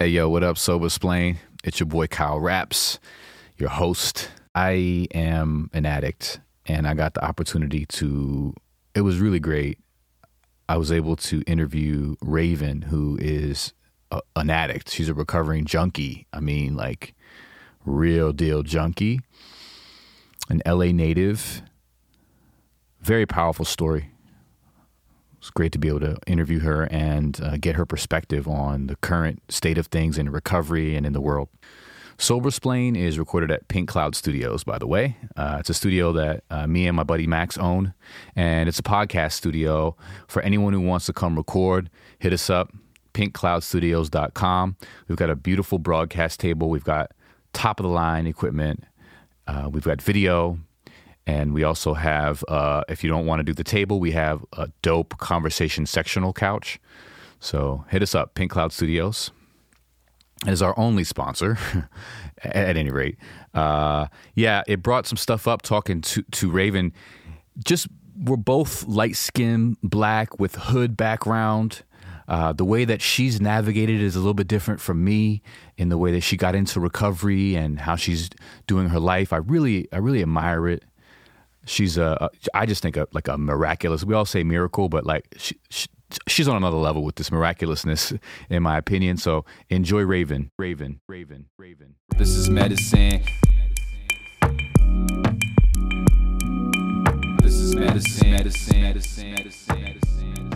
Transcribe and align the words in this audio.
Hey, 0.00 0.10
yo, 0.10 0.28
what 0.28 0.44
up, 0.44 0.56
Sober 0.56 0.90
Splain? 0.90 1.40
It's 1.64 1.80
your 1.80 1.88
boy 1.88 2.06
Kyle 2.06 2.38
Raps, 2.38 3.00
your 3.56 3.68
host. 3.68 4.30
I 4.54 5.08
am 5.12 5.70
an 5.72 5.86
addict, 5.86 6.38
and 6.66 6.86
I 6.86 6.94
got 6.94 7.14
the 7.14 7.24
opportunity 7.24 7.84
to, 7.84 8.54
it 8.94 9.00
was 9.00 9.18
really 9.18 9.40
great. 9.40 9.80
I 10.68 10.76
was 10.76 10.92
able 10.92 11.16
to 11.16 11.42
interview 11.48 12.14
Raven, 12.20 12.82
who 12.82 13.18
is 13.20 13.72
a, 14.12 14.20
an 14.36 14.50
addict. 14.50 14.88
She's 14.88 15.08
a 15.08 15.14
recovering 15.14 15.64
junkie. 15.64 16.28
I 16.32 16.38
mean, 16.38 16.76
like, 16.76 17.16
real 17.84 18.32
deal 18.32 18.62
junkie, 18.62 19.18
an 20.48 20.62
LA 20.64 20.92
native. 20.92 21.60
Very 23.00 23.26
powerful 23.26 23.64
story. 23.64 24.12
It's 25.48 25.54
great 25.54 25.72
to 25.72 25.78
be 25.78 25.88
able 25.88 26.00
to 26.00 26.18
interview 26.26 26.58
her 26.58 26.86
and 26.90 27.40
uh, 27.42 27.56
get 27.56 27.76
her 27.76 27.86
perspective 27.86 28.46
on 28.46 28.86
the 28.86 28.96
current 28.96 29.40
state 29.50 29.78
of 29.78 29.86
things 29.86 30.18
in 30.18 30.28
recovery 30.28 30.94
and 30.94 31.06
in 31.06 31.14
the 31.14 31.22
world. 31.22 31.48
Sober 32.18 32.50
Splain 32.50 32.94
is 32.94 33.18
recorded 33.18 33.50
at 33.50 33.66
Pink 33.66 33.88
Cloud 33.88 34.14
Studios, 34.14 34.62
by 34.62 34.76
the 34.76 34.86
way. 34.86 35.16
Uh, 35.38 35.56
it's 35.58 35.70
a 35.70 35.74
studio 35.74 36.12
that 36.12 36.44
uh, 36.50 36.66
me 36.66 36.86
and 36.86 36.94
my 36.94 37.02
buddy 37.02 37.26
Max 37.26 37.56
own, 37.56 37.94
and 38.36 38.68
it's 38.68 38.78
a 38.78 38.82
podcast 38.82 39.32
studio 39.32 39.96
for 40.26 40.42
anyone 40.42 40.74
who 40.74 40.82
wants 40.82 41.06
to 41.06 41.14
come 41.14 41.34
record. 41.34 41.88
Hit 42.18 42.34
us 42.34 42.50
up, 42.50 42.70
pinkcloudstudios.com. 43.14 44.76
We've 45.08 45.16
got 45.16 45.30
a 45.30 45.34
beautiful 45.34 45.78
broadcast 45.78 46.40
table. 46.40 46.68
We've 46.68 46.84
got 46.84 47.12
top 47.54 47.80
of 47.80 47.84
the 47.84 47.90
line 47.90 48.26
equipment. 48.26 48.84
Uh, 49.46 49.70
we've 49.72 49.84
got 49.84 50.02
video, 50.02 50.58
and 51.28 51.52
we 51.52 51.62
also 51.62 51.92
have, 51.92 52.42
uh, 52.48 52.84
if 52.88 53.04
you 53.04 53.10
don't 53.10 53.26
want 53.26 53.40
to 53.40 53.44
do 53.44 53.52
the 53.52 53.62
table, 53.62 54.00
we 54.00 54.12
have 54.12 54.46
a 54.54 54.70
dope 54.80 55.18
conversation 55.18 55.84
sectional 55.84 56.32
couch. 56.32 56.80
So 57.38 57.84
hit 57.90 58.02
us 58.02 58.14
up, 58.14 58.34
Pink 58.34 58.50
Cloud 58.50 58.72
Studios 58.72 59.30
is 60.46 60.62
our 60.62 60.72
only 60.78 61.04
sponsor 61.04 61.58
at 62.42 62.76
any 62.76 62.90
rate. 62.90 63.18
Uh, 63.52 64.06
yeah, 64.34 64.62
it 64.66 64.82
brought 64.82 65.06
some 65.06 65.18
stuff 65.18 65.46
up 65.46 65.60
talking 65.60 66.00
to, 66.00 66.22
to 66.22 66.50
Raven. 66.50 66.94
Just 67.62 67.88
we're 68.16 68.36
both 68.36 68.86
light 68.86 69.16
skinned 69.16 69.76
black 69.82 70.38
with 70.40 70.54
hood 70.54 70.96
background. 70.96 71.82
Uh, 72.26 72.52
the 72.54 72.64
way 72.64 72.86
that 72.86 73.02
she's 73.02 73.38
navigated 73.38 74.00
is 74.00 74.16
a 74.16 74.18
little 74.18 74.34
bit 74.34 74.48
different 74.48 74.80
from 74.80 75.04
me 75.04 75.42
in 75.76 75.90
the 75.90 75.98
way 75.98 76.12
that 76.12 76.20
she 76.22 76.36
got 76.36 76.54
into 76.54 76.80
recovery 76.80 77.54
and 77.54 77.80
how 77.80 77.96
she's 77.96 78.30
doing 78.66 78.88
her 78.88 79.00
life. 79.00 79.32
I 79.32 79.38
really, 79.38 79.88
I 79.92 79.98
really 79.98 80.22
admire 80.22 80.68
it. 80.68 80.84
She's 81.68 81.98
a, 81.98 82.30
I 82.54 82.64
just 82.66 82.82
think 82.82 82.96
a, 82.96 83.06
like 83.12 83.28
a 83.28 83.36
miraculous. 83.36 84.02
We 84.04 84.14
all 84.14 84.24
say 84.24 84.42
miracle, 84.42 84.88
but 84.88 85.04
like 85.04 85.26
she, 85.36 85.56
she 85.68 85.86
she's 86.26 86.48
on 86.48 86.56
another 86.56 86.78
level 86.78 87.04
with 87.04 87.16
this 87.16 87.30
miraculousness, 87.30 88.14
in 88.50 88.62
my 88.62 88.78
opinion. 88.78 89.18
So 89.18 89.44
enjoy 89.68 90.02
Raven, 90.02 90.50
Raven, 90.58 91.00
Raven, 91.08 91.46
Raven. 91.58 91.94
This 92.16 92.30
is 92.30 92.48
medicine. 92.48 93.22
This 97.42 97.54
is 97.54 97.74
medicine, 97.76 98.30
medicine, 98.30 98.80
medicine, 98.82 99.30
medicine, 99.32 99.80
medicine. 99.82 100.50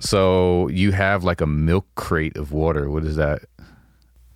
So 0.00 0.68
you 0.68 0.92
have 0.92 1.24
like 1.24 1.40
a 1.40 1.46
milk 1.46 1.86
crate 1.96 2.36
of 2.36 2.52
water. 2.52 2.88
What 2.90 3.04
is 3.04 3.16
that? 3.16 3.40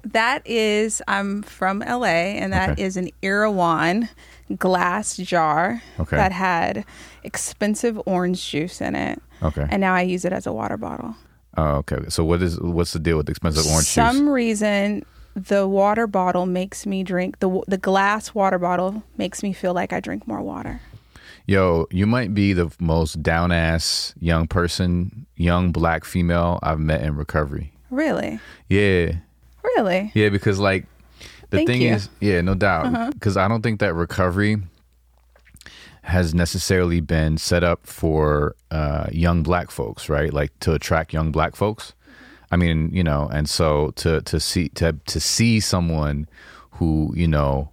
That 0.05 0.45
is, 0.45 1.01
I'm 1.07 1.43
from 1.43 1.79
LA, 1.79 2.07
and 2.07 2.53
that 2.53 2.79
is 2.81 2.97
Okay. 2.99 3.07
an 3.07 3.13
Erewhon 3.23 4.09
glass 4.59 5.17
jar 5.17 5.83
Okay. 6.01 6.17
that 6.17 6.33
had 6.33 6.85
expensive 7.25 8.01
orange 8.07 8.47
juice 8.49 8.81
in 8.81 8.95
it. 8.95 9.21
Okay. 9.43 9.67
And 9.71 9.81
now 9.81 9.95
I 9.95 10.03
use 10.03 10.25
it 10.25 10.33
as 10.33 10.47
a 10.47 10.53
water 10.53 10.77
bottle. 10.77 11.15
Oh, 11.57 11.77
okay. 11.77 11.99
So 12.09 12.25
what 12.25 12.43
is 12.43 12.59
what's 12.61 12.93
the 12.93 12.99
deal 12.99 13.17
with 13.17 13.29
expensive 13.29 13.67
orange 13.71 13.87
Some 13.87 14.07
juice? 14.13 14.17
Some 14.19 14.29
reason 14.29 15.05
the 15.35 15.67
water 15.67 16.07
bottle 16.07 16.47
makes 16.47 16.87
me 16.87 17.03
drink 17.03 17.39
the 17.41 17.61
the 17.67 17.79
glass 17.79 18.35
water 18.35 18.59
bottle 18.59 19.03
makes 19.17 19.43
me 19.43 19.53
feel 19.53 19.75
like 19.75 19.93
I 19.93 20.01
drink 20.01 20.27
more 20.27 20.41
water. 20.43 20.81
Yo, 21.47 21.87
you 21.91 22.07
might 22.07 22.35
be 22.35 22.53
the 22.53 22.71
most 22.79 23.21
down 23.23 23.51
ass 23.51 24.15
young 24.21 24.47
person, 24.47 25.27
young 25.37 25.73
black 25.73 26.05
female 26.05 26.61
I've 26.63 26.79
met 26.79 27.03
in 27.03 27.17
recovery. 27.17 27.73
Really? 27.91 28.39
Yeah. 28.69 29.15
Really? 29.65 30.13
Yeah, 30.15 30.29
because 30.29 30.59
like 30.59 30.87
the 31.53 31.59
Thank 31.59 31.69
thing 31.69 31.83
you. 31.83 31.89
Uh-huh. 31.91 31.97
is, 31.97 32.09
yeah, 32.21 32.41
no 32.41 32.55
doubt. 32.55 33.13
Because 33.15 33.37
I 33.37 33.47
don't 33.47 33.63
think 33.63 33.79
that 33.81 33.95
recovery 33.95 34.57
has 36.03 36.35
necessarily 36.35 37.01
been 37.01 37.39
set 37.39 37.63
up 37.63 37.87
for 37.87 38.57
uh, 38.71 39.07
young 39.13 39.43
black 39.45 39.71
folks, 39.71 40.09
right? 40.09 40.33
Like 40.33 40.51
to 40.61 40.73
attract 40.73 41.13
young 41.13 41.31
black 41.31 41.55
folks. 41.55 41.93
I 42.51 42.57
mean, 42.57 42.91
you 42.93 43.05
know, 43.05 43.29
and 43.33 43.49
so 43.49 43.93
to 43.97 44.21
to 44.23 44.41
see 44.41 44.69
to 44.71 44.95
to 45.07 45.21
see 45.21 45.61
someone 45.61 46.29
who 46.73 47.13
you 47.17 47.29
know 47.29 47.71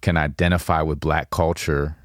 can 0.00 0.16
identify 0.16 0.82
with 0.82 0.98
black 1.00 1.30
culture, 1.30 1.96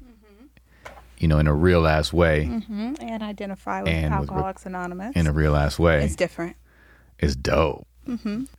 you 1.18 1.26
know, 1.28 1.38
in 1.38 1.46
a 1.46 1.54
real 1.54 1.86
ass 1.86 2.12
way, 2.12 2.44
hmm 2.46 2.94
And 3.00 3.22
identify 3.22 3.80
with 3.82 3.88
And 3.90 4.18
with- 4.20 4.28
Alcoholics 4.30 4.66
Anonymous. 4.66 5.16
in 5.16 5.26
a 5.26 5.32
real 5.32 5.56
ass 5.56 5.78
way, 5.78 6.04
it's 6.04 6.16
different. 6.16 6.56
It's 7.18 7.34
dope. 7.36 7.86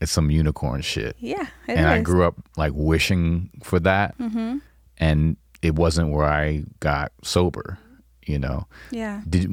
It's 0.01 0.11
some 0.11 0.31
unicorn 0.31 0.81
shit. 0.81 1.15
Yeah, 1.19 1.47
it 1.67 1.77
and 1.77 1.87
I 1.87 2.01
grew 2.01 2.23
up 2.23 2.35
like 2.57 2.71
wishing 2.75 3.49
for 3.63 3.79
that, 3.81 4.17
Mm-hmm. 4.17 4.57
and 4.97 5.37
it 5.61 5.75
wasn't 5.75 6.09
where 6.11 6.25
I 6.25 6.63
got 6.79 7.11
sober. 7.23 7.77
You 8.25 8.39
know, 8.39 8.67
Yeah. 8.91 9.21
did 9.27 9.49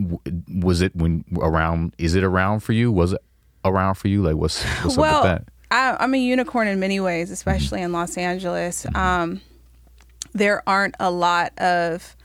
was 0.63 0.81
it 0.81 0.95
when 0.95 1.25
around? 1.41 1.95
Is 1.99 2.15
it 2.15 2.23
around 2.23 2.61
for 2.61 2.73
you? 2.73 2.93
Was 2.93 3.13
it 3.15 3.21
around 3.65 3.95
for 3.97 4.07
you? 4.09 4.23
Like, 4.23 4.37
what's 4.37 4.63
what's 4.85 4.97
well, 4.97 5.17
up 5.17 5.23
with 5.25 5.33
that? 5.47 5.53
I, 5.73 5.97
I'm 6.03 6.15
a 6.15 6.19
unicorn 6.19 6.69
in 6.69 6.79
many 6.81 7.01
ways, 7.01 7.31
especially 7.33 7.83
in 7.83 7.93
Los 7.93 8.17
Angeles. 8.17 8.87
Um, 8.95 9.41
there 10.33 10.63
aren't 10.69 10.95
a 11.01 11.11
lot 11.11 11.57
of 11.59 12.17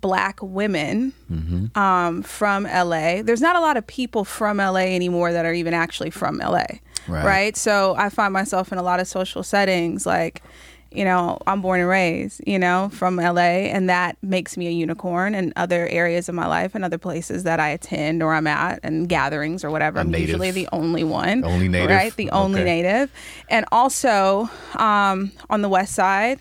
black 0.00 0.38
women 0.42 1.12
Mm-hmm. 1.30 1.78
um, 1.78 2.22
from 2.22 2.64
LA. 2.64 3.22
There's 3.22 3.40
not 3.40 3.56
a 3.56 3.60
lot 3.60 3.76
of 3.78 3.86
people 3.86 4.24
from 4.24 4.58
LA 4.58 4.80
anymore 4.94 5.32
that 5.32 5.44
are 5.46 5.54
even 5.54 5.72
actually 5.74 6.10
from 6.10 6.38
LA. 6.38 6.64
Right. 7.08 7.56
So 7.56 7.94
I 7.96 8.10
find 8.10 8.32
myself 8.34 8.70
in 8.70 8.76
a 8.78 8.82
lot 8.82 9.00
of 9.00 9.08
social 9.08 9.42
settings 9.42 10.04
like, 10.04 10.42
you 10.90 11.06
know, 11.06 11.38
I'm 11.46 11.62
born 11.62 11.80
and 11.80 11.88
raised, 11.88 12.42
you 12.46 12.58
know, 12.58 12.90
from 12.92 13.16
LA, 13.16 13.64
and 13.72 13.88
that 13.88 14.18
makes 14.22 14.58
me 14.58 14.66
a 14.66 14.70
unicorn 14.70 15.34
in 15.34 15.50
other 15.56 15.86
areas 15.88 16.28
of 16.28 16.34
my 16.34 16.46
life 16.46 16.74
and 16.74 16.84
other 16.84 16.98
places 16.98 17.44
that 17.44 17.58
I 17.58 17.70
attend 17.70 18.22
or 18.22 18.34
I'm 18.34 18.46
at 18.46 18.78
and 18.82 19.08
gatherings 19.08 19.64
or 19.64 19.70
whatever. 19.70 19.96
A 19.98 20.02
I'm 20.02 20.10
native. 20.10 20.28
usually 20.28 20.50
the 20.50 20.68
only 20.70 21.02
one. 21.02 21.40
The 21.40 21.46
Only 21.46 21.68
native? 21.68 21.88
Right? 21.96 22.14
The 22.14 22.30
only 22.30 22.60
Okay. 22.60 22.82
native. 22.82 23.10
And 23.48 23.64
also 23.72 24.50
um, 24.76 25.32
on 25.48 25.62
the 25.62 25.68
west 25.70 25.94
side, 25.94 26.40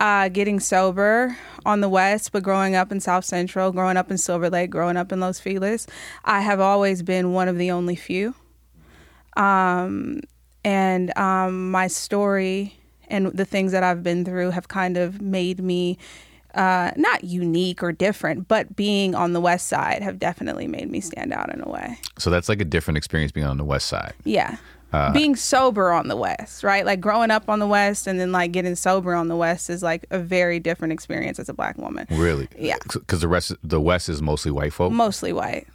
uh, 0.00 0.30
getting 0.30 0.58
sober 0.58 1.36
on 1.66 1.82
the 1.82 1.88
west, 1.88 2.32
but 2.32 2.42
growing 2.42 2.74
up 2.74 2.90
in 2.90 3.00
South 3.00 3.24
Central, 3.24 3.70
growing 3.70 3.98
up 3.98 4.10
in 4.10 4.18
Silver 4.18 4.48
Lake, 4.48 4.70
growing 4.70 4.96
up 4.96 5.12
in 5.12 5.20
Los 5.20 5.38
Feliz, 5.38 5.86
I 6.24 6.40
have 6.40 6.58
always 6.58 7.02
been 7.02 7.32
one 7.32 7.48
of 7.48 7.58
the 7.58 7.70
only 7.70 7.94
few. 7.94 8.34
Um, 9.36 10.22
and 10.64 11.16
um, 11.18 11.70
my 11.70 11.86
story 11.86 12.78
and 13.08 13.26
the 13.26 13.44
things 13.44 13.72
that 13.72 13.82
I've 13.82 14.02
been 14.02 14.24
through 14.24 14.50
have 14.50 14.68
kind 14.68 14.96
of 14.96 15.20
made 15.20 15.60
me 15.60 15.98
uh, 16.54 16.92
not 16.96 17.22
unique 17.22 17.82
or 17.82 17.92
different, 17.92 18.48
but 18.48 18.74
being 18.74 19.14
on 19.14 19.34
the 19.34 19.40
west 19.40 19.68
side 19.68 20.02
have 20.02 20.18
definitely 20.18 20.66
made 20.66 20.90
me 20.90 21.00
stand 21.00 21.32
out 21.32 21.52
in 21.52 21.60
a 21.60 21.68
way. 21.68 21.98
So 22.18 22.30
that's 22.30 22.48
like 22.48 22.60
a 22.60 22.64
different 22.64 22.98
experience 22.98 23.32
being 23.32 23.46
on 23.46 23.58
the 23.58 23.64
west 23.64 23.86
side. 23.86 24.14
Yeah. 24.24 24.56
Uh, 24.92 25.12
being 25.12 25.36
sober 25.36 25.92
on 25.92 26.08
the 26.08 26.16
west, 26.16 26.64
right? 26.64 26.84
Like 26.84 27.00
growing 27.00 27.30
up 27.30 27.48
on 27.48 27.58
the 27.58 27.66
west 27.66 28.06
and 28.06 28.18
then 28.18 28.32
like 28.32 28.52
getting 28.52 28.74
sober 28.74 29.14
on 29.14 29.28
the 29.28 29.36
west 29.36 29.70
is 29.70 29.82
like 29.82 30.06
a 30.10 30.18
very 30.18 30.58
different 30.58 30.92
experience 30.92 31.38
as 31.38 31.48
a 31.48 31.54
black 31.54 31.78
woman. 31.78 32.06
Really? 32.10 32.48
Yeah. 32.58 32.76
Because 32.92 33.20
the 33.20 33.28
rest, 33.28 33.52
the 33.62 33.80
west 33.80 34.08
is 34.08 34.20
mostly 34.20 34.50
white 34.50 34.72
folk. 34.72 34.92
Mostly 34.92 35.32
white. 35.32 35.66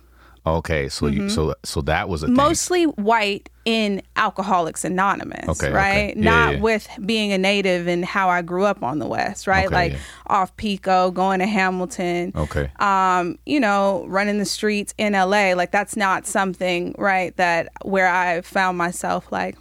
Okay, 0.46 0.90
so 0.90 1.08
you, 1.08 1.30
so 1.30 1.56
so 1.64 1.82
that 1.82 2.08
was 2.10 2.24
a 2.24 2.28
thing. 2.28 2.36
Mostly 2.36 2.84
white 2.86 3.50
in 3.66 4.02
Alcoholics 4.16 4.86
Anonymous, 4.86 5.48
Okay, 5.50 5.68
okay. 5.68 5.72
right? 5.72 6.16
Yeah, 6.18 6.24
Not 6.24 6.54
yeah. 6.56 6.60
with 6.62 6.88
being 7.06 7.32
a 7.34 7.38
native 7.38 7.88
and 7.88 8.06
how 8.06 8.30
I 8.30 8.42
grew 8.44 8.64
up 8.64 8.84
on 8.84 9.00
the 9.00 9.08
west, 9.08 9.48
right? 9.48 9.66
Okay, 9.66 9.76
like 9.76 9.92
yeah. 9.94 10.00
off 10.28 10.56
Pico, 10.58 11.10
going 11.12 11.40
to 11.40 11.48
Hamilton. 11.48 12.32
Okay. 12.36 12.70
um, 12.80 13.40
you 13.46 13.60
know, 13.60 14.06
running 14.08 14.38
the 14.38 14.46
streets 14.46 14.94
in 14.98 15.14
LA. 15.14 15.54
Like 15.54 15.72
that's 15.72 15.96
not 15.96 16.28
something, 16.28 16.94
right, 16.98 17.36
that 17.38 17.70
where 17.84 18.08
I 18.08 18.42
found 18.42 18.78
myself 18.78 19.32
like 19.32 19.58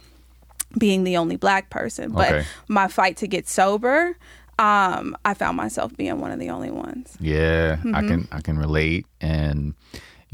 being 0.77 1.03
the 1.03 1.17
only 1.17 1.35
black 1.37 1.69
person. 1.69 2.11
But 2.11 2.31
Okay. 2.31 2.45
my 2.67 2.87
fight 2.87 3.17
to 3.17 3.27
get 3.27 3.47
sober, 3.47 4.17
um, 4.59 5.17
I 5.25 5.33
found 5.33 5.57
myself 5.57 5.95
being 5.97 6.19
one 6.21 6.31
of 6.31 6.39
the 6.39 6.49
only 6.49 6.69
ones. 6.71 7.17
Yeah, 7.19 7.77
I 7.81 7.85
Mm-hmm. 7.87 8.07
can 8.07 8.27
I 8.31 8.41
can 8.41 8.57
relate, 8.59 9.05
and 9.19 9.73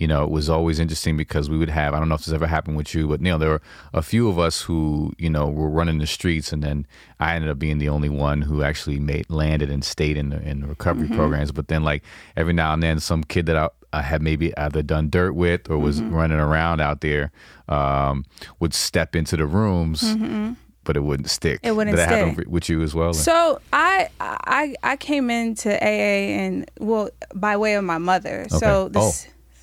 you 0.01 0.07
know, 0.07 0.23
it 0.23 0.31
was 0.31 0.49
always 0.49 0.79
interesting 0.79 1.15
because 1.15 1.47
we 1.47 1.59
would 1.59 1.69
have, 1.69 1.93
I 1.93 1.99
don't 1.99 2.09
know 2.09 2.15
if 2.15 2.25
this 2.25 2.33
ever 2.33 2.47
happened 2.47 2.75
with 2.75 2.95
you, 2.95 3.07
but, 3.07 3.19
you 3.21 3.29
know, 3.29 3.37
there 3.37 3.49
were 3.49 3.61
a 3.93 4.01
few 4.01 4.29
of 4.29 4.39
us 4.39 4.63
who, 4.63 5.13
you 5.19 5.29
know, 5.29 5.47
were 5.47 5.69
running 5.69 5.99
the 5.99 6.07
streets 6.07 6.51
and 6.51 6.63
then 6.63 6.87
I 7.19 7.35
ended 7.35 7.51
up 7.51 7.59
being 7.59 7.77
the 7.77 7.89
only 7.89 8.09
one 8.09 8.41
who 8.41 8.63
actually 8.63 8.99
made, 8.99 9.29
landed 9.29 9.69
and 9.69 9.85
stayed 9.85 10.17
in 10.17 10.29
the, 10.29 10.41
in 10.41 10.61
the 10.61 10.67
recovery 10.67 11.05
mm-hmm. 11.05 11.17
programs. 11.17 11.51
But 11.51 11.67
then 11.67 11.83
like 11.83 12.01
every 12.35 12.51
now 12.51 12.73
and 12.73 12.81
then 12.81 12.99
some 12.99 13.23
kid 13.23 13.45
that 13.45 13.55
I, 13.55 13.69
I 13.93 14.01
had 14.01 14.23
maybe 14.23 14.57
either 14.57 14.81
done 14.81 15.11
dirt 15.11 15.33
with 15.33 15.69
or 15.69 15.77
was 15.77 16.01
mm-hmm. 16.01 16.15
running 16.15 16.39
around 16.39 16.81
out 16.81 17.01
there 17.01 17.31
um, 17.69 18.25
would 18.59 18.73
step 18.73 19.15
into 19.15 19.37
the 19.37 19.45
rooms, 19.45 20.01
mm-hmm. 20.01 20.53
but 20.83 20.97
it 20.97 21.01
wouldn't 21.01 21.29
stick. 21.29 21.59
It 21.61 21.75
wouldn't 21.75 21.95
Did 21.95 22.09
that 22.09 22.33
stick. 22.33 22.47
with 22.47 22.69
you 22.69 22.81
as 22.81 22.95
well? 22.95 23.13
So 23.13 23.61
I 23.71 24.09
I 24.19 24.73
I 24.81 24.97
came 24.97 25.29
into 25.29 25.71
AA 25.79 26.39
and 26.41 26.71
well 26.79 27.11
by 27.35 27.55
way 27.55 27.75
of 27.75 27.83
my 27.83 27.99
mother. 27.99 28.47
So 28.49 28.85
Okay. 28.85 28.93
the 28.93 28.99
Oh. 28.99 29.11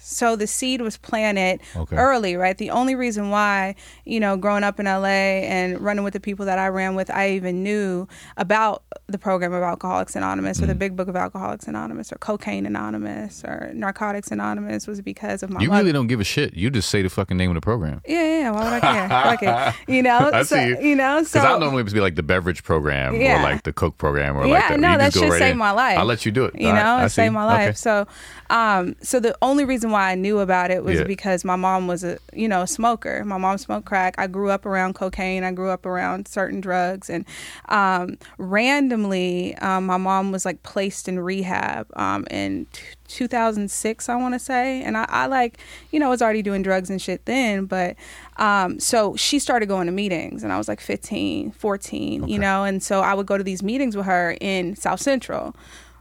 So 0.08 0.36
the 0.36 0.46
seed 0.46 0.80
was 0.80 0.96
planted 0.96 1.60
Okay. 1.76 1.96
early, 1.96 2.34
right? 2.36 2.56
The 2.56 2.70
only 2.70 2.94
reason 2.94 3.30
why, 3.30 3.74
you 4.04 4.20
know, 4.20 4.36
growing 4.36 4.64
up 4.64 4.80
in 4.80 4.86
LA 4.86 5.42
and 5.44 5.80
running 5.80 6.04
with 6.04 6.14
the 6.14 6.20
people 6.20 6.46
that 6.46 6.58
I 6.58 6.68
ran 6.68 6.94
with, 6.94 7.10
I 7.10 7.30
even 7.32 7.62
knew 7.62 8.08
about 8.36 8.82
the 9.06 9.18
program 9.18 9.52
of 9.52 9.62
Alcoholics 9.62 10.16
Anonymous 10.16 10.60
or 10.60 10.64
Mm. 10.64 10.68
the 10.68 10.74
Big 10.74 10.96
Book 10.96 11.08
of 11.08 11.16
Alcoholics 11.16 11.66
Anonymous 11.66 12.12
or 12.12 12.16
Cocaine 12.16 12.66
Anonymous 12.66 13.44
or 13.44 13.70
Narcotics 13.74 14.30
Anonymous 14.30 14.86
was 14.86 15.00
because 15.00 15.42
of 15.42 15.50
my 15.50 15.60
you 15.60 15.68
mother. 15.68 15.82
really 15.82 15.92
don't 15.92 16.06
give 16.06 16.20
a 16.20 16.24
shit. 16.24 16.54
You 16.54 16.70
just 16.70 16.88
say 16.90 17.02
the 17.02 17.08
fucking 17.10 17.36
name 17.36 17.50
of 17.50 17.54
the 17.54 17.60
program. 17.60 18.00
yeah, 18.06 18.22
yeah, 18.22 18.38
yeah. 18.40 18.50
Why 18.50 18.64
would 18.64 18.72
I 18.72 18.80
care? 18.80 19.08
Fuck 19.08 19.42
it. 19.42 19.92
You 19.94 20.02
know, 20.02 20.30
I 20.32 20.42
so, 20.42 20.56
see 20.56 20.68
you. 20.68 20.78
you 20.90 20.96
know, 20.96 21.22
so 21.22 21.38
Because 21.38 21.44
I'll 21.44 21.60
normally 21.60 21.82
be 21.84 22.00
like 22.00 22.14
the 22.16 22.22
beverage 22.22 22.62
program 22.64 23.14
Yeah. 23.14 23.40
or 23.40 23.42
like 23.42 23.62
the 23.64 23.72
Coke 23.72 23.98
program 23.98 24.36
or 24.36 24.46
like 24.46 24.50
yeah, 24.62 24.68
that. 24.70 24.80
no, 24.80 24.96
that 24.98 25.12
just 25.12 25.22
shit 25.22 25.30
right 25.32 25.38
saved 25.38 25.52
in. 25.52 25.58
my 25.58 25.70
life. 25.72 25.98
I'll 25.98 26.04
let 26.04 26.24
you 26.26 26.32
do 26.32 26.44
it. 26.46 26.54
You 26.54 26.72
know, 26.72 26.96
I 26.96 27.04
it 27.06 27.08
saved 27.10 27.34
my 27.34 27.44
life. 27.44 27.68
Okay. 27.68 27.72
So, 27.74 28.06
um, 28.50 28.94
so 29.02 29.20
the 29.20 29.36
only 29.42 29.64
reason 29.64 29.90
why 29.90 29.97
I 29.98 30.14
knew 30.14 30.38
about 30.40 30.70
it 30.70 30.82
was 30.84 30.98
Yeah. 31.00 31.04
because 31.04 31.44
my 31.44 31.56
mom 31.56 31.86
was 31.86 32.04
a, 32.04 32.18
you 32.32 32.48
know, 32.48 32.62
a 32.62 32.66
smoker. 32.66 33.24
My 33.24 33.38
mom 33.38 33.58
smoked 33.58 33.86
crack. 33.86 34.14
I 34.18 34.26
grew 34.26 34.50
up 34.50 34.64
around 34.66 34.94
cocaine. 34.94 35.44
I 35.44 35.52
grew 35.52 35.70
up 35.70 35.84
around 35.86 36.28
certain 36.28 36.60
drugs, 36.60 37.10
and 37.10 37.24
um, 37.68 38.18
randomly, 38.38 39.54
um, 39.56 39.86
my 39.86 39.96
mom 39.96 40.32
was 40.32 40.44
like 40.44 40.62
placed 40.62 41.08
in 41.08 41.18
rehab 41.20 41.86
um, 41.96 42.26
in. 42.30 42.66
T- 42.72 42.82
2006 43.10 44.10
i 44.10 44.16
want 44.16 44.34
to 44.34 44.38
say 44.38 44.82
and 44.82 44.94
I, 44.94 45.06
I 45.08 45.26
like 45.28 45.56
you 45.90 45.98
know 45.98 46.10
was 46.10 46.20
already 46.20 46.42
doing 46.42 46.62
drugs 46.62 46.90
and 46.90 47.00
shit 47.00 47.24
then 47.24 47.64
but 47.64 47.96
um 48.36 48.78
so 48.78 49.16
she 49.16 49.38
started 49.38 49.64
going 49.64 49.86
to 49.86 49.92
meetings 49.92 50.42
and 50.44 50.52
i 50.52 50.58
was 50.58 50.68
like 50.68 50.78
15 50.78 51.52
14 51.52 52.24
Okay. 52.24 52.30
you 52.30 52.38
know 52.38 52.64
and 52.64 52.82
so 52.82 53.00
i 53.00 53.14
would 53.14 53.24
go 53.24 53.38
to 53.38 53.42
these 53.42 53.62
meetings 53.62 53.96
with 53.96 54.04
her 54.04 54.36
in 54.42 54.76
south 54.76 55.00
central 55.00 55.56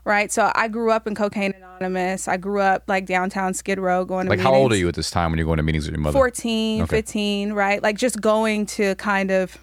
right 0.08 0.32
so 0.32 0.50
i 0.54 0.66
grew 0.66 0.90
up 0.90 1.06
in 1.06 1.14
cocaine 1.14 1.52
anonymous 1.80 2.26
i 2.26 2.36
grew 2.36 2.60
up 2.60 2.82
like 2.88 3.06
downtown 3.06 3.54
skid 3.54 3.78
row 3.78 4.04
going 4.04 4.24
to 4.26 4.30
Like, 4.30 4.38
meetings 4.38 4.46
how 4.52 4.54
old 4.58 4.72
are 4.72 4.76
you 4.76 4.88
at 4.88 4.94
this 4.94 5.10
time 5.10 5.30
when 5.30 5.38
you're 5.38 5.46
going 5.46 5.58
to 5.58 5.62
meetings 5.62 5.84
with 5.86 5.94
your 5.94 6.00
mother? 6.00 6.18
14 6.18 6.82
Okay. 6.82 6.96
15 6.96 7.52
right 7.52 7.82
like 7.82 7.96
just 7.96 8.20
going 8.20 8.66
to 8.66 8.94
kind 8.96 9.30
of 9.30 9.56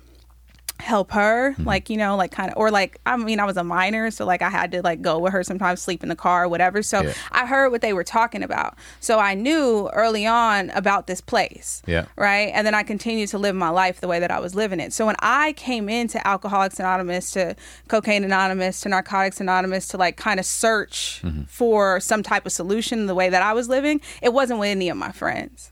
help 0.79 1.11
her 1.11 1.51
Mm-hmm. 1.53 1.63
like 1.63 1.89
you 1.89 1.95
know 1.97 2.15
like 2.17 2.31
kind 2.31 2.51
of 2.51 2.57
or 2.57 2.69
like 2.69 2.99
i 3.05 3.15
mean 3.15 3.39
i 3.39 3.45
was 3.45 3.55
a 3.57 3.63
minor 3.63 4.11
so 4.11 4.25
like 4.25 4.41
i 4.41 4.49
had 4.49 4.71
to 4.73 4.81
like 4.81 5.01
go 5.01 5.19
with 5.19 5.31
her 5.31 5.41
sometimes 5.43 5.81
sleep 5.81 6.03
in 6.03 6.09
the 6.09 6.15
car 6.15 6.43
or 6.43 6.47
whatever 6.49 6.83
so 6.83 7.01
Yeah. 7.01 7.13
i 7.31 7.45
heard 7.45 7.69
what 7.71 7.81
they 7.81 7.93
were 7.93 8.03
talking 8.03 8.43
about 8.43 8.75
so 8.99 9.17
i 9.19 9.33
knew 9.35 9.89
early 9.93 10.25
on 10.25 10.69
about 10.71 11.07
this 11.07 11.21
place 11.21 11.81
Yeah. 11.87 12.05
right 12.17 12.51
and 12.53 12.67
then 12.67 12.73
i 12.75 12.83
continued 12.83 13.29
to 13.29 13.37
live 13.37 13.55
my 13.55 13.69
life 13.69 14.01
the 14.01 14.07
way 14.07 14.19
that 14.19 14.31
i 14.31 14.39
was 14.39 14.53
living 14.53 14.79
it 14.81 14.91
so 14.91 15.05
when 15.05 15.15
i 15.19 15.53
came 15.53 15.87
into 15.87 16.25
alcoholics 16.27 16.79
anonymous 16.79 17.31
to 17.31 17.55
cocaine 17.87 18.23
anonymous 18.25 18.81
to 18.81 18.89
narcotics 18.89 19.39
anonymous 19.39 19.87
to 19.89 19.97
like 19.97 20.17
kind 20.17 20.39
of 20.39 20.45
search 20.45 21.21
Mm-hmm. 21.23 21.43
for 21.43 21.99
some 22.01 22.21
type 22.21 22.45
of 22.45 22.51
solution 22.51 23.05
the 23.05 23.15
way 23.15 23.29
that 23.29 23.41
i 23.41 23.53
was 23.53 23.69
living 23.69 24.01
it 24.21 24.33
wasn't 24.33 24.59
with 24.59 24.69
any 24.69 24.89
of 24.89 24.97
my 24.97 25.11
friends 25.11 25.71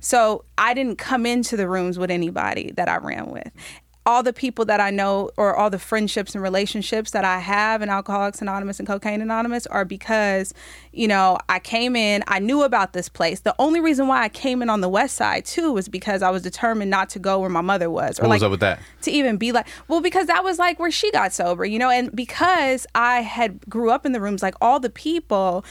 so 0.00 0.44
I 0.58 0.74
didn't 0.74 0.98
come 0.98 1.24
into 1.24 1.56
the 1.56 1.66
rooms 1.66 1.98
with 1.98 2.10
anybody 2.10 2.70
that 2.72 2.86
I 2.86 2.98
ran 2.98 3.30
with. 3.30 3.50
All 4.06 4.22
the 4.22 4.32
people 4.32 4.64
that 4.66 4.80
I 4.80 4.90
know, 4.90 5.30
or 5.36 5.56
all 5.56 5.70
the 5.70 5.78
friendships 5.78 6.34
and 6.34 6.42
relationships 6.42 7.12
that 7.12 7.24
I 7.24 7.38
have 7.38 7.80
in 7.80 7.88
Alcoholics 7.88 8.42
Anonymous 8.42 8.78
and 8.78 8.86
Cocaine 8.86 9.22
Anonymous, 9.22 9.66
are 9.68 9.84
because, 9.84 10.52
you 10.92 11.08
know, 11.08 11.38
I 11.48 11.58
came 11.58 11.96
in, 11.96 12.22
I 12.26 12.38
knew 12.38 12.62
about 12.62 12.92
this 12.92 13.08
place. 13.08 13.40
The 13.40 13.54
only 13.58 13.80
reason 13.80 14.06
why 14.06 14.22
I 14.22 14.28
came 14.28 14.60
in 14.60 14.68
on 14.68 14.82
the 14.82 14.88
West 14.90 15.16
Side 15.16 15.44
too 15.46 15.72
was 15.72 15.88
because 15.88 16.22
I 16.22 16.30
was 16.30 16.42
determined 16.42 16.90
not 16.90 17.08
to 17.10 17.18
go 17.18 17.38
where 17.40 17.48
my 17.50 17.62
mother 17.62 17.88
was, 17.90 18.18
or 18.18 18.24
What 18.24 18.28
like 18.30 18.36
was 18.36 18.42
up 18.44 18.50
with 18.50 18.60
that? 18.60 18.78
to 19.02 19.10
even 19.10 19.36
be 19.36 19.52
like 19.52 19.66
well 19.88 20.00
because 20.00 20.26
that 20.26 20.42
was 20.42 20.58
like 20.58 20.78
where 20.78 20.90
she 20.90 21.10
got 21.10 21.30
sober 21.32 21.64
you 21.64 21.78
know 21.78 21.90
and 21.90 22.14
because 22.16 22.86
i 22.94 23.20
had 23.20 23.60
grew 23.68 23.90
up 23.90 24.06
in 24.06 24.12
the 24.12 24.20
rooms 24.20 24.42
like 24.42 24.54
all 24.62 24.80
the 24.80 24.88
people 24.88 25.62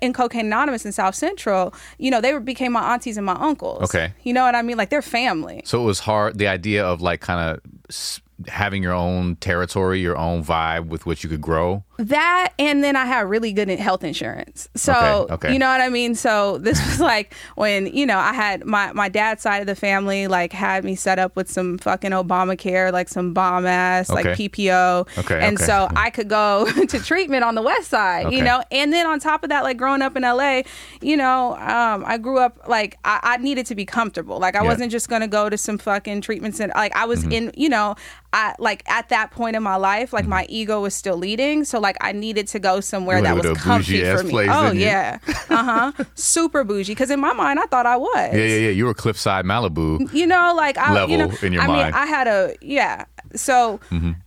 in 0.00 0.12
cocaine 0.12 0.46
anonymous 0.46 0.84
in 0.84 0.92
south 0.92 1.14
central 1.14 1.72
you 1.98 2.10
know 2.10 2.20
they 2.20 2.32
were, 2.32 2.40
became 2.40 2.72
my 2.72 2.92
aunties 2.92 3.16
and 3.16 3.26
my 3.26 3.36
uncles 3.48 3.82
Okay. 3.84 4.12
you 4.22 4.32
know 4.32 4.42
what 4.44 4.54
i 4.54 4.62
mean 4.62 4.76
like 4.76 4.90
they're 4.90 5.02
family 5.02 5.62
So 5.64 5.80
it 5.82 5.84
was 5.84 6.00
hard. 6.00 6.38
The 6.38 6.48
idea 6.48 6.84
of 6.84 7.00
like 7.00 7.20
kind 7.20 7.40
of 7.50 8.20
having 8.48 8.82
your 8.82 8.92
own 8.92 9.36
territory, 9.36 10.00
your 10.00 10.16
own 10.16 10.42
vibe 10.44 10.86
with 10.86 11.06
which 11.06 11.22
you 11.22 11.30
could 11.30 11.40
grow. 11.40 11.84
That 11.98 12.52
and 12.58 12.82
then 12.82 12.96
i 12.96 13.04
had 13.04 13.20
really 13.28 13.52
good 13.52 13.68
health 13.68 14.02
insurance. 14.02 14.68
So 14.74 14.92
Okay, 14.92 15.34
okay. 15.34 15.52
you 15.52 15.58
know 15.58 15.68
what 15.68 15.80
i 15.80 15.88
mean? 15.88 16.14
So 16.14 16.58
this 16.58 16.78
was 16.86 17.00
like 17.00 17.34
when 17.56 17.86
you 17.86 18.04
know 18.06 18.18
i 18.18 18.32
had 18.32 18.64
my 18.64 18.92
my 18.92 19.08
dad's 19.08 19.42
side 19.42 19.60
of 19.60 19.66
the 19.66 19.74
family 19.76 20.26
like 20.26 20.52
had 20.52 20.84
me 20.84 20.96
set 20.96 21.18
up 21.18 21.36
with 21.36 21.50
some 21.50 21.78
fucking 21.78 22.10
obamacare 22.10 22.92
like 22.92 23.08
some 23.08 23.32
bomb 23.32 23.64
ass 23.66 24.08
like 24.10 24.26
ppo 24.26 25.06
Okay, 25.18 25.40
and 25.40 25.56
okay. 25.56 25.64
so 25.64 25.88
i 25.96 26.10
could 26.10 26.28
go 26.28 26.66
to 26.88 26.98
treatment 26.98 27.44
on 27.44 27.54
the 27.54 27.62
west 27.62 27.88
side 27.90 28.32
you 28.32 28.42
know? 28.42 28.62
And 28.70 28.92
then 28.92 29.06
on 29.06 29.20
top 29.20 29.42
of 29.44 29.50
that 29.50 29.62
like 29.62 29.76
growing 29.76 30.02
up 30.02 30.16
in 30.16 30.22
la 30.22 30.62
you 31.00 31.16
know 31.16 31.54
um, 31.56 32.04
i 32.06 32.18
grew 32.18 32.38
up 32.38 32.66
like 32.68 32.96
I, 33.04 33.20
I 33.22 33.36
needed 33.38 33.66
to 33.66 33.74
be 33.74 33.84
comfortable. 33.84 34.38
Like 34.38 34.54
i 34.54 34.58
Yeah. 34.58 34.60
Mm-hmm. 34.62 34.68
wasn't 34.68 34.92
just 34.92 35.08
gonna 35.08 35.28
go 35.28 35.48
to 35.48 35.56
some 35.58 35.78
fucking 35.78 36.22
treatment 36.22 36.56
center 36.56 36.72
like 36.74 36.94
i 36.96 37.04
was 37.04 37.24
in 37.24 37.52
you 37.56 37.68
know 37.68 37.94
i 38.32 38.54
like 38.58 38.82
at 38.88 39.08
that 39.10 39.30
point 39.30 39.54
in 39.56 39.62
my 39.62 39.76
life 39.76 40.12
like 40.12 40.26
my 40.26 40.44
ego 40.48 40.80
was 40.80 40.94
still 40.94 41.16
leading. 41.16 41.64
So 41.64 41.78
like 41.86 41.96
i 42.00 42.10
needed 42.12 42.46
to 42.54 42.58
go 42.58 42.80
somewhere 42.80 43.20
Mm-hmm. 43.22 43.36
You 43.36 43.42
that 43.42 43.48
was 43.50 43.58
comfy 43.62 44.00
for 44.02 44.22
me 44.24 44.30
place, 44.34 44.50
oh 44.52 44.72
yeah 44.72 45.18
uh-huh 45.50 45.92
super 46.16 46.64
bougie 46.64 46.92
because 46.94 47.10
in 47.10 47.20
my 47.20 47.32
mind 47.32 47.58
i 47.60 47.66
thought 47.72 47.86
i 47.86 47.96
was 47.96 48.10
Yeah, 48.32 48.38
yeah, 48.52 48.56
yeah. 48.66 48.74
You 48.78 48.84
were 48.88 48.94
Cliffside 48.94 49.44
Malibu. 49.44 50.12
you 50.12 50.26
know 50.26 50.54
like 50.56 50.76
i 50.78 50.88
you 51.06 51.18
Level 51.18 51.18
know 51.28 51.46
in 51.46 51.52
your 51.52 51.62
i 51.62 51.66
mind. 51.66 51.94
Mm-hmm. 51.94 52.00
mean 52.00 52.02
i 52.02 52.06
had 52.16 52.26
a 52.26 52.54
yeah 52.60 53.04
so 53.36 53.80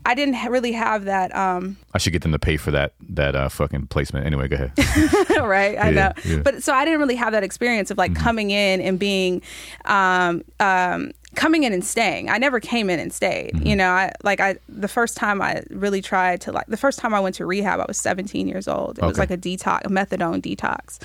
i 0.06 0.14
didn't 0.14 0.36
really 0.56 0.74
have 0.74 1.06
that 1.06 1.34
um 1.36 1.78
I 1.94 2.00
should 2.00 2.14
get 2.14 2.22
them 2.22 2.32
to 2.34 2.40
pay 2.40 2.58
for 2.58 2.70
that 2.72 2.94
that 3.10 3.34
uh, 3.36 3.50
fucking 3.50 3.88
placement. 3.88 4.28
Anyway, 4.28 4.48
go 4.50 4.56
ahead. 4.58 4.72
right 5.42 5.76
i 5.80 5.90
Yeah, 5.90 5.92
know 5.92 6.12
yeah. 6.26 6.42
but 6.48 6.62
so 6.62 6.72
i 6.74 6.86
didn't 6.86 7.00
really 7.00 7.16
have 7.24 7.32
that 7.38 7.44
experience 7.44 7.90
of 7.90 7.98
like 7.98 8.14
coming 8.14 8.52
in 8.52 8.82
and 8.82 9.00
being 9.00 9.42
um 9.86 10.44
um 10.60 11.12
coming 11.38 11.64
in 11.64 11.72
and 11.72 11.86
staying 11.86 12.30
i 12.30 12.38
never 12.38 12.60
came 12.60 12.90
in 12.90 13.00
and 13.00 13.14
stayed 13.14 13.52
you 13.66 13.76
know 13.76 13.92
i 13.92 14.12
like 14.24 14.40
i 14.40 14.58
the 14.68 14.88
first 14.88 15.16
time 15.16 15.42
i 15.42 15.62
really 15.70 16.02
tried 16.02 16.42
to 16.42 16.52
like 16.52 16.66
the 16.68 16.76
first 16.76 17.00
time 17.00 17.14
i 17.14 17.20
went 17.20 17.36
to 17.36 17.46
rehab 17.46 17.80
i 17.80 17.86
was 17.88 17.98
17 17.98 18.48
years 18.48 18.68
old 18.68 18.98
it 18.98 19.06
was 19.06 19.20
like 19.20 19.32
a 19.32 19.38
detox 19.38 19.86
a 19.86 19.90
methadone 19.90 20.42
detox 20.42 21.00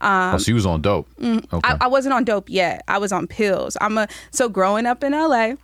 um, 0.00 0.34
oh, 0.34 0.38
so 0.38 0.48
you 0.50 0.54
was 0.54 0.66
on 0.66 0.82
dope. 0.82 1.08
Okay. 1.20 1.60
I, 1.64 1.78
I 1.82 1.86
wasn't 1.86 2.14
on 2.14 2.24
dope 2.24 2.50
yet. 2.50 2.84
I 2.88 2.98
was 2.98 3.12
on 3.12 3.26
pills. 3.26 3.76
I'm 3.80 3.96
a 3.96 4.08
so 4.30 4.48
growing 4.48 4.86
up 4.86 5.02
in 5.02 5.12
LA. 5.12 5.54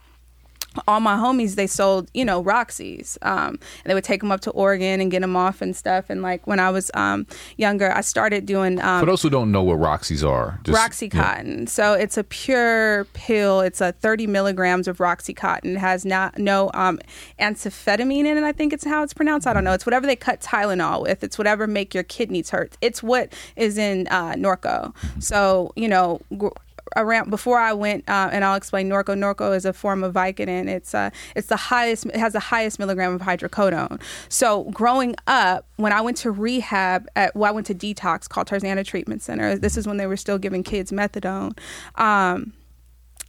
All 0.89 1.01
my 1.01 1.17
homies, 1.17 1.55
they 1.55 1.67
sold, 1.67 2.11
you 2.15 2.25
know, 2.25 2.43
Roxy's. 2.43 3.19
Um, 3.23 3.59
and 3.85 3.91
they 3.91 3.95
would 3.95 4.05
take 4.05 4.21
them 4.21 4.33
up 4.33 4.41
to 4.43 4.51
Oregon 4.51 5.01
and 5.01 5.11
get 5.11 5.21
them 5.21 5.37
off 5.37 5.61
and 5.63 5.77
stuff. 5.77 6.09
And 6.09 6.23
like 6.23 6.47
when 6.47 6.59
I 6.61 6.71
was 6.71 6.91
um, 6.95 7.27
younger, 7.57 7.93
I 7.93 8.01
started 8.01 8.47
doing 8.47 8.81
um, 8.81 9.01
For 9.01 9.07
those 9.07 9.23
who 9.23 9.31
don't 9.31 9.53
know 9.53 9.63
what 9.63 9.75
Roxy's 9.75 10.25
are, 10.25 10.59
just, 10.65 10.79
Roxycontin. 10.79 11.69
So 11.69 11.93
it's 11.93 12.17
a 12.17 12.25
pure 12.25 13.05
pill. 13.13 13.61
It's 13.61 13.81
a 13.81 13.93
30 13.93 14.27
milligrams 14.27 14.89
of 14.89 15.01
roxy 15.01 15.35
cotton 15.35 15.77
It 15.77 15.79
has 15.79 16.05
not 16.05 16.39
no 16.39 16.71
um, 16.75 16.99
amphetamine 17.39 18.25
in 18.25 18.37
it. 18.39 18.45
I 18.45 18.53
think 18.53 18.73
it's 18.73 18.85
how 18.85 19.03
it's 19.03 19.15
pronounced. 19.15 19.47
I 19.47 19.53
don't 19.53 19.65
know. 19.65 19.73
It's 19.73 19.87
whatever 19.87 20.07
they 20.07 20.17
cut 20.17 20.41
Tylenol 20.41 21.03
with. 21.03 21.23
It's 21.23 21.39
whatever 21.39 21.67
make 21.67 21.95
your 21.95 22.05
kidneys 22.05 22.51
hurt. 22.51 22.77
It's 22.81 23.03
what 23.03 23.33
is 23.57 23.79
in 23.79 24.07
uh, 24.09 24.33
Norco. 24.35 24.95
So 25.23 25.73
you 25.77 25.89
know. 25.89 26.21
Gr- 26.37 26.49
Around 26.97 27.31
before 27.31 27.59
I 27.59 27.73
went, 27.73 28.09
uh, 28.09 28.29
and 28.33 28.45
I'll 28.45 28.57
explain. 28.57 28.89
Norco. 28.89 29.17
Norco 29.17 29.57
is 29.57 29.65
a 29.65 29.73
form 29.73 30.05
of 30.05 30.15
Vicodin. 30.15 30.69
It's 30.69 30.95
uh, 30.95 31.11
it's 31.35 31.49
the 31.49 31.57
highest. 31.57 32.07
It 32.07 32.17
has 32.17 32.33
the 32.33 32.41
highest 32.41 32.79
milligram 32.79 33.15
of 33.15 33.21
hydrocodone. 33.21 34.01
So 34.29 34.65
growing 34.65 35.15
up, 35.27 35.67
when 35.77 35.93
I 35.93 36.01
went 36.01 36.17
to 36.19 36.31
rehab, 36.31 37.09
at 37.17 37.35
well, 37.35 37.49
I 37.49 37.53
went 37.53 37.67
to 37.69 37.75
detox 37.75 38.29
called 38.29 38.49
Tarzana 38.49 38.85
Treatment 38.85 39.23
Center. 39.23 39.57
This 39.57 39.77
is 39.77 39.87
when 39.87 39.97
they 39.97 40.07
were 40.07 40.17
still 40.17 40.39
giving 40.39 40.63
kids 40.63 40.93
methadone. 40.93 41.59
Um, 41.97 42.53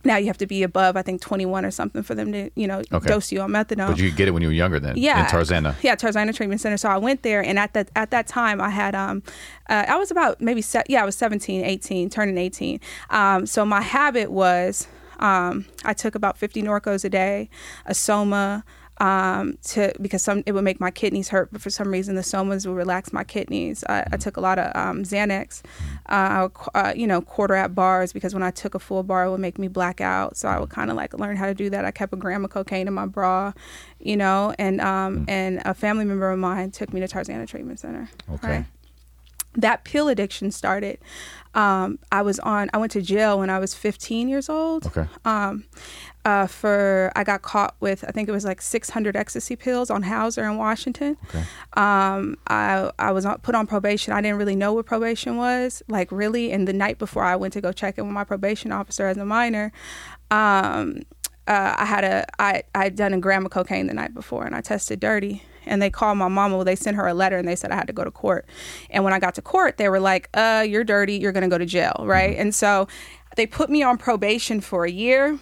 now 0.05 0.17
you 0.17 0.27
have 0.27 0.38
to 0.39 0.48
be 0.48 0.63
above, 0.63 0.98
I 0.98 1.01
think, 1.01 1.22
21 1.22 1.63
or 1.65 1.72
something 1.72 2.03
for 2.03 2.13
them 2.15 2.31
to, 2.33 2.50
you 2.55 2.67
know, 2.67 2.81
Okay. 2.91 3.07
dose 3.10 3.31
you 3.31 3.41
on 3.41 3.51
methadone. 3.51 3.88
But 3.88 3.98
you 4.00 4.10
could 4.10 4.17
get 4.17 4.27
it 4.27 4.31
when 4.31 4.41
you 4.41 4.50
were 4.50 4.53
younger 4.53 4.79
then. 4.79 4.95
yeah, 4.98 5.19
In 5.22 5.25
Tarzana. 5.25 5.75
Yeah, 5.81 5.95
Tarzana 5.95 6.36
Treatment 6.36 6.60
Center. 6.62 6.77
So 6.77 6.89
I 6.89 6.98
went 6.98 7.24
there, 7.24 7.41
and 7.43 7.57
at 7.57 7.74
that 7.74 7.89
at 7.95 8.12
that 8.12 8.27
time, 8.27 8.60
I 8.62 8.69
had 8.69 8.95
um, 8.95 9.24
uh, 9.69 9.86
I 9.88 9.95
was 9.98 10.12
about 10.12 10.41
maybe 10.41 10.62
se- 10.62 10.83
yeah, 10.89 11.01
I 11.01 11.05
was 11.05 11.15
17, 11.15 11.63
18, 11.63 12.10
turning 12.10 12.38
18. 12.38 12.79
Um, 13.10 13.45
so 13.45 13.65
my 13.65 13.81
habit 13.81 14.31
was 14.31 14.88
um, 15.19 15.65
I 15.86 15.93
took 15.93 16.15
about 16.15 16.38
50 16.38 16.62
Norcos 16.63 17.05
a 17.05 17.10
day, 17.10 17.50
a 17.86 17.93
Soma. 17.93 18.63
Um, 19.03 19.57
to 19.63 19.91
because 20.00 20.24
some 20.24 20.43
it 20.45 20.53
would 20.53 20.63
make 20.63 20.79
my 20.79 20.89
kidneys 20.91 21.27
hurt, 21.27 21.50
but 21.51 21.62
for 21.62 21.69
some 21.69 21.89
reason 21.89 22.15
the 22.15 22.22
somas 22.22 22.65
would 22.65 22.75
relax 22.75 23.12
my 23.12 23.24
kidneys. 23.25 23.83
I, 23.89 24.05
I 24.13 24.17
took 24.17 24.38
a 24.38 24.41
lot 24.41 24.57
of 24.57 24.74
um, 24.75 25.03
Xanax, 25.03 25.62
uh, 26.07 26.48
uh, 26.74 26.93
you 26.95 27.05
know, 27.05 27.19
quarter 27.22 27.53
at 27.55 27.75
bars 27.75 28.13
because 28.13 28.33
when 28.33 28.43
I 28.43 28.51
took 28.51 28.75
a 28.75 28.79
full 28.79 29.03
bar, 29.03 29.25
it 29.25 29.31
would 29.31 29.41
make 29.41 29.60
me 29.60 29.67
black 29.67 30.00
out. 30.00 30.38
So 30.38 30.48
I 30.48 30.57
would 30.57 30.69
kind 30.69 30.89
of 30.89 30.95
like 30.95 31.13
learn 31.19 31.36
how 31.36 31.48
to 31.48 31.53
do 31.53 31.69
that. 31.72 31.83
I 31.83 31.91
kept 31.91 32.13
a 32.13 32.15
gram 32.15 32.45
of 32.45 32.51
cocaine 32.51 32.88
in 32.88 32.93
my 32.93 33.05
bra, 33.05 33.51
you 34.00 34.15
know, 34.15 34.53
and 34.57 34.79
um, 34.79 35.25
and 35.27 35.62
a 35.65 35.74
family 35.74 36.05
member 36.05 36.31
of 36.31 36.39
mine 36.39 36.72
took 36.72 36.93
me 36.93 37.01
to 37.01 37.07
Tarzana 37.07 37.45
Treatment 37.45 37.79
Center. 37.81 38.10
Okay. 38.36 38.63
That 39.55 39.83
pill 39.83 40.07
addiction 40.07 40.50
started. 40.51 40.98
Um, 41.53 42.00
I 42.12 42.24
was 42.24 42.39
on. 42.39 42.72
I 42.74 42.77
went 42.77 42.91
to 42.93 43.01
jail 43.03 43.38
when 43.38 43.51
I 43.51 43.60
was 43.60 43.75
15 43.75 44.27
years 44.27 44.50
old 44.50 44.88
Okay. 44.88 45.05
um, 45.25 45.65
uh, 46.25 46.47
for 46.47 47.11
I 47.15 47.23
got 47.23 47.41
caught 47.41 47.75
with 47.79 48.05
I 48.07 48.11
think 48.11 48.29
it 48.29 48.31
was 48.31 48.45
like 48.45 48.61
600 48.61 49.15
ecstasy 49.15 49.55
pills 49.55 49.89
on 49.89 50.03
Hauser 50.03 50.43
in 50.45 50.57
Washington. 50.57 51.17
Okay. 51.29 51.43
Um, 51.73 52.37
I 52.47 52.91
I 52.97 53.11
was 53.11 53.27
put 53.41 53.55
on 53.55 53.67
probation. 53.67 54.13
I 54.13 54.21
didn't 54.21 54.37
really 54.37 54.55
know 54.55 54.73
what 54.73 54.85
probation 54.85 55.37
was 55.37 55.83
like 55.87 56.11
really. 56.11 56.51
And 56.51 56.67
the 56.67 56.73
night 56.73 56.97
before 56.97 57.23
I 57.23 57.35
went 57.35 57.53
to 57.53 57.61
go 57.61 57.71
check 57.71 57.97
in 57.97 58.05
with 58.05 58.13
my 58.13 58.23
probation 58.23 58.71
officer 58.71 59.07
as 59.07 59.17
a 59.17 59.25
minor, 59.25 59.71
um, 60.31 61.01
uh, 61.47 61.75
I 61.77 61.85
had 61.85 62.03
a 62.05 62.25
I 62.39 62.63
I 62.73 62.85
had 62.85 62.95
done 62.95 63.13
a 63.13 63.19
gram 63.19 63.45
of 63.45 63.51
cocaine 63.51 63.87
the 63.87 63.93
night 63.93 64.13
before 64.13 64.45
and 64.45 64.55
I 64.55 64.61
tested 64.61 64.99
dirty. 64.99 65.43
And 65.65 65.81
they 65.81 65.89
called 65.89 66.17
my 66.17 66.27
mama. 66.27 66.57
Well, 66.57 66.65
they 66.65 66.75
sent 66.75 66.97
her 66.97 67.07
a 67.07 67.13
letter 67.13 67.37
and 67.37 67.47
they 67.47 67.55
said 67.55 67.71
I 67.71 67.75
had 67.75 67.87
to 67.87 67.93
go 67.93 68.03
to 68.03 68.11
court. 68.11 68.45
And 68.89 69.05
when 69.05 69.13
I 69.13 69.19
got 69.19 69.33
to 69.35 69.41
court, 69.41 69.77
they 69.77 69.87
were 69.87 69.99
like, 70.01 70.27
"Uh, 70.33 70.65
you're 70.67 70.83
dirty. 70.83 71.13
You're 71.15 71.31
gonna 71.31 71.47
go 71.47 71.57
to 71.57 71.65
jail, 71.65 71.95
right?" 72.01 72.37
And 72.37 72.53
so 72.53 72.85
they 73.37 73.45
put 73.45 73.69
me 73.69 73.81
on 73.81 73.97
probation 73.97 74.59
for 74.59 74.83
a 74.83 74.91
year 74.91 75.39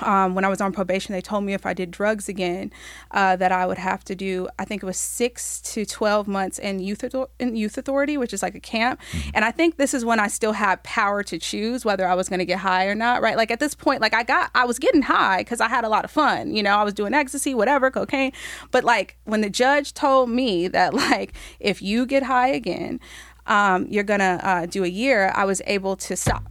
um, 0.00 0.34
when 0.34 0.44
I 0.44 0.48
was 0.48 0.60
on 0.60 0.72
probation, 0.72 1.12
they 1.12 1.20
told 1.20 1.44
me 1.44 1.54
if 1.54 1.66
I 1.66 1.74
did 1.74 1.90
drugs 1.90 2.28
again, 2.28 2.72
uh, 3.10 3.36
that 3.36 3.50
I 3.50 3.66
would 3.66 3.78
have 3.78 4.04
to 4.04 4.14
do. 4.14 4.48
I 4.58 4.64
think 4.64 4.82
it 4.82 4.86
was 4.86 4.96
six 4.96 5.60
to 5.72 5.84
twelve 5.84 6.28
months 6.28 6.58
in 6.58 6.78
youth 6.78 7.04
in 7.38 7.56
youth 7.56 7.76
authority, 7.76 8.16
which 8.16 8.32
is 8.32 8.42
like 8.42 8.54
a 8.54 8.60
camp. 8.60 9.00
And 9.34 9.44
I 9.44 9.50
think 9.50 9.76
this 9.76 9.92
is 9.92 10.04
when 10.04 10.20
I 10.20 10.28
still 10.28 10.52
had 10.52 10.82
power 10.84 11.22
to 11.24 11.38
choose 11.38 11.84
whether 11.84 12.06
I 12.06 12.14
was 12.14 12.28
going 12.28 12.38
to 12.38 12.44
get 12.44 12.58
high 12.58 12.86
or 12.86 12.94
not. 12.94 13.22
Right? 13.22 13.36
Like 13.36 13.50
at 13.50 13.60
this 13.60 13.74
point, 13.74 14.00
like 14.00 14.14
I 14.14 14.22
got, 14.22 14.50
I 14.54 14.64
was 14.64 14.78
getting 14.78 15.02
high 15.02 15.38
because 15.38 15.60
I 15.60 15.68
had 15.68 15.84
a 15.84 15.88
lot 15.88 16.04
of 16.04 16.10
fun. 16.10 16.54
You 16.54 16.62
know, 16.62 16.76
I 16.76 16.84
was 16.84 16.94
doing 16.94 17.12
ecstasy, 17.12 17.54
whatever, 17.54 17.90
cocaine. 17.90 18.32
But 18.70 18.84
like 18.84 19.16
when 19.24 19.40
the 19.40 19.50
judge 19.50 19.94
told 19.94 20.30
me 20.30 20.68
that, 20.68 20.94
like, 21.02 21.34
if 21.58 21.82
you 21.82 22.06
get 22.06 22.22
high 22.22 22.48
again, 22.48 23.00
um, 23.46 23.86
you're 23.88 24.04
gonna 24.04 24.38
uh, 24.42 24.66
do 24.66 24.84
a 24.84 24.88
year, 24.88 25.32
I 25.34 25.44
was 25.44 25.60
able 25.66 25.96
to 25.96 26.16
stop. 26.16 26.44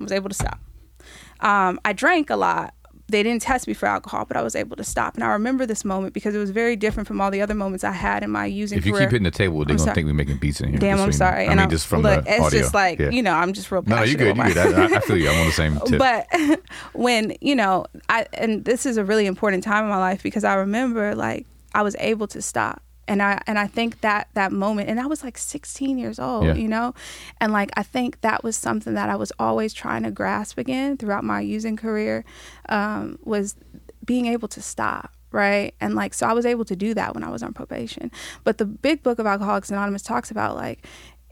I 0.00 0.02
was 0.02 0.12
able 0.12 0.30
to 0.30 0.34
stop 0.34 0.58
um, 1.44 1.78
I 1.84 1.92
drank 1.92 2.30
a 2.30 2.36
lot. 2.36 2.74
They 3.08 3.22
didn't 3.22 3.42
test 3.42 3.68
me 3.68 3.74
for 3.74 3.84
alcohol, 3.84 4.24
but 4.26 4.38
I 4.38 4.42
was 4.42 4.56
able 4.56 4.76
to 4.76 4.82
stop. 4.82 5.14
And 5.14 5.22
I 5.22 5.28
remember 5.28 5.66
this 5.66 5.84
moment 5.84 6.14
because 6.14 6.34
it 6.34 6.38
was 6.38 6.48
very 6.50 6.74
different 6.74 7.06
from 7.06 7.20
all 7.20 7.30
the 7.30 7.42
other 7.42 7.54
moments 7.54 7.84
I 7.84 7.90
had 7.92 8.24
in 8.24 8.30
my 8.30 8.46
using 8.46 8.78
If 8.78 8.86
you 8.86 8.92
career. 8.92 9.02
keep 9.04 9.10
hitting 9.12 9.24
the 9.24 9.30
table, 9.30 9.58
they're 9.58 9.64
I'm 9.64 9.76
gonna 9.76 9.78
sorry. 9.80 9.94
think 9.94 10.06
we're 10.06 10.14
making 10.14 10.38
beats 10.38 10.62
in 10.62 10.70
here. 10.70 10.78
Damn, 10.78 10.92
I'm 10.98 10.98
so 10.98 11.02
you 11.02 11.06
know. 11.10 11.16
sorry. 11.18 11.36
I 11.40 11.42
And 11.42 11.50
mean, 11.50 11.58
I'm- 11.60 11.70
just 11.70 11.86
from 11.86 12.00
look, 12.00 12.24
the 12.24 12.30
it's 12.34 12.40
audio. 12.46 12.60
just 12.60 12.72
like 12.74 12.98
Yeah. 12.98 13.10
you 13.10 13.22
know, 13.22 13.34
I'm 13.34 13.52
just 13.52 13.70
real. 13.70 13.82
No, 13.82 13.96
you 14.02 14.16
passionate 14.16 14.36
good. 14.36 14.46
You 14.48 14.54
good. 14.54 14.92
I, 14.92 14.96
I 14.96 15.00
feel 15.06 15.18
you. 15.18 15.28
I'm 15.28 15.38
on 15.40 15.46
the 15.46 15.52
same 15.52 15.78
tip. 15.84 15.98
but 15.98 16.26
when 16.94 17.36
you 17.42 17.54
know 17.54 17.84
i 18.08 18.26
and 18.32 18.64
this 18.64 18.86
is 18.86 18.96
a 18.96 19.04
really 19.04 19.26
important 19.26 19.62
time 19.62 19.84
in 19.84 19.90
my 19.90 19.98
life 19.98 20.22
because 20.22 20.44
i 20.44 20.54
remember 20.54 21.14
like 21.14 21.46
i 21.74 21.82
was 21.82 21.94
able 21.98 22.26
to 22.28 22.40
stop 22.40 22.82
and 23.08 23.22
i 23.22 23.40
and 23.46 23.58
i 23.58 23.66
think 23.66 24.00
that 24.00 24.28
that 24.34 24.52
moment 24.52 24.88
and 24.88 24.98
i 25.00 25.06
was 25.06 25.22
like 25.24 25.36
16 25.38 25.98
years 25.98 26.18
old 26.18 26.44
Yeah. 26.44 26.54
you 26.54 26.68
know? 26.68 26.94
And 27.40 27.52
like 27.52 27.70
i 27.76 27.82
think 27.82 28.20
that 28.22 28.42
was 28.44 28.56
something 28.56 28.94
that 28.94 29.08
i 29.08 29.16
was 29.16 29.32
always 29.38 29.72
trying 29.74 30.02
to 30.04 30.10
grasp 30.10 30.58
again 30.58 30.96
throughout 30.96 31.24
my 31.24 31.40
using 31.40 31.76
career 31.76 32.24
um, 32.68 33.18
was 33.22 33.56
being 34.04 34.26
able 34.26 34.48
to 34.48 34.60
stop 34.62 35.10
right? 35.32 35.74
And 35.80 35.96
like 35.96 36.14
so 36.14 36.26
i 36.28 36.32
was 36.32 36.46
able 36.46 36.64
to 36.66 36.76
do 36.76 36.94
that 36.94 37.12
when 37.14 37.24
i 37.24 37.28
was 37.28 37.42
on 37.42 37.52
probation. 37.52 38.10
But 38.44 38.58
the 38.58 38.64
big 38.66 39.02
book 39.02 39.18
of 39.18 39.26
alcoholics 39.26 39.68
anonymous 39.70 40.02
talks 40.02 40.30
about 40.30 40.54
like 40.54 40.86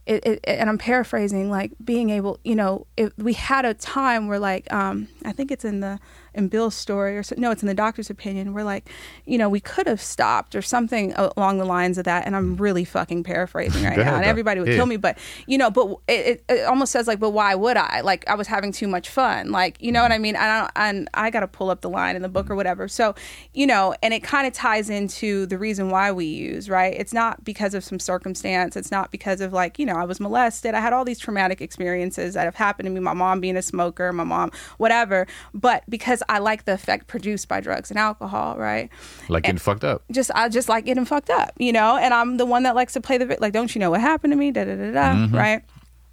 it, 0.05 0.27
it, 0.27 0.41
and 0.45 0.69
I'm 0.69 0.79
paraphrasing, 0.79 1.49
like 1.49 1.71
being 1.85 2.11
able, 2.11 2.41
you 2.43 2.57
know, 2.57 2.89
if 2.97 3.17
we 3.17 3.35
had 3.35 3.65
a 3.65 3.73
time 3.73 4.27
where, 4.27 4.41
like, 4.41 4.71
um, 4.73 5.07
I 5.25 5.31
think 5.31 5.53
it's 5.53 5.65
in 5.65 5.79
the 5.79 6.01
in 6.35 6.49
Bill's 6.49 6.75
story, 6.75 7.17
or 7.17 7.23
so, 7.23 7.35
no, 7.39 7.51
it's 7.51 7.63
in 7.63 7.69
the 7.69 7.75
doctor's 7.75 8.11
opinion, 8.11 8.55
We're 8.55 8.65
like, 8.65 8.89
you 9.27 9.39
know, 9.39 9.49
we 9.49 9.61
could 9.61 9.87
have 9.87 10.01
stopped 10.01 10.55
or 10.55 10.63
something 10.63 11.13
along 11.15 11.59
the 11.59 11.65
lines 11.65 11.99
of 11.99 12.05
that. 12.05 12.27
And 12.27 12.35
I'm 12.35 12.57
really 12.57 12.85
fucking 12.85 13.25
paraphrasing 13.25 13.85
right 13.85 13.99
now, 13.99 14.17
and 14.17 14.25
everybody 14.25 14.61
would 14.61 14.69
Yeah. 14.69 14.77
kill 14.77 14.87
me, 14.87 14.97
but 14.97 15.19
you 15.47 15.59
know, 15.59 15.71
but 15.71 15.97
it, 16.09 16.45
it, 16.49 16.65
almost 16.67 16.93
says 16.93 17.07
like, 17.07 17.19
but 17.21 17.31
why 17.31 17.55
would 17.55 17.77
I? 17.77 18.01
Like, 18.01 18.27
I 18.29 18.35
was 18.35 18.47
having 18.47 18.73
too 18.73 18.89
much 18.89 19.09
fun, 19.09 19.51
like, 19.51 19.81
you 19.81 19.93
know 19.93 20.03
what 20.03 20.13
I 20.13 20.19
mean? 20.19 20.37
I, 20.37 20.71
and 20.77 21.09
I 21.15 21.31
got 21.31 21.41
to 21.41 21.49
pull 21.49 21.71
up 21.71 21.81
the 21.81 21.91
line 21.91 22.17
in 22.17 22.23
the 22.23 22.29
book 22.29 22.51
or 22.51 22.57
whatever. 22.57 22.89
So, 22.89 23.15
you 23.53 23.67
know, 23.67 23.95
and 24.03 24.15
it 24.15 24.23
kind 24.23 24.47
of 24.47 24.53
ties 24.53 24.89
into 24.91 25.47
the 25.47 25.59
reason 25.59 25.91
why 25.91 26.13
we 26.13 26.25
use, 26.25 26.69
right? 26.71 26.95
It's 26.95 27.13
not 27.13 27.45
because 27.45 27.75
of 27.75 27.85
some 27.85 27.99
circumstance. 27.99 28.77
It's 28.77 28.91
not 28.91 29.11
because 29.11 29.41
of 29.41 29.53
like, 29.53 29.79
you 29.79 29.87
know, 29.87 29.97
I 29.97 30.05
was 30.05 30.21
molested. 30.21 30.75
I 30.75 30.81
had 30.81 30.93
all 30.93 31.05
these 31.05 31.19
traumatic 31.19 31.61
experiences 31.61 32.35
that 32.35 32.45
have 32.45 32.55
happened 32.55 32.87
to 32.87 32.91
me. 32.91 33.01
My 33.01 33.13
mom 33.15 33.41
being 33.41 33.57
a 33.57 33.63
smoker, 33.63 34.13
my 34.13 34.25
mom, 34.25 34.51
whatever. 34.79 35.27
But 35.55 35.83
because 35.89 36.22
I 36.29 36.39
like 36.39 36.65
the 36.65 36.73
effect 36.73 37.07
produced 37.07 37.49
by 37.49 37.61
drugs 37.61 37.91
and 37.91 37.99
alcohol, 37.99 38.57
right? 38.57 38.91
like 39.29 39.45
getting 39.45 39.59
fucked 39.59 39.85
up. 39.85 40.03
just 40.11 40.31
I 40.35 40.49
just 40.49 40.69
like 40.69 40.85
getting 40.85 41.05
fucked 41.05 41.31
up, 41.31 41.53
you 41.59 41.73
know. 41.73 41.97
And 41.97 42.13
I'm 42.15 42.37
the 42.37 42.47
one 42.47 42.63
that 42.65 42.75
likes 42.75 42.93
to 42.95 43.01
play 43.01 43.19
the 43.19 43.37
like, 43.41 43.53
don't 43.53 43.75
you 43.75 43.79
know 43.79 43.91
what 43.91 44.01
happened 44.01 44.33
to 44.33 44.37
me? 44.37 44.51
Da 44.51 44.65
da 44.65 44.77
da 44.77 44.91
da. 44.93 45.15
Mm-hmm. 45.15 45.37
Right 45.37 45.63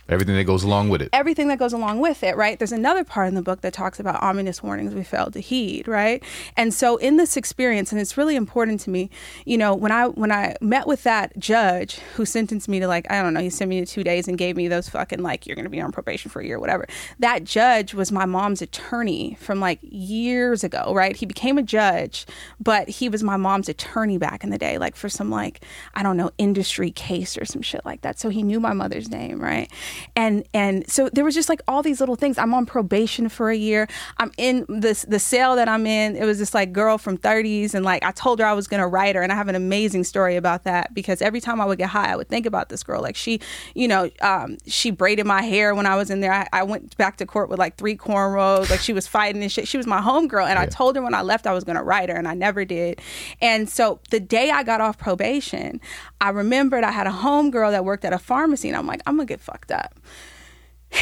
Everything 0.09 0.35
that 0.35 0.45
goes 0.45 0.63
along 0.63 0.89
with 0.89 1.01
it. 1.01 1.09
everything 1.13 1.47
that 1.49 1.59
goes 1.59 1.73
along 1.73 1.99
with 1.99 2.23
it, 2.23 2.35
right? 2.35 2.57
There's 2.57 2.71
another 2.71 3.03
part 3.03 3.27
in 3.27 3.35
the 3.35 3.41
book 3.41 3.61
that 3.61 3.73
talks 3.73 3.99
about 3.99 4.21
ominous 4.23 4.63
warnings 4.63 4.93
we 4.95 5.03
failed 5.03 5.33
to 5.33 5.39
heed, 5.39 5.87
right? 5.87 6.23
And 6.57 6.73
so 6.73 6.97
in 6.97 7.17
this 7.17 7.37
experience, 7.37 7.91
and 7.91 8.01
it's 8.01 8.17
really 8.17 8.35
important 8.35 8.79
to 8.81 8.89
me, 8.89 9.09
you 9.45 9.57
know, 9.57 9.75
when 9.75 9.91
I 9.91 10.07
when 10.07 10.31
I 10.31 10.55
met 10.61 10.87
with 10.87 11.03
that 11.03 11.37
judge 11.37 11.99
who 12.15 12.25
sentenced 12.25 12.67
me 12.67 12.79
to 12.79 12.87
like, 12.87 13.09
I 13.11 13.21
don't 13.21 13.33
know, 13.33 13.41
he 13.41 13.49
sent 13.49 13.69
me 13.69 13.79
to 13.79 13.85
two 13.85 14.03
days 14.03 14.27
and 14.27 14.37
gave 14.37 14.55
me 14.57 14.67
those 14.67 14.89
fucking 14.89 15.21
like 15.21 15.45
you're 15.45 15.55
gonna 15.55 15.69
be 15.69 15.81
on 15.81 15.91
probation 15.91 16.31
for 16.31 16.41
a 16.41 16.45
year, 16.45 16.57
or 16.57 16.59
whatever. 16.59 16.87
That 17.19 17.43
judge 17.43 17.93
was 17.93 18.11
my 18.11 18.25
mom's 18.25 18.61
attorney 18.61 19.37
from 19.39 19.59
like 19.59 19.79
years 19.81 20.63
ago, 20.63 20.93
right? 20.93 21.15
He 21.15 21.25
became 21.25 21.57
a 21.57 21.63
judge, 21.63 22.25
but 22.59 22.89
he 22.89 23.09
was 23.09 23.23
my 23.23 23.37
mom's 23.37 23.69
attorney 23.69 24.17
back 24.17 24.43
in 24.43 24.49
the 24.49 24.57
day, 24.57 24.77
like 24.77 24.95
for 24.95 25.09
some 25.09 25.29
like, 25.29 25.63
I 25.93 26.03
don't 26.03 26.17
know, 26.17 26.31
industry 26.37 26.91
case 26.91 27.37
or 27.37 27.45
some 27.45 27.61
shit 27.61 27.85
like 27.85 28.01
that. 28.01 28.19
So 28.19 28.29
he 28.29 28.43
knew 28.43 28.59
my 28.59 28.73
mother's 28.73 29.09
name, 29.09 29.39
right? 29.41 29.69
And 30.15 30.43
and 30.53 30.89
so 30.89 31.09
there 31.09 31.23
was 31.23 31.35
just 31.35 31.49
like 31.49 31.61
all 31.67 31.81
these 31.81 31.99
little 31.99 32.15
things. 32.15 32.37
I'm 32.37 32.53
on 32.53 32.65
probation 32.65 33.29
for 33.29 33.49
a 33.49 33.55
year. 33.55 33.87
I'm 34.17 34.31
in 34.37 34.65
this 34.67 35.03
the 35.03 35.19
cell 35.19 35.55
that 35.55 35.67
i'm 35.67 35.85
in. 35.85 36.15
It 36.15 36.25
was 36.25 36.39
this 36.39 36.53
like 36.53 36.71
girl 36.73 36.97
from 36.97 37.17
30s 37.17 37.73
and 37.73 37.85
like 37.85 38.03
i 38.03 38.11
told 38.11 38.39
her 38.39 38.45
i 38.45 38.53
was 38.53 38.67
going 38.67 38.81
to 38.81 38.87
write 38.87 39.15
her 39.15 39.21
and 39.21 39.31
i 39.31 39.35
have 39.35 39.47
an 39.47 39.55
amazing 39.55 40.03
story 40.03 40.35
about 40.35 40.63
that 40.63 40.93
because 40.93 41.21
every 41.21 41.41
time 41.41 41.61
i 41.61 41.65
would 41.65 41.77
get 41.77 41.89
high 41.89 42.11
i 42.11 42.15
would 42.15 42.29
think 42.29 42.45
about 42.45 42.69
this 42.69 42.83
girl. 42.83 43.01
Like 43.01 43.15
she 43.15 43.39
you 43.75 43.87
know 43.87 44.09
um, 44.21 44.57
she 44.67 44.91
braided 44.91 45.25
my 45.25 45.41
hair 45.41 45.73
when 45.75 45.85
i 45.85 45.95
was 45.95 46.09
in 46.09 46.19
there. 46.21 46.33
I, 46.33 46.47
I 46.53 46.63
went 46.63 46.95
back 46.97 47.17
to 47.17 47.25
court 47.25 47.49
with 47.49 47.59
like 47.59 47.77
three 47.77 47.97
cornrows. 47.97 48.69
Like 48.69 48.79
she 48.79 48.93
was 48.93 49.07
fighting 49.07 49.41
and 49.41 49.51
shit. 49.51 49.67
She 49.67 49.77
was 49.77 49.87
my 49.87 50.01
homegirl 50.01 50.47
and 50.47 50.59
i 50.59 50.65
told 50.65 50.95
her 50.95 51.01
when 51.01 51.13
i 51.13 51.21
left 51.21 51.47
i 51.47 51.53
was 51.53 51.63
going 51.63 51.77
to 51.77 51.83
write 51.83 52.09
her 52.09 52.15
and 52.15 52.27
i 52.27 52.33
never 52.33 52.65
did. 52.65 53.01
And 53.41 53.69
so 53.69 53.99
the 54.09 54.19
day 54.19 54.51
i 54.51 54.63
got 54.63 54.81
off 54.81 54.97
probation 54.97 55.81
i 56.21 56.29
remembered 56.29 56.83
i 56.83 56.91
had 56.91 57.07
a 57.07 57.11
homegirl 57.11 57.71
that 57.71 57.83
worked 57.85 58.03
at 58.05 58.13
a 58.13 58.19
pharmacy 58.19 58.67
and 58.67 58.77
i'm 58.77 58.85
like 58.87 59.01
i'm 59.07 59.15
gonna 59.15 59.25
get 59.25 59.39
fucked 59.39 59.71
up 59.71 59.95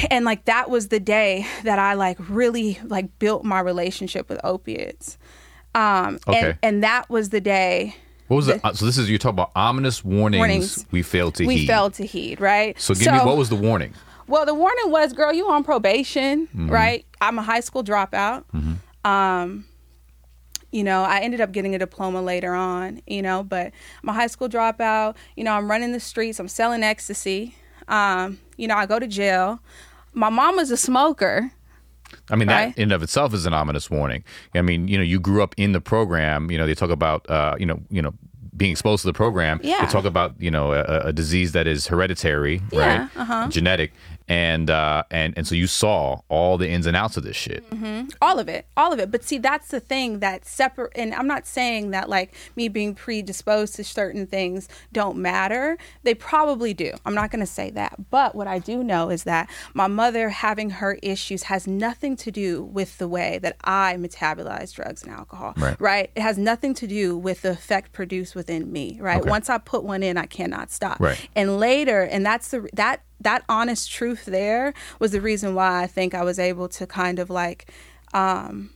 and 0.09 0.25
like 0.25 0.45
that 0.45 0.69
was 0.69 0.89
the 0.89 0.99
day 0.99 1.47
that 1.63 1.79
I 1.79 1.93
like 1.93 2.17
really 2.27 2.77
like 2.83 3.19
built 3.19 3.45
my 3.45 3.61
relationship 3.61 4.27
with 4.27 4.37
opiates. 4.43 5.17
Um, 5.73 6.19
Okay. 6.27 6.39
and, 6.49 6.57
and 6.61 6.83
that 6.83 7.09
was 7.09 7.29
the 7.29 7.39
day 7.39 7.95
What 8.27 8.35
was 8.35 8.45
the, 8.47 8.59
uh, 8.67 8.73
so? 8.73 8.85
This 8.85 8.97
is 8.97 9.09
you 9.09 9.17
talk 9.17 9.31
about 9.31 9.51
ominous 9.55 10.03
warnings, 10.03 10.39
Warnings. 10.39 10.85
we 10.91 11.03
failed 11.03 11.35
to 11.35 11.45
we 11.47 11.59
heed. 11.59 11.67
failed 11.67 11.93
to 11.93 12.05
heed, 12.05 12.41
right? 12.41 12.77
so 12.77 12.93
give 12.93 13.13
me 13.13 13.19
what 13.19 13.37
was 13.37 13.47
the 13.47 13.55
warning? 13.55 13.93
Well, 14.27 14.45
the 14.45 14.53
warning 14.53 14.91
was, 14.91 15.13
girl, 15.13 15.31
you 15.31 15.49
on 15.49 15.63
probation, 15.63 16.47
Mm-hmm. 16.47 16.69
right? 16.69 17.05
I'm 17.21 17.39
a 17.39 17.43
high 17.43 17.61
school 17.61 17.81
dropout. 17.81 18.43
Um, 19.05 19.63
you 20.71 20.83
know, 20.83 21.03
I 21.03 21.19
ended 21.19 21.39
up 21.41 21.51
getting 21.51 21.73
a 21.75 21.79
diploma 21.79 22.21
later 22.21 22.53
on, 22.53 23.01
you 23.07 23.21
know, 23.21 23.43
but 23.43 23.71
I'm 24.03 24.09
a 24.09 24.13
high 24.13 24.27
school 24.27 24.49
dropout. 24.49 25.15
You 25.35 25.43
know, 25.43 25.53
I'm 25.53 25.69
running 25.69 25.91
the 25.93 25.99
streets. 25.99 26.39
I'm 26.39 26.47
selling 26.47 26.83
ecstasy. 26.83 27.55
Um, 27.87 28.39
you 28.57 28.67
know, 28.67 28.75
I 28.75 28.85
go 28.85 28.99
to 28.99 29.07
jail. 29.07 29.59
My 30.13 30.29
mom 30.29 30.55
was 30.57 30.71
a 30.71 30.77
smoker. 30.77 31.51
I 32.29 32.35
mean, 32.35 32.47
Right. 32.49 32.67
that 32.75 32.77
in 32.77 32.83
and 32.83 32.91
of 32.93 33.03
itself 33.03 33.33
is 33.33 33.45
an 33.45 33.53
ominous 33.53 33.89
warning. 33.89 34.23
I 34.55 34.61
mean, 34.61 34.87
you 34.87 34.97
know, 34.97 35.03
you 35.03 35.19
grew 35.19 35.41
up 35.43 35.53
in 35.57 35.71
the 35.73 35.81
program. 35.81 36.49
You 36.51 36.57
know, 36.57 36.65
they 36.67 36.75
talk 36.75 36.89
about, 36.89 37.29
uh, 37.29 37.55
you 37.59 37.65
know, 37.65 37.79
you 37.89 38.01
know, 38.01 38.13
being 38.55 38.71
exposed 38.71 39.01
to 39.03 39.07
the 39.07 39.13
program. 39.13 39.59
Yeah. 39.63 39.85
They 39.85 39.91
talk 39.91 40.05
about 40.05 40.33
you 40.39 40.49
know 40.49 40.73
a, 40.73 40.83
a 41.09 41.13
disease 41.13 41.51
that 41.51 41.67
is 41.67 41.85
hereditary, 41.87 42.61
Yeah, 42.71 42.79
right? 43.01 43.09
uh-huh. 43.15 43.47
Genetic, 43.49 43.91
and 44.27 44.69
uh, 44.69 45.03
and 45.11 45.33
and 45.37 45.47
so 45.47 45.55
you 45.55 45.67
saw 45.67 46.19
all 46.29 46.57
the 46.57 46.69
ins 46.69 46.85
and 46.85 46.95
outs 46.97 47.17
of 47.17 47.23
this 47.23 47.35
shit. 47.35 47.63
all 48.21 48.39
of 48.39 48.49
it. 48.49 48.67
All 48.75 48.91
of 48.93 48.99
it. 48.99 49.11
But 49.11 49.23
see 49.23 49.37
that's 49.37 49.69
the 49.69 49.79
thing 49.79 50.19
that 50.19 50.45
separate 50.45 50.91
and 50.95 51.13
i'm 51.13 51.27
not 51.27 51.45
saying 51.47 51.91
that 51.91 52.09
like 52.09 52.33
me 52.55 52.67
being 52.67 52.93
predisposed 52.95 53.75
to 53.75 53.83
certain 53.83 54.27
things 54.27 54.67
don't 54.91 55.17
matter. 55.17 55.77
They 56.03 56.13
probably 56.13 56.73
do. 56.73 56.91
I'm 57.05 57.13
not 57.15 57.31
going 57.31 57.39
to 57.39 57.45
say 57.51 57.69
that. 57.71 57.95
But 58.09 58.35
what 58.35 58.47
i 58.47 58.59
do 58.59 58.83
know 58.83 59.09
is 59.09 59.23
that 59.23 59.49
my 59.73 59.87
mother 59.87 60.29
having 60.29 60.69
her 60.71 60.97
issues 61.03 61.43
has 61.43 61.67
nothing 61.67 62.15
to 62.17 62.31
do 62.31 62.63
with 62.63 62.97
the 62.97 63.07
way 63.07 63.39
that 63.41 63.55
i 63.63 63.95
metabolize 63.97 64.73
drugs 64.73 65.03
and 65.03 65.11
alcohol 65.11 65.53
Right. 65.79 66.09
it 66.15 66.21
has 66.21 66.37
nothing 66.37 66.73
to 66.75 66.87
do 66.87 67.17
with 67.17 67.41
the 67.41 67.51
effect 67.51 67.91
produced 67.93 68.35
within 68.35 68.71
me 68.71 68.97
right? 69.01 69.21
Okay. 69.21 69.29
once 69.29 69.49
i 69.49 69.57
put 69.57 69.83
one 69.83 70.03
in 70.03 70.17
i 70.17 70.25
cannot 70.25 70.71
stop. 70.71 70.99
Right. 70.99 71.29
and 71.35 71.59
later 71.59 72.01
and 72.03 72.25
that's 72.25 72.49
the 72.49 72.67
that 72.73 73.01
that 73.21 73.43
honest 73.49 73.91
truth 73.91 74.25
there 74.25 74.73
was 74.99 75.11
the 75.11 75.21
reason 75.21 75.55
why 75.55 75.83
i 75.83 75.87
think 75.87 76.13
i 76.13 76.23
was 76.23 76.37
able 76.39 76.67
to 76.67 76.85
kind 76.87 77.19
of 77.19 77.29
like 77.29 77.71
um 78.13 78.69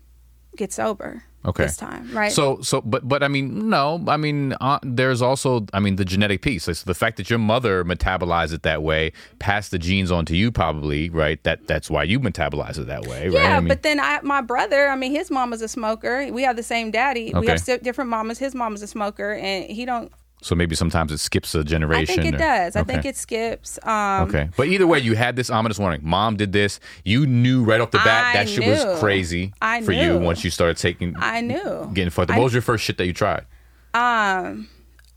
get 0.56 0.72
sober 0.74 1.24
Okay. 1.44 1.64
this 1.64 1.76
time 1.76 2.08
right 2.16 2.32
So 2.32 2.62
so 2.62 2.82
but 2.82 3.08
but 3.08 3.24
I 3.24 3.28
mean 3.28 3.68
no 3.68 4.04
I 4.08 4.16
mean 4.18 4.54
uh, 4.62 4.78
there's 4.84 5.24
also 5.24 5.66
I 5.74 5.80
mean 5.80 5.96
the 5.96 6.06
genetic 6.06 6.44
piece. 6.44 6.66
So 6.66 6.74
the 6.74 6.94
fact 6.94 7.18
that 7.18 7.32
your 7.32 7.40
mother 7.40 7.84
metabolized 7.84 8.54
it 8.54 8.62
that 8.62 8.84
way, 8.84 9.12
passed 9.40 9.72
the 9.72 9.80
genes 9.80 10.12
on 10.12 10.26
to 10.28 10.38
you 10.38 10.52
probably 10.52 11.10
right. 11.10 11.44
That 11.44 11.66
that's 11.66 11.90
why 11.90 12.04
you 12.04 12.20
metabolize 12.20 12.78
it 12.78 12.86
that 12.86 13.08
way. 13.08 13.24
right? 13.30 13.34
yeah 13.34 13.58
I 13.58 13.60
mean, 13.60 13.70
but 13.70 13.82
then 13.82 14.00
I, 14.00 14.20
my 14.22 14.42
brother 14.42 14.88
i 14.88 14.96
mean 14.96 15.12
his 15.14 15.32
mom 15.32 15.50
was 15.50 15.64
a 15.64 15.68
smoker 15.68 16.32
we 16.32 16.44
have 16.44 16.58
the 16.58 16.64
same 16.64 16.92
daddy 16.92 17.30
okay. 17.34 17.40
we 17.40 17.48
have 17.48 17.66
different 17.82 18.12
mamas 18.12 18.38
his 18.38 18.54
mom 18.54 18.74
was 18.74 18.84
a 18.84 18.88
smoker 18.88 19.34
and 19.34 19.66
he 19.66 19.84
don't 19.86 20.12
so 20.42 20.56
maybe 20.56 20.76
sometimes 20.76 21.12
it 21.12 21.20
skips 21.20 21.54
a 21.56 21.64
generation. 21.64 22.20
I 22.20 22.24
think 22.24 22.34
it 22.34 22.36
or- 22.36 22.40
does 22.40 22.76
i 22.76 22.82
okay. 22.82 22.94
think 22.94 23.06
it 23.06 23.16
skips 23.16 23.80
um 23.84 24.28
Okay, 24.28 24.50
but 24.58 24.68
either 24.68 24.88
way, 24.88 25.00
you 25.00 25.16
had 25.16 25.36
this 25.36 25.50
ominous 25.50 25.78
warning. 25.80 26.02
Mom 26.04 26.36
did 26.36 26.52
this. 26.52 26.80
You 27.06 27.26
knew 27.28 27.64
right 27.64 27.80
off 27.80 27.92
the 27.92 28.00
bat 28.00 28.36
I 28.36 28.40
that 28.40 28.50
shit 28.50 28.60
knew. 28.66 28.72
was 28.72 29.00
crazy 29.00 29.54
I 29.62 29.82
for 29.82 29.92
you 29.92 30.18
once 30.18 30.44
you 30.44 30.50
started 30.50 30.78
taking. 30.78 31.16
i 31.18 31.42
knew 31.42 31.90
getting 31.94 32.10
fucked. 32.10 32.30
What 32.32 32.42
was 32.42 32.54
your 32.54 32.62
first 32.62 32.84
shit 32.84 32.98
that 32.98 33.06
you 33.06 33.14
tried? 33.14 33.46
Um, 33.94 34.68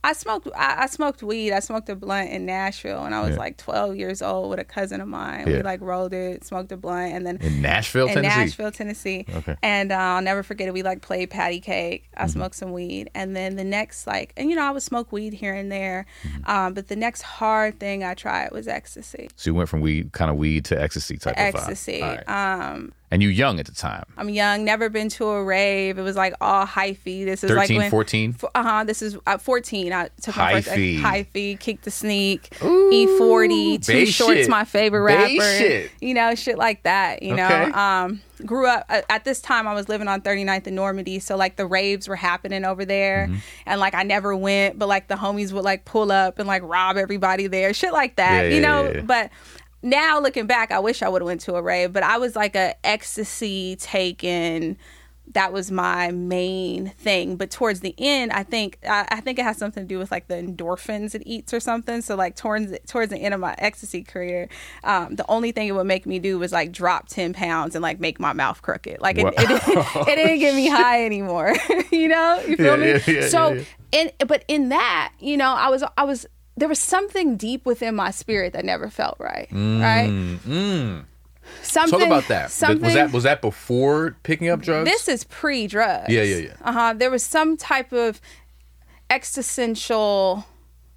I 0.04 0.12
smoked. 0.12 0.48
I, 0.54 0.82
I 0.82 0.86
smoked 0.86 1.22
weed. 1.22 1.52
I 1.52 1.60
smoked 1.60 1.88
a 1.88 1.96
blunt 1.96 2.30
in 2.30 2.44
Nashville 2.46 3.02
when 3.02 3.12
I 3.12 3.20
was 3.22 3.30
Yeah. 3.30 3.36
like 3.38 3.56
12 3.56 3.96
years 3.96 4.22
old 4.22 4.50
with 4.50 4.58
a 4.60 4.64
cousin 4.64 5.00
of 5.00 5.08
mine. 5.08 5.48
Yeah. 5.48 5.56
We 5.56 5.62
like 5.62 5.80
rolled 5.80 6.12
it, 6.12 6.44
smoked 6.44 6.70
a 6.72 6.76
blunt, 6.76 7.12
and 7.14 7.26
then 7.26 7.38
In 7.40 7.62
Nashville, 7.62 8.06
in 8.08 8.14
Tennessee. 8.14 8.38
Nashville, 8.38 8.70
Tennessee. 8.70 9.24
Okay. 9.34 9.56
And 9.62 9.90
uh, 9.90 9.96
I'll 9.96 10.22
never 10.22 10.42
forget 10.42 10.68
it. 10.68 10.74
We 10.74 10.82
like 10.82 11.00
played 11.00 11.30
patty 11.30 11.58
cake. 11.60 12.04
I 12.16 12.24
Mm-hmm. 12.24 12.30
smoked 12.32 12.54
some 12.56 12.72
weed, 12.72 13.10
and 13.14 13.34
then 13.34 13.56
the 13.56 13.64
next 13.64 14.06
like, 14.06 14.32
and 14.36 14.50
you 14.50 14.56
know, 14.56 14.62
I 14.64 14.70
would 14.70 14.82
smoke 14.82 15.10
weed 15.10 15.32
here 15.32 15.54
and 15.54 15.72
there, 15.72 16.06
Mm-hmm. 16.22 16.50
um, 16.50 16.74
but 16.74 16.88
the 16.88 16.96
next 16.96 17.22
hard 17.22 17.80
thing 17.80 18.04
I 18.04 18.14
tried 18.14 18.52
was 18.52 18.68
ecstasy. 18.68 19.30
So 19.36 19.50
you 19.50 19.54
went 19.54 19.68
from 19.68 19.80
weed, 19.80 20.12
kind 20.12 20.30
of 20.30 20.36
weed, 20.36 20.66
to 20.66 20.80
ecstasy 20.80 21.16
type 21.16 21.32
of 21.36 21.40
vibe. 21.42 21.54
Ecstasy. 21.54 22.02
Right. 22.02 22.28
Um, 22.28 22.92
and 23.14 23.22
you 23.22 23.28
young 23.28 23.60
at 23.60 23.66
the 23.66 23.72
time. 23.72 24.02
I'm 24.18 24.28
young, 24.28 24.64
never 24.64 24.88
been 24.88 25.08
to 25.10 25.24
a 25.28 25.44
rave. 25.44 25.98
It 25.98 26.02
was 26.02 26.16
like 26.16 26.34
all 26.40 26.66
hyphy. 26.66 27.24
This 27.24 27.44
is 27.44 27.48
13, 27.50 27.56
like 27.56 27.70
when, 27.84 27.90
14? 27.92 28.36
Uh 28.56 28.62
huh. 28.64 28.82
This 28.84 29.02
is 29.02 29.16
uh, 29.24 29.38
14. 29.38 29.92
I 29.92 30.08
took 30.20 30.36
my 30.36 30.60
first 30.60 30.76
Hyphy. 30.76 31.00
hyphy, 31.00 31.58
kick 31.60 31.82
the 31.82 31.92
sneak, 31.92 32.50
E40, 32.60 33.84
Too 33.86 33.92
bass 33.92 34.08
Short's 34.08 34.40
shit. 34.40 34.48
my 34.50 34.64
favorite 34.64 35.02
rapper. 35.02 35.88
You 36.00 36.14
know, 36.14 36.34
shit 36.34 36.58
like 36.58 36.82
that. 36.82 37.22
You 37.22 37.36
know, 37.36 37.46
um, 37.72 38.20
grew 38.44 38.66
up 38.66 38.84
at, 38.88 39.04
at 39.08 39.24
this 39.24 39.40
time. 39.40 39.68
I 39.68 39.74
was 39.74 39.88
living 39.88 40.08
on 40.08 40.20
39th 40.20 40.66
and 40.66 40.76
Normandie, 40.76 41.20
so 41.20 41.36
like 41.36 41.54
the 41.56 41.66
raves 41.66 42.08
were 42.08 42.16
happening 42.16 42.64
over 42.64 42.84
there, 42.84 43.28
Mm-hmm. 43.28 43.36
and 43.66 43.80
like 43.80 43.94
I 43.94 44.02
never 44.02 44.34
went, 44.36 44.76
but 44.78 44.88
like 44.88 45.06
the 45.08 45.14
homies 45.14 45.52
would 45.52 45.64
like 45.64 45.84
pull 45.84 46.10
up 46.10 46.40
and 46.40 46.48
like 46.48 46.62
rob 46.64 46.96
everybody 46.96 47.46
there, 47.46 47.72
shit 47.72 47.92
like 47.92 48.16
that. 48.16 48.42
Yeah, 48.46 48.48
you 48.48 48.54
yeah, 48.56 48.60
know, 48.60 48.90
yeah. 48.92 49.00
but 49.02 49.30
now 49.84 50.18
looking 50.18 50.46
back, 50.46 50.72
I 50.72 50.80
wish 50.80 51.02
I 51.02 51.08
would 51.08 51.22
have 51.22 51.26
went 51.26 51.42
to 51.42 51.54
a 51.54 51.62
rave, 51.62 51.92
but 51.92 52.02
I 52.02 52.18
was 52.18 52.34
like 52.34 52.56
a 52.56 52.74
ecstasy 52.86 53.76
taken. 53.76 54.76
That 55.32 55.54
was 55.54 55.70
my 55.70 56.10
main 56.10 56.90
thing. 56.98 57.36
But 57.36 57.50
towards 57.50 57.80
the 57.80 57.94
end, 57.96 58.30
I 58.30 58.42
think 58.42 58.78
I, 58.86 59.06
I 59.10 59.20
think 59.20 59.38
it 59.38 59.42
has 59.42 59.56
something 59.56 59.82
to 59.84 59.88
do 59.88 59.98
with 59.98 60.10
like 60.10 60.28
the 60.28 60.34
endorphins 60.34 61.14
it 61.14 61.22
eats 61.24 61.54
or 61.54 61.60
something. 61.60 62.02
So 62.02 62.14
like 62.14 62.36
towards 62.36 62.78
towards 62.86 63.10
the 63.10 63.16
end 63.16 63.32
of 63.32 63.40
my 63.40 63.54
ecstasy 63.56 64.02
career, 64.02 64.50
um, 64.84 65.16
the 65.16 65.24
only 65.30 65.50
thing 65.50 65.66
it 65.66 65.72
would 65.72 65.86
make 65.86 66.04
me 66.04 66.18
do 66.18 66.38
was 66.38 66.52
like 66.52 66.72
drop 66.72 67.08
ten 67.08 67.32
pounds 67.32 67.74
and 67.74 67.82
like 67.82 68.00
make 68.00 68.20
my 68.20 68.34
mouth 68.34 68.60
crooked. 68.60 69.00
Like 69.00 69.16
it, 69.16 69.24
Wow. 69.24 69.30
it, 69.38 69.48
didn't- 69.48 69.68
it 70.08 70.14
didn't 70.16 70.38
get 70.40 70.54
me 70.54 70.68
high 70.80 71.06
anymore. 71.06 71.54
you 71.90 72.08
know, 72.08 72.42
you 72.46 72.56
feel 72.58 72.78
Yeah, 72.78 72.94
me? 72.94 73.00
yeah, 73.06 73.20
yeah, 73.22 73.28
so 73.28 73.64
in 73.92 74.10
but 74.26 74.44
in 74.46 74.68
that, 74.68 75.12
you 75.20 75.38
know, 75.38 75.52
I 75.54 75.70
was 75.70 75.82
I 75.96 76.04
was 76.04 76.26
there 76.56 76.68
was 76.68 76.78
something 76.78 77.36
deep 77.36 77.66
within 77.66 77.94
my 77.96 78.10
spirit 78.10 78.52
that 78.52 78.64
never 78.64 78.88
felt 78.88 79.16
right. 79.18 79.48
right? 79.50 80.06
Something 80.06 80.40
Mm, 80.46 81.04
Talk 81.62 82.02
about 82.02 82.28
that. 82.28 82.50
Something, 82.50 82.82
Was 82.84 82.94
that 82.94 83.12
was 83.12 83.24
that 83.24 83.40
before 83.42 84.16
picking 84.22 84.48
up 84.48 84.60
drugs? 84.62 84.88
this 84.88 85.08
is 85.08 85.24
pre-drugs. 85.24 86.10
Yeah, 86.12 86.22
yeah, 86.22 86.36
yeah. 86.36 86.52
Uh 86.62 86.72
huh. 86.72 86.94
There 86.96 87.10
was 87.10 87.22
some 87.24 87.56
type 87.56 87.92
of 87.92 88.20
existential 89.10 90.44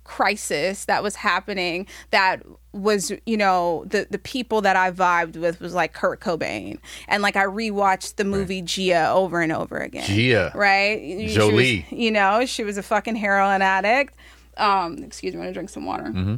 crisis 0.03 0.85
that 0.85 1.03
was 1.03 1.15
happening 1.17 1.85
that 2.11 2.41
was 2.71 3.11
you 3.25 3.35
know 3.35 3.83
the 3.87 4.07
the 4.09 4.17
people 4.17 4.61
that 4.61 4.75
I 4.77 4.89
vibed 4.91 5.35
with 5.35 5.59
was 5.59 5.73
like 5.73 5.91
Kurt 5.93 6.21
Cobain 6.21 6.79
and 7.09 7.21
like 7.21 7.35
I 7.35 7.43
rewatched 7.43 8.15
the 8.15 8.23
movie 8.23 8.61
Gia 8.61 9.09
over 9.09 9.41
and 9.41 9.51
over 9.51 9.77
again. 9.77 10.05
Gia. 10.07 10.51
right? 10.55 10.97
She 11.01 11.23
was- 11.25 11.33
Jolie. 11.35 11.85
you 11.91 12.11
know, 12.11 12.45
she 12.45 12.63
was 12.63 12.77
a 12.77 12.83
fucking 12.83 13.15
heroin 13.17 13.61
addict. 13.61 14.13
Um, 14.57 15.03
excuse 15.03 15.33
me, 15.33 15.39
I'm 15.39 15.45
gonna 15.45 15.53
drink 15.53 15.69
some 15.69 15.85
water. 15.85 16.05
Mm-hmm. 16.05 16.35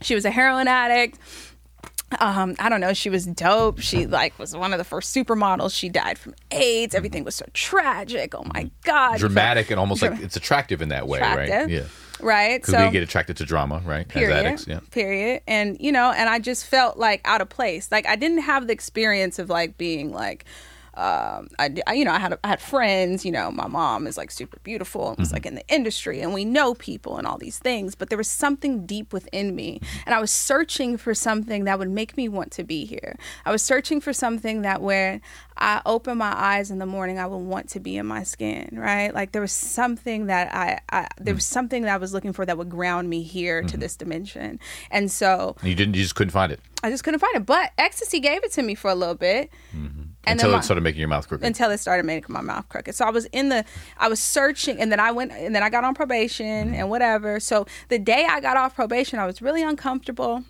She 0.00 0.14
was 0.14 0.24
a 0.24 0.30
heroin 0.30 0.68
addict 0.68 1.18
um 2.20 2.54
i 2.58 2.68
don't 2.68 2.80
know 2.80 2.94
she 2.94 3.10
was 3.10 3.26
dope 3.26 3.80
she 3.80 4.06
like 4.06 4.38
was 4.38 4.56
one 4.56 4.72
of 4.72 4.78
the 4.78 4.84
first 4.84 5.14
supermodels 5.14 5.74
she 5.74 5.88
died 5.88 6.18
from 6.18 6.34
aids 6.50 6.94
everything 6.94 7.22
was 7.22 7.34
so 7.34 7.44
tragic 7.52 8.34
oh 8.34 8.44
my 8.54 8.70
god 8.84 9.18
dramatic 9.18 9.70
and 9.70 9.78
almost 9.78 10.00
like 10.00 10.18
it's 10.20 10.36
attractive 10.36 10.80
in 10.80 10.88
that 10.88 11.06
way, 11.06 11.20
right? 11.20 11.68
Yeah. 11.68 11.84
right 12.20 12.62
Because 12.62 12.74
so 12.74 12.86
we 12.86 12.92
get 12.92 13.02
attracted 13.02 13.36
to 13.38 13.44
drama, 13.44 13.82
right? 13.84 14.08
period 14.08 14.32
As 14.32 14.44
addicts, 14.44 14.66
yeah. 14.66 14.80
period 14.90 15.42
and 15.46 15.76
you 15.80 15.92
know 15.92 16.10
and 16.10 16.30
i 16.30 16.38
just 16.38 16.64
felt 16.64 16.96
like 16.96 17.20
out 17.26 17.42
of 17.42 17.50
place 17.50 17.92
like 17.92 18.06
i 18.06 18.16
didn't 18.16 18.38
have 18.38 18.68
the 18.68 18.72
experience 18.72 19.38
of 19.38 19.50
like 19.50 19.76
being 19.76 20.10
like 20.10 20.46
um, 20.98 21.48
I, 21.60 21.72
I- 21.86 21.94
you 21.94 22.04
know, 22.04 22.12
I 22.12 22.18
had 22.18 22.38
I 22.42 22.48
had 22.48 22.60
friends. 22.60 23.24
You 23.24 23.32
know, 23.32 23.50
my 23.52 23.68
mom 23.68 24.06
is 24.06 24.16
like 24.16 24.30
super 24.30 24.58
beautiful 24.64 25.10
and 25.10 25.18
was 25.18 25.28
mm-hmm. 25.28 25.34
like 25.36 25.46
in 25.46 25.54
the 25.54 25.66
industry, 25.68 26.20
and 26.20 26.34
we 26.34 26.44
know 26.44 26.74
people 26.74 27.16
and 27.16 27.26
all 27.26 27.38
these 27.38 27.58
things. 27.58 27.94
But 27.94 28.08
there 28.08 28.18
was 28.18 28.28
something 28.28 28.84
deep 28.84 29.12
within 29.12 29.54
me, 29.54 29.80
and 30.06 30.14
I 30.14 30.20
was 30.20 30.32
searching 30.32 30.96
for 30.96 31.14
something 31.14 31.64
that 31.64 31.78
would 31.78 31.90
make 31.90 32.16
me 32.16 32.28
want 32.28 32.50
to 32.52 32.64
be 32.64 32.84
here. 32.84 33.16
I 33.46 33.52
was 33.52 33.62
searching 33.62 34.00
for 34.00 34.12
something 34.12 34.62
that 34.62 34.82
when 34.82 35.20
I 35.56 35.80
open 35.86 36.18
my 36.18 36.32
eyes 36.36 36.70
in 36.70 36.78
the 36.78 36.86
morning, 36.86 37.18
I 37.18 37.26
would 37.26 37.36
want 37.36 37.68
to 37.70 37.80
be 37.80 37.96
in 37.96 38.06
my 38.06 38.24
skin. 38.24 38.70
Right? 38.72 39.14
Like 39.14 39.32
there 39.32 39.42
was 39.42 39.52
something 39.52 40.26
that 40.26 40.52
I, 40.52 40.80
I 40.90 41.08
there 41.18 41.34
was 41.34 41.44
mm. 41.44 41.52
something 41.52 41.82
that 41.82 41.94
I 41.94 41.98
was 41.98 42.12
looking 42.12 42.32
for 42.32 42.44
that 42.44 42.58
would 42.58 42.70
ground 42.70 43.08
me 43.08 43.22
here 43.22 43.62
to 43.62 43.68
mm-hmm. 43.68 43.80
this 43.80 43.94
dimension. 43.94 44.58
And 44.90 45.10
so 45.10 45.56
You 45.62 45.74
didn't. 45.74 45.94
You 45.94 46.02
just 46.02 46.16
couldn't 46.16 46.32
find 46.32 46.50
it 46.50 46.60
I 46.82 46.90
just 46.90 47.04
couldn't 47.04 47.20
find 47.20 47.34
it. 47.36 47.46
But 47.46 47.72
ecstasy 47.76 48.20
gave 48.20 48.44
it 48.44 48.52
to 48.52 48.62
me 48.62 48.74
for 48.74 48.90
a 48.90 48.94
little 48.94 49.14
bit. 49.14 49.50
Mm-hmm. 49.74 50.07
And 50.30 50.38
until 50.38 50.50
then 50.50 50.60
it 50.60 50.62
started 50.62 50.82
making 50.82 51.00
your 51.00 51.08
mouth 51.08 51.28
crooked. 51.28 51.46
until 51.46 51.70
it 51.70 51.78
started 51.78 52.06
making 52.06 52.32
my 52.32 52.40
mouth 52.40 52.68
crooked. 52.68 52.94
So 52.94 53.04
I 53.04 53.10
was 53.10 53.24
in 53.26 53.48
the, 53.48 53.64
I 53.98 54.08
was 54.08 54.20
searching, 54.20 54.80
and 54.80 54.92
then 54.92 55.00
I 55.00 55.10
went, 55.10 55.32
and 55.32 55.54
then 55.54 55.62
I 55.62 55.70
got 55.70 55.84
on 55.84 55.94
probation 55.94 56.46
and 56.46 56.74
mm-hmm. 56.74 56.88
whatever. 56.88 57.40
So 57.40 57.66
the 57.88 57.98
day 57.98 58.26
I 58.28 58.40
got 58.40 58.56
off 58.56 58.74
probation, 58.74 59.18
I 59.18 59.26
was 59.26 59.40
really 59.42 59.62
uncomfortable. 59.62 60.44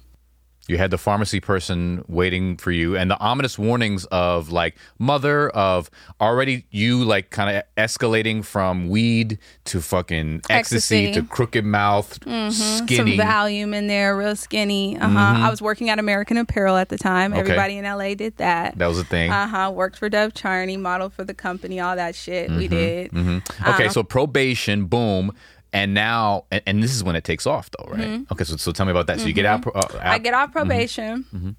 You 0.69 0.79
had 0.79 0.91
the 0.91 0.99
pharmacy 0.99 1.41
person 1.41 2.05
waiting 2.09 2.57
for 2.59 2.71
you, 2.71 2.97
and 2.97 3.11
the 3.11 3.19
ominous 3.19 3.59
warnings 3.59 4.05
of 4.13 4.51
like 4.51 4.77
mother 4.99 5.49
of 5.51 5.91
already 6.21 6.67
you 6.71 7.03
like 7.05 7.31
kind 7.31 7.57
of 7.57 7.63
escalating 7.77 8.45
from 8.45 8.89
weed 8.91 9.39
to 9.65 9.81
fucking 9.81 10.43
ecstasy, 10.51 11.07
Ecstasy. 11.07 11.13
to 11.21 11.27
crooked 11.27 11.65
mouth, 11.65 12.19
Some 12.23 12.51
skinny. 12.53 13.17
Valium 13.17 13.75
in 13.75 13.87
there, 13.87 14.17
real 14.17 14.37
skinny. 14.37 14.99
Uh 14.99 15.09
huh. 15.09 15.47
I 15.47 15.51
was 15.51 15.63
working 15.63 15.89
at 15.91 15.99
American 15.99 16.37
Apparel 16.37 16.77
at 16.77 16.91
the 16.91 16.99
time. 16.99 17.33
Okay. 17.33 17.41
Everybody 17.41 17.79
in 17.79 17.85
LA 17.85 18.15
did 18.15 18.37
that. 18.37 18.77
that 18.79 18.87
was 18.87 18.99
a 18.99 19.05
thing. 19.05 19.31
Uh 19.33 19.47
huh. 19.49 19.71
Worked 19.75 19.97
for 19.99 20.09
Dov 20.09 20.35
Charney, 20.35 20.77
modeled 20.77 21.15
for 21.15 21.25
the 21.25 21.35
company, 21.35 21.81
all 21.81 21.97
that 21.97 22.15
shit. 22.15 22.51
We 22.51 22.69
did. 22.69 23.11
Okay, 23.17 23.87
Uh, 23.87 23.89
so 23.89 24.03
probation, 24.03 24.85
boom, 24.87 25.33
and 25.73 25.95
now, 25.95 26.45
and, 26.51 26.63
and 26.67 26.83
this 26.83 26.95
is 26.95 27.03
when 27.05 27.17
it 27.17 27.25
takes 27.25 27.47
off, 27.47 27.71
though, 27.71 27.91
right? 27.91 28.21
Okay, 28.33 28.45
so 28.45 28.57
so 28.57 28.73
tell 28.73 28.87
me 28.87 28.91
about 28.93 29.07
that. 29.09 29.21
So 29.21 29.27
you 29.27 29.33
get 29.33 29.47
out. 29.47 29.67
Uh, 29.67 29.71
Mm-hmm. 29.81 30.09
I 30.09 30.19
get 30.19 30.35
off 30.35 30.53
probation, 30.53 31.57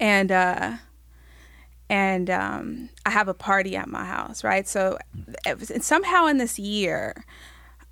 and 0.00 0.32
uh, 0.32 0.72
and 1.90 2.30
um, 2.30 2.88
I 3.04 3.10
have 3.10 3.28
a 3.28 3.34
party 3.34 3.76
at 3.76 3.88
my 3.88 4.04
house, 4.04 4.42
right? 4.44 4.66
So 4.66 4.98
it 5.46 5.58
was, 5.60 5.70
and 5.70 5.84
somehow 5.84 6.26
in 6.26 6.38
this 6.38 6.58
year, 6.58 7.24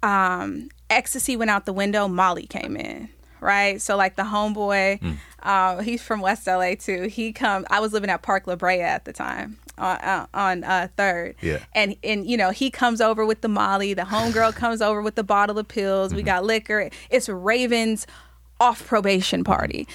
um, 0.03 0.69
ecstasy 0.91 1.37
went 1.37 1.51
out 1.51 1.67
the 1.67 1.73
window. 1.73 2.09
Molly 2.09 2.47
came 2.47 2.77
in, 2.77 3.09
right? 3.41 3.81
So 3.81 3.97
like 3.97 4.17
the 4.17 4.23
homeboy, 4.25 5.17
uh, 5.43 5.83
he's 5.83 6.03
from 6.03 6.21
West 6.21 6.47
LA 6.47 6.75
too. 6.75 7.03
He 7.05 7.33
come. 7.33 7.67
I 7.71 7.81
was 7.81 7.93
living 7.93 8.11
at 8.11 8.23
Park 8.23 8.47
La 8.47 8.57
Brea 8.57 8.81
at 8.81 9.05
the 9.05 9.13
time. 9.13 9.59
On 9.83 9.97
uh, 9.99 10.27
on 10.33 10.65
uh, 10.65 10.89
third. 10.97 11.35
Yeah. 11.41 11.59
And 11.75 11.97
and 12.03 12.27
you 12.27 12.37
know 12.37 12.51
he 12.51 12.71
comes 12.71 13.01
over 13.01 13.27
with 13.27 13.41
the 13.41 13.49
Molly. 13.49 13.95
The 13.95 14.03
homegirl 14.03 14.55
comes 14.57 14.81
over 14.81 15.03
with 15.03 15.17
the 15.17 15.25
bottle 15.25 15.59
of 15.59 15.69
pills. 15.69 16.09
Mm-hmm. 16.09 16.17
We 16.17 16.23
got 16.23 16.45
liquor. 16.45 16.91
It's 17.11 17.29
Raven's 17.29 18.07
off 18.61 18.87
probation 18.87 19.45
party. 19.45 19.87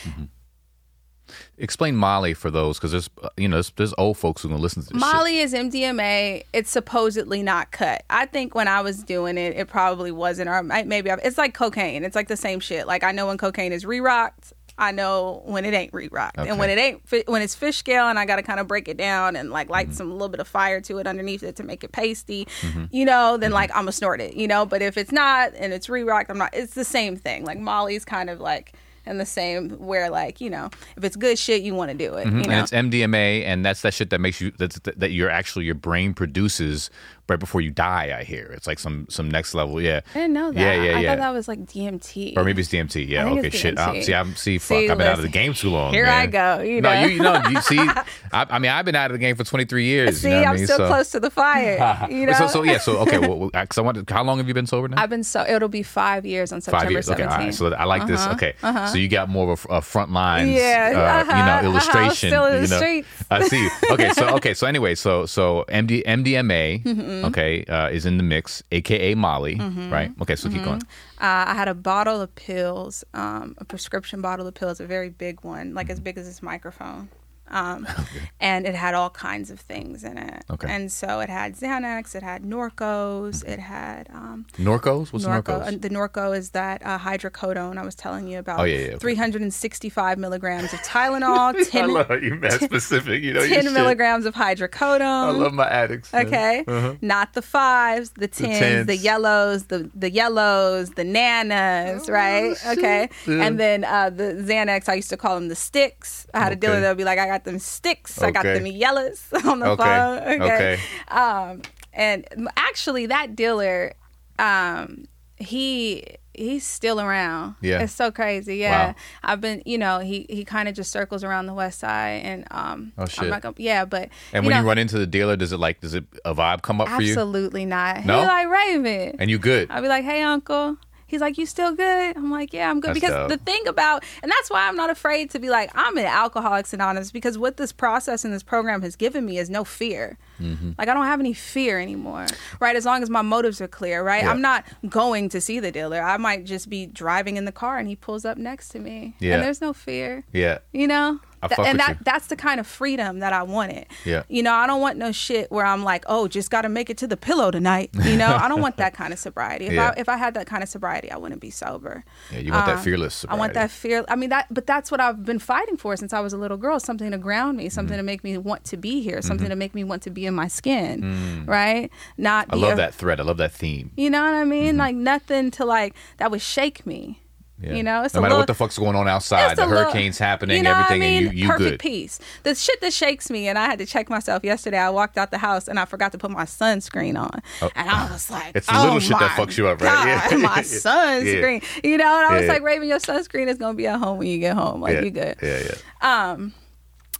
Explain 1.58 1.96
Molly 1.96 2.34
for 2.34 2.52
those 2.52 2.78
because 2.78 2.92
there's 2.92 3.10
uh, 3.22 3.30
you 3.36 3.48
know 3.48 3.58
there's, 3.58 3.72
there's 3.72 3.94
old 3.98 4.18
folks 4.18 4.42
who 4.42 4.50
gonna 4.50 4.62
listen 4.62 4.84
to 4.84 4.90
this. 4.90 5.02
shit. 5.02 5.14
Molly 5.14 5.40
is 5.40 5.54
MDMA. 5.54 6.44
It's 6.54 6.70
supposedly 6.70 7.42
not 7.42 7.72
cut. 7.72 8.04
I 8.10 8.28
think 8.28 8.54
when 8.56 8.68
I 8.68 8.82
was 8.82 9.04
doing 9.04 9.38
it, 9.38 9.58
it 9.58 9.68
probably 9.68 10.12
wasn't. 10.12 10.50
Or 10.50 10.62
maybe 10.64 11.10
I, 11.10 11.16
it's 11.24 11.38
like 11.38 11.54
cocaine. 11.54 12.04
It's 12.04 12.16
like 12.16 12.28
the 12.28 12.38
same 12.38 12.60
shit. 12.60 12.88
Like 12.88 13.04
I 13.04 13.12
know 13.12 13.28
when 13.28 13.38
cocaine 13.38 13.74
is 13.74 13.86
re-rocked. 13.86 14.54
I 14.80 14.92
know 14.92 15.42
when 15.46 15.66
it 15.66 15.74
ain't 15.74 15.94
re-rocked, 15.94 16.38
and 16.38 16.60
when 16.60 16.70
it 16.70 16.78
ain't 16.78 17.02
when 17.28 17.42
it's 17.42 17.56
fish 17.56 17.78
scale, 17.78 18.08
and 18.10 18.20
I 18.20 18.26
got 18.26 18.36
to 18.36 18.44
kind 18.44 18.60
of 18.60 18.68
break 18.68 18.88
it 18.88 18.98
down 18.98 19.36
and 19.36 19.50
like 19.50 19.68
Mm-hmm. 19.68 19.72
light 19.74 19.94
some 19.94 20.12
little 20.12 20.30
bit 20.30 20.40
of 20.40 20.48
fire 20.48 20.80
to 20.82 21.00
it 21.00 21.08
underneath 21.08 21.42
it 21.44 21.56
to 21.58 21.64
make 21.64 21.84
it 21.84 21.92
pasty. 21.92 22.48
You 22.92 23.06
know, 23.06 23.34
Mm-hmm. 23.34 23.42
then 23.42 23.52
like 23.52 23.72
I'm 23.72 23.82
gonna 23.84 23.92
snort 23.92 24.22
it. 24.22 24.36
You 24.36 24.48
know, 24.48 24.66
but 24.66 24.82
if 24.82 24.98
it's 24.98 25.12
not 25.12 25.54
and 25.56 25.74
it's 25.74 25.90
re-rocked, 25.90 26.30
I'm 26.30 26.38
not. 26.38 26.54
It's 26.54 26.74
the 26.76 26.86
same 26.86 27.16
thing. 27.18 27.44
Like 27.44 27.60
Molly's 27.60 28.06
kind 28.06 28.30
of 28.30 28.40
like 28.40 28.74
in 29.06 29.18
the 29.20 29.26
same 29.26 29.70
where 29.80 30.10
like 30.10 30.42
you 30.42 30.50
know 30.50 30.70
if 30.98 31.04
it's 31.04 31.16
good 31.16 31.40
shit, 31.40 31.62
you 31.64 31.74
want 31.74 31.90
to 31.92 31.98
do 31.98 32.14
it. 32.16 32.26
You 32.26 32.32
know, 32.32 32.42
Mm-hmm. 32.42 32.52
and 32.52 32.62
it's 32.62 32.72
MDMA, 32.72 33.44
and 33.46 33.66
that's 33.66 33.82
that 33.82 33.94
shit 33.94 34.10
that 34.12 34.20
makes 34.22 34.40
you 34.42 34.52
that's, 34.58 34.80
that 34.84 35.12
you're 35.12 35.30
actually 35.30 35.66
your 35.66 35.76
brain 35.76 36.14
produces 36.14 36.90
right 37.30 37.40
before 37.40 37.62
you 37.62 37.72
die. 37.72 38.16
I 38.18 38.24
hear 38.24 38.46
it's 38.54 38.68
like 38.68 38.80
some 38.80 39.06
some 39.10 39.30
next 39.30 39.54
level. 39.54 39.82
Yeah, 39.82 40.02
I 40.16 40.20
didn't 40.20 40.34
know 40.34 40.52
that. 40.52 40.60
Yeah, 40.60 40.84
yeah, 40.84 40.98
I 40.98 41.00
yeah. 41.02 41.10
thought 41.12 41.20
that 41.20 41.34
was 41.34 41.48
like 41.48 41.60
DMT. 41.66 42.38
or 42.38 42.44
maybe 42.44 42.62
it's 42.62 42.70
DMT. 42.72 43.08
Yeah, 43.08 43.30
okay, 43.30 43.50
shit. 43.50 43.78
Uh, 43.78 44.02
see, 44.02 44.14
I'm 44.14 44.36
see. 44.36 44.58
Fuck, 44.58 44.78
See, 44.80 44.90
I've 44.90 44.98
been 44.98 45.08
out 45.08 45.18
of 45.18 45.24
the 45.24 45.30
game 45.30 45.54
too 45.54 45.70
long. 45.70 45.94
Here 45.94 46.06
man. 46.06 46.14
I 46.14 46.26
go, 46.28 46.62
you 46.62 46.82
no, 46.82 46.94
know. 46.94 47.02
you, 47.06 47.08
you 47.16 47.22
know, 47.22 47.42
you 47.50 47.62
see. 47.62 47.78
I, 47.80 48.06
I 48.50 48.60
mean, 48.60 48.72
I've 48.72 48.86
been 48.86 48.96
out 48.96 49.12
of 49.12 49.14
the 49.16 49.20
game 49.20 49.36
for 49.36 49.44
23 49.44 49.84
years. 49.86 50.22
See, 50.22 50.30
you 50.30 50.36
know 50.36 50.42
I 50.42 50.46
I'm 50.50 50.56
mean? 50.56 50.66
still 50.66 50.78
so, 50.78 50.88
close 50.88 51.12
to 51.12 51.20
the 51.20 51.30
fire. 51.32 52.08
You 52.18 52.26
know, 52.26 52.34
So, 52.34 52.48
so 52.48 52.64
yeah, 52.64 52.78
so 52.80 52.98
okay. 53.00 53.18
Well, 53.20 53.50
because 53.54 53.78
I 53.78 53.82
wanted. 53.82 54.10
How 54.10 54.24
long 54.24 54.38
have 54.38 54.48
you 54.48 54.54
been 54.54 54.68
sober 54.68 54.88
now? 54.88 55.02
I've 55.02 55.10
been 55.10 55.24
so 55.24 55.44
it'll 55.48 55.68
be 55.70 55.84
five 55.84 56.26
years 56.26 56.52
on 56.52 56.62
September 56.62 56.86
Five 56.86 56.92
years. 56.92 57.10
Okay, 57.10 57.24
all 57.24 57.30
right. 57.30 57.54
So 57.54 57.74
I 57.74 57.84
like 57.86 58.08
this. 58.08 58.26
Okay, 58.28 58.54
Uh-huh. 58.64 58.88
so 58.88 58.98
you 58.98 59.08
got 59.08 59.30
more 59.30 59.52
of 59.54 59.66
a, 59.70 59.76
a 59.76 59.82
front 59.82 60.12
lines, 60.12 60.50
Yeah, 60.52 60.92
uh, 60.96 61.00
uh-huh, 61.00 61.38
you 61.38 61.46
know, 61.46 61.52
uh-huh. 61.52 61.66
illustration. 61.68 62.30
Still 62.30 62.46
in 62.46 62.62
the 62.62 62.68
streets. 62.68 63.08
I 63.30 63.48
see. 63.48 63.68
Okay, 63.92 64.12
so 64.14 64.36
okay, 64.36 64.54
so 64.54 64.68
anyway, 64.68 64.96
so 64.96 65.26
so 65.26 65.66
MD, 65.70 66.04
MDMA, 66.06 67.17
Mm-hmm. 67.18 67.26
okay, 67.28 67.64
uh, 67.66 67.90
is 67.90 68.06
in 68.06 68.18
the 68.18 68.24
mix, 68.24 68.64
aka 68.72 69.14
Molly, 69.16 69.56
Mm-hmm. 69.56 69.92
right? 69.92 70.12
Okay, 70.22 70.36
so 70.36 70.50
keep 70.50 70.64
going. 70.64 70.82
Uh, 71.20 71.46
I 71.52 71.54
had 71.56 71.68
a 71.68 71.74
bottle 71.74 72.22
of 72.22 72.34
pills, 72.36 73.04
um, 73.14 73.56
a 73.58 73.66
prescription 73.66 74.22
bottle 74.22 74.46
of 74.48 74.54
pills, 74.54 74.80
a 74.80 74.86
very 74.86 75.10
big 75.10 75.44
one, 75.44 75.74
like 75.74 75.88
Mm-hmm. 75.88 75.94
as 75.94 76.00
big 76.00 76.18
as 76.18 76.26
this 76.26 76.42
microphone. 76.44 77.10
Um, 77.50 77.88
and 78.40 78.66
it 78.66 78.76
had 78.76 78.94
all 78.94 79.10
kinds 79.10 79.50
of 79.52 79.60
things 79.60 80.04
in 80.04 80.18
it. 80.18 80.44
Okay. 80.50 80.68
And 80.70 80.92
so 80.92 81.20
it 81.22 81.30
had 81.30 81.56
Xanax, 81.56 82.16
it 82.16 82.24
had 82.24 82.44
Norcos, 82.44 83.44
it 83.46 83.60
had 83.60 84.10
um, 84.14 84.46
Norcos. 84.58 85.12
What's 85.14 85.26
Norco. 85.26 85.44
Norcos? 85.62 85.68
uh, 85.68 85.78
The 85.80 85.90
Norco 85.90 86.38
is 86.38 86.50
that 86.52 86.82
uh, 86.86 87.00
hydrocodone 87.00 87.78
I 87.78 87.84
was 87.86 87.96
telling 87.96 88.28
you 88.28 88.40
about. 88.40 88.60
Oh, 88.60 88.64
yeah, 88.64 88.78
yeah, 88.78 88.86
okay. 88.88 88.98
365 89.00 90.18
milligrams 90.18 90.74
of 90.74 90.80
Tylenol, 90.84 91.54
10, 91.70 91.90
how 91.96 92.14
you 92.16 92.36
mad 92.42 92.54
specific. 92.62 93.24
You 93.24 93.34
know, 93.34 93.42
your 93.42 93.56
10 93.56 93.64
shit. 93.66 93.74
milligrams 93.74 94.26
of 94.26 94.34
hydrocodone. 94.36 95.02
I 95.02 95.32
love 95.32 95.54
my 95.54 95.68
addicts. 95.70 96.12
man. 96.14 96.26
Okay, 96.28 96.64
Uh-huh. 96.68 96.96
not 97.02 97.34
the 97.34 97.42
fives, 97.42 98.12
the 98.12 98.28
tens, 98.28 98.86
the, 98.88 98.94
tens. 98.94 99.04
yellows, 99.04 99.66
the 99.66 99.90
the 99.96 100.10
yellows, 100.12 100.90
the 100.92 101.04
nanas, 101.04 102.10
right? 102.10 102.56
Okay, 102.68 103.10
Yeah. 103.28 103.46
and 103.46 103.60
then 103.60 103.84
uh, 103.84 104.10
the 104.10 104.44
Xanax, 104.48 104.90
I 104.90 104.96
used 104.96 105.10
to 105.10 105.18
call 105.18 105.36
them 105.36 105.48
the 105.48 105.56
sticks. 105.56 106.28
I 106.34 106.40
had 106.40 106.52
a 106.54 106.56
dealer 106.56 106.74
Okay. 106.76 106.82
that 106.82 106.90
would 106.90 106.98
be 106.98 107.04
like, 107.04 107.20
"I 107.20 107.28
got 107.28 107.37
them 107.44 107.60
sticks, 107.60 108.22
I 108.22 108.32
got 108.32 108.46
Okay. 108.46 108.54
them 108.60 108.68
yellows 108.68 109.24
on 109.46 109.60
the 109.60 109.70
Okay, 109.72 109.84
phone." 109.84 110.42
okay. 110.42 110.80
Um, 111.10 111.62
and 111.94 112.26
actually, 112.58 113.06
that 113.08 113.36
dealer, 113.36 113.94
um, 114.40 115.06
he 115.38 116.04
he's 116.34 116.66
still 116.68 117.02
around. 117.02 117.56
Yeah. 117.62 117.82
it's 117.82 117.94
so 117.94 118.12
crazy. 118.12 118.58
Yeah, 118.58 118.88
Wow. 118.90 118.96
I've 119.24 119.42
been, 119.42 119.64
you 119.66 119.78
know, 119.80 120.00
he 120.00 120.26
he 120.30 120.46
kind 120.46 120.70
of 120.70 120.76
just 120.76 120.92
circles 120.92 121.24
around 121.24 121.48
the 121.48 121.54
west 121.56 121.80
side, 121.80 122.22
and 122.24 122.46
um, 122.52 122.92
Oh, 122.98 123.04
I'm 123.04 123.08
shit. 123.10 123.30
not 123.30 123.42
gonna, 123.42 123.56
yeah, 123.58 123.86
but 123.86 124.10
And 124.34 124.44
you 124.44 124.50
when 124.50 124.56
know, 124.56 124.62
you 124.62 124.68
run 124.68 124.78
into 124.78 125.00
the 125.00 125.08
dealer, 125.08 125.36
does 125.36 125.52
it 125.52 125.58
like 125.58 125.80
does 125.82 125.94
it 125.96 126.06
a 126.26 126.36
vibe 126.36 126.62
come 126.62 126.80
up 126.82 126.90
for 126.90 127.02
you? 127.02 127.14
Absolutely 127.14 127.66
not. 127.66 128.06
No? 128.06 128.20
He 128.20 128.26
like 128.26 128.48
Raven. 128.48 129.16
And 129.20 129.30
you 129.32 129.40
good? 129.40 129.72
I'll 129.72 129.82
be 129.82 129.88
like, 129.88 130.04
hey, 130.06 130.22
uncle. 130.22 130.78
He's 131.08 131.22
like, 131.22 131.38
you 131.38 131.46
still 131.46 131.74
good? 131.74 132.18
I'm 132.18 132.30
like, 132.30 132.54
yeah, 132.54 132.70
I'm 132.70 132.80
good. 132.80 132.90
That's 132.90 133.00
because 133.00 133.14
dope. 133.16 133.30
the 133.30 133.38
thing 133.38 133.66
about, 133.68 134.04
and 134.22 134.30
that's 134.32 134.50
why 134.50 134.68
I'm 134.68 134.76
not 134.76 134.90
afraid 134.90 135.30
to 135.32 135.40
be 135.40 135.50
like, 135.50 135.72
I'm 135.74 135.98
an 135.98 136.06
Alcoholics 136.06 136.74
Anonymous 136.74 137.12
because 137.12 137.38
what 137.38 137.58
this 137.58 137.72
process 137.72 138.26
and 138.26 138.34
this 138.34 138.44
program 138.44 138.82
has 138.82 138.96
given 138.96 139.26
me 139.26 139.38
is 139.38 139.50
no 139.50 139.64
fear. 139.64 140.18
Mm-hmm. 140.40 140.72
Like, 140.78 140.90
I 140.90 140.94
don't 140.94 141.06
have 141.06 141.20
any 141.20 141.34
fear 141.34 141.80
anymore, 141.80 142.28
right? 142.60 142.76
As 142.76 142.86
long 142.86 143.02
as 143.02 143.10
my 143.10 143.22
motives 143.22 143.62
are 143.62 143.68
clear, 143.68 144.04
right? 144.04 144.24
Yeah. 144.24 144.32
I'm 144.32 144.42
not 144.42 144.66
going 144.90 145.30
to 145.30 145.40
see 145.42 145.60
the 145.60 145.72
dealer. 145.72 146.02
I 146.02 146.18
might 146.18 146.44
just 146.44 146.70
be 146.70 146.86
driving 146.86 147.38
in 147.38 147.46
the 147.46 147.52
car 147.52 147.78
and 147.78 147.88
he 147.88 147.96
pulls 147.96 148.26
up 148.26 148.38
next 148.38 148.70
to 148.70 148.80
me. 148.80 149.16
Yeah. 149.20 149.36
And 149.36 149.44
there's 149.44 149.62
no 149.62 149.74
fear 149.74 150.26
Yeah. 150.34 150.60
you 150.74 150.88
know 150.88 151.20
Th- 151.56 151.68
and 151.68 151.80
that 151.80 151.90
you. 151.92 151.98
that's 152.04 152.28
the 152.28 152.36
kind 152.36 152.60
of 152.60 152.68
freedom 152.68 153.20
that 153.20 153.34
i 153.34 153.44
wanted 153.44 153.86
Yeah. 154.06 154.24
you 154.28 154.44
know 154.44 154.54
i 154.54 154.68
don't 154.68 154.82
want 154.82 154.98
no 154.98 155.12
shit 155.12 155.52
where 155.52 155.66
i'm 155.66 155.84
like 155.84 156.04
oh 156.08 156.28
just 156.28 156.50
gotta 156.52 156.70
make 156.70 156.90
it 156.90 156.98
to 157.00 157.08
the 157.08 157.18
pillow 157.18 157.52
tonight 157.52 157.90
you 158.04 158.18
know 158.18 158.36
i 158.36 158.48
don't 158.48 158.62
want 158.62 158.78
that 158.84 158.94
kind 158.94 159.14
of 159.14 159.20
sobriety 159.20 159.66
if 159.68 159.74
Yeah. 159.74 159.94
i 159.96 160.00
if 160.00 160.10
i 160.10 160.18
had 160.18 160.34
that 160.36 160.48
kind 160.48 160.64
of 160.64 160.70
sobriety 160.70 161.12
i 161.12 161.18
wouldn't 161.18 161.42
be 161.42 161.50
sober 161.50 162.04
Yeah, 162.32 162.40
you 162.40 162.52
want 162.52 162.66
that 162.66 162.78
Um, 162.78 162.84
fearless 162.84 163.26
I 163.30 163.36
want 163.36 163.54
that 163.54 163.72
fear. 163.72 164.04
I 164.10 164.16
mean 164.16 164.30
that, 164.30 164.48
but 164.52 164.66
that's 164.68 164.90
what 164.92 165.00
I've 165.00 165.24
been 165.26 165.40
fighting 165.40 165.78
for 165.78 165.96
since 165.98 166.14
I 166.14 166.20
was 166.20 166.34
a 166.34 166.38
little 166.38 166.58
girl. 166.58 166.80
Something 166.80 167.12
to 167.12 167.18
ground 167.18 167.58
me, 167.58 167.70
something 167.70 167.94
Mm-hmm. 167.98 167.98
to 168.00 168.04
make 168.04 168.24
me 168.24 168.38
want 168.38 168.64
to 168.66 168.78
be 168.78 169.02
here, 169.02 169.22
something 169.22 169.50
to 169.50 169.56
make 169.56 169.74
me 169.76 169.84
want 169.84 170.02
to 170.04 170.10
be 170.10 170.26
in 170.26 170.34
my 170.34 170.48
skin, 170.48 171.44
right? 171.48 171.90
Not. 172.18 172.48
Mm. 172.50 172.54
I 172.54 172.56
love 172.58 172.74
a- 172.74 172.76
that 172.78 172.94
thread. 172.94 173.20
I 173.20 173.24
love 173.24 173.38
that 173.38 173.52
theme. 173.52 173.92
You 173.96 174.10
know 174.10 174.24
what 174.24 174.34
I 174.34 174.44
mean? 174.46 174.78
Like 174.78 174.96
nothing 174.96 175.52
to 175.52 175.66
like 175.66 175.94
that 176.18 176.32
would 176.32 176.42
shake 176.42 176.86
me. 176.86 177.22
Yeah. 177.60 177.74
You 177.74 177.82
know, 177.82 178.04
it's 178.04 178.14
no 178.14 178.20
a 178.20 178.22
matter 178.22 178.30
little, 178.34 178.42
what 178.42 178.48
the 178.48 178.54
fuck's 178.54 178.78
going 178.78 178.96
on 178.96 179.08
outside, 179.08 179.58
the 179.58 179.66
little- 179.66 179.84
hurricanes 179.86 180.20
happening, 180.20 180.58
you 180.58 180.64
know 180.64 180.74
everything, 180.74 181.02
I 181.02 181.06
mean? 181.06 181.28
and 181.28 181.36
you 181.36 181.44
you 181.46 181.50
perfect 181.50 181.70
good. 181.72 181.80
peace. 181.80 182.20
The 182.44 182.54
shit 182.54 182.80
that 182.82 182.94
shakes 182.94 183.32
me, 183.32 183.48
and 183.48 183.58
I 183.58 183.66
had 183.66 183.80
to 183.80 183.86
check 183.88 184.10
myself 184.10 184.44
yesterday. 184.44 184.78
I 184.78 184.92
walked 184.92 185.18
out 185.18 185.32
the 185.32 185.40
house 185.40 185.68
and 185.68 185.80
I 185.80 185.86
forgot 185.86 186.12
to 186.12 186.20
put 186.20 186.30
my 186.30 186.44
sunscreen 186.46 187.18
on, 187.20 187.42
and 187.76 187.90
I 187.90 188.12
was 188.12 188.30
like, 188.30 188.46
Oh. 188.46 188.52
It's 188.56 188.68
the 188.68 188.78
oh 188.78 188.84
little 188.84 189.00
shit 189.00 189.18
that 189.18 189.36
my 189.38 189.44
fucks 189.46 189.58
you 189.58 189.68
up, 189.68 189.82
right? 189.82 190.08
Yeah. 190.08 190.30
God, 190.30 190.40
my 190.42 190.50
sunscreen. 190.62 191.64
You 191.84 191.98
know, 191.98 192.06
and 192.18 192.26
I 192.32 192.36
was 192.38 192.46
Yeah. 192.46 192.54
like, 192.54 192.62
Raven, 192.62 192.88
your 192.88 193.00
sunscreen 193.00 193.48
is 193.48 193.58
gonna 193.58 193.74
be 193.74 193.88
at 193.88 194.00
home 194.00 194.20
when 194.20 194.28
you 194.28 194.38
get 194.38 194.56
home. 194.56 194.80
Like 194.82 194.94
yeah. 194.94 195.02
you 195.02 195.10
good. 195.10 195.36
Yeah, 195.42 195.64
yeah. 196.04 196.32
Um. 196.32 196.54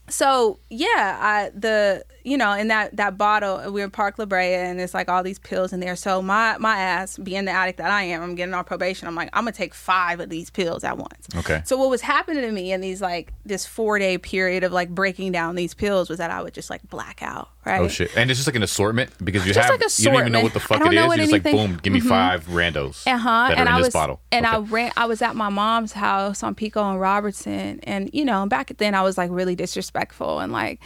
So 0.10 0.60
yeah, 0.70 1.18
I 1.20 1.52
the 1.54 2.04
you 2.28 2.38
know 2.38 2.52
in 2.52 2.68
that 2.68 2.96
that 2.98 3.18
bottle 3.18 3.58
we 3.66 3.72
we're 3.72 3.86
in 3.86 3.92
Park 3.92 4.20
La 4.20 4.26
Brea 4.26 4.54
and 4.54 4.82
it's 4.82 4.94
like 4.94 5.08
all 5.10 5.24
these 5.24 5.40
pills 5.40 5.72
in 5.72 5.80
there. 5.80 5.96
So 5.96 6.22
my 6.22 6.58
my 6.58 6.78
ass, 6.78 7.18
being 7.18 7.46
the 7.46 7.52
addict 7.52 7.78
that 7.78 7.90
I 7.90 8.04
am, 8.04 8.22
I'm 8.22 8.36
getting 8.36 8.54
on 8.54 8.66
probation. 8.66 9.08
I'm 9.08 9.16
like 9.16 9.30
I'm 9.34 9.44
gonna 9.46 9.54
take 9.54 9.74
five 9.74 10.20
of 10.20 10.30
these 10.30 10.50
pills 10.50 10.84
at 10.84 10.98
once. 10.98 11.28
Okay. 11.36 11.62
So 11.66 11.78
what 11.78 11.90
was 11.90 12.02
happening 12.02 12.44
to 12.44 12.52
me 12.52 12.72
in 12.74 12.82
these 12.82 13.02
like 13.02 13.34
this 13.46 13.66
four 13.66 13.98
day 13.98 14.18
period 14.18 14.64
of 14.64 14.72
like 14.72 14.90
breaking 14.90 15.32
down 15.32 15.56
these 15.56 15.74
pills 15.74 16.10
was 16.10 16.18
that 16.18 16.30
I 16.30 16.42
would 16.42 16.54
just 16.54 16.70
like 16.70 16.88
black 16.90 17.22
out. 17.24 17.50
Right. 17.66 17.82
Oh 17.82 17.88
shit! 17.90 18.16
And 18.16 18.32
it's 18.32 18.38
just 18.38 18.48
like 18.48 18.56
an 18.56 18.64
assortment 18.64 19.12
because 19.24 19.46
you 19.46 19.54
Just 19.54 19.70
have 19.70 19.80
like 19.80 20.00
you 20.00 20.06
don't 20.06 20.16
even 20.22 20.32
know 20.32 20.42
what 20.42 20.54
the 20.54 20.60
fuck 20.62 20.80
don't 20.80 20.94
is. 20.94 20.98
You're 20.98 21.18
just 21.18 21.32
like, 21.32 21.44
boom, 21.44 21.78
give 21.82 21.92
me 21.92 22.00
five 22.00 22.46
randos 22.48 23.06
Uh 23.06 23.18
huh. 23.18 23.48
And 23.52 23.60
are 23.60 23.62
in 23.64 23.68
I 23.68 23.78
this 23.78 23.88
was 23.88 23.94
bottle. 23.94 24.22
and 24.32 24.46
I 24.46 24.60
ran. 24.60 24.92
I 24.96 25.06
was 25.06 25.22
at 25.22 25.36
my 25.36 25.50
mom's 25.50 25.92
house 25.92 26.44
on 26.44 26.56
Pico 26.56 26.82
and 26.90 27.00
Robertson, 27.00 27.82
and 27.84 28.10
you 28.14 28.24
know, 28.24 28.46
back 28.46 28.72
then 28.78 28.96
I 28.96 29.02
was 29.02 29.18
like 29.18 29.30
really 29.32 29.56
disrespectful 29.56 30.40
and 30.40 30.52
like. 30.52 30.80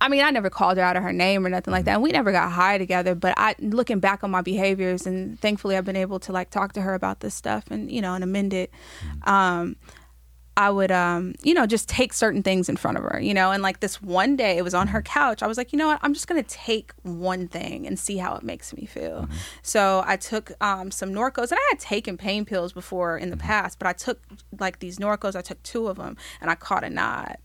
I 0.00 0.08
mean, 0.08 0.22
I 0.22 0.30
never 0.30 0.50
called 0.50 0.76
her 0.76 0.82
out 0.82 0.96
of 0.96 1.02
her 1.02 1.12
name 1.12 1.46
or 1.46 1.48
nothing 1.48 1.72
like 1.72 1.84
that. 1.86 1.94
And 1.94 2.02
we 2.02 2.10
never 2.10 2.32
got 2.32 2.52
high 2.52 2.78
together. 2.78 3.14
But 3.14 3.34
I, 3.36 3.54
looking 3.58 4.00
back 4.00 4.22
on 4.22 4.30
my 4.30 4.42
behaviors, 4.42 5.06
and 5.06 5.40
thankfully 5.40 5.76
I've 5.76 5.84
been 5.84 5.96
able 5.96 6.20
to 6.20 6.32
like 6.32 6.50
talk 6.50 6.72
to 6.74 6.82
her 6.82 6.94
about 6.94 7.20
this 7.20 7.34
stuff 7.34 7.64
and 7.70 7.90
you 7.90 8.02
know 8.02 8.14
and 8.14 8.22
amend 8.22 8.52
it. 8.52 8.70
Um, 9.22 9.76
I 10.56 10.70
would, 10.70 10.92
um, 10.92 11.34
you 11.42 11.52
know, 11.52 11.66
just 11.66 11.88
take 11.88 12.12
certain 12.12 12.42
things 12.42 12.68
in 12.68 12.76
front 12.76 12.96
of 12.96 13.02
her, 13.02 13.18
you 13.20 13.34
know, 13.34 13.50
and 13.50 13.60
like 13.60 13.80
this 13.80 14.00
one 14.00 14.36
day, 14.36 14.56
it 14.56 14.62
was 14.62 14.72
on 14.72 14.86
her 14.88 15.02
couch. 15.02 15.42
I 15.42 15.48
was 15.48 15.58
like, 15.58 15.72
you 15.72 15.78
know 15.78 15.88
what? 15.88 15.98
I'm 16.02 16.14
just 16.14 16.28
gonna 16.28 16.44
take 16.44 16.92
one 17.02 17.48
thing 17.48 17.88
and 17.88 17.98
see 17.98 18.18
how 18.18 18.36
it 18.36 18.44
makes 18.44 18.72
me 18.72 18.86
feel. 18.86 19.28
So 19.62 20.04
I 20.06 20.16
took 20.16 20.52
um, 20.62 20.92
some 20.92 21.12
Norcos, 21.12 21.50
and 21.50 21.58
I 21.58 21.68
had 21.70 21.80
taken 21.80 22.16
pain 22.16 22.44
pills 22.44 22.72
before 22.72 23.18
in 23.18 23.30
the 23.30 23.36
past, 23.36 23.80
but 23.80 23.88
I 23.88 23.92
took 23.94 24.22
like 24.60 24.78
these 24.78 24.98
Norcos. 24.98 25.34
I 25.34 25.42
took 25.42 25.60
two 25.64 25.88
of 25.88 25.96
them, 25.96 26.16
and 26.40 26.50
I 26.50 26.54
caught 26.54 26.84
a 26.84 26.90
nod, 26.90 27.38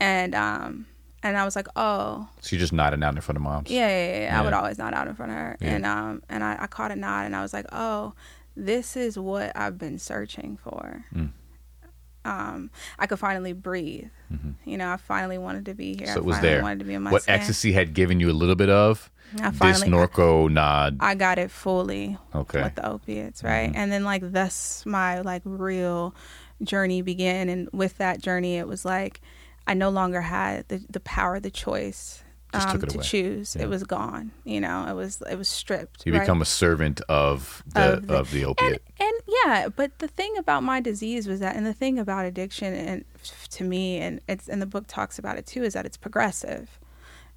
and 0.00 0.34
um, 0.34 0.86
and 1.24 1.36
I 1.36 1.44
was 1.44 1.56
like, 1.56 1.66
oh, 1.74 2.28
So 2.40 2.54
you 2.54 2.60
just 2.60 2.72
nodding 2.72 3.02
out 3.02 3.14
in 3.16 3.20
front 3.20 3.36
of 3.36 3.42
moms. 3.42 3.68
yeah, 3.70 3.88
yeah, 3.88 4.06
yeah, 4.12 4.20
yeah. 4.26 4.40
I 4.40 4.44
would 4.44 4.52
always 4.52 4.78
nod 4.78 4.94
out 4.94 5.08
in 5.08 5.14
front 5.16 5.32
of 5.32 5.38
her, 5.38 5.56
Yeah. 5.60 5.70
and 5.74 5.84
um, 5.86 6.22
and 6.28 6.44
I, 6.44 6.56
I 6.60 6.66
caught 6.68 6.92
a 6.92 6.96
nod, 6.96 7.26
and 7.26 7.34
I 7.34 7.42
was 7.42 7.52
like, 7.52 7.66
oh, 7.72 8.12
this 8.56 8.96
is 8.96 9.18
what 9.18 9.50
I've 9.56 9.76
been 9.78 9.98
searching 9.98 10.56
for. 10.62 11.04
Mm. 11.12 11.30
Um, 12.26 12.70
I 12.98 13.06
could 13.06 13.18
finally 13.18 13.52
breathe. 13.52 14.08
You 14.64 14.78
know, 14.78 14.90
I 14.90 14.96
finally 14.96 15.36
wanted 15.38 15.66
to 15.66 15.74
be 15.74 15.94
here. 15.96 16.06
Mm-hmm. 16.08 16.14
So 16.14 16.20
I 16.20 16.22
it 16.22 16.24
was 16.24 16.40
there. 16.40 16.62
Wanted 16.62 16.78
to 16.80 16.84
be 16.86 16.94
in 16.94 17.02
my 17.02 17.10
What 17.12 17.22
skin. 17.22 17.34
ecstasy 17.36 17.72
had 17.72 17.94
given 17.94 18.18
you 18.18 18.30
a 18.30 18.32
little 18.32 18.54
bit 18.56 18.70
of 18.70 19.10
I 19.40 19.50
this 19.50 19.58
finally- 19.58 19.88
Norco 19.90 20.50
nod. 20.50 20.96
I 21.00 21.14
got 21.14 21.38
it 21.38 21.50
fully 21.50 22.16
Okay. 22.34 22.58
Mm-hmm. 22.58 22.64
with 22.64 22.74
the 22.76 22.86
opiates, 22.88 23.44
right? 23.44 23.70
And 23.74 23.92
then 23.92 24.02
like 24.04 24.32
thus 24.32 24.84
my 24.86 25.20
like 25.20 25.42
real 25.44 26.14
journey 26.62 27.02
began 27.02 27.48
and 27.48 27.68
with 27.72 27.98
that 27.98 28.20
journey 28.22 28.56
it 28.56 28.66
was 28.66 28.84
like 28.84 29.20
I 29.66 29.74
no 29.74 29.88
longer 29.90 30.20
had 30.22 30.68
the, 30.68 30.84
the 30.90 31.00
power, 31.00 31.40
the 31.40 31.50
choice 31.50 32.22
um, 32.52 32.78
to 32.80 32.94
away. 32.94 33.02
choose. 33.04 33.56
Yeah. 33.56 33.64
It 33.64 33.68
was 33.68 33.82
gone. 33.84 34.30
You 34.44 34.60
know, 34.60 34.86
it 34.88 34.94
was 34.94 35.22
it 35.28 35.36
was 35.36 35.48
stripped. 35.48 36.06
You 36.06 36.12
right? 36.12 36.20
become 36.20 36.40
a 36.42 36.44
servant 36.44 37.00
of 37.08 37.62
the 37.66 37.94
Of 37.94 38.10
of 38.10 38.30
the- 38.30 38.38
the, 38.40 38.44
opiate. 38.44 38.82
and, 39.00 39.08
and 39.08 39.20
yeah, 39.44 39.68
but 39.74 39.98
the 39.98 40.08
thing 40.08 40.36
about 40.38 40.62
my 40.62 40.80
disease 40.80 41.26
was 41.26 41.40
that, 41.40 41.56
and 41.56 41.66
the 41.66 41.72
thing 41.74 41.98
about 41.98 42.26
addiction, 42.26 42.72
and 42.74 43.04
to 43.50 43.64
me, 43.64 43.98
and 43.98 44.20
it's 44.28 44.48
and 44.48 44.62
the 44.62 44.66
book 44.66 44.84
talks 44.86 45.18
about 45.18 45.36
it 45.38 45.46
too, 45.46 45.62
is 45.64 45.72
that 45.74 45.84
it's 45.86 45.96
progressive. 45.96 46.78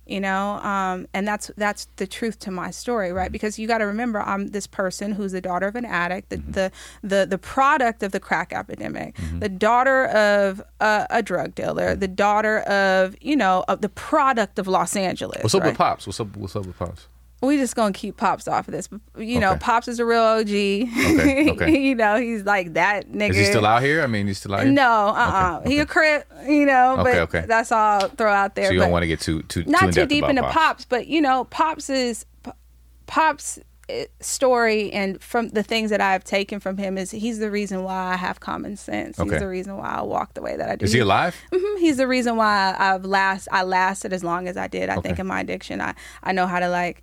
You 0.08 0.22
know, 0.22 0.60
um, 0.63 1.08
and 1.13 1.28
that's 1.28 1.52
that's 1.58 1.88
the 1.98 2.08
truth 2.08 2.39
to 2.39 2.52
my 2.52 2.72
story, 2.72 3.12
right? 3.12 3.26
Mm-hmm. 3.26 3.32
Because 3.34 3.60
you 3.60 3.67
got 3.67 3.80
to 3.80 3.86
remember, 3.86 4.22
I'm 4.22 4.48
this 4.48 4.67
person 4.67 5.12
who's 5.12 5.32
the 5.32 5.41
daughter 5.41 5.67
of 5.67 5.76
an 5.76 5.86
addict, 5.86 6.30
the 6.30 6.38
mm-hmm. 6.38 6.52
the 6.52 6.72
the, 7.04 7.26
the 7.26 7.38
product 7.38 8.04
of 8.04 8.12
the 8.12 8.20
crack 8.20 8.54
epidemic, 8.54 9.15
mm-hmm. 9.15 9.39
the 9.39 9.50
daughter 9.50 10.06
of 10.06 10.62
a, 10.80 11.08
a 11.10 11.24
drug 11.24 11.56
dealer, 11.56 11.96
the 11.96 12.08
daughter 12.08 12.60
of 12.62 13.15
you 13.22 13.36
know 13.36 13.65
of 13.67 13.82
the 13.82 13.89
product 13.89 14.60
of 14.60 14.67
Los 14.67 14.96
Angeles. 14.96 15.43
What's 15.43 15.56
up 15.56 15.62
right? 15.62 15.70
with 15.70 15.78
pops? 15.78 16.08
What's 16.08 16.20
up? 16.20 16.36
What's 16.38 16.56
up 16.56 16.65
with 16.65 16.78
pops? 16.78 17.08
We 17.41 17.58
just 17.58 17.76
gonna 17.76 17.93
keep 17.93 18.17
pops 18.17 18.47
off 18.47 18.67
of 18.67 18.71
this. 18.73 18.89
You 19.17 19.39
know, 19.39 19.52
Okay. 19.52 19.60
pops 19.60 19.88
is 19.88 20.00
a 20.00 20.06
real 20.06 20.21
OG. 20.21 20.47
Okay, 20.50 21.52
okay. 21.52 21.78
you 21.88 21.93
know, 21.95 22.19
he's 22.19 22.43
like 22.43 22.73
that 22.73 23.10
nigga. 23.12 23.30
Is 23.32 23.38
he 23.38 23.45
still 23.45 23.65
out 23.65 23.84
here? 23.84 24.02
I 24.02 24.08
mean, 24.08 24.26
he's 24.28 24.39
still 24.39 24.56
out 24.56 24.63
here. 24.63 24.71
No, 24.71 25.10
uh, 25.10 25.12
uh 25.13 25.60
Okay, 25.62 25.73
he 25.73 25.80
a 25.80 25.86
crip. 25.86 26.26
You 26.47 26.65
know, 26.65 26.95
but 26.97 27.08
Okay, 27.08 27.19
okay. 27.19 27.45
that's 27.47 27.71
all 27.71 28.02
I'll 28.02 28.10
throw 28.10 28.32
out 28.32 28.56
there. 28.56 28.67
So 28.67 28.73
you 28.73 28.80
don't 28.80 28.91
want 28.91 29.04
to 29.04 29.08
get 29.08 29.19
too 29.21 29.43
too 29.43 29.63
not 29.65 29.84
in 29.84 29.91
too 29.91 30.06
deep 30.08 30.23
into 30.26 30.41
pops. 30.41 30.54
pops, 30.56 30.86
but 30.86 31.08
you 31.08 31.21
know, 31.21 31.43
pops 31.45 31.89
is 31.89 32.26
P- 32.43 32.52
pops. 33.06 33.60
eh, 33.89 34.06
story 34.19 34.91
and 34.91 35.21
from 35.23 35.47
the 35.50 35.63
things 35.63 35.89
that 35.91 36.02
I've 36.02 36.23
taken 36.23 36.60
from 36.60 36.78
him 36.78 36.97
is 36.97 37.12
he's 37.12 37.39
the 37.39 37.50
reason 37.50 37.84
why 37.84 38.13
I 38.13 38.15
have 38.17 38.39
common 38.41 38.76
sense. 38.76 39.17
Okay. 39.19 39.30
He's 39.30 39.39
the 39.39 39.47
reason 39.47 39.78
why 39.78 39.88
I 39.88 40.02
walk 40.02 40.34
the 40.34 40.41
way 40.41 40.58
that 40.58 40.69
I 40.69 40.76
do. 40.76 40.84
Is 40.86 40.91
he 40.91 41.00
alive? 41.00 41.36
Mhm. 41.54 41.80
He's 41.80 41.95
the 41.97 42.08
reason 42.08 42.36
why 42.36 42.76
I've 42.78 43.06
last 43.06 43.47
I 43.52 43.63
lasted 43.63 44.12
as 44.12 44.23
long 44.26 44.47
as 44.50 44.58
I 44.58 44.67
did. 44.67 44.89
I 44.89 45.00
think 45.02 45.19
in 45.19 45.28
my 45.28 45.39
addiction, 45.39 45.80
I 45.82 45.93
I 46.23 46.32
know 46.34 46.47
how 46.47 46.60
to 46.60 46.67
like 46.67 47.02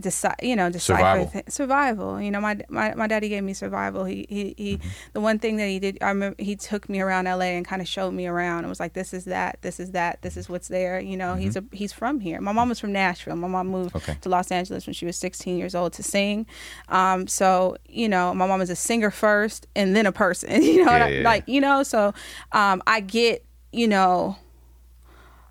decide, 0.00 0.36
you 0.42 0.56
know, 0.56 0.70
decipher 0.70 0.98
Survival. 0.98 1.26
thi- 1.26 1.42
survival. 1.50 2.20
You 2.20 2.30
know, 2.30 2.40
my, 2.40 2.58
my 2.68 2.94
my 2.94 3.06
daddy 3.06 3.28
gave 3.28 3.42
me 3.44 3.54
survival. 3.54 4.04
He 4.04 4.26
he, 4.28 4.54
he 4.56 4.76
Mm-hmm. 4.76 4.88
the 5.12 5.20
one 5.20 5.38
thing 5.38 5.56
that 5.56 5.68
he 5.68 5.78
did. 5.78 5.98
I 6.02 6.08
remember 6.08 6.36
he 6.42 6.56
took 6.56 6.88
me 6.88 7.00
around 7.00 7.26
L.A. 7.26 7.56
and 7.56 7.64
kind 7.66 7.80
of 7.80 7.88
showed 7.88 8.12
me 8.12 8.26
around. 8.26 8.58
and 8.60 8.68
was 8.68 8.80
like, 8.80 8.92
this 8.92 9.14
is 9.14 9.24
that, 9.26 9.58
this 9.62 9.78
is 9.80 9.92
that, 9.92 10.20
this 10.22 10.36
is 10.36 10.48
what's 10.48 10.68
there. 10.68 10.98
You 11.00 11.16
know, 11.16 11.34
he's 11.36 11.56
a 11.56 11.64
he's 11.72 11.92
from 11.92 12.20
here. 12.20 12.40
My 12.40 12.52
mom 12.52 12.68
was 12.68 12.80
from 12.80 12.92
Nashville. 12.92 13.36
My 13.36 13.48
mom 13.48 13.68
moved 13.68 13.94
Mm-hmm. 13.94 14.10
Okay. 14.10 14.18
to 14.22 14.28
Los 14.28 14.50
Angeles 14.50 14.86
when 14.86 14.94
she 14.94 15.06
was 15.06 15.16
16 15.16 15.56
years 15.56 15.74
old 15.74 15.92
to 15.94 16.02
sing. 16.02 16.46
Um, 16.88 17.26
so 17.26 17.76
you 17.88 18.08
know, 18.08 18.34
my 18.34 18.46
mom 18.46 18.60
is 18.60 18.70
a 18.70 18.76
singer 18.76 19.10
first 19.10 19.66
and 19.76 19.94
then 19.94 20.06
a 20.06 20.12
person. 20.12 20.62
You 20.62 20.84
know, 20.84 20.90
Yeah, 20.90 20.98
what 20.98 21.02
I- 21.02 21.08
yeah, 21.10 21.18
yeah. 21.20 21.24
like 21.24 21.44
you 21.48 21.60
know, 21.60 21.82
so 21.82 22.14
um, 22.52 22.82
I 22.86 23.00
get 23.00 23.44
you 23.72 23.86
know 23.88 24.36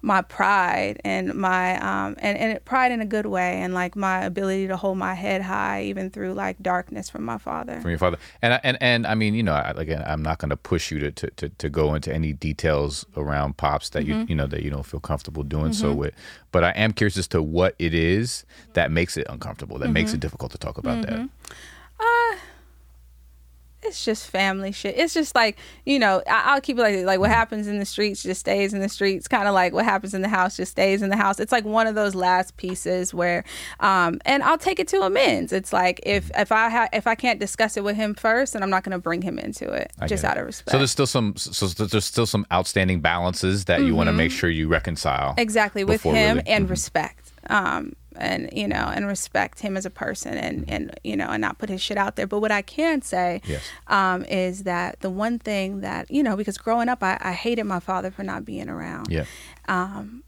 my 0.06 0.22
pride 0.22 1.00
and 1.06 1.34
my 1.34 1.78
um 1.80 2.14
and, 2.20 2.38
and 2.38 2.66
pride 2.66 2.92
in 2.92 3.00
a 3.00 3.06
good 3.06 3.26
way 3.26 3.62
and 3.62 3.74
like 3.74 3.96
my 3.96 4.22
ability 4.26 4.68
to 4.68 4.76
hold 4.76 4.98
my 4.98 5.14
head 5.14 5.42
high 5.42 5.82
even 5.84 6.10
through 6.10 6.34
like 6.34 6.62
darkness 6.62 7.10
from 7.10 7.24
my 7.24 7.38
father 7.38 7.80
from 7.80 7.90
your 7.90 7.98
father. 7.98 8.18
And 8.42 8.54
I- 8.56 8.60
and 8.66 8.78
and 8.82 9.08
I 9.08 9.16
mean, 9.16 9.34
you 9.34 9.44
know, 9.44 9.54
I, 9.54 9.72
again, 9.78 10.04
I'm 10.06 10.22
not 10.22 10.40
going 10.40 10.50
to 10.50 10.58
push 10.58 10.92
you 10.92 11.00
to, 11.00 11.10
to 11.12 11.30
to 11.32 11.50
to 11.50 11.70
go 11.70 11.96
into 11.96 12.14
any 12.14 12.34
details 12.34 13.06
around 13.16 13.56
pops 13.56 13.90
that 13.92 14.04
Mm-hmm. 14.06 14.20
you 14.22 14.26
you 14.28 14.36
know 14.36 14.46
that 14.48 14.62
you 14.62 14.70
don't 14.70 14.86
feel 14.86 15.00
comfortable 15.00 15.42
doing 15.44 15.72
so 15.72 15.94
with. 15.94 16.14
But 16.52 16.66
I 16.66 16.72
am 16.72 16.92
curious 16.92 17.18
as 17.18 17.28
to 17.30 17.42
what 17.42 17.74
it 17.80 17.94
is 17.94 18.44
that 18.74 18.92
makes 18.92 19.16
it 19.16 19.26
uncomfortable, 19.30 19.80
that 19.80 19.86
Mm-hmm. 19.86 19.94
makes 19.94 20.14
it 20.14 20.20
difficult 20.20 20.52
to 20.52 20.58
talk 20.58 20.78
about 20.78 21.02
that. 21.08 21.30
It's 23.86 24.04
just 24.06 24.28
family 24.28 24.72
shit 24.72 24.96
it's 24.98 25.14
just 25.14 25.36
like 25.36 25.58
you 25.86 26.00
know 26.00 26.22
I, 26.28 26.54
i'll 26.54 26.62
keep 26.62 26.78
it 26.78 26.82
like 26.82 27.06
like 27.06 27.20
what 27.20 27.30
happens 27.30 27.68
in 27.68 27.80
the 27.80 27.86
streets 27.86 28.24
just 28.24 28.40
stays 28.42 28.74
in 28.74 28.80
the 28.82 28.90
streets 28.90 29.28
kind 29.28 29.48
of 29.48 29.54
like 29.54 29.74
what 29.74 29.86
happens 29.86 30.14
in 30.14 30.22
the 30.22 30.30
house 30.30 30.58
just 30.58 30.72
stays 30.72 31.02
in 31.02 31.10
the 31.10 31.16
house 31.18 31.40
it's 31.40 31.52
like 31.52 31.66
one 31.66 31.88
of 31.88 31.96
those 31.96 32.16
last 32.16 32.58
pieces 32.58 33.14
where 33.14 33.44
um 33.80 34.20
and 34.26 34.44
i'll 34.44 34.58
take 34.58 34.80
it 34.80 34.88
to 34.88 35.02
amends 35.02 35.52
it's 35.54 35.74
like 35.74 36.00
if 36.06 36.32
if 36.38 36.52
i 36.52 36.70
ha- 36.70 36.90
if 36.94 37.08
i 37.08 37.16
can't 37.16 37.40
discuss 37.40 37.78
it 37.78 37.84
with 37.84 37.96
him 37.96 38.14
first 38.14 38.54
then 38.54 38.64
i'm 38.64 38.70
not 38.70 38.84
going 38.84 38.92
to 38.92 39.00
bring 39.00 39.22
him 39.22 39.38
into 39.40 39.72
it 39.72 39.92
I 40.00 40.08
just 40.08 40.24
it. 40.24 40.28
out 40.28 40.38
of 40.38 40.46
respect 40.46 40.72
So 40.72 40.78
there's 40.78 40.92
still 40.92 41.08
some 41.08 41.36
so 41.36 41.68
there's 41.68 42.06
still 42.06 42.26
some 42.26 42.46
outstanding 42.52 43.02
balances 43.02 43.66
that 43.66 43.82
you 43.82 43.96
want 43.96 44.08
to 44.08 44.14
make 44.14 44.32
sure 44.32 44.50
you 44.50 44.68
reconcile. 44.68 45.32
Mm-hmm. 45.32 45.40
exactly 45.40 45.84
with 45.84 46.02
him 46.04 46.38
really- 46.38 46.48
and 46.48 46.68
Mhm. 46.68 46.70
respect 46.70 47.32
um 47.50 47.94
and 48.18 48.50
you 48.54 48.68
know 48.68 48.92
and 48.94 49.08
respect 49.08 49.60
him 49.62 49.76
as 49.78 49.86
a 49.86 49.90
person 49.90 50.34
and 50.36 50.66
and 50.68 50.98
you 51.04 51.16
know 51.16 51.28
and 51.30 51.42
not 51.42 51.58
put 51.58 51.70
his 51.70 51.82
shit 51.82 51.98
out 51.98 52.16
there 52.16 52.28
but 52.28 52.40
what 52.40 52.52
i 52.52 52.62
can 52.62 53.02
say 53.02 53.42
Yes. 53.46 53.62
um 53.88 54.24
is 54.26 54.64
that 54.64 55.00
the 55.02 55.10
one 55.10 55.40
thing 55.40 55.82
that 55.82 56.10
you 56.12 56.24
know 56.24 56.36
because 56.36 56.58
growing 56.58 56.90
up 56.90 57.02
i, 57.04 57.18
I 57.22 57.32
hated 57.34 57.64
my 57.66 57.80
father 57.80 58.12
for 58.12 58.24
not 58.24 58.46
being 58.46 58.70
around 58.70 59.08
Yeah. 59.10 59.26
um, 59.68 60.24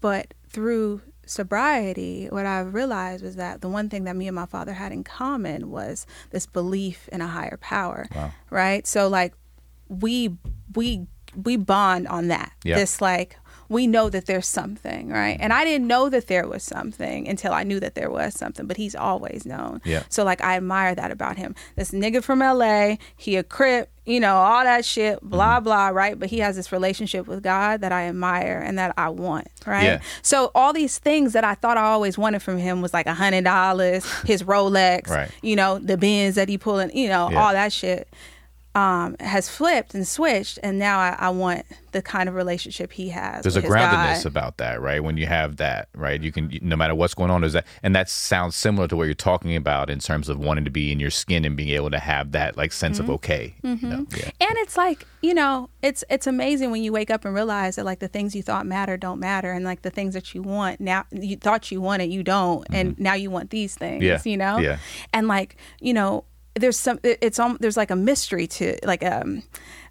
but 0.00 0.34
through 0.48 1.02
sobriety 1.26 2.26
what 2.30 2.46
i 2.46 2.60
realized 2.60 3.22
was 3.24 3.36
that 3.36 3.60
the 3.60 3.68
one 3.68 3.88
thing 3.88 4.04
that 4.04 4.16
me 4.16 4.26
and 4.28 4.34
my 4.34 4.46
father 4.46 4.72
had 4.72 4.92
in 4.92 5.04
common 5.04 5.70
was 5.70 6.06
this 6.30 6.46
belief 6.46 7.08
in 7.12 7.20
a 7.20 7.26
higher 7.26 7.56
power 7.60 8.06
Wow. 8.14 8.32
right 8.50 8.86
so 8.86 9.08
like 9.08 9.34
we 9.88 10.36
we 10.74 11.06
we 11.44 11.56
bond 11.56 12.08
on 12.08 12.28
that 12.28 12.52
Yeah. 12.64 12.76
this 12.76 13.00
like 13.00 13.36
we 13.68 13.86
know 13.86 14.08
that 14.10 14.26
there's 14.26 14.46
something 14.46 15.08
right 15.08 15.36
and 15.40 15.52
i 15.52 15.64
didn't 15.64 15.86
know 15.86 16.08
that 16.08 16.26
there 16.28 16.46
was 16.46 16.62
something 16.62 17.28
until 17.28 17.52
i 17.52 17.62
knew 17.62 17.80
that 17.80 17.94
there 17.94 18.10
was 18.10 18.34
something 18.34 18.66
but 18.66 18.76
he's 18.76 18.94
always 18.94 19.44
known 19.46 19.80
Yeah. 19.84 20.02
so 20.08 20.24
like 20.24 20.42
i 20.42 20.56
admire 20.56 20.94
that 20.94 21.10
about 21.10 21.36
him 21.36 21.54
this 21.76 21.90
nigga 21.90 22.22
from 22.22 22.38
la 22.40 22.96
he 23.16 23.36
a 23.36 23.42
crip 23.42 23.90
you 24.04 24.20
know 24.20 24.36
all 24.36 24.62
that 24.64 24.84
shit 24.84 25.20
blah 25.20 25.56
Mm-hmm. 25.56 25.64
blah 25.64 25.88
right 25.88 26.18
but 26.18 26.30
he 26.30 26.38
has 26.38 26.54
this 26.56 26.70
relationship 26.70 27.26
with 27.26 27.42
god 27.42 27.80
that 27.80 27.90
i 27.92 28.02
admire 28.04 28.62
and 28.64 28.78
that 28.78 28.94
i 28.96 29.08
want 29.08 29.48
right 29.66 29.82
Yeah. 29.84 30.00
so 30.22 30.50
all 30.54 30.72
these 30.72 30.98
things 30.98 31.32
that 31.32 31.42
i 31.44 31.54
thought 31.54 31.76
i 31.76 31.82
always 31.82 32.16
wanted 32.16 32.40
from 32.42 32.58
him 32.58 32.82
was 32.82 32.94
like 32.94 33.06
a 33.06 33.14
hundred 33.14 33.44
dollars 33.44 34.04
his 34.22 34.42
rolex 34.44 35.08
Right. 35.16 35.30
you 35.42 35.56
know 35.56 35.78
the 35.78 35.96
bins 35.96 36.36
that 36.36 36.48
he 36.48 36.56
pulling 36.58 36.96
you 36.96 37.08
know 37.08 37.30
Yeah. 37.30 37.42
all 37.42 37.52
that 37.52 37.72
shit 37.72 38.08
um, 38.76 39.16
has 39.20 39.48
flipped 39.48 39.94
and 39.94 40.06
switched, 40.06 40.58
and 40.62 40.78
now 40.78 40.98
I, 40.98 41.16
I 41.18 41.30
want 41.30 41.64
the 41.92 42.02
kind 42.02 42.28
of 42.28 42.34
relationship 42.34 42.92
he 42.92 43.08
has. 43.08 43.42
There's 43.42 43.56
a 43.56 43.62
groundedness 43.62 44.24
God. 44.24 44.26
about 44.26 44.56
that, 44.58 44.82
right? 44.82 45.02
When 45.02 45.16
you 45.16 45.24
have 45.24 45.56
that, 45.56 45.88
right? 45.94 46.20
You 46.20 46.30
can 46.30 46.58
no 46.60 46.76
matter 46.76 46.94
what's 46.94 47.14
going 47.14 47.30
on, 47.30 47.40
there's 47.40 47.54
that, 47.54 47.66
and 47.82 47.96
that 47.96 48.10
sounds 48.10 48.54
similar 48.54 48.86
to 48.88 48.94
what 48.94 49.04
you're 49.04 49.14
talking 49.14 49.56
about 49.56 49.88
in 49.88 49.98
terms 49.98 50.28
of 50.28 50.38
wanting 50.38 50.66
to 50.66 50.70
be 50.70 50.92
in 50.92 51.00
your 51.00 51.10
skin 51.10 51.46
and 51.46 51.56
being 51.56 51.70
able 51.70 51.90
to 51.90 51.98
have 51.98 52.32
that 52.32 52.58
like 52.58 52.70
sense 52.72 52.98
Mm-hmm. 52.98 53.10
of 53.10 53.14
okay. 53.16 53.54
You 53.62 53.78
know? 53.82 54.06
Yeah. 54.16 54.30
And 54.40 54.56
it's 54.58 54.76
like 54.76 55.06
you 55.22 55.32
know, 55.32 55.70
it's 55.80 56.04
it's 56.10 56.26
amazing 56.26 56.70
when 56.70 56.82
you 56.82 56.92
wake 56.92 57.10
up 57.10 57.24
and 57.24 57.34
realize 57.34 57.76
that 57.76 57.86
like 57.86 58.00
the 58.00 58.08
things 58.08 58.36
you 58.36 58.42
thought 58.42 58.66
matter 58.66 58.98
don't 58.98 59.20
matter, 59.20 59.52
and 59.52 59.64
like 59.64 59.80
the 59.82 59.90
things 59.90 60.12
that 60.12 60.34
you 60.34 60.42
want 60.42 60.80
now 60.80 61.06
you 61.10 61.36
thought 61.36 61.72
you 61.72 61.80
wanted 61.80 62.12
you 62.12 62.22
don't, 62.22 62.66
and 62.70 62.98
now 62.98 63.14
you 63.14 63.30
want 63.30 63.48
these 63.48 63.74
things. 63.74 64.02
Mm-hmm. 64.02 64.28
Yeah. 64.28 64.30
You 64.30 64.36
know. 64.36 64.58
Yeah. 64.58 64.78
And 65.14 65.28
like 65.28 65.56
you 65.80 65.94
know, 65.94 66.24
there's 66.56 66.78
some 66.78 66.98
it's 67.02 67.38
um 67.38 67.56
there's 67.60 67.76
like 67.76 67.90
a 67.90 67.96
mystery 67.96 68.46
to 68.46 68.76
like 68.84 69.04
um 69.04 69.42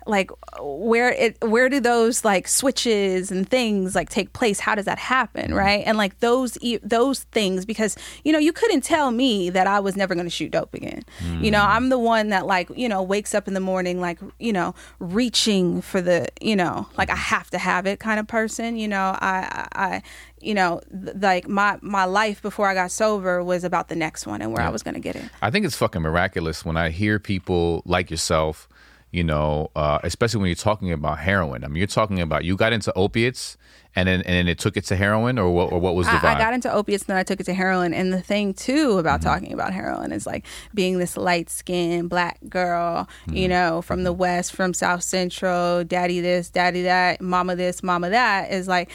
like 0.05 0.31
where 0.59 1.11
it 1.11 1.37
where 1.41 1.69
do 1.69 1.79
those 1.79 2.23
like 2.23 2.47
switches 2.47 3.31
and 3.31 3.47
things 3.47 3.95
like 3.95 4.09
take 4.09 4.33
place? 4.33 4.59
How 4.59 4.75
does 4.75 4.85
that 4.85 4.99
happen 4.99 5.45
mm-hmm. 5.45 5.53
right? 5.53 5.83
And 5.85 5.97
like 5.97 6.19
those 6.19 6.57
those 6.83 7.23
things 7.23 7.65
because 7.65 7.97
you 8.23 8.31
know 8.31 8.39
you 8.39 8.53
couldn't 8.53 8.81
tell 8.81 9.11
me 9.11 9.49
that 9.49 9.67
i 9.67 9.79
was 9.79 9.95
never 9.95 10.13
going 10.13 10.25
to 10.25 10.31
shoot 10.31 10.51
dope 10.51 10.73
again. 10.73 11.03
You 11.41 11.51
know 11.51 11.59
mm-hmm. 11.59 11.71
i'm 11.71 11.89
the 11.89 11.99
one 11.99 12.29
that 12.29 12.45
like 12.45 12.69
you 12.75 12.87
know 12.87 13.01
wakes 13.01 13.33
up 13.33 13.47
in 13.47 13.53
the 13.53 13.59
morning 13.59 13.99
like 13.99 14.19
you 14.39 14.53
know 14.53 14.75
reaching 14.99 15.81
for 15.81 16.01
the 16.01 16.27
you 16.41 16.55
know 16.55 16.87
like 16.97 17.09
i 17.09 17.13
mm-hmm. 17.13 17.21
have 17.21 17.49
to 17.51 17.57
have 17.57 17.85
it 17.85 17.99
kind 17.99 18.19
of 18.19 18.27
person 18.27 18.77
you 18.77 18.87
know? 18.87 19.17
I 19.19 19.67
i, 19.75 19.85
I 19.85 20.01
you 20.41 20.53
know 20.53 20.81
th- 20.91 21.17
like 21.19 21.47
my 21.47 21.77
my 21.81 22.05
life 22.05 22.41
before 22.41 22.67
i 22.67 22.73
got 22.73 22.91
sober 22.91 23.43
was 23.43 23.63
about 23.63 23.87
the 23.87 23.95
next 23.95 24.27
one 24.27 24.41
and 24.41 24.51
where 24.53 24.61
i 24.61 24.69
was 24.69 24.83
going 24.83 24.93
to 24.93 24.99
get 25.01 25.15
it. 25.15 25.29
I 25.41 25.51
think 25.51 25.65
it's 25.65 25.75
fucking 25.75 26.01
miraculous 26.01 26.65
when 26.65 26.77
I 26.77 26.89
hear 26.89 27.19
people 27.19 27.83
like 27.85 28.09
yourself, 28.09 28.67
you 29.15 29.23
know, 29.23 29.71
uh, 29.75 29.99
especially 30.03 30.41
when 30.41 30.49
you're 30.49 30.55
talking 30.55 30.91
about 30.91 31.19
heroin. 31.19 31.63
I 31.63 31.67
mean, 31.67 31.77
you're 31.77 31.87
talking 31.87 32.19
about 32.19 32.43
you 32.43 32.55
got 32.57 32.73
into 32.73 32.91
opiates 32.95 33.57
and 33.97 34.09
then 34.09 34.19
and 34.23 34.33
then 34.35 34.47
it 34.49 34.59
took 34.59 34.75
it 34.75 34.83
to 34.85 34.95
heroin, 34.97 35.39
or 35.39 35.49
what? 35.51 35.71
Or 35.71 35.79
what 35.79 35.95
was 35.95 36.05
the 36.07 36.13
I? 36.13 36.33
I 36.35 36.37
got 36.37 36.53
into 36.53 36.69
opiates, 36.69 37.03
and 37.03 37.09
then 37.09 37.17
I 37.17 37.23
took 37.23 37.39
it 37.39 37.45
to 37.45 37.53
heroin. 37.53 37.93
And 37.93 38.11
the 38.11 38.21
thing 38.21 38.53
too 38.53 38.97
about 38.99 39.21
Mm-hmm. 39.21 39.29
talking 39.29 39.53
about 39.53 39.71
heroin 39.71 40.11
is 40.11 40.27
like 40.27 40.45
being 40.73 40.99
this 40.99 41.15
light 41.15 41.49
skinned 41.49 42.09
black 42.09 42.39
girl, 42.49 43.07
Mm-hmm. 43.27 43.35
you 43.37 43.47
know, 43.47 43.81
from 43.81 44.03
the 44.03 44.11
West, 44.11 44.53
from 44.53 44.73
South 44.73 45.01
Central, 45.03 45.85
daddy 45.85 46.19
this, 46.19 46.49
daddy 46.49 46.81
that, 46.83 47.21
mama 47.21 47.55
this, 47.55 47.81
mama 47.83 48.09
that, 48.09 48.51
is 48.51 48.67
like 48.67 48.91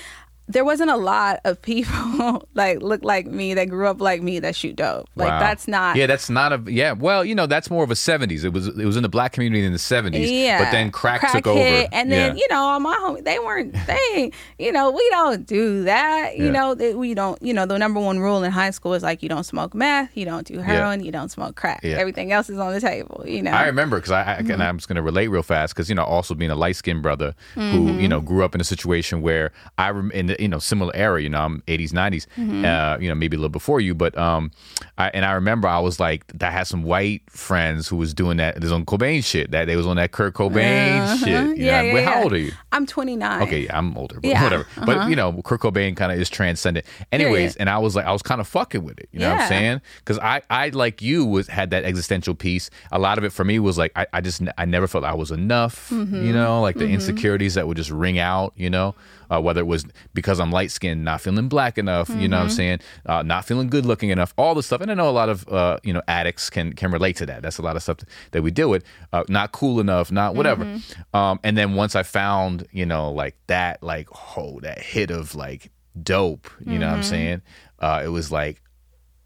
there 0.53 0.65
wasn't 0.65 0.91
a 0.91 0.97
lot 0.97 1.41
of 1.45 1.61
people 1.63 2.47
like 2.55 2.81
look 2.83 3.05
like 3.05 3.27
me 3.27 3.55
that 3.55 3.69
grew 3.69 3.87
up 3.87 4.01
like 4.01 4.23
me 4.23 4.39
that 4.41 4.55
shoot 4.57 4.77
dope. 4.77 5.09
Like 5.17 5.29
Wow. 5.31 5.41
that's 5.41 5.69
not 5.69 5.97
Yeah, 5.97 6.07
that's 6.07 6.29
not 6.31 6.53
a. 6.53 6.63
Yeah, 6.67 6.93
well, 6.93 7.25
you 7.25 7.35
know, 7.35 7.47
that's 7.47 7.71
more 7.71 7.85
of 7.85 7.91
a 7.91 7.95
'70s. 7.95 8.45
It 8.45 8.53
was 8.53 8.67
it 8.69 8.85
was 8.85 8.97
in 8.97 9.03
the 9.03 9.09
black 9.09 9.33
community 9.33 9.65
in 9.65 9.73
the 9.73 9.79
'70s. 9.79 10.27
Yeah, 10.31 10.63
but 10.63 10.71
then 10.71 10.91
crack, 10.91 11.21
took 11.33 11.47
hit, 11.47 11.47
over, 11.47 11.89
and 11.93 12.11
then 12.11 12.37
Yeah. 12.37 12.41
you 12.41 12.47
know 12.51 12.79
my 12.81 12.97
homies 13.01 13.25
they 13.25 13.39
weren't 13.39 13.75
they, 13.87 14.33
you 14.59 14.73
know, 14.73 14.91
we 14.91 15.07
don't 15.11 15.47
do 15.47 15.85
that. 15.85 16.37
You 16.37 16.47
Yeah. 16.47 16.51
know, 16.53 16.75
that 16.75 16.97
we 16.97 17.15
don't. 17.15 17.41
You 17.43 17.55
know, 17.55 17.67
the 17.67 17.79
number 17.79 18.01
one 18.01 18.19
rule 18.21 18.43
in 18.43 18.51
high 18.53 18.71
school 18.71 18.95
is 18.95 19.03
like 19.03 19.23
you 19.23 19.29
don't 19.29 19.45
smoke 19.45 19.75
meth, 19.75 20.11
you 20.17 20.25
don't 20.25 20.47
do 20.47 20.59
heroin, 20.59 21.03
you 21.05 21.13
don't 21.13 21.31
smoke 21.31 21.57
crack. 21.57 21.81
Yeah. 21.83 21.97
Everything 21.97 22.33
else 22.33 22.51
is 22.51 22.59
on 22.59 22.73
the 22.73 22.81
table. 22.81 23.25
You 23.27 23.43
know, 23.43 23.53
I 23.53 23.67
remember 23.67 23.97
because 23.99 24.11
I, 24.13 24.21
I 24.23 24.37
Mm-hmm. 24.41 24.51
and 24.53 24.63
I'm 24.63 24.79
just 24.79 24.89
going 24.89 24.97
to 24.97 25.03
relate 25.03 25.29
real 25.29 25.43
fast 25.43 25.75
because 25.75 25.89
you 25.89 25.95
know 25.95 26.05
also 26.05 26.35
being 26.35 26.51
a 26.51 26.55
light 26.57 26.77
skinned 26.77 27.03
brother 27.03 27.35
who 27.55 27.61
Mm-hmm. 27.61 28.01
you 28.01 28.09
know 28.09 28.21
grew 28.21 28.45
up 28.45 28.55
in 28.55 28.61
a 28.61 28.65
situation 28.65 29.21
where 29.23 29.53
I 29.79 29.91
rem- 29.91 30.11
in 30.13 30.27
the 30.27 30.40
you 30.41 30.49
know 30.49 30.59
similar 30.59 30.93
era. 30.95 31.23
You 31.23 31.29
know, 31.29 31.41
I'm 31.41 31.63
80s, 31.69 31.91
90s. 31.93 32.27
Mm-hmm. 32.37 32.65
Uh, 32.65 32.99
you 33.01 33.09
know, 33.09 33.15
maybe 33.15 33.37
a 33.37 33.39
little 33.41 33.49
before 33.51 33.81
you, 33.81 33.95
but 33.95 34.17
um, 34.19 34.51
I, 34.99 35.11
and 35.15 35.25
I 35.25 35.33
remember 35.33 35.69
I 35.69 35.79
was 35.81 36.01
like, 36.01 36.25
I 36.43 36.51
had 36.51 36.65
some 36.67 36.83
white 36.83 37.23
friends 37.31 37.89
who 37.89 37.97
was 37.97 38.15
doing 38.15 38.37
that. 38.39 38.61
This 38.61 38.71
on 38.73 38.85
Cobain 38.87 39.25
shit. 39.25 39.51
That 39.51 39.67
they 39.67 39.77
was 39.77 39.87
on 39.87 39.97
that 39.97 40.13
Kurt 40.13 40.35
Cobain 40.35 41.19
shit. 41.19 41.29
You 41.29 41.35
Uh-huh. 41.37 41.53
Yeah, 41.57 41.81
know? 41.81 41.83
yeah, 41.87 41.95
Wait, 41.95 42.05
How 42.05 42.17
yeah. 42.17 42.23
old 42.25 42.33
are 42.33 42.39
you? 42.39 42.53
I'm 42.73 42.87
29. 42.87 43.43
Okay, 43.43 43.61
yeah, 43.65 43.77
I'm 43.79 43.97
older, 43.97 44.17
but 44.17 44.25
Yeah, 44.29 44.35
uh-huh. 44.37 44.45
whatever. 44.45 44.67
But 44.87 45.11
you 45.11 45.17
know, 45.17 45.41
Kurt 45.43 45.61
Cobain 45.61 45.97
kind 45.97 46.11
of 46.13 46.19
is 46.19 46.29
transcendent. 46.31 46.87
Anyways, 47.13 47.57
and 47.57 47.69
I 47.71 47.79
was 47.79 47.95
like, 47.97 48.07
I 48.07 48.13
was 48.13 48.23
kind 48.23 48.41
of 48.41 48.49
fucking 48.49 48.83
with 48.85 48.99
it. 48.99 49.09
You 49.13 49.21
know 49.21 49.31
what 49.31 49.41
I'm 49.43 49.49
saying? 49.49 49.81
Because 49.99 50.19
I, 50.19 50.43
I 50.51 50.69
like 50.71 51.03
you 51.03 51.25
was 51.25 51.49
had 51.49 51.71
that 51.71 51.85
existential 51.85 52.35
piece. 52.35 52.71
A 52.93 52.99
lot 52.99 53.19
of 53.19 53.25
it 53.25 53.31
for 53.33 53.45
me 53.45 53.59
was 53.59 53.77
like, 53.79 53.93
I, 53.97 54.07
I 54.13 54.21
just, 54.21 54.43
I 54.59 54.65
never 54.65 54.87
felt 54.87 55.05
I 55.05 55.15
was 55.15 55.31
enough. 55.31 55.91
Mm-hmm. 55.91 56.25
You 56.25 56.33
know, 56.33 56.61
like 56.61 56.77
the 56.77 56.89
insecurities 56.89 57.55
that 57.55 57.67
would 57.67 57.77
just 57.77 57.91
ring 57.91 58.19
out. 58.19 58.53
You 58.57 58.71
know, 58.71 58.95
uh, 59.31 59.41
whether 59.41 59.61
it 59.61 59.67
was 59.67 59.85
because 60.13 60.41
I'm 60.41 60.51
light 60.51 60.71
skinned, 60.71 61.05
not 61.05 61.21
feeling 61.21 61.49
black 61.49 61.79
enough. 61.79 62.09
You 62.11 62.29
know 62.29 62.39
what 62.39 62.43
Mm-hmm. 62.43 62.43
I'm 62.43 62.51
saying? 62.51 62.79
Uh, 63.07 63.23
not 63.23 63.45
feeling 63.45 63.69
good 63.69 63.87
looking 63.87 64.11
enough. 64.11 64.35
All 64.37 64.55
this 64.55 64.67
stuff, 64.67 64.81
and 64.81 64.91
I 64.91 64.95
know 64.95 65.09
a 65.09 65.11
lot 65.11 65.29
of 65.29 65.49
uh, 65.49 65.79
you 65.83 65.93
know 65.93 66.03
addicts 66.09 66.51
can 66.51 66.73
can 66.73 66.91
relate 66.91 67.17
to 67.17 67.27
that. 67.27 67.43
That's 67.43 67.59
a 67.59 67.63
lot 67.63 67.77
of 67.77 67.83
stuff 67.83 67.99
that 68.33 68.43
we 68.43 68.51
deal 68.51 68.69
with. 68.71 68.85
Uh, 69.13 69.25
not 69.29 69.53
cool 69.53 69.81
enough, 69.81 70.11
not 70.13 70.35
whatever. 70.35 70.65
Mm-hmm. 70.65 71.17
Um, 71.17 71.41
and 71.45 71.57
then 71.57 71.75
once 71.75 71.95
I 71.95 72.03
found, 72.03 72.67
you 72.73 72.85
know, 72.87 73.11
like 73.13 73.37
that, 73.47 73.83
like 73.83 74.09
oh, 74.37 74.61
that 74.61 74.79
hit 74.81 75.11
of 75.11 75.35
like 75.35 75.71
dope. 76.03 76.51
You 76.67 76.79
know 76.79 76.87
what 76.87 76.93
Mm-hmm. 76.93 76.97
I'm 76.97 77.03
saying? 77.03 77.43
Uh, 77.79 78.03
it 78.05 78.09
was 78.09 78.31
like. 78.33 78.61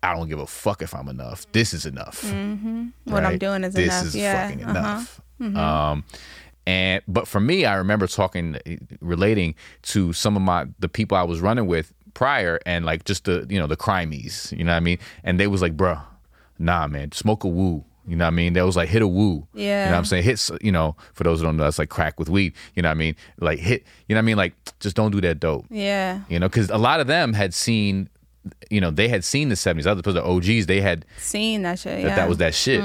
I 0.03 0.15
don't 0.15 0.29
give 0.29 0.39
a 0.39 0.47
fuck 0.47 0.83
if 0.83 0.95
I'm 0.95 1.09
enough. 1.09 1.51
This 1.53 1.73
is 1.73 1.87
enough. 1.87 2.23
What 3.05 3.25
I'm 3.25 3.39
doing 3.39 3.65
is 3.65 3.73
this 3.73 3.87
enough. 3.87 4.05
is 4.05 4.15
yeah. 4.15 4.49
fucking 4.49 4.63
uh-huh. 4.63 4.79
enough. 4.79 5.21
Um, 5.57 6.05
and 6.67 7.03
but 7.07 7.29
for 7.29 7.41
me, 7.41 7.65
I 7.65 7.75
remember 7.77 8.07
talking, 8.07 8.57
eh, 8.67 8.77
relating 9.01 9.55
to 9.83 10.13
some 10.13 10.37
of 10.37 10.43
my 10.43 10.67
the 10.79 10.89
people 10.89 11.17
I 11.17 11.23
was 11.23 11.41
running 11.41 11.67
with 11.67 11.93
prior, 12.15 12.59
and 12.65 12.85
like 12.85 13.05
just 13.05 13.25
the 13.25 13.47
you 13.49 13.59
know 13.59 13.67
the 13.67 13.77
crimies, 13.77 14.57
you 14.57 14.65
know 14.65 14.73
what 14.73 14.77
I 14.77 14.81
mean. 14.81 14.99
And 15.23 15.39
they 15.39 15.47
was 15.47 15.63
like, 15.63 15.77
"Bruh, 15.77 16.03
nah, 16.59 16.87
man, 16.87 17.13
smoke 17.13 17.45
a 17.45 17.49
woo." 17.49 17.85
You 18.07 18.17
know 18.17 18.25
what 18.25 18.35
I 18.35 18.37
mean? 18.37 18.53
They 18.53 18.61
was 18.63 18.77
like 18.77 18.89
hit 18.91 19.01
a 19.01 19.09
woo. 19.09 19.47
Yeah. 19.55 19.85
You 19.85 19.87
know 19.87 19.93
what 19.93 19.99
I'm 19.99 20.05
saying? 20.05 20.25
Hits, 20.25 20.51
you 20.61 20.71
know, 20.71 20.95
for 21.15 21.25
those 21.25 21.39
who 21.41 21.47
don't 21.47 21.57
know, 21.57 21.65
that's 21.65 21.79
like 21.79 21.89
crack 21.89 22.19
with 22.19 22.29
weed. 22.29 22.53
You 22.75 22.83
know 22.83 22.89
what 22.89 22.97
I 22.97 22.99
mean? 22.99 23.17
Like 23.41 23.59
hit, 23.59 23.83
you 24.09 24.15
know 24.15 24.19
what 24.19 24.25
I 24.25 24.27
mean? 24.27 24.37
Like 24.37 24.55
just 24.79 24.95
don't 24.95 25.11
do 25.11 25.23
that 25.23 25.41
dope. 25.41 25.65
Yeah. 25.71 26.21
You 26.29 26.39
know, 26.39 26.49
because 26.49 26.69
a 26.69 26.77
lot 26.77 27.01
of 27.01 27.07
them 27.07 27.33
had 27.33 27.55
seen, 27.55 28.11
you 28.71 28.81
know, 28.81 28.91
they 28.91 29.09
had 29.09 29.25
seen 29.25 29.49
the 29.49 29.55
70s. 29.55 29.87
Other 29.87 30.03
the 30.03 30.23
OGs, 30.25 30.67
they 30.67 30.81
had 30.81 31.07
seen 31.19 31.63
that 31.63 31.79
shit. 31.79 31.93
that 31.97 32.01
Yeah. 32.03 32.07
Mm-hmm. 32.09 32.17
that 32.17 32.29
was 32.29 32.39
that 32.39 32.55
shit. 32.55 32.81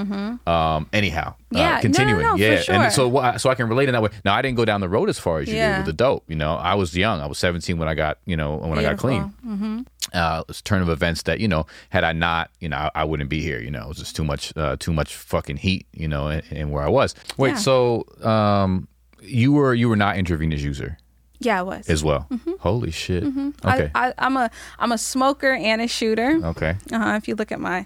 Um, 0.48 0.88
anyhow, 0.93 1.34
Yeah, 1.52 1.60
no, 1.60 1.65
uh, 1.72 1.76
no, 1.76 1.82
continuing, 1.82 2.22
no, 2.24 2.32
for 2.34 2.38
yeah, 2.39 2.62
sure. 2.62 2.76
and 2.76 2.93
so 2.93 3.38
so 3.38 3.50
I 3.50 3.56
can 3.56 3.67
relate 3.67 3.89
in 3.89 3.93
that 3.93 4.02
way. 4.02 4.10
Now 4.24 4.36
I 4.36 4.41
didn't 4.41 4.58
go 4.58 4.65
down 4.65 4.82
the 4.82 4.89
road 4.89 5.10
as 5.10 5.19
far 5.19 5.39
as 5.39 5.48
you 5.50 5.56
Yeah. 5.56 5.72
did 5.72 5.78
with 5.80 5.86
the 5.88 6.04
dope. 6.04 6.24
You 6.28 6.36
know, 6.36 6.54
I 6.56 6.76
was 6.76 6.95
young. 6.95 7.19
I 7.22 7.26
was 7.26 7.38
17 7.39 7.78
when 7.78 7.88
I 7.89 7.93
got 7.95 8.19
you 8.26 8.38
know 8.38 8.56
when 8.58 8.78
I 8.80 8.84
got 8.84 9.00
Beautiful. 9.02 9.32
clean. 9.41 9.86
Uh, 10.13 10.43
it's 10.50 10.60
a 10.60 10.63
turn 10.63 10.82
of 10.82 10.89
events 10.89 11.24
that 11.24 11.39
you 11.39 11.48
know 11.48 11.65
had 11.89 12.04
I 12.04 12.13
not 12.13 12.50
you 12.60 12.69
know 12.69 12.78
I, 12.78 12.91
I 12.95 13.04
wouldn't 13.04 13.30
be 13.30 13.41
here. 13.41 13.60
You 13.60 13.69
know, 13.72 13.84
it 13.84 13.88
was 13.89 13.98
just 13.98 14.15
too 14.15 14.24
much 14.24 14.56
uh, 14.58 14.76
too 14.80 14.93
much 14.93 15.13
fucking 15.15 15.58
heat. 15.58 15.86
You 15.93 16.08
know, 16.08 16.28
and, 16.28 16.43
in 16.52 16.72
where 16.72 16.84
I 16.84 16.89
was. 16.89 17.13
Wait, 17.38 17.50
Yeah. 17.50 17.56
so 17.58 18.06
um, 18.24 18.88
you 19.22 19.52
were 19.52 19.74
you 19.74 19.89
were 19.89 19.95
not 19.98 20.17
intravenous 20.17 20.62
user 20.62 20.98
Yeah, 21.39 21.60
I 21.60 21.63
was. 21.63 21.89
as 21.89 22.04
well. 22.04 22.28
Holy 22.60 22.91
shit. 22.91 23.23
Okay. 23.23 23.32
Mm-hmm. 23.32 23.67
I, 23.67 23.91
I, 24.10 24.13
I'm 24.17 24.36
a 24.38 24.49
I'm 24.78 24.91
a 24.91 24.97
smoker 24.97 25.54
and 25.54 25.82
a 25.82 25.88
shooter. 25.88 26.39
okay. 26.43 26.75
Uh-huh. 26.91 27.13
If 27.15 27.28
you 27.28 27.36
look 27.36 27.52
at 27.52 27.60
my 27.60 27.86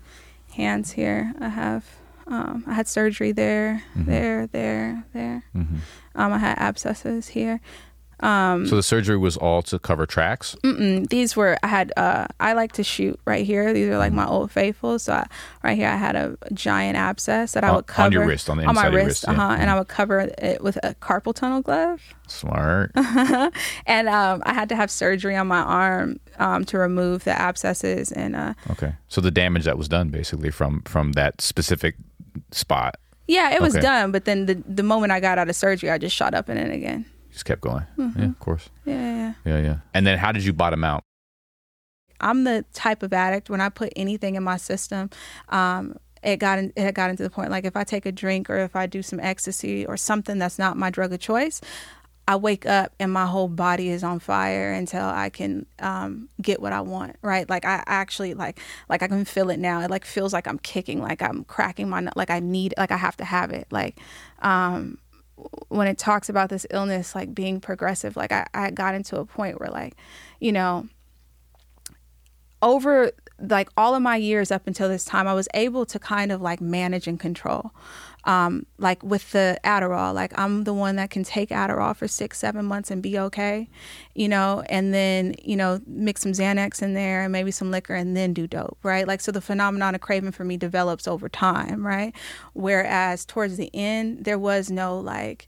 hands 0.56 0.92
here, 0.92 1.34
I 1.40 1.50
have 1.50 1.86
um, 2.26 2.64
I 2.68 2.74
had 2.74 2.88
surgery 2.88 3.32
there, 3.32 3.84
Mm-hmm. 3.96 4.10
there, 4.10 4.48
there, 4.48 5.04
there. 5.14 5.44
Um, 6.16 6.34
I 6.34 6.38
had 6.40 6.58
abscesses 6.58 7.28
here. 7.30 7.60
Um, 8.24 8.66
So 8.68 8.76
the 8.78 8.84
surgery 8.84 9.18
was 9.18 9.36
all 9.38 9.62
to 9.64 9.78
cover 9.80 10.06
tracks. 10.06 10.56
Mm-mm. 10.64 11.10
These 11.10 11.36
were 11.36 11.58
I 11.62 11.68
had. 11.68 11.92
Uh, 11.98 12.28
I 12.40 12.54
like 12.54 12.72
to 12.74 12.84
shoot 12.84 13.20
right 13.26 13.46
here. 13.46 13.74
These 13.74 13.90
are 13.90 13.98
like 13.98 14.12
Mm-hmm. 14.12 14.16
my 14.16 14.28
old 14.28 14.50
faithfuls. 14.52 15.04
So 15.04 15.14
I, 15.14 15.28
right 15.64 15.78
here, 15.78 15.90
I 15.90 15.98
had 15.98 16.16
a 16.16 16.38
giant 16.54 16.98
abscess 16.98 17.52
that 17.52 17.64
I 17.64 17.76
would 17.76 17.88
cover 17.88 18.06
on 18.06 18.12
your 18.14 18.26
wrist, 18.26 18.50
on 18.50 18.58
the 18.58 18.64
my 18.64 18.70
inside 18.72 18.88
of 18.88 18.94
your 18.94 19.06
wrist. 19.06 19.26
wrist. 19.28 19.38
Uh 19.40 19.42
huh. 19.50 19.56
And 19.60 19.70
I 19.70 19.78
would 19.78 19.90
cover 19.90 20.20
it 20.20 20.62
with 20.64 20.78
a 20.84 20.96
carpal 21.02 21.34
tunnel 21.36 21.62
glove. 21.62 22.02
Smart. 22.28 22.92
And 23.86 24.08
um, 24.10 24.42
I 24.46 24.54
had 24.54 24.70
to 24.70 24.76
have 24.76 24.90
surgery 24.90 25.36
on 25.36 25.48
my 25.48 25.60
arm 25.62 26.20
um, 26.40 26.64
to 26.66 26.78
remove 26.78 27.24
the 27.26 27.32
abscesses 27.38 28.12
and 28.12 28.36
uh, 28.36 28.54
Okay. 28.72 28.94
So 29.10 29.22
the 29.22 29.32
damage 29.32 29.66
that 29.66 29.78
was 29.78 29.88
done 29.88 30.10
basically 30.10 30.50
from 30.52 30.82
from 30.84 31.12
that 31.14 31.42
specific 31.42 31.96
spot 32.52 32.96
Yeah, 33.28 33.52
it 33.56 33.62
was 33.62 33.76
Okay. 33.76 33.82
done, 33.82 34.12
but 34.12 34.26
then 34.26 34.46
the 34.46 34.56
the 34.68 34.84
moment 34.84 35.12
I 35.12 35.20
got 35.20 35.38
out 35.38 35.50
of 35.50 35.56
surgery, 35.56 35.90
I 35.92 35.98
just 35.98 36.16
shot 36.16 36.34
up 36.34 36.50
in 36.50 36.58
it 36.58 36.72
again. 36.74 37.06
Just 37.34 37.46
kept 37.46 37.62
going. 37.62 37.86
Mm-hmm. 37.98 38.20
Yeah, 38.20 38.30
of 38.30 38.40
course. 38.40 38.70
Yeah, 38.86 38.94
yeah, 38.96 39.34
yeah. 39.46 39.58
Yeah. 39.58 39.76
And 39.94 40.08
then 40.08 40.18
how 40.18 40.32
did 40.32 40.46
you 40.46 40.54
bottom 40.54 40.84
out? 40.84 41.04
I'm 42.22 42.46
the 42.46 42.64
type 42.74 43.04
of 43.04 43.12
addict 43.12 43.50
when 43.50 43.60
I 43.60 43.70
put 43.70 43.92
anything 43.96 44.36
in 44.36 44.44
my 44.44 44.56
system, 44.56 45.10
um, 45.50 45.98
it 46.24 46.38
got 46.38 46.58
in, 46.58 46.72
it 46.78 46.82
had 46.82 46.96
gotten 46.96 47.18
to 47.18 47.24
the 47.24 47.30
point 47.30 47.52
like 47.52 47.66
if 47.66 47.76
I 47.76 47.84
take 47.84 48.06
a 48.06 48.12
drink 48.12 48.50
or 48.50 48.58
if 48.60 48.78
I 48.78 48.86
do 48.86 49.02
some 49.02 49.20
ecstasy 49.20 49.86
or 49.86 49.98
something 49.98 50.40
that's 50.40 50.58
not 50.58 50.78
my 50.78 50.90
drug 50.90 51.12
of 51.12 51.20
choice, 51.20 51.60
I 52.26 52.38
wake 52.38 52.66
up 52.66 52.94
and 52.98 53.12
my 53.12 53.26
whole 53.26 53.50
body 53.50 53.90
is 53.90 54.04
on 54.04 54.20
fire 54.20 54.72
until 54.72 55.04
I 55.04 55.30
can 55.30 55.66
um, 55.80 56.30
get 56.42 56.62
what 56.62 56.72
I 56.72 56.80
want. 56.80 57.18
Right? 57.22 57.50
Like 57.50 57.66
I 57.66 57.84
actually 57.86 58.36
like 58.36 58.60
like 58.88 59.04
I 59.04 59.08
can 59.10 59.26
feel 59.26 59.50
it 59.50 59.60
now. 59.60 59.82
It 59.82 59.92
like 59.92 60.06
feels 60.06 60.32
like 60.32 60.48
I'm 60.48 60.60
kicking, 60.60 61.02
like 61.02 61.22
I'm 61.22 61.44
cracking 61.44 61.90
my 61.90 62.00
nut, 62.00 62.16
like 62.16 62.30
I 62.30 62.40
need, 62.40 62.74
like 62.78 62.92
I 62.92 62.98
have 62.98 63.18
to 63.18 63.26
have 63.26 63.52
it. 63.52 63.68
Like 63.70 63.98
um, 64.42 65.00
when 65.70 65.88
it 65.88 65.98
talks 65.98 66.30
about 66.30 66.50
this 66.50 66.66
illness 66.70 67.16
like 67.16 67.34
being 67.34 67.60
progressive, 67.60 68.16
like 68.16 68.32
I, 68.32 68.46
I 68.54 68.72
got 68.72 68.96
into 68.96 69.18
a 69.18 69.26
point 69.26 69.60
where 69.60 69.70
like, 69.70 69.96
you 70.40 70.52
know, 70.52 70.88
over 72.62 73.12
like 73.40 73.70
all 73.76 73.96
of 73.96 74.02
my 74.02 74.16
years 74.16 74.52
up 74.52 74.68
until 74.68 74.88
this 74.88 75.04
time, 75.04 75.28
I 75.28 75.34
was 75.34 75.48
able 75.54 75.86
to 75.88 76.00
kind 76.00 76.32
of 76.32 76.42
like 76.42 76.62
manage 76.62 77.08
and 77.08 77.20
control. 77.20 77.72
Um, 78.26 78.66
like 78.78 79.04
with 79.04 79.32
the 79.34 79.60
Adderall, 79.66 80.14
like 80.14 80.32
I'm 80.40 80.64
the 80.64 80.74
one 80.74 80.96
that 80.96 81.10
can 81.10 81.26
take 81.26 81.50
Adderall 81.50 81.94
for 81.94 82.08
six, 82.08 82.40
seven 82.40 82.66
months 82.66 82.90
and 82.90 83.04
be 83.04 83.20
okay, 83.20 83.68
you 84.16 84.30
know, 84.30 84.64
and 84.70 84.94
then, 84.94 85.36
you 85.44 85.58
know, 85.58 85.82
mix 85.86 86.22
some 86.22 86.32
Xanax 86.32 86.82
in 86.82 86.94
there 86.94 87.24
and 87.24 87.34
maybe 87.34 87.52
some 87.52 87.70
liquor 87.70 87.96
and 87.96 88.16
then 88.16 88.32
do 88.34 88.48
dope, 88.48 88.78
right? 88.82 89.06
Like, 89.08 89.20
so 89.20 89.34
the 89.34 89.42
phenomenon 89.42 89.94
of 89.94 90.00
craving 90.00 90.32
for 90.32 90.46
me 90.46 90.56
develops 90.56 91.06
over 91.06 91.28
time, 91.28 91.86
right? 91.86 92.16
Whereas 92.54 93.26
towards 93.26 93.58
the 93.58 93.70
end, 93.74 94.24
there 94.24 94.40
was 94.40 94.72
no 94.72 94.98
like, 95.00 95.48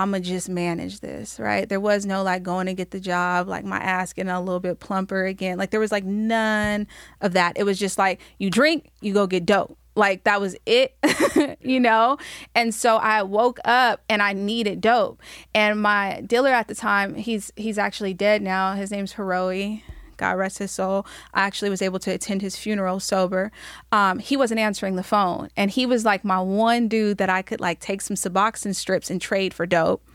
I'm 0.00 0.12
gonna 0.12 0.20
just 0.22 0.48
manage 0.48 1.00
this, 1.00 1.38
right? 1.38 1.68
There 1.68 1.78
was 1.78 2.06
no 2.06 2.22
like 2.22 2.42
going 2.42 2.66
to 2.66 2.74
get 2.74 2.90
the 2.90 3.00
job, 3.00 3.48
like 3.48 3.64
my 3.64 3.78
ass 3.78 4.12
getting 4.14 4.30
a 4.30 4.40
little 4.40 4.58
bit 4.60 4.80
plumper 4.80 5.26
again. 5.26 5.58
Like 5.58 5.70
there 5.70 5.80
was 5.80 5.92
like 5.92 6.04
none 6.04 6.86
of 7.20 7.34
that. 7.34 7.52
It 7.56 7.64
was 7.64 7.78
just 7.78 7.98
like 7.98 8.20
you 8.38 8.50
drink, 8.50 8.90
you 9.00 9.12
go 9.12 9.26
get 9.26 9.44
dope. 9.44 9.76
Like 9.94 10.24
that 10.24 10.40
was 10.40 10.56
it, 10.66 10.96
you 11.60 11.80
know? 11.80 12.18
And 12.54 12.74
so 12.74 12.96
I 12.96 13.22
woke 13.22 13.58
up 13.64 14.02
and 14.08 14.22
I 14.22 14.32
needed 14.32 14.80
dope. 14.80 15.20
And 15.54 15.82
my 15.82 16.22
dealer 16.26 16.50
at 16.50 16.68
the 16.68 16.74
time, 16.74 17.14
he's 17.14 17.52
he's 17.56 17.78
actually 17.78 18.14
dead 18.14 18.42
now. 18.42 18.74
His 18.74 18.90
name's 18.90 19.14
Hiroe. 19.14 19.82
God 20.20 20.36
rest 20.36 20.58
his 20.58 20.70
soul. 20.70 21.06
I 21.32 21.40
actually 21.40 21.70
was 21.70 21.80
able 21.80 21.98
to 22.00 22.10
attend 22.10 22.42
his 22.42 22.54
funeral 22.54 23.00
sober. 23.00 23.50
Um, 23.90 24.18
he 24.18 24.36
wasn't 24.36 24.60
answering 24.60 24.96
the 24.96 25.02
phone, 25.02 25.48
and 25.56 25.70
he 25.70 25.86
was 25.86 26.04
like 26.04 26.24
my 26.24 26.38
one 26.38 26.88
dude 26.88 27.16
that 27.18 27.30
I 27.30 27.40
could 27.42 27.58
like 27.60 27.80
take 27.80 28.02
some 28.02 28.16
Suboxone 28.16 28.74
strips 28.76 29.10
and 29.10 29.20
trade 29.20 29.54
for 29.54 29.64
dope. 29.64 30.06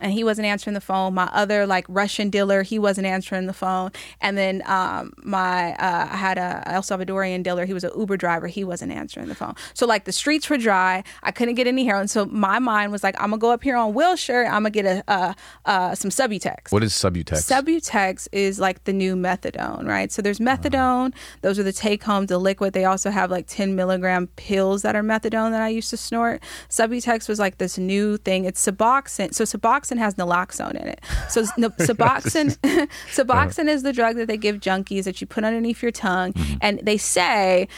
And 0.00 0.12
he 0.12 0.24
wasn't 0.24 0.46
answering 0.46 0.74
the 0.74 0.80
phone. 0.80 1.14
My 1.14 1.28
other 1.32 1.66
like 1.66 1.86
Russian 1.88 2.30
dealer, 2.30 2.62
he 2.62 2.78
wasn't 2.78 3.06
answering 3.06 3.46
the 3.46 3.52
phone. 3.52 3.92
And 4.20 4.36
then 4.36 4.62
um, 4.66 5.12
my 5.22 5.72
uh, 5.74 6.08
I 6.10 6.16
had 6.16 6.38
a 6.38 6.62
El 6.66 6.82
Salvadorian 6.82 7.42
dealer. 7.42 7.64
He 7.64 7.72
was 7.72 7.84
an 7.84 7.92
Uber 7.96 8.16
driver. 8.16 8.46
He 8.46 8.64
wasn't 8.64 8.92
answering 8.92 9.28
the 9.28 9.34
phone. 9.34 9.54
So 9.74 9.86
like 9.86 10.04
the 10.04 10.12
streets 10.12 10.50
were 10.50 10.58
dry. 10.58 11.02
I 11.22 11.30
couldn't 11.30 11.54
get 11.54 11.66
any 11.66 11.84
heroin. 11.84 12.08
So 12.08 12.26
my 12.26 12.58
mind 12.58 12.92
was 12.92 13.02
like, 13.02 13.14
I'm 13.20 13.30
gonna 13.30 13.38
go 13.38 13.50
up 13.52 13.62
here 13.62 13.76
on 13.76 13.94
Wilshire. 13.94 14.44
I'm 14.44 14.62
gonna 14.62 14.70
get 14.70 14.84
a 14.84 15.04
uh, 15.08 15.34
uh, 15.64 15.94
some 15.94 16.10
Subutex. 16.10 16.72
What 16.72 16.82
is 16.82 16.92
Subutex? 16.92 17.50
Subutex 17.50 18.28
is 18.32 18.60
like 18.60 18.84
the 18.84 18.92
new 18.92 19.16
methadone, 19.16 19.86
right? 19.86 20.12
So 20.12 20.20
there's 20.20 20.38
methadone; 20.38 21.14
those 21.40 21.58
are 21.58 21.62
the 21.62 21.72
take 21.72 22.02
home, 22.02 22.26
the 22.26 22.38
liquid. 22.38 22.74
They 22.74 22.84
also 22.84 23.10
have 23.10 23.30
like 23.30 23.46
10 23.46 23.74
milligram 23.74 24.26
pills 24.36 24.82
that 24.82 24.94
are 24.94 25.02
methadone 25.02 25.52
that 25.52 25.62
I 25.62 25.68
used 25.68 25.90
to 25.90 25.96
snort. 25.96 26.42
Subutex 26.68 27.28
was 27.28 27.38
like 27.38 27.58
this 27.58 27.78
new 27.78 28.18
thing. 28.18 28.44
It's 28.44 28.64
Suboxone. 28.64 29.34
So 29.34 29.44
Suboxone 29.44 29.85
has 29.98 30.14
naloxone 30.16 30.80
in 30.80 30.88
it. 30.88 31.00
So 31.28 31.44
no, 31.56 31.70
Suboxone, 31.78 32.56
Suboxone 33.12 33.68
is 33.68 33.82
the 33.82 33.92
drug 33.92 34.16
that 34.16 34.26
they 34.26 34.36
give 34.36 34.56
junkies 34.56 35.04
that 35.04 35.20
you 35.20 35.26
put 35.26 35.44
underneath 35.44 35.82
your 35.82 35.92
tongue, 35.92 36.34
and 36.60 36.80
they 36.82 36.96
say, 36.96 37.68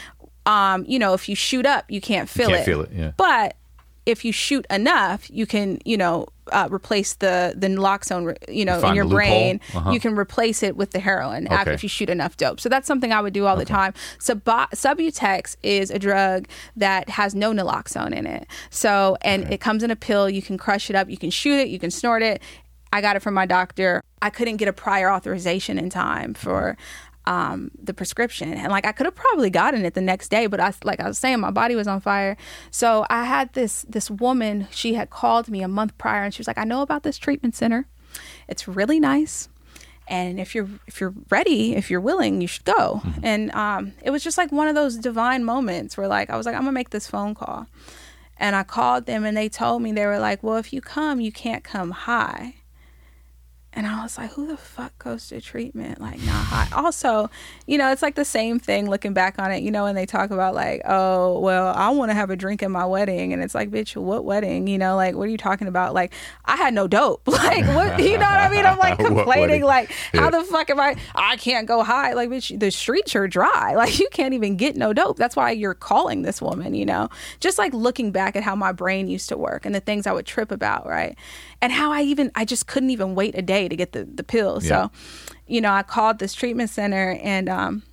um, 0.45 0.85
you 0.87 0.99
know, 0.99 1.13
if 1.13 1.29
you 1.29 1.35
shoot 1.35 1.65
up, 1.65 1.89
you 1.89 2.01
can't 2.01 2.29
feel 2.29 2.49
can't 2.49 2.61
it. 2.61 2.65
feel 2.65 2.81
it, 2.81 2.91
yeah. 2.93 3.11
But 3.17 3.55
if 4.09 4.25
you 4.25 4.31
shoot 4.31 4.65
enough, 4.69 5.29
you 5.29 5.45
can, 5.45 5.79
you 5.85 5.97
know, 5.97 6.27
uh, 6.51 6.67
replace 6.71 7.13
the 7.15 7.53
the 7.55 7.67
naloxone, 7.67 8.35
you 8.49 8.65
know, 8.65 8.81
in 8.81 8.95
your 8.95 9.05
brain. 9.05 9.61
Uh-huh. 9.73 9.91
You 9.91 9.99
can 9.99 10.15
replace 10.15 10.63
it 10.63 10.75
with 10.75 10.91
the 10.91 10.99
heroin 10.99 11.47
after 11.47 11.71
if 11.71 11.83
you 11.83 11.89
shoot 11.89 12.09
enough 12.09 12.37
dope. 12.37 12.59
So 12.59 12.69
that's 12.69 12.87
something 12.87 13.13
I 13.13 13.21
would 13.21 13.33
do 13.33 13.45
all 13.45 13.55
the 13.55 13.65
time. 13.65 13.93
Subo- 14.19 14.69
Subutex 14.71 15.55
is 15.61 15.91
a 15.91 15.99
drug 15.99 16.47
that 16.75 17.09
has 17.09 17.35
no 17.35 17.51
naloxone 17.51 18.13
in 18.13 18.25
it. 18.25 18.47
So 18.69 19.17
and 19.21 19.51
it 19.53 19.61
comes 19.61 19.83
in 19.83 19.91
a 19.91 19.95
pill. 19.95 20.29
You 20.29 20.41
can 20.41 20.57
crush 20.57 20.89
it 20.89 20.95
up. 20.95 21.09
You 21.09 21.17
can 21.17 21.29
shoot 21.29 21.59
it. 21.59 21.67
You 21.67 21.79
can 21.79 21.91
snort 21.91 22.23
it. 22.23 22.41
I 22.91 23.01
got 23.01 23.15
it 23.15 23.21
from 23.21 23.35
my 23.35 23.45
doctor. 23.45 24.01
I 24.21 24.29
couldn't 24.31 24.57
get 24.57 24.67
a 24.67 24.73
prior 24.73 25.11
authorization 25.11 25.77
in 25.77 25.89
time 25.89 26.33
for 26.33 26.75
um, 27.29 27.69
the 27.81 27.93
prescription, 27.93 28.53
and 28.53 28.71
like 28.71 28.87
I 28.87 28.91
could 28.91 29.05
have 29.05 29.13
probably 29.13 29.51
gotten 29.51 29.85
it 29.85 29.93
the 29.93 30.01
next 30.01 30.29
day, 30.29 30.47
but 30.47 30.59
I 30.59 30.73
like 30.83 30.99
I 30.99 31.07
was 31.07 31.19
saying, 31.19 31.39
my 31.39 31.51
body 31.51 31.75
was 31.75 31.87
on 31.87 32.01
fire. 32.01 32.35
So 32.71 33.05
I 33.07 33.23
had 33.23 33.53
this 33.53 33.85
this 33.87 34.09
woman. 34.09 34.67
She 34.71 34.95
had 34.95 35.11
called 35.11 35.47
me 35.47 35.61
a 35.61 35.67
month 35.67 35.95
prior, 35.99 36.23
and 36.23 36.33
she 36.33 36.39
was 36.39 36.47
like, 36.47 36.57
"I 36.57 36.63
know 36.63 36.81
about 36.81 37.03
this 37.03 37.19
treatment 37.19 37.55
center. 37.55 37.87
It's 38.47 38.67
really 38.67 38.99
nice." 38.99 39.47
and 40.07 40.39
if 40.39 40.55
you're 40.55 40.67
if 40.87 40.99
you're 40.99 41.13
ready 41.29 41.75
if 41.75 41.91
you're 41.91 42.01
willing 42.01 42.41
you 42.41 42.47
should 42.47 42.65
go 42.65 42.99
and 43.21 43.51
um, 43.51 43.93
it 44.01 44.09
was 44.09 44.23
just 44.23 44.39
like 44.39 44.51
one 44.51 44.67
of 44.67 44.73
those 44.73 44.95
divine 44.95 45.45
moments 45.45 45.95
where 45.95 46.07
like 46.07 46.31
i 46.31 46.35
was 46.35 46.47
like 46.47 46.55
i'm 46.55 46.61
gonna 46.61 46.71
make 46.71 46.89
this 46.89 47.05
phone 47.05 47.35
call 47.35 47.67
and 48.37 48.55
i 48.55 48.63
called 48.63 49.05
them 49.05 49.23
and 49.23 49.37
they 49.37 49.47
told 49.47 49.83
me 49.83 49.91
they 49.91 50.07
were 50.07 50.17
like 50.17 50.41
well 50.41 50.57
if 50.57 50.73
you 50.73 50.81
come 50.81 51.21
you 51.21 51.31
can't 51.31 51.63
come 51.63 51.91
high 51.91 52.55
and 53.71 53.85
I 53.85 54.01
was 54.01 54.17
like, 54.17 54.31
who 54.33 54.47
the 54.47 54.57
fuck 54.57 54.97
goes 54.97 55.27
to 55.27 55.39
treatment? 55.39 56.01
Like, 56.01 56.19
not 56.23 56.33
high. 56.45 56.67
Also, 56.75 57.29
you 57.67 57.77
know, 57.77 57.91
it's 57.91 58.01
like 58.01 58.15
the 58.15 58.25
same 58.25 58.57
thing 58.59 58.89
looking 58.89 59.13
back 59.13 59.37
on 59.37 59.51
it, 59.51 59.61
you 59.61 59.69
know, 59.69 59.83
when 59.83 59.93
they 59.93 60.07
talk 60.07 60.31
about, 60.31 60.55
like, 60.55 60.81
oh, 60.85 61.39
well, 61.39 61.67
I 61.75 61.89
want 61.91 62.09
to 62.09 62.15
have 62.15 62.31
a 62.31 62.35
drink 62.35 62.63
at 62.63 62.71
my 62.71 62.85
wedding. 62.85 63.31
And 63.31 63.43
it's 63.43 63.53
like, 63.53 63.69
bitch, 63.69 63.95
what 63.95 64.25
wedding? 64.25 64.65
You 64.67 64.79
know, 64.79 64.95
like, 64.95 65.13
what 65.15 65.27
are 65.27 65.31
you 65.31 65.37
talking 65.37 65.67
about? 65.67 65.93
Like, 65.93 66.13
I 66.45 66.55
had 66.55 66.73
no 66.73 66.87
dope. 66.87 67.27
Like, 67.39 67.65
what, 67.67 67.99
you 68.03 68.13
know 68.17 68.25
what 68.25 68.39
I 68.39 68.49
mean? 68.49 68.65
I'm 68.65 68.77
like 68.77 68.97
complaining, 69.05 69.63
like, 69.63 69.91
how 70.13 70.25
Yeah. 70.25 70.29
the 70.31 70.43
fuck 70.43 70.69
am 70.71 70.79
I? 70.79 70.95
I 71.15 71.37
can't 71.37 71.67
go 71.67 71.83
high. 71.83 72.13
Like, 72.13 72.29
bitch, 72.29 72.59
the 72.59 72.71
streets 72.71 73.15
are 73.15 73.27
dry. 73.27 73.75
Like, 73.75 73.97
you 73.99 74.09
can't 74.11 74.33
even 74.33 74.57
get 74.57 74.75
no 74.75 74.93
dope. 74.93 75.17
That's 75.17 75.35
why 75.35 75.51
you're 75.51 75.73
calling 75.73 76.23
this 76.23 76.41
woman, 76.41 76.73
you 76.73 76.85
know? 76.85 77.09
Just 77.39 77.57
like 77.57 77.73
looking 77.73 78.11
back 78.11 78.35
at 78.35 78.43
how 78.43 78.55
my 78.55 78.71
brain 78.71 79.07
used 79.07 79.29
to 79.29 79.37
work 79.37 79.65
and 79.65 79.73
the 79.73 79.79
things 79.79 80.05
I 80.07 80.11
would 80.11 80.25
trip 80.25 80.51
about, 80.51 80.85
right? 80.87 81.15
And 81.61 81.71
how 81.71 81.91
I 81.91 82.03
even, 82.03 82.31
I 82.35 82.45
just 82.45 82.67
couldn't 82.67 82.89
even 82.89 83.15
wait 83.15 83.37
a 83.37 83.41
day 83.41 83.67
to 83.67 83.75
get 83.75 83.91
the, 83.91 84.05
the 84.05 84.23
pill. 84.23 84.59
Yeah. 84.61 84.67
So, 84.67 84.91
you 85.47 85.61
know, 85.61 85.71
I 85.71 85.83
called 85.83 86.19
this 86.19 86.33
treatment 86.33 86.69
center 86.69 87.19
and, 87.21 87.49
um, 87.49 87.83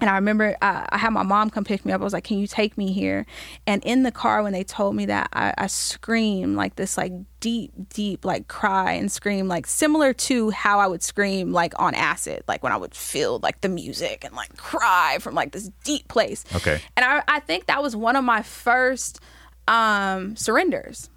and 0.00 0.10
I 0.10 0.16
remember 0.16 0.56
uh, 0.60 0.86
I 0.88 0.98
had 0.98 1.10
my 1.10 1.22
mom 1.22 1.50
come 1.50 1.64
pick 1.64 1.84
me 1.84 1.92
up. 1.92 2.00
I 2.00 2.04
was 2.04 2.12
like, 2.12 2.24
"Can 2.24 2.38
you 2.38 2.46
take 2.46 2.76
me 2.76 2.92
here?" 2.92 3.24
And 3.66 3.82
in 3.84 4.02
the 4.02 4.10
car, 4.10 4.42
when 4.42 4.52
they 4.52 4.64
told 4.64 4.96
me 4.96 5.06
that, 5.06 5.28
I, 5.32 5.54
I 5.56 5.66
screamed 5.68 6.56
like 6.56 6.76
this, 6.76 6.98
like 6.98 7.12
deep, 7.40 7.72
deep, 7.90 8.24
like 8.24 8.48
cry 8.48 8.92
and 8.92 9.10
scream, 9.10 9.46
like 9.46 9.66
similar 9.66 10.12
to 10.12 10.50
how 10.50 10.80
I 10.80 10.88
would 10.88 11.02
scream 11.02 11.52
like 11.52 11.72
on 11.80 11.94
acid, 11.94 12.42
like 12.48 12.62
when 12.62 12.72
I 12.72 12.76
would 12.76 12.94
feel 12.94 13.38
like 13.38 13.60
the 13.60 13.68
music 13.68 14.24
and 14.24 14.34
like 14.34 14.56
cry 14.56 15.18
from 15.20 15.34
like 15.34 15.52
this 15.52 15.70
deep 15.84 16.08
place. 16.08 16.44
Okay. 16.54 16.80
And 16.96 17.06
I, 17.06 17.22
I 17.28 17.40
think 17.40 17.66
that 17.66 17.80
was 17.80 17.94
one 17.94 18.16
of 18.16 18.24
my 18.24 18.42
first 18.42 19.20
um, 19.68 20.36
surrenders 20.36 21.08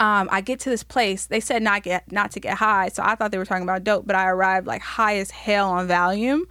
um, 0.00 0.28
I 0.30 0.40
get 0.40 0.60
to 0.60 0.70
this 0.70 0.82
place. 0.82 1.26
They 1.26 1.40
said 1.40 1.62
not 1.62 1.82
get 1.82 2.10
not 2.12 2.30
to 2.32 2.40
get 2.40 2.58
high, 2.58 2.88
so 2.88 3.02
I 3.04 3.14
thought 3.14 3.30
they 3.32 3.38
were 3.38 3.44
talking 3.44 3.62
about 3.64 3.84
dope. 3.84 4.06
But 4.06 4.16
I 4.16 4.28
arrived 4.28 4.66
like 4.66 4.82
high 4.82 5.16
as 5.16 5.30
hell 5.30 5.70
on 5.70 5.88
Valium, 5.88 6.42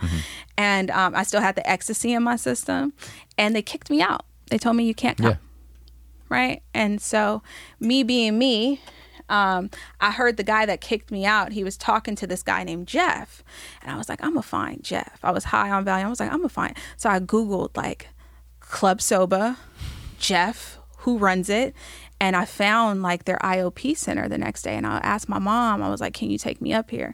and 0.57 0.89
um, 0.91 1.15
I 1.15 1.23
still 1.23 1.41
had 1.41 1.55
the 1.55 1.69
ecstasy 1.69 2.13
in 2.13 2.23
my 2.23 2.35
system. 2.35 2.93
And 3.37 3.55
they 3.55 3.61
kicked 3.61 3.89
me 3.89 4.01
out. 4.01 4.25
They 4.49 4.57
told 4.57 4.75
me 4.75 4.85
you 4.85 4.95
can't 4.95 5.17
come, 5.17 5.27
Yeah. 5.27 5.35
right? 6.29 6.63
And 6.73 6.99
so, 7.01 7.43
me 7.79 8.01
being 8.03 8.37
me, 8.39 8.81
um, 9.29 9.69
I 10.01 10.11
heard 10.11 10.37
the 10.37 10.43
guy 10.43 10.65
that 10.65 10.81
kicked 10.81 11.11
me 11.11 11.25
out. 11.25 11.51
He 11.51 11.63
was 11.63 11.77
talking 11.77 12.15
to 12.15 12.25
this 12.25 12.41
guy 12.43 12.63
named 12.63 12.87
Jeff, 12.87 13.43
and 13.81 13.91
I 13.91 13.97
was 13.97 14.09
like, 14.09 14.23
I'm 14.23 14.31
gonna 14.31 14.41
find 14.41 14.83
Jeff. 14.83 15.19
I 15.23 15.31
was 15.31 15.43
high 15.45 15.69
on 15.69 15.85
Valium. 15.85 16.05
I 16.05 16.09
was 16.09 16.19
like, 16.19 16.31
I'm 16.31 16.37
gonna 16.39 16.49
find. 16.49 16.75
So 16.95 17.09
I 17.09 17.19
googled 17.19 17.75
like 17.77 18.07
Club 18.61 19.01
Soba, 19.01 19.57
Jeff, 20.17 20.77
who 20.99 21.17
runs 21.17 21.49
it. 21.49 21.75
And 22.19 22.35
I 22.35 22.45
found 22.45 23.03
like 23.03 23.25
their 23.25 23.37
IOP 23.37 23.95
center 23.95 24.27
the 24.27 24.37
next 24.37 24.63
day. 24.63 24.75
And 24.75 24.87
I 24.87 24.97
asked 24.97 25.29
my 25.29 25.39
mom, 25.39 25.83
I 25.83 25.89
was 25.89 26.01
like, 26.01 26.13
can 26.13 26.31
you 26.31 26.37
take 26.37 26.61
me 26.61 26.73
up 26.73 26.89
here? 26.89 27.13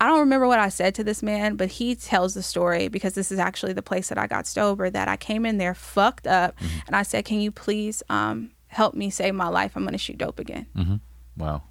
I 0.00 0.06
don't 0.06 0.20
remember 0.20 0.46
what 0.46 0.58
I 0.58 0.70
said 0.70 0.94
to 0.94 1.04
this 1.04 1.22
man, 1.22 1.56
but 1.56 1.68
he 1.68 1.94
tells 1.94 2.32
the 2.32 2.42
story 2.42 2.88
because 2.88 3.12
this 3.12 3.30
is 3.30 3.38
actually 3.38 3.74
the 3.74 3.82
place 3.82 4.08
that 4.08 4.16
I 4.16 4.26
got 4.26 4.46
sober. 4.46 4.88
That 4.88 5.08
I 5.08 5.18
came 5.18 5.44
in 5.44 5.58
there 5.58 5.74
fucked 5.74 6.26
up, 6.26 6.56
and 6.86 6.96
I 6.96 7.02
said, 7.02 7.26
"Can 7.26 7.38
you 7.40 7.50
please 7.52 8.02
um, 8.08 8.50
help 8.68 8.94
me 8.94 9.10
save 9.10 9.34
my 9.34 9.48
life? 9.48 9.72
I'm 9.76 9.82
going 9.82 9.92
to 9.92 9.98
shoot 9.98 10.16
dope 10.16 10.38
again." 10.38 10.66
Wow. 11.36 11.64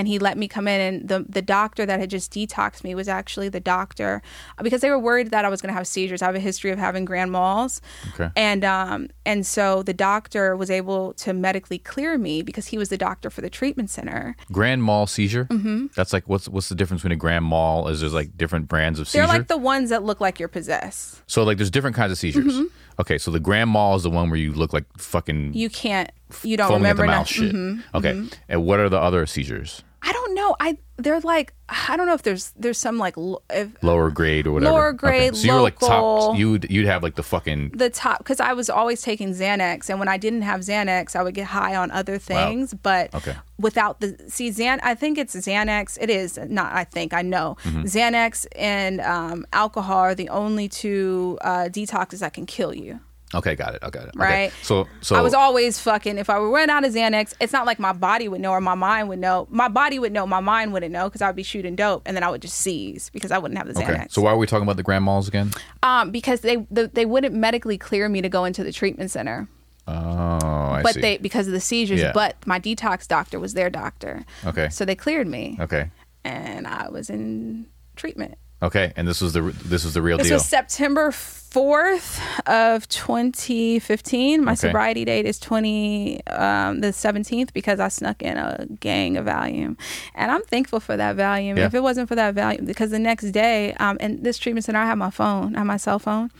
And 0.00 0.08
he 0.08 0.18
let 0.18 0.38
me 0.38 0.48
come 0.48 0.66
in 0.66 0.80
and 0.80 1.08
the 1.12 1.26
the 1.28 1.42
doctor 1.42 1.84
that 1.84 2.00
had 2.00 2.08
just 2.08 2.32
detoxed 2.32 2.84
me 2.84 2.94
was 2.94 3.06
actually 3.06 3.50
the 3.50 3.60
doctor 3.60 4.22
because 4.62 4.80
they 4.80 4.88
were 4.88 4.98
worried 4.98 5.30
that 5.30 5.44
I 5.44 5.50
was 5.50 5.60
going 5.60 5.68
to 5.68 5.76
have 5.76 5.86
seizures. 5.86 6.22
I 6.22 6.26
have 6.26 6.34
a 6.34 6.40
history 6.40 6.70
of 6.70 6.78
having 6.78 7.04
grand 7.04 7.30
mals. 7.30 7.82
Okay. 8.14 8.30
And 8.34 8.64
um 8.64 9.08
and 9.26 9.46
so 9.46 9.82
the 9.82 9.92
doctor 9.92 10.56
was 10.56 10.70
able 10.70 11.12
to 11.24 11.34
medically 11.34 11.76
clear 11.78 12.16
me 12.16 12.40
because 12.40 12.68
he 12.68 12.78
was 12.78 12.88
the 12.88 12.96
doctor 12.96 13.28
for 13.28 13.42
the 13.42 13.50
treatment 13.50 13.90
center. 13.90 14.36
Grand 14.50 14.82
mal 14.82 15.06
seizure. 15.06 15.44
Mm-hmm. 15.44 15.88
That's 15.94 16.14
like 16.14 16.26
what's 16.30 16.48
what's 16.48 16.70
the 16.70 16.74
difference 16.74 17.02
between 17.02 17.12
a 17.12 17.20
grand 17.20 17.44
mal? 17.44 17.86
Is 17.88 18.00
there's 18.00 18.14
like 18.14 18.38
different 18.38 18.66
brands 18.68 18.98
of 18.98 19.06
seizure? 19.06 19.26
They're 19.26 19.38
like 19.38 19.48
the 19.48 19.58
ones 19.58 19.90
that 19.90 20.02
look 20.02 20.18
like 20.20 20.38
you're 20.40 20.48
possessed. 20.48 21.20
so 21.26 21.42
like 21.44 21.58
there's 21.58 21.70
different 21.70 21.94
kinds 21.96 22.12
of 22.12 22.16
seizures. 22.18 22.58
Okay, 22.98 23.16
so 23.18 23.30
the 23.30 23.40
grand 23.40 23.70
mal 23.70 23.94
is 23.96 24.02
the 24.02 24.10
one 24.10 24.28
where 24.30 24.38
you 24.38 24.52
look 24.52 24.72
like 24.72 24.84
fucking 24.98 25.52
You 25.54 25.70
can't 25.70 26.10
you 26.44 26.56
don't 26.56 26.68
foaming 26.68 26.86
at 26.86 26.96
remember 26.98 27.02
the 27.02 27.18
mouth 27.18 27.28
shit. 27.28 27.84
Okay, 27.94 28.28
and 28.48 28.64
what 28.64 28.78
are 28.80 28.88
the 28.88 28.98
other 28.98 29.26
seizures? 29.26 29.82
I 30.02 30.12
don't 30.12 30.34
know. 30.34 30.56
I 30.60 30.78
they're 30.96 31.20
like 31.20 31.52
I 31.68 31.96
don't 31.96 32.06
know 32.06 32.14
if 32.14 32.22
there's 32.22 32.52
there's 32.56 32.78
some 32.78 32.96
like 32.98 33.16
l- 33.18 33.42
if 33.50 33.70
Lower 33.82 34.10
grade 34.10 34.46
or 34.46 34.52
whatever. 34.52 34.72
Lower 34.72 34.92
grade, 34.92 35.32
Okay. 35.32 35.36
So 35.38 35.46
you're 35.46 35.60
like 35.62 35.78
top. 35.78 36.38
You'd 36.38 36.70
you'd 36.70 36.86
have 36.86 37.02
like 37.02 37.14
the 37.16 37.22
fucking 37.22 37.70
the 37.74 37.90
top 37.90 38.18
because 38.18 38.40
I 38.40 38.52
was 38.54 38.70
always 38.70 39.02
taking 39.02 39.30
Xanax, 39.34 39.88
and 39.90 39.98
when 39.98 40.08
I 40.08 40.16
didn't 40.16 40.42
have 40.42 40.60
Xanax, 40.60 41.14
I 41.16 41.22
would 41.22 41.34
get 41.34 41.46
high 41.46 41.76
on 41.76 41.90
other 41.90 42.18
things. 42.18 42.72
But 42.74 43.14
Okay. 43.14 43.34
without 43.58 44.00
the 44.00 44.16
see 44.28 44.50
Xan, 44.50 44.80
I 44.82 44.94
think 44.94 45.18
it's 45.18 45.34
Xanax. 45.36 45.98
It 46.00 46.08
is 46.10 46.38
not. 46.48 46.72
I 46.72 46.84
think 46.84 47.12
I 47.12 47.22
know 47.22 47.56
Mm-hmm. 47.64 47.82
Xanax 47.82 48.46
and 48.56 49.00
um, 49.02 49.46
alcohol 49.52 49.98
are 49.98 50.14
the 50.14 50.28
only 50.30 50.68
two 50.68 51.38
uh, 51.42 51.64
detoxes 51.70 52.20
that 52.20 52.32
can 52.32 52.46
kill 52.46 52.74
you. 52.74 53.00
Okay, 53.32 53.54
got 53.54 53.74
it. 53.74 53.82
I 53.82 53.90
got 53.90 54.04
it. 54.04 54.16
Okay. 54.16 54.18
Right. 54.18 54.52
So 54.62 54.88
so 55.00 55.14
I 55.14 55.20
was 55.20 55.34
always 55.34 55.78
fucking. 55.78 56.18
If 56.18 56.28
I 56.28 56.38
were 56.38 56.50
run 56.50 56.68
out 56.68 56.84
of 56.84 56.92
Xanax, 56.92 57.34
it's 57.40 57.52
not 57.52 57.64
like 57.64 57.78
my 57.78 57.92
body 57.92 58.28
would 58.28 58.40
know 58.40 58.50
or 58.50 58.60
my 58.60 58.74
mind 58.74 59.08
would 59.08 59.20
know. 59.20 59.46
My 59.50 59.68
body 59.68 59.98
would 59.98 60.12
know, 60.12 60.26
my 60.26 60.40
mind 60.40 60.72
wouldn't 60.72 60.92
know 60.92 61.08
because 61.08 61.22
I 61.22 61.28
would 61.28 61.36
be 61.36 61.44
shooting 61.44 61.76
dope, 61.76 62.02
and 62.06 62.16
then 62.16 62.24
I 62.24 62.30
would 62.30 62.42
just 62.42 62.56
seize 62.56 63.08
because 63.10 63.30
I 63.30 63.38
wouldn't 63.38 63.58
have 63.58 63.72
the 63.72 63.80
okay. 63.80 63.94
Xanax. 63.94 64.12
So 64.12 64.22
why 64.22 64.32
are 64.32 64.36
we 64.36 64.46
talking 64.46 64.64
about 64.64 64.76
the 64.76 64.82
grand 64.82 65.06
mals 65.06 65.28
again? 65.28 65.52
um, 65.82 66.10
because 66.10 66.40
they 66.40 66.56
the, 66.70 66.90
they 66.92 67.06
wouldn't 67.06 67.34
medically 67.34 67.78
clear 67.78 68.08
me 68.08 68.20
to 68.20 68.28
go 68.28 68.44
into 68.44 68.64
the 68.64 68.72
treatment 68.72 69.10
center. 69.10 69.48
Oh, 69.86 69.92
I 69.92 70.78
see. 70.78 70.82
but 70.82 70.94
see. 70.94 71.00
they 71.00 71.18
because 71.18 71.46
of 71.46 71.52
the 71.52 71.60
seizures. 71.60 72.00
Yeah. 72.00 72.12
But 72.12 72.36
my 72.46 72.58
detox 72.58 73.06
doctor 73.06 73.38
was 73.38 73.54
their 73.54 73.70
doctor. 73.70 74.24
Okay. 74.44 74.68
So 74.70 74.84
they 74.84 74.96
cleared 74.96 75.28
me, 75.28 75.56
okay. 75.60 75.90
and 76.24 76.66
I 76.66 76.88
was 76.88 77.10
in 77.10 77.66
treatment. 77.94 78.38
Okay, 78.62 78.92
and 78.96 79.08
this 79.08 79.20
was 79.22 79.32
the 79.32 79.40
this 79.42 79.84
was 79.84 79.94
the 79.94 80.02
real 80.02 80.18
This 80.18 80.28
deal. 80.28 80.36
was 80.36 80.44
September 80.46 81.10
fourth 81.12 82.20
of 82.46 82.86
2015. 82.88 84.44
My 84.44 84.52
Okay. 84.52 84.56
sobriety 84.68 85.04
date 85.04 85.24
is 85.26 85.38
20 85.38 86.24
um, 86.26 86.80
the 86.80 86.88
17th 86.88 87.52
because 87.54 87.80
I 87.80 87.88
snuck 87.88 88.22
in 88.22 88.36
a 88.36 88.66
gang 88.80 89.16
of 89.16 89.24
Valium, 89.26 89.76
and 90.14 90.30
I'm 90.30 90.42
thankful 90.42 90.78
for 90.80 90.96
that 90.96 91.16
Valium. 91.16 91.56
Yeah. 91.56 91.66
If 91.66 91.74
it 91.74 91.82
wasn't 91.82 92.08
for 92.08 92.14
that 92.16 92.34
Valium, 92.34 92.66
because 92.66 92.90
the 92.90 92.98
next 92.98 93.30
day, 93.32 93.72
um, 93.80 93.96
in 93.98 94.22
this 94.22 94.38
treatment 94.38 94.64
center, 94.66 94.78
I 94.78 94.86
had 94.86 94.98
my 94.98 95.10
phone, 95.10 95.54
I 95.56 95.60
had 95.60 95.66
my 95.66 95.76
cell 95.78 95.98
phone. 95.98 96.30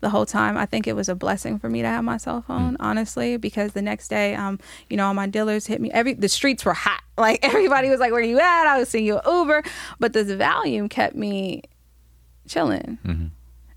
The 0.00 0.10
whole 0.10 0.26
time, 0.26 0.56
I 0.56 0.64
think 0.64 0.86
it 0.86 0.94
was 0.94 1.08
a 1.08 1.16
blessing 1.16 1.58
for 1.58 1.68
me 1.68 1.82
to 1.82 1.88
have 1.88 2.04
my 2.04 2.18
cell 2.18 2.42
phone, 2.42 2.76
honestly, 2.78 3.36
because 3.36 3.72
the 3.72 3.82
next 3.82 4.08
day, 4.08 4.36
um, 4.36 4.60
you 4.88 4.96
know, 4.96 5.06
all 5.06 5.14
my 5.14 5.26
dealers 5.26 5.66
hit 5.66 5.80
me. 5.80 5.90
Every 5.90 6.14
the 6.14 6.28
streets 6.28 6.64
were 6.64 6.74
hot, 6.74 7.02
like 7.18 7.40
everybody 7.42 7.88
was 7.88 7.98
like, 7.98 8.12
"Where 8.12 8.20
you 8.20 8.38
at?" 8.38 8.66
I 8.66 8.78
was 8.78 8.88
seeing 8.88 9.04
you 9.04 9.20
Uber, 9.26 9.64
but 9.98 10.12
this 10.12 10.28
Valium 10.28 10.88
kept 10.88 11.16
me 11.16 11.62
chilling 12.46 12.98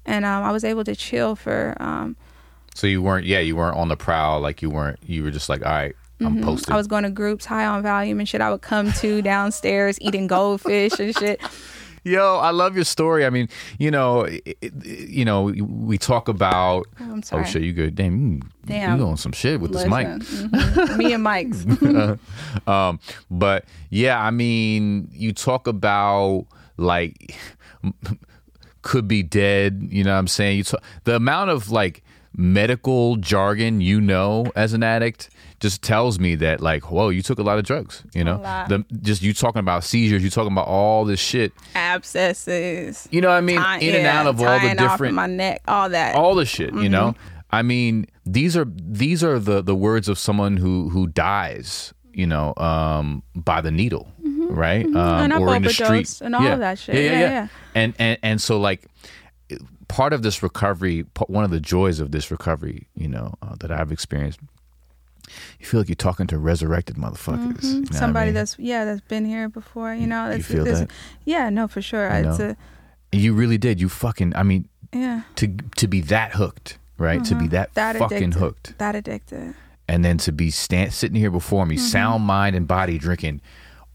and 0.05 0.25
um, 0.25 0.43
I 0.43 0.51
was 0.51 0.63
able 0.63 0.83
to 0.83 0.95
chill 0.95 1.35
for. 1.35 1.75
Um, 1.79 2.15
so 2.73 2.87
you 2.87 3.01
weren't 3.01 3.25
yeah 3.25 3.39
you 3.39 3.55
weren't 3.55 3.77
on 3.77 3.89
the 3.89 3.97
prowl 3.97 4.39
like 4.39 4.61
you 4.61 4.69
weren't 4.69 4.97
you 5.05 5.23
were 5.23 5.31
just 5.31 5.49
like 5.49 5.65
all 5.65 5.71
right 5.71 5.95
I'm 6.21 6.41
posted. 6.43 6.67
Mm-hmm. 6.67 6.73
I 6.73 6.77
was 6.77 6.87
going 6.87 7.03
to 7.03 7.09
groups 7.09 7.45
high 7.45 7.65
on 7.65 7.81
Valium 7.81 8.19
and 8.19 8.29
shit. 8.29 8.41
I 8.41 8.51
would 8.51 8.61
come 8.61 8.91
to 8.93 9.23
downstairs 9.23 9.99
eating 10.01 10.27
goldfish 10.27 10.99
and 10.99 11.17
shit. 11.17 11.41
Yo, 12.03 12.37
I 12.37 12.49
love 12.49 12.75
your 12.75 12.83
story. 12.85 13.25
I 13.25 13.29
mean, 13.29 13.47
you 13.77 13.91
know, 13.91 14.21
it, 14.27 14.57
you 14.83 15.23
know, 15.23 15.43
we 15.43 15.97
talk 15.99 16.27
about. 16.27 16.87
I'm 16.99 17.19
Oh 17.19 17.21
sorry. 17.21 17.45
shit, 17.45 17.61
you 17.61 17.73
good? 17.73 17.93
Damn, 17.95 18.33
you, 18.33 18.41
Damn. 18.65 18.99
you 18.99 19.05
on 19.05 19.17
some 19.17 19.31
shit 19.33 19.59
with 19.61 19.71
this 19.71 19.85
mic. 19.85 20.07
Listen, 20.07 20.49
mhm. 20.49 20.97
Me 20.97 21.13
and 21.13 21.23
Mike's. 21.23 21.65
Um, 22.67 22.99
but 23.29 23.65
yeah, 23.89 24.19
I 24.21 24.31
mean, 24.31 25.09
you 25.11 25.31
talk 25.33 25.67
about 25.67 26.47
like 26.77 27.35
could 28.81 29.07
be 29.07 29.23
dead. 29.23 29.87
You 29.91 30.03
know 30.03 30.13
what 30.13 30.19
I'm 30.19 30.27
saying? 30.27 30.57
You 30.57 30.63
talk, 30.63 30.83
the 31.03 31.15
amount 31.15 31.49
of 31.51 31.69
like 31.71 32.03
medical 32.35 33.17
jargon 33.17 33.81
you 33.81 33.99
know 33.99 34.45
as 34.55 34.71
an 34.73 34.81
addict 34.83 35.29
just 35.61 35.81
tells 35.81 36.19
me 36.19 36.35
that 36.35 36.59
like, 36.59 36.91
whoa, 36.91 37.09
you 37.09 37.21
took 37.21 37.39
a 37.39 37.43
lot 37.43 37.57
of 37.59 37.63
drugs. 37.65 38.03
You 38.13 38.23
know, 38.23 38.37
the 38.67 38.83
just 39.01 39.21
you 39.21 39.33
talking 39.33 39.59
about 39.59 39.83
seizures, 39.83 40.23
you 40.23 40.29
talking 40.29 40.51
about 40.51 40.67
all 40.67 41.05
this 41.05 41.19
shit. 41.19 41.53
Abscesses. 41.75 43.07
You 43.11 43.21
know 43.21 43.29
what 43.29 43.35
I 43.37 43.41
mean? 43.41 43.57
Tie- 43.57 43.79
In 43.79 43.95
and 43.95 44.07
out 44.07 44.27
of 44.27 44.41
all 44.41 44.59
the 44.59 44.75
different 44.75 45.15
my 45.15 45.27
neck, 45.27 45.61
all 45.67 45.89
that. 45.89 46.15
all 46.15 46.35
the 46.35 46.45
shit 46.45 46.73
you 46.73 46.89
know 46.89 47.11
Mm-hmm. 47.11 47.55
i 47.55 47.61
mean 47.61 48.05
these 48.25 48.55
are 48.57 48.65
these 48.75 49.23
are 49.23 49.39
the 49.39 49.61
the 49.61 49.75
words 49.75 50.07
of 50.09 50.17
someone 50.17 50.57
who 50.57 50.89
who 50.89 51.07
dies 51.07 51.93
you 52.13 52.25
know 52.27 52.53
um 52.57 53.23
by 53.35 53.61
the 53.61 53.71
needle 53.71 54.07
Mm-hmm. 54.23 54.55
right? 54.55 54.85
Um, 54.85 54.95
And 54.97 55.33
I've 55.33 55.41
or 55.41 55.55
in 55.55 55.63
the 55.63 55.69
street 55.73 56.21
and 56.21 56.35
all 56.35 56.45
of 56.45 56.59
that 56.59 56.77
shit. 56.79 56.95
Yeah, 56.95 57.01
yeah, 57.01 57.11
Yeah, 57.11 57.19
yeah. 57.19 57.29
yeah. 57.29 57.47
And 57.75 57.93
and 57.99 58.17
and 58.23 58.41
so 58.41 58.59
like 58.59 58.85
part 59.87 60.13
of 60.13 60.21
this 60.23 60.41
recovery, 60.43 61.05
one 61.27 61.43
of 61.43 61.51
the 61.51 61.59
joys 61.59 61.99
of 61.99 62.11
this 62.11 62.31
recovery, 62.31 62.87
you 62.95 63.07
know, 63.07 63.33
uh, 63.41 63.55
that 63.59 63.71
I've 63.71 63.91
experienced. 63.91 64.39
You 65.59 65.65
feel 65.65 65.79
like 65.79 65.89
you're 65.89 65.95
talking 65.95 66.27
to 66.27 66.37
resurrected 66.37 66.95
motherfuckers. 66.97 67.63
you 67.63 67.73
know 67.73 67.79
what 67.81 67.95
I 67.95 67.99
Somebody 67.99 68.25
mean? 68.27 68.33
that's 68.35 68.57
yeah 68.59 68.85
that's 68.85 69.01
been 69.01 69.25
here 69.25 69.49
before. 69.49 69.93
You 69.93 70.07
know, 70.07 70.29
you 70.31 70.43
feel 70.43 70.63
that? 70.65 70.89
Yeah, 71.25 71.49
no, 71.49 71.67
for 71.67 71.81
sure. 71.81 72.09
You 72.09 72.29
It's 72.29 72.39
know? 72.39 72.55
a 73.11 73.17
you 73.17 73.33
really 73.33 73.57
did. 73.57 73.81
You 73.81 73.89
fucking. 73.89 74.35
I 74.35 74.43
mean, 74.43 74.67
yeah. 74.93 75.23
to 75.35 75.47
to 75.75 75.87
be 75.87 76.01
that 76.01 76.33
hooked, 76.33 76.77
right? 76.97 77.23
To 77.25 77.35
be 77.35 77.47
that, 77.49 77.69
Mm-hmm. 77.69 77.73
That 77.75 77.97
fucking 77.97 78.17
addicted. 78.17 78.39
hooked, 78.39 78.77
That 78.77 78.95
addicted. 78.95 79.53
and 79.87 80.05
then 80.05 80.17
to 80.19 80.31
be 80.31 80.49
stand, 80.49 80.93
sitting 80.93 81.15
here 81.17 81.31
before 81.31 81.65
me, 81.65 81.75
sound 81.77 82.23
mind 82.23 82.55
and 82.55 82.67
body, 82.67 82.97
drinking 82.97 83.41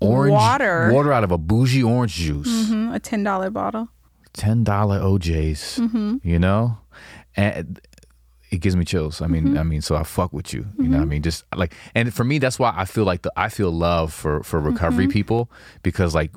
orange 0.00 0.32
Water. 0.32 0.90
water 0.92 1.12
out 1.14 1.24
of 1.24 1.32
a 1.32 1.38
bougie 1.38 1.82
orange 1.82 2.14
juice, 2.14 2.68
hmm 2.68 2.90
A 2.92 3.00
ten 3.00 3.22
dollar 3.24 3.48
bottle. 3.50 3.88
ten 4.34 4.64
dollar 4.64 5.00
OJ's. 5.00 5.78
Mm-hmm. 5.78 6.16
You 6.22 6.38
know, 6.38 6.76
and 7.36 7.80
it 8.56 8.60
gives 8.62 8.76
me 8.76 8.84
chills. 8.84 9.20
I 9.22 9.26
mean, 9.26 9.44
Mm-hmm. 9.44 9.58
I 9.58 9.62
mean, 9.62 9.82
so 9.82 9.94
I 9.96 10.02
fuck 10.02 10.32
with 10.32 10.52
you. 10.54 10.66
You 10.78 10.88
know, 10.88 10.98
what 10.98 11.02
I 11.02 11.06
mean, 11.06 11.22
just 11.22 11.44
like, 11.54 11.72
and 11.94 12.12
for 12.12 12.24
me, 12.24 12.38
that's 12.38 12.58
why 12.58 12.72
I 12.76 12.84
feel 12.84 13.04
like 13.04 13.22
the 13.22 13.32
I 13.36 13.48
feel 13.48 13.70
love 13.70 14.12
for 14.12 14.42
for 14.42 14.58
recovery 14.60 15.04
Mm-hmm. 15.04 15.12
people 15.12 15.50
because 15.82 16.14
like 16.14 16.32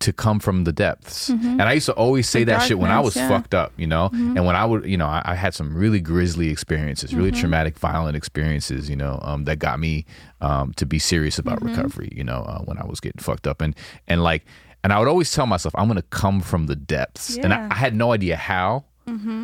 to 0.00 0.12
come 0.12 0.38
from 0.38 0.62
the 0.62 0.72
depths. 0.72 1.28
And 1.28 1.60
I 1.60 1.72
used 1.72 1.86
to 1.86 1.92
always 1.92 2.28
say 2.28 2.42
Mm-hmm. 2.42 2.46
The 2.50 2.52
that 2.58 2.62
shit 2.68 2.78
when 2.78 2.92
I 2.92 3.00
was 3.00 3.16
yeah. 3.16 3.28
fucked 3.28 3.52
up, 3.52 3.72
you 3.76 3.86
know? 3.88 4.10
And 4.12 4.46
when 4.46 4.54
I 4.54 4.64
would, 4.64 4.84
you 4.86 4.96
know, 4.96 5.06
I, 5.08 5.22
I 5.24 5.34
had 5.34 5.54
some 5.54 5.74
really 5.76 6.00
grisly 6.00 6.50
experiences, 6.50 7.12
really 7.12 7.32
Mm-hmm. 7.32 7.40
traumatic, 7.40 7.74
violent 7.78 8.16
experiences, 8.16 8.88
you 8.88 8.94
know, 8.94 9.18
um, 9.22 9.44
that 9.46 9.58
got 9.58 9.80
me 9.80 10.04
um, 10.40 10.72
to 10.74 10.86
be 10.86 11.00
serious 11.00 11.36
about 11.38 11.58
Mm-hmm. 11.58 11.74
recovery, 11.74 12.10
you 12.14 12.22
know, 12.22 12.40
uh, 12.46 12.60
when 12.60 12.78
I 12.78 12.86
was 12.86 13.00
getting 13.00 13.20
fucked 13.20 13.48
up. 13.48 13.60
And, 13.60 13.74
and 14.06 14.22
like, 14.22 14.44
and 14.84 14.92
I 14.92 15.00
would 15.00 15.08
always 15.08 15.32
tell 15.32 15.46
myself, 15.46 15.74
I'm 15.76 15.88
going 15.88 15.96
to 15.96 16.10
come 16.22 16.40
from 16.42 16.66
the 16.66 16.76
depths. 16.76 17.36
And 17.36 17.52
I, 17.52 17.56
Mm-hmm. 17.58 17.72
I 17.72 17.74
had 17.74 17.92
no 17.96 18.12
idea 18.12 18.36
how, 18.36 18.84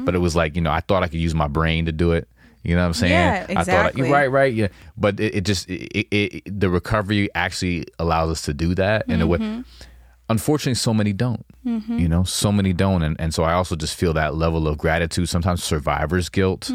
but 0.04 0.14
it 0.14 0.18
was 0.18 0.34
like, 0.36 0.54
you 0.56 0.62
know, 0.62 0.70
I 0.70 0.80
thought 0.80 1.02
I 1.02 1.08
could 1.08 1.20
use 1.20 1.34
my 1.34 1.48
brain 1.48 1.86
to 1.86 1.92
do 1.92 2.12
it. 2.12 2.28
You 2.62 2.74
know 2.74 2.80
what 2.82 2.86
I'm 2.88 2.94
saying? 2.94 3.12
Yeah, 3.12 3.46
I 3.50 3.64
thought, 3.64 3.86
exactly. 3.90 4.10
right, 4.10 4.30
right, 4.30 4.52
yeah. 4.54 4.68
But 4.96 5.20
it, 5.20 5.34
it 5.34 5.44
just, 5.44 5.68
it, 5.68 6.06
it, 6.10 6.60
the 6.60 6.70
recovery 6.70 7.28
actually 7.34 7.84
allows 7.98 8.30
us 8.30 8.42
to 8.42 8.54
do 8.54 8.74
that 8.76 9.06
in 9.08 9.20
a 9.20 9.26
Mm-hmm. 9.26 9.56
way 9.58 9.64
unfortunately 10.30 10.74
so 10.74 10.94
many 10.94 11.12
don't 11.12 11.44
you 11.64 12.08
know 12.08 12.24
so 12.24 12.50
many 12.50 12.72
don't 12.72 13.02
and, 13.02 13.14
and 13.20 13.34
so 13.34 13.42
i 13.42 13.52
also 13.52 13.76
just 13.76 13.94
feel 13.94 14.14
that 14.14 14.34
level 14.34 14.66
of 14.66 14.78
gratitude 14.78 15.28
sometimes 15.28 15.62
survivor's 15.62 16.30
guilt 16.30 16.70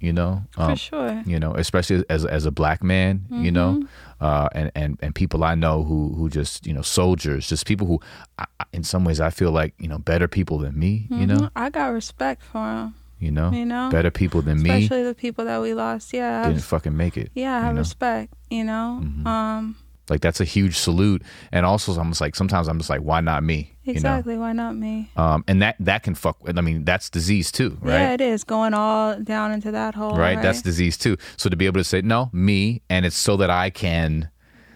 you 0.00 0.12
know 0.12 0.42
For 0.52 0.62
um, 0.62 0.76
sure. 0.76 1.22
you 1.26 1.38
know 1.38 1.52
especially 1.52 2.02
as 2.08 2.24
as 2.24 2.46
a 2.46 2.50
black 2.50 2.82
man 2.82 3.26
you 3.30 3.50
know 3.52 3.74
Mm-hmm. 3.74 3.86
Uh 4.20 4.48
and 4.52 4.70
and 4.74 4.98
and 5.00 5.14
people 5.14 5.44
i 5.44 5.54
know 5.54 5.82
who 5.84 6.12
who 6.14 6.28
just 6.28 6.66
you 6.66 6.72
know 6.72 6.82
soldiers 6.82 7.48
just 7.48 7.66
people 7.66 7.86
who 7.86 8.00
I, 8.38 8.46
in 8.72 8.82
some 8.84 9.04
ways 9.04 9.20
i 9.20 9.30
feel 9.30 9.50
like 9.52 9.74
you 9.78 9.88
know 9.88 9.98
better 9.98 10.26
people 10.28 10.58
than 10.58 10.78
me 10.78 11.06
you 11.10 11.26
know. 11.26 11.50
I 11.54 11.70
got 11.70 11.88
respect 11.88 12.42
for 12.42 12.58
them, 12.58 12.94
you 13.20 13.30
know 13.30 13.50
You 13.52 13.64
know? 13.64 13.90
better 13.90 14.10
people 14.10 14.42
than 14.42 14.62
me 14.62 14.70
especially 14.70 15.04
the 15.04 15.14
people 15.14 15.44
that 15.44 15.60
we 15.60 15.74
lost. 15.74 16.12
Yeah, 16.12 16.48
didn't 16.48 16.62
fucking 16.62 16.96
make 16.96 17.16
it 17.16 17.30
yeah, 17.34 17.56
I 17.58 17.60
have 17.60 17.74
know? 17.74 17.80
respect. 17.80 18.34
You 18.50 18.64
know, 18.64 19.02
um, 19.26 19.76
like 20.10 20.20
that's 20.20 20.40
a 20.40 20.44
huge 20.44 20.76
salute 20.76 21.22
and 21.52 21.64
also 21.66 21.92
i'm 22.00 22.08
just 22.10 22.20
like 22.20 22.34
sometimes 22.36 22.68
i'm 22.68 22.78
just 22.78 22.90
like 22.90 23.00
why 23.00 23.20
not 23.20 23.42
me 23.42 23.72
you 23.84 23.94
know 23.94 23.96
exactly. 23.98 24.36
Why 24.36 24.52
not 24.52 24.76
me? 24.76 25.10
um, 25.16 25.44
and 25.48 25.62
that 25.62 25.74
that 25.80 26.02
can 26.02 26.14
fuck. 26.14 26.36
I 26.46 26.60
mean, 26.60 26.84
that's 26.84 27.08
disease 27.08 27.50
too, 27.50 27.78
right? 27.80 27.94
Yeah, 27.94 28.12
it 28.12 28.20
is 28.20 28.44
going 28.44 28.74
all 28.74 29.18
down 29.18 29.50
into 29.50 29.70
that 29.70 29.94
hole. 29.94 30.14
right? 30.14 30.42
That's 30.42 30.60
disease 30.60 30.98
too. 30.98 31.16
So 31.38 31.48
to 31.48 31.56
be 31.56 31.64
able 31.64 31.80
to 31.80 31.84
say 31.84 32.02
no, 32.02 32.28
me, 32.34 32.82
and 32.90 33.06
it's 33.06 33.16
so 33.16 33.38
that 33.38 33.48
I 33.48 33.70
can 33.70 34.28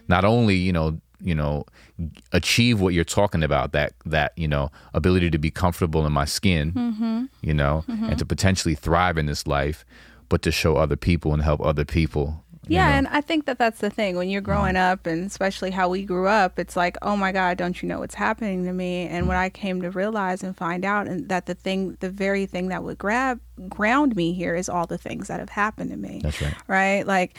not 0.07 0.25
only 0.25 0.55
you 0.55 0.73
know 0.73 0.99
you 1.21 1.35
know 1.35 1.65
achieve 2.31 2.81
what 2.81 2.95
you're 2.95 3.03
talking 3.03 3.43
about 3.43 3.71
that 3.73 3.93
that 4.05 4.33
you 4.35 4.47
know 4.47 4.71
ability 4.95 5.29
to 5.29 5.37
be 5.37 5.51
comfortable 5.51 6.07
in 6.07 6.11
my 6.11 6.25
skin, 6.25 6.71
Mm-hmm. 6.73 7.25
you 7.41 7.53
know, 7.53 7.85
and 7.87 8.17
to 8.17 8.25
potentially 8.25 8.73
thrive 8.73 9.19
in 9.19 9.27
this 9.27 9.45
life, 9.45 9.85
but 10.27 10.41
to 10.41 10.51
show 10.51 10.77
other 10.77 10.95
people 10.95 11.33
and 11.35 11.43
help 11.43 11.61
other 11.61 11.85
people. 11.85 12.43
You 12.67 12.75
Yeah, 12.75 12.89
know. 12.89 12.95
and 12.95 13.07
I 13.07 13.21
think 13.21 13.45
that 13.45 13.57
that's 13.57 13.79
the 13.79 13.89
thing 13.89 14.15
when 14.15 14.29
you're 14.29 14.41
uh-huh. 14.41 14.45
growing 14.45 14.75
up, 14.75 15.05
and 15.05 15.25
especially 15.25 15.71
how 15.71 15.89
we 15.89 16.03
grew 16.03 16.27
up. 16.27 16.59
It's 16.59 16.75
like, 16.75 16.97
oh 17.01 17.15
my 17.15 17.31
God, 17.31 17.57
don't 17.57 17.81
you 17.81 17.87
know 17.89 17.99
what's 17.99 18.15
happening 18.15 18.65
to 18.65 18.73
me? 18.73 19.07
And 19.07 19.27
what 19.27 19.35
mm-hmm. 19.35 19.43
I 19.43 19.49
came 19.49 19.81
to 19.81 19.91
realize 19.91 20.43
and 20.43 20.55
find 20.55 20.85
out, 20.85 21.07
and 21.07 21.29
that 21.29 21.45
the 21.45 21.55
thing, 21.55 21.97
the 21.99 22.09
very 22.09 22.45
thing 22.45 22.69
that 22.69 22.83
would 22.83 22.97
grab 22.97 23.39
ground 23.69 24.15
me 24.15 24.33
here 24.33 24.55
is 24.55 24.69
all 24.69 24.87
the 24.87 24.97
things 24.97 25.27
that 25.27 25.39
have 25.39 25.49
happened 25.49 25.91
to 25.91 25.97
me. 25.97 26.21
That's 26.23 26.41
right. 26.41 26.55
Right, 26.67 27.07
like. 27.07 27.37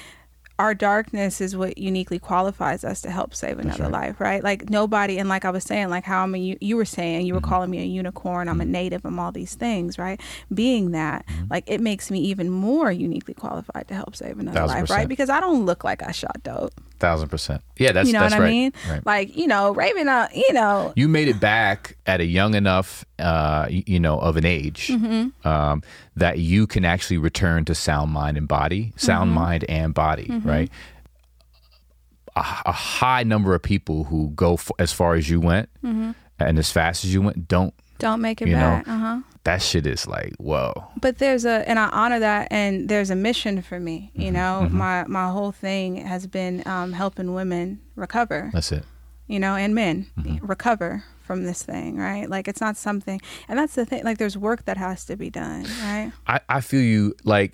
Our 0.56 0.72
darkness 0.72 1.40
is 1.40 1.56
what 1.56 1.78
uniquely 1.78 2.20
qualifies 2.20 2.84
us 2.84 3.00
to 3.02 3.10
help 3.10 3.34
save 3.34 3.58
another 3.58 3.84
right. 3.84 3.92
life, 3.92 4.20
right? 4.20 4.44
Like 4.44 4.70
nobody, 4.70 5.18
and 5.18 5.28
like 5.28 5.44
I 5.44 5.50
was 5.50 5.64
saying, 5.64 5.88
like 5.90 6.04
how 6.04 6.22
I'm 6.22 6.32
a, 6.34 6.38
you, 6.38 6.56
you 6.60 6.76
were 6.76 6.84
saying, 6.84 7.26
you 7.26 7.34
were 7.34 7.40
Mm-hmm. 7.40 7.48
calling 7.50 7.70
me 7.70 7.80
a 7.80 7.84
unicorn, 7.84 8.48
I'm 8.48 8.60
a 8.60 8.64
native, 8.64 9.04
I'm 9.04 9.18
all 9.18 9.32
these 9.32 9.56
things, 9.56 9.98
right? 9.98 10.20
Being 10.52 10.92
that, 10.92 11.26
Mm-hmm. 11.26 11.46
like 11.50 11.64
it 11.66 11.80
makes 11.80 12.08
me 12.10 12.20
even 12.20 12.50
more 12.50 12.92
uniquely 12.92 13.34
qualified 13.34 13.88
to 13.88 13.94
help 13.94 14.14
save 14.14 14.38
another 14.38 14.60
Thousand 14.60 14.74
life, 14.76 14.80
percent. 14.84 14.98
right? 14.98 15.08
Because 15.08 15.28
I 15.28 15.40
don't 15.40 15.66
look 15.66 15.82
like 15.82 16.02
I 16.04 16.12
shot 16.12 16.40
dope. 16.44 16.72
Thousand 17.04 17.28
percent. 17.28 17.62
Yeah, 17.78 17.92
that's 17.92 18.06
you 18.08 18.12
know 18.14 18.20
that's 18.20 18.34
what 18.34 18.40
I 18.40 18.44
right. 18.44 18.50
mean? 18.50 18.72
Right. 18.88 19.06
Like, 19.06 19.36
you 19.36 19.46
know, 19.46 19.72
Raven, 19.72 20.08
uh, 20.08 20.28
you 20.34 20.52
know, 20.52 20.92
you 20.96 21.06
made 21.08 21.28
it 21.28 21.38
back 21.40 21.96
at 22.06 22.20
a 22.20 22.24
young 22.24 22.54
enough, 22.54 23.04
uh, 23.18 23.66
you 23.70 24.00
know, 24.00 24.18
of 24.18 24.36
an 24.36 24.44
age 24.46 24.88
Mm-hmm. 24.88 25.46
um, 25.46 25.82
that 26.16 26.38
you 26.38 26.66
can 26.66 26.84
actually 26.84 27.18
return 27.18 27.64
to 27.66 27.74
sound 27.74 28.10
mind 28.12 28.36
and 28.36 28.48
body, 28.48 28.92
sound 28.96 29.28
Mm-hmm. 29.28 29.38
mind 29.40 29.64
and 29.68 29.92
body, 29.94 30.28
right? 30.44 30.70
A, 32.36 32.40
a 32.66 32.72
high 32.72 33.22
number 33.22 33.54
of 33.54 33.62
people 33.62 34.04
who 34.04 34.30
go 34.30 34.54
f- 34.54 34.70
as 34.78 34.92
far 34.92 35.14
as 35.14 35.30
you 35.30 35.40
went 35.40 35.68
Mm-hmm. 35.84 36.10
and 36.40 36.58
as 36.58 36.70
fast 36.70 37.04
as 37.04 37.14
you 37.14 37.22
went 37.22 37.46
don't. 37.48 37.74
Don't 38.06 38.20
make 38.20 38.38
it 38.42 38.48
You 38.48 38.54
back. 38.56 38.86
uh 38.88 38.98
huh. 38.98 39.18
That 39.44 39.60
shit 39.60 39.86
is 39.86 40.06
like 40.06 40.32
whoa. 40.38 40.72
But 41.04 41.18
there's 41.18 41.44
a, 41.44 41.56
and 41.68 41.78
I 41.78 41.88
honor 42.00 42.20
that, 42.20 42.48
and 42.50 42.88
there's 42.88 43.10
a 43.10 43.16
mission 43.28 43.60
for 43.68 43.78
me. 43.80 44.10
You 44.14 44.30
Mm-hmm. 44.32 44.34
know, 44.34 44.68
my 44.84 45.04
my 45.18 45.26
whole 45.36 45.52
thing 45.52 45.96
has 46.12 46.26
been 46.26 46.62
um, 46.66 46.92
helping 46.92 47.34
women 47.34 47.80
recover. 47.96 48.50
That's 48.54 48.72
it. 48.72 48.84
you 49.26 49.38
know, 49.44 49.54
and 49.56 49.74
men 49.74 49.96
Mm-hmm. 50.18 50.46
recover 50.54 51.04
from 51.28 51.44
this 51.44 51.62
thing, 51.62 51.96
right? 52.08 52.28
Like 52.34 52.48
it's 52.50 52.60
not 52.60 52.76
something, 52.76 53.18
and 53.48 53.58
that's 53.58 53.74
the 53.74 53.84
thing. 53.86 54.04
Like 54.04 54.18
there's 54.18 54.36
work 54.36 54.60
that 54.66 54.76
has 54.76 55.04
to 55.06 55.16
be 55.16 55.30
done, 55.30 55.64
right? 55.82 56.12
I, 56.26 56.40
I 56.56 56.60
feel 56.60 56.82
you 56.82 57.14
like 57.24 57.52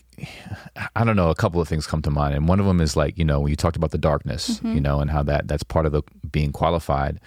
I 0.97 1.05
don't 1.05 1.17
know 1.17 1.31
a 1.31 1.35
couple 1.43 1.61
of 1.61 1.69
things 1.69 1.87
come 1.87 2.03
to 2.03 2.11
mind 2.11 2.35
and 2.35 2.49
one 2.49 2.61
of 2.61 2.67
them 2.67 2.81
is 2.81 2.97
like 2.97 3.17
you 3.19 3.25
know 3.25 3.41
when 3.41 3.51
you 3.51 3.57
talked 3.57 3.77
about 3.77 3.91
the 3.91 3.99
darkness 4.11 4.43
Mm-hmm. 4.59 4.75
you 4.77 4.81
know 4.81 5.01
and 5.01 5.11
how 5.11 5.23
that 5.31 5.49
that's 5.49 5.63
part 5.75 5.87
of 5.87 5.93
the 5.93 6.03
being 6.31 6.53
qualified 6.53 7.19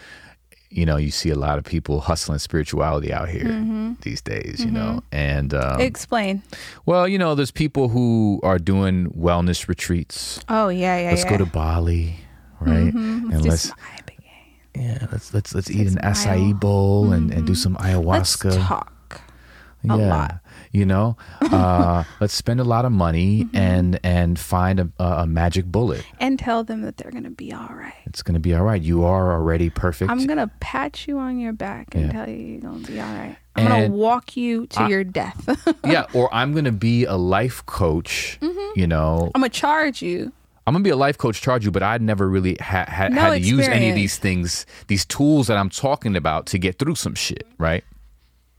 you 0.74 0.86
know 0.86 0.98
you 0.98 1.12
see 1.12 1.30
a 1.30 1.36
lot 1.36 1.58
of 1.58 1.64
people 1.64 2.00
hustling 2.02 2.40
spirituality 2.40 3.14
out 3.14 3.30
here 3.30 3.46
Mm-hmm. 3.46 3.94
these 4.02 4.22
days 4.22 4.64
you 4.66 4.72
know 4.72 5.02
and 5.12 5.54
um, 5.54 5.80
Explain. 5.80 6.42
well 6.86 7.08
you 7.08 7.18
know 7.18 7.36
there's 7.36 7.52
people 7.52 7.90
who 7.90 8.40
are 8.44 8.58
doing 8.60 9.12
wellness 9.12 9.68
retreats 9.68 10.40
Oh 10.50 10.70
yeah, 10.70 10.98
yeah. 11.00 11.10
let's 11.12 11.24
yeah. 11.24 11.30
go 11.30 11.38
to 11.38 11.46
Bali 11.46 12.16
right 12.60 12.94
Mhm. 12.94 13.32
and 13.34 13.46
let's 13.46 13.70
some 13.70 13.78
yeah 14.76 15.06
let's 15.12 15.34
let's 15.34 15.54
let's 15.54 15.70
eat 15.70 15.88
an 15.88 16.00
some 16.02 16.12
acai 16.12 16.60
bowl 16.60 17.14
and, 17.14 17.32
and 17.32 17.46
do 17.46 17.54
some 17.56 17.74
Let's 17.80 17.94
ayahuasca 17.96 18.68
talk. 18.68 19.22
a 19.84 19.88
yeah. 19.88 20.10
lot. 20.10 20.40
You 20.74 20.88
know, 20.88 21.18
uh, 21.40 22.04
let's 22.20 22.34
spend 22.34 22.60
a 22.60 22.64
lot 22.64 22.84
of 22.86 22.92
money 22.92 23.44
Mm-hmm. 23.46 23.56
and 23.56 24.00
and 24.04 24.40
find 24.40 24.80
a, 24.80 24.90
a 25.00 25.28
magic 25.28 25.66
bullet. 25.66 26.04
and 26.20 26.38
tell 26.40 26.64
them 26.64 26.82
that 26.82 26.98
they're 26.98 27.12
gonna 27.12 27.30
be 27.30 27.54
all 27.54 27.70
right. 27.72 27.94
It's 28.08 28.24
gonna 28.24 28.40
be 28.40 28.56
all 28.56 28.64
right. 28.64 28.82
You 28.82 29.04
are 29.06 29.32
already 29.34 29.70
perfect. 29.70 30.10
I'm 30.10 30.26
gonna 30.26 30.52
pat 30.60 31.08
you 31.08 31.20
on 31.20 31.38
your 31.40 31.54
back 31.54 31.94
and 31.94 32.08
Yeah. 32.08 32.12
tell 32.12 32.28
you 32.30 32.36
you're 32.36 32.62
gonna 32.62 32.80
be 32.88 33.00
all 33.00 33.14
right. 33.14 33.38
I'm 33.56 33.68
gonna 33.68 33.90
walk 33.90 34.36
you 34.36 34.66
to 34.68 34.82
I- 34.82 34.90
your 34.90 35.04
death. 35.04 35.48
yeah, 35.86 36.06
or 36.14 36.34
I'm 36.34 36.54
gonna 36.56 36.72
be 36.72 37.06
a 37.06 37.16
life 37.16 37.64
coach. 37.68 38.40
Mm-hmm. 38.42 38.80
You 38.80 38.88
know, 38.88 39.32
I'm 39.36 39.42
gonna 39.42 39.50
charge 39.50 40.02
you. 40.02 40.32
I'm 40.66 40.74
gonna 40.74 40.84
be 40.84 40.90
a 40.90 40.96
life 40.96 41.18
coach, 41.20 41.40
charge 41.42 41.66
you, 41.66 41.72
but 41.72 41.84
I'd 41.84 42.02
never 42.02 42.28
really 42.28 42.56
ha- 42.60 42.86
ha- 42.88 43.10
No 43.10 43.22
had 43.22 43.30
to 43.34 43.40
use 43.42 43.68
any 43.68 43.90
of 43.90 43.96
these 43.96 44.18
things, 44.18 44.66
these 44.88 45.06
tools 45.06 45.48
that 45.48 45.58
I'm 45.58 45.70
talking 45.70 46.16
about 46.16 46.46
to 46.48 46.58
get 46.58 46.80
through 46.80 46.96
some 46.96 47.14
shit, 47.16 47.46
right? 47.60 47.84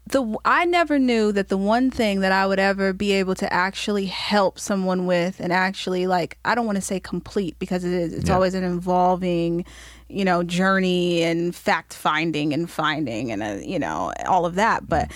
The 0.07 0.37
I 0.45 0.65
never 0.67 0.99
knew 0.99 1.33
that 1.33 1.49
the 1.49 1.57
one 1.57 1.91
thing 1.91 2.21
that 2.21 2.31
I 2.33 2.47
would 2.47 2.59
ever 2.59 2.93
be 2.93 3.13
able 3.13 3.35
to 3.37 3.51
actually 3.53 4.07
help 4.07 4.59
someone 4.59 5.07
with 5.07 5.41
and 5.41 5.53
actually 5.53 6.07
like 6.07 6.37
I 6.45 6.55
don't 6.55 6.67
want 6.67 6.77
to 6.77 6.83
say 6.83 7.01
complete 7.01 7.59
because 7.59 7.85
it 7.85 7.93
is 7.93 8.13
it's 8.13 8.29
Yeah. 8.29 8.35
always 8.35 8.55
an 8.55 8.65
involving 8.65 9.65
you 10.09 10.25
know 10.25 10.43
journey 10.43 11.23
and 11.23 11.55
fact 11.57 11.95
finding 11.95 12.53
and 12.53 12.69
finding 12.71 13.33
and 13.33 13.43
uh, 13.43 13.59
you 13.65 13.79
know 13.79 14.13
all 14.27 14.45
of 14.45 14.57
that 14.57 14.87
but 14.89 15.11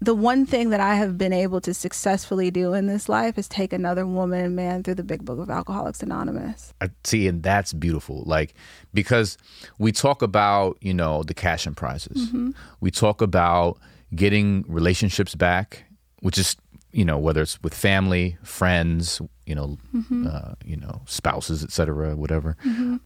the 0.00 0.14
one 0.14 0.46
thing 0.46 0.70
that 0.70 0.78
I 0.80 0.94
have 0.94 1.18
been 1.18 1.32
able 1.32 1.60
to 1.62 1.74
successfully 1.74 2.52
do 2.52 2.72
in 2.72 2.86
this 2.86 3.08
life 3.08 3.36
is 3.36 3.48
take 3.48 3.72
another 3.72 4.06
woman 4.06 4.44
and 4.44 4.54
man 4.56 4.84
through 4.84 4.94
the 4.94 5.02
big 5.02 5.24
book 5.24 5.40
of 5.40 5.50
Alcoholics 5.50 6.04
Anonymous. 6.04 6.72
I 6.80 6.90
see, 7.02 7.26
and 7.26 7.42
that's 7.42 7.72
beautiful. 7.72 8.22
Like 8.24 8.54
because 8.94 9.36
we 9.78 9.90
talk 9.90 10.22
about 10.22 10.78
you 10.80 10.94
know 10.94 11.24
the 11.24 11.34
cash 11.34 11.66
and 11.66 11.76
prizes. 11.76 12.28
Mm-hmm. 12.28 12.50
We 12.80 12.92
talk 12.92 13.20
about 13.20 13.78
getting 14.14 14.64
relationships 14.68 15.34
back, 15.34 15.84
which 16.20 16.38
is 16.38 16.56
you 16.92 17.04
know 17.04 17.18
whether 17.18 17.42
it's 17.42 17.62
with 17.62 17.74
family, 17.74 18.36
friends, 18.42 19.20
you 19.46 19.54
know, 19.54 19.78
Mm-hmm. 19.94 20.26
uh, 20.26 20.52
you 20.64 20.76
know 20.76 21.02
spouses, 21.06 21.62
etc., 21.64 22.16
whatever. 22.16 22.56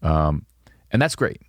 Um, 0.03 0.47
and 0.91 1.01
that's 1.01 1.15
great. 1.17 1.41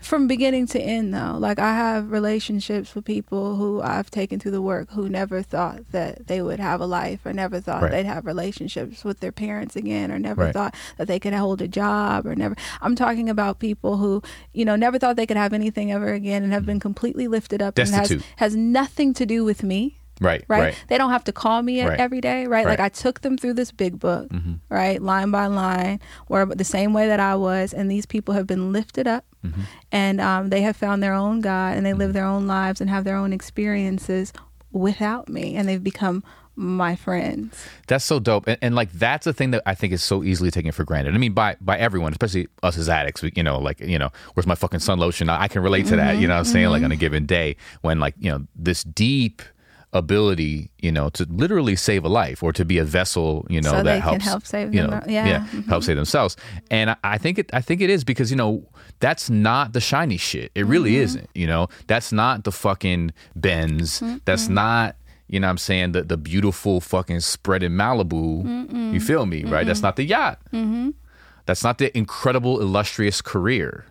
From 0.00 0.26
beginning 0.26 0.66
to 0.66 0.80
end 0.80 1.12
though 1.14 1.36
like 1.38 1.58
i 1.58 1.74
have 1.74 2.10
relationships 2.10 2.94
with 2.94 3.04
people 3.04 3.56
who 3.56 3.80
i've 3.82 4.10
taken 4.10 4.38
through 4.40 4.50
the 4.50 4.62
work 4.62 4.90
who 4.92 5.08
never 5.08 5.42
thought 5.42 5.80
that 5.92 6.26
they 6.26 6.40
would 6.42 6.58
have 6.60 6.80
a 6.80 6.86
life 6.86 7.24
or 7.24 7.32
never 7.32 7.60
thought 7.60 7.82
Right. 7.82 7.90
they'd 7.92 8.06
have 8.06 8.26
relationships 8.26 9.04
with 9.04 9.20
their 9.20 9.32
parents 9.32 9.76
again 9.76 10.10
or 10.10 10.18
never 10.18 10.44
Right. 10.44 10.52
thought 10.52 10.74
that 10.96 11.06
they 11.08 11.18
could 11.18 11.34
hold 11.34 11.60
a 11.62 11.68
job 11.68 12.26
or 12.26 12.34
never 12.34 12.54
i'm 12.80 12.94
talking 12.96 13.28
about 13.28 13.58
people 13.58 13.96
who 13.98 14.22
you 14.52 14.64
know 14.64 14.76
never 14.76 14.98
thought 14.98 15.16
they 15.16 15.26
could 15.26 15.36
have 15.36 15.52
anything 15.52 15.92
ever 15.92 16.12
again 16.12 16.42
and 16.42 16.52
have 16.52 16.66
been 16.66 16.80
completely 16.80 17.28
lifted 17.28 17.62
up 17.62 17.78
and 17.78 17.88
has, 17.88 18.22
has 18.36 18.56
nothing 18.56 19.14
to 19.14 19.26
do 19.26 19.44
with 19.44 19.62
me 19.62 19.98
Right. 20.20 20.44
right? 20.46 20.60
Right. 20.60 20.84
They 20.86 20.98
don't 20.98 21.10
have 21.10 21.24
to 21.24 21.32
call 21.32 21.62
me 21.62 21.82
Right. 21.84 21.98
every 21.98 22.20
day, 22.20 22.46
right? 22.46 22.64
Like 22.64 22.78
I 22.78 22.90
took 22.90 23.22
them 23.22 23.36
through 23.36 23.54
this 23.54 23.72
big 23.72 23.98
book, 23.98 24.28
Mm-hmm. 24.28 24.52
right, 24.68 25.02
line 25.02 25.32
by 25.32 25.46
line, 25.46 25.98
where 26.28 26.46
the 26.46 26.62
same 26.62 26.92
way 26.92 27.08
that 27.08 27.18
I 27.18 27.34
was, 27.34 27.72
and 27.72 27.90
these 27.90 28.06
people 28.06 28.32
have 28.34 28.46
been 28.46 28.70
lifted 28.72 29.08
up, 29.08 29.24
Mm-hmm. 29.44 29.62
and 29.90 30.20
um, 30.20 30.50
they 30.50 30.62
have 30.62 30.76
found 30.76 31.02
their 31.02 31.14
own 31.14 31.40
God, 31.40 31.76
and 31.76 31.84
they 31.84 31.94
live 31.94 32.12
their 32.12 32.26
own 32.26 32.46
lives 32.46 32.80
and 32.80 32.88
have 32.88 33.04
their 33.04 33.16
own 33.16 33.32
experiences 33.32 34.32
without 34.70 35.28
me, 35.28 35.56
and 35.56 35.68
they've 35.68 35.82
become 35.82 36.22
my 36.54 36.94
friends. 36.94 37.66
That's 37.86 38.04
so 38.04 38.18
dope, 38.20 38.46
and, 38.46 38.58
and 38.60 38.74
like 38.74 38.92
that's 38.92 39.24
the 39.24 39.32
thing 39.32 39.52
that 39.52 39.62
I 39.66 39.74
think 39.74 39.92
is 39.92 40.02
so 40.02 40.22
easily 40.22 40.50
taken 40.50 40.72
for 40.72 40.84
granted. 40.84 41.14
I 41.14 41.18
mean, 41.18 41.32
by 41.32 41.56
by 41.60 41.78
everyone, 41.78 42.12
especially 42.12 42.48
us 42.62 42.76
as 42.78 42.88
addicts. 42.88 43.22
We, 43.22 43.32
you 43.34 43.42
know, 43.42 43.58
like 43.58 43.80
you 43.80 43.98
know, 43.98 44.10
where's 44.34 44.46
my 44.46 44.54
fucking 44.54 44.80
sun 44.80 44.98
lotion? 44.98 45.28
I, 45.28 45.42
I 45.42 45.48
can 45.48 45.62
relate 45.62 45.86
to 45.86 45.96
that. 45.96 46.18
You 46.18 46.26
know, 46.26 46.34
what 46.34 46.40
I'm 46.40 46.44
saying 46.44 46.68
like 46.68 46.82
on 46.82 46.92
a 46.92 46.96
given 46.96 47.26
day 47.26 47.56
when 47.80 48.00
like 48.00 48.14
you 48.18 48.30
know 48.30 48.46
this 48.54 48.84
deep 48.84 49.42
ability, 49.92 50.70
you 50.80 50.90
know, 50.90 51.10
to 51.10 51.24
literally 51.30 51.76
save 51.76 52.04
a 52.04 52.08
life 52.08 52.42
or 52.42 52.52
to 52.52 52.64
be 52.64 52.78
a 52.78 52.84
vessel, 52.84 53.46
you 53.50 53.60
know, 53.60 53.70
So 53.72 53.82
that 53.82 54.00
helps 54.02 54.24
help 54.24 54.46
save 54.46 54.74
you 54.74 54.82
know, 54.82 54.88
their- 54.88 55.04
yeah. 55.10 55.40
Mm-hmm. 55.40 55.68
help 55.68 55.84
save 55.84 55.96
themselves. 55.96 56.36
And 56.70 56.90
I, 56.90 56.96
I 57.04 57.18
think 57.18 57.38
it, 57.38 57.50
I 57.52 57.60
think 57.60 57.80
it 57.82 57.90
is 57.90 58.02
because 58.04 58.30
you 58.30 58.36
know 58.36 58.64
that's 59.00 59.28
not 59.30 59.72
the 59.72 59.80
shiny 59.80 60.16
shit. 60.16 60.50
It 60.54 60.64
really 60.66 60.92
Mm-hmm. 60.92 61.02
isn't. 61.04 61.30
You 61.34 61.46
know, 61.46 61.68
that's 61.88 62.12
not 62.12 62.44
the 62.44 62.52
fucking 62.52 63.12
Benz. 63.36 64.02
That's 64.24 64.48
not. 64.48 64.96
You 65.28 65.40
know 65.40 65.46
what 65.46 65.52
I'm 65.52 65.58
saying? 65.58 65.92
The 65.92 66.02
the 66.02 66.16
beautiful 66.18 66.80
fucking 66.80 67.20
spread 67.20 67.62
in 67.62 67.72
Malibu. 67.72 68.92
You 68.94 69.00
feel 69.00 69.24
me, 69.26 69.44
right? 69.44 69.66
That's 69.66 69.82
not 69.82 69.96
the 69.96 70.04
yacht. 70.04 70.38
That's 71.46 71.64
not 71.64 71.78
the 71.78 71.96
incredible, 71.96 72.60
illustrious 72.60 73.20
career. 73.22 73.84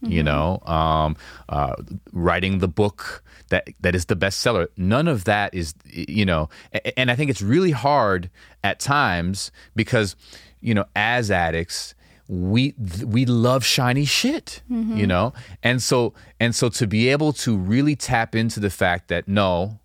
You 0.00 0.22
know, 0.22 0.60
um, 0.64 1.16
uh, 1.48 1.74
writing 2.12 2.60
the 2.60 2.68
book 2.68 3.22
that 3.50 3.68
that 3.80 3.94
is 3.94 4.06
the 4.06 4.16
bestseller. 4.16 4.68
None 4.76 5.08
of 5.08 5.24
that 5.24 5.54
is, 5.54 5.74
you 5.86 6.24
know, 6.24 6.48
and 6.96 7.10
I 7.10 7.16
think 7.16 7.30
it's 7.30 7.42
really 7.42 7.70
hard 7.70 8.30
at 8.62 8.80
times 8.80 9.50
because, 9.74 10.16
you 10.60 10.74
know, 10.74 10.84
as 10.94 11.30
addicts, 11.30 11.94
we 12.28 12.74
we 13.04 13.24
love 13.24 13.64
shiny 13.64 14.04
shit, 14.04 14.62
mm-hmm. 14.70 14.96
you 14.96 15.06
know, 15.06 15.32
and 15.62 15.82
so 15.82 16.12
and 16.38 16.54
so 16.54 16.68
to 16.68 16.86
be 16.86 17.08
able 17.08 17.32
to 17.32 17.56
really 17.56 17.96
tap 17.96 18.34
into 18.34 18.60
the 18.60 18.70
fact 18.70 19.08
that 19.08 19.26
no, 19.26 19.80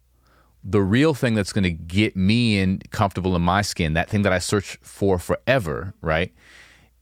the 0.64 0.82
real 0.82 1.14
thing 1.14 1.36
that's 1.36 1.54
going 1.54 1.64
to 1.64 1.72
get 1.72 2.16
me 2.16 2.60
in 2.60 2.80
comfortable 2.92 3.36
in 3.36 3.42
my 3.42 3.62
skin, 3.62 3.94
that 3.94 4.10
thing 4.10 4.24
that 4.24 4.34
I 4.34 4.40
search 4.40 4.78
for 4.82 5.18
forever, 5.18 5.94
right, 6.02 6.34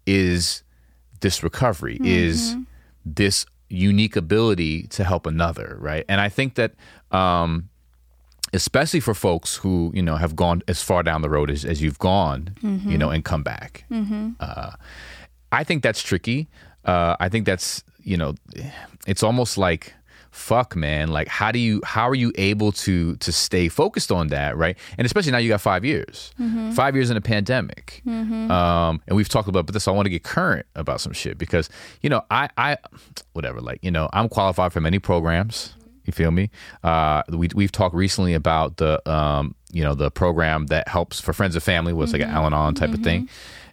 is 0.05 0.63
this 1.21 1.43
recovery, 1.43 1.99
is 2.03 2.51
mm-hmm. 2.51 2.61
this 3.05 3.45
unique 3.71 4.15
ability 4.15 4.83
to 4.87 5.03
help 5.03 5.25
another, 5.25 5.77
right? 5.79 6.05
And 6.09 6.19
I 6.21 6.29
think 6.29 6.55
that, 6.55 6.73
um, 7.11 7.69
especially 8.53 8.99
for 8.99 9.13
folks 9.13 9.55
who 9.55 9.91
you 9.93 10.01
know 10.01 10.17
have 10.17 10.35
gone 10.35 10.61
as 10.67 10.83
far 10.83 11.03
down 11.03 11.21
the 11.21 11.29
road 11.29 11.49
as, 11.49 11.63
as 11.65 11.81
you've 11.81 11.99
gone, 11.99 12.55
you 12.91 12.97
know, 12.97 13.09
and 13.09 13.23
come 13.23 13.43
back, 13.43 13.85
uh, 14.39 14.71
I 15.51 15.63
think 15.63 15.83
that's 15.83 16.01
tricky. 16.03 16.47
Uh, 16.85 17.15
I 17.19 17.29
think 17.29 17.45
that's 17.45 17.83
you 18.03 18.17
know, 18.17 18.35
it's 19.07 19.23
almost 19.23 19.57
like 19.57 19.93
fuck 20.31 20.75
man. 20.75 21.09
Like 21.09 21.27
how 21.27 21.51
do 21.51 21.59
you 21.59 21.81
how 21.83 22.07
are 22.09 22.15
you 22.15 22.31
able 22.35 22.71
to 22.71 23.15
to 23.17 23.31
stay 23.31 23.67
focused 23.69 24.11
on 24.11 24.27
that 24.29 24.57
right? 24.57 24.77
And 24.97 25.05
especially 25.05 25.31
now 25.33 25.37
you 25.39 25.49
got 25.49 25.61
five 25.61 25.83
years. 25.85 26.31
Five 26.73 26.95
years 26.95 27.09
in 27.09 27.17
a 27.17 27.21
pandemic. 27.21 28.01
Um 28.49 29.01
and 29.07 29.15
we've 29.15 29.29
talked 29.29 29.49
about 29.49 29.65
but 29.65 29.73
this 29.73 29.87
i 29.87 29.91
want 29.91 30.05
to 30.05 30.09
get 30.09 30.23
current 30.23 30.65
about 30.75 31.01
some 31.01 31.13
shit 31.13 31.37
because 31.37 31.69
you 32.01 32.09
know 32.09 32.21
i 32.31 32.49
i 32.57 32.77
whatever 33.33 33.59
like 33.61 33.79
you 33.83 33.91
know 33.91 34.09
i'm 34.13 34.29
qualified 34.29 34.71
for 34.73 34.81
many 34.81 34.99
programs. 34.99 35.75
You 36.05 36.13
feel 36.13 36.31
me? 36.31 36.49
Uh 36.83 37.21
we, 37.29 37.49
we've 37.53 37.71
talked 37.71 37.93
recently 37.93 38.33
about 38.33 38.77
the 38.77 39.07
um 39.09 39.53
you 39.71 39.83
know 39.83 39.93
the 39.95 40.09
program 40.09 40.67
that 40.67 40.87
helps 40.87 41.19
for 41.21 41.33
friends 41.33 41.55
and 41.55 41.63
family 41.63 41.93
was 41.93 42.13
like 42.13 42.21
an 42.21 42.29
al-anon 42.29 42.73
type 42.75 42.93
of 42.93 43.01
thing 43.03 43.29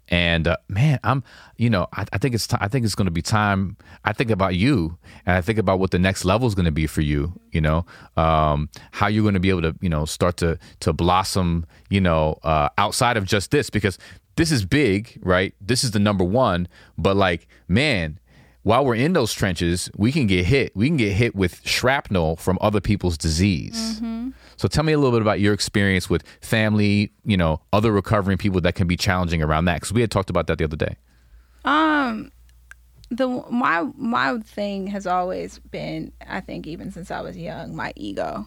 and 0.09 0.49
uh, 0.49 0.57
man, 0.69 0.99
I'm, 1.05 1.23
you 1.57 1.71
know, 1.71 1.87
I, 1.93 2.05
I 2.13 2.19
think 2.19 2.35
it's, 2.35 2.47
ti 2.47 2.57
I 2.61 2.69
think 2.69 2.85
it's 2.85 2.95
going 2.95 3.07
to 3.07 3.13
be 3.13 3.23
time. 3.23 3.77
I 4.05 4.13
think 4.13 4.31
about 4.31 4.55
you, 4.55 4.99
and 5.27 5.37
I 5.37 5.41
think 5.41 5.59
about 5.59 5.79
what 5.79 5.91
the 5.91 5.99
next 5.99 6.25
level 6.25 6.49
is 6.49 6.55
going 6.55 6.67
to 6.67 6.73
be 6.73 6.87
for 6.87 7.01
you. 7.03 7.39
You 7.53 7.61
know, 7.61 7.87
um, 8.17 8.69
how 8.93 9.07
you're 9.07 9.23
going 9.23 9.35
to 9.35 9.41
be 9.41 9.51
able 9.51 9.63
to, 9.63 9.75
you 9.81 9.89
know, 9.89 10.05
start 10.05 10.37
to 10.39 10.59
to 10.81 10.93
blossom. 10.93 11.67
You 11.91 12.01
know, 12.01 12.39
uh, 12.43 12.69
outside 12.79 13.17
of 13.17 13.25
just 13.25 13.51
this, 13.51 13.71
because 13.71 13.99
this 14.37 14.51
is 14.53 14.65
big, 14.65 15.19
right? 15.23 15.55
This 15.61 15.85
is 15.85 15.91
the 15.91 15.99
number 15.99 16.25
one. 16.25 16.69
But 16.97 17.17
like, 17.17 17.49
man, 17.67 18.19
while 18.63 18.85
we're 18.85 18.95
in 18.97 19.13
those 19.13 19.33
trenches, 19.33 19.91
we 19.97 20.13
can 20.13 20.27
get 20.27 20.47
hit. 20.47 20.77
We 20.77 20.89
can 20.89 20.97
get 20.97 21.13
hit 21.13 21.35
with 21.35 21.61
shrapnel 21.67 22.37
from 22.37 22.59
other 22.61 22.81
people's 22.81 23.19
disease. 23.19 24.01
So 24.59 24.69
tell 24.69 24.85
me 24.85 24.93
a 24.93 24.99
little 24.99 25.13
bit 25.13 25.23
about 25.23 25.41
your 25.41 25.55
experience 25.55 26.11
with 26.11 26.25
family, 26.43 27.13
you 27.25 27.37
know, 27.37 27.61
other 27.73 27.93
recovering 27.93 28.39
people 28.39 28.61
that 28.63 28.75
can 28.75 28.87
be 28.87 28.97
challenging 28.97 29.43
around 29.43 29.67
that. 29.67 29.77
Because 29.77 29.93
we 29.93 30.01
had 30.01 30.11
talked 30.11 30.31
about 30.31 30.49
that 30.49 30.59
the 30.59 30.65
other 30.65 30.77
day. 30.77 30.97
Um, 31.65 32.33
the 33.11 33.27
my 33.51 33.87
my 33.97 34.39
thing 34.39 34.89
has 34.89 35.07
always 35.07 35.59
been, 35.59 36.13
I 36.27 36.41
think, 36.41 36.67
even 36.67 36.91
since 36.91 37.11
I 37.11 37.21
was 37.21 37.37
young, 37.37 37.75
my 37.75 37.93
ego. 37.97 38.47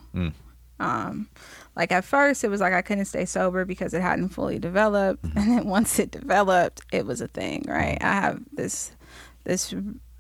Um, 0.79 1.29
like 1.75 1.91
at 1.91 2.03
first, 2.03 2.43
it 2.43 2.49
was 2.49 2.59
like 2.59 2.73
I 2.73 2.81
couldn't 2.81 3.05
stay 3.05 3.25
sober 3.25 3.65
because 3.65 3.93
it 3.93 4.01
hadn't 4.01 4.29
fully 4.29 4.59
developed, 4.59 5.23
and 5.35 5.51
then 5.51 5.65
once 5.65 5.97
it 5.99 6.11
developed, 6.11 6.81
it 6.91 7.05
was 7.05 7.21
a 7.21 7.27
thing, 7.27 7.65
right? 7.67 7.97
I 8.01 8.13
have 8.13 8.41
this 8.51 8.91
this 9.43 9.73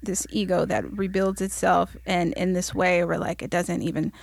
this 0.03 0.25
ego 0.31 0.65
that 0.65 0.91
rebuilds 0.97 1.41
itself, 1.41 1.95
and 2.05 2.33
in 2.33 2.53
this 2.53 2.73
way, 2.73 3.03
where 3.03 3.19
like 3.19 3.41
it 3.41 3.49
doesn't 3.49 3.81
even. 3.81 4.13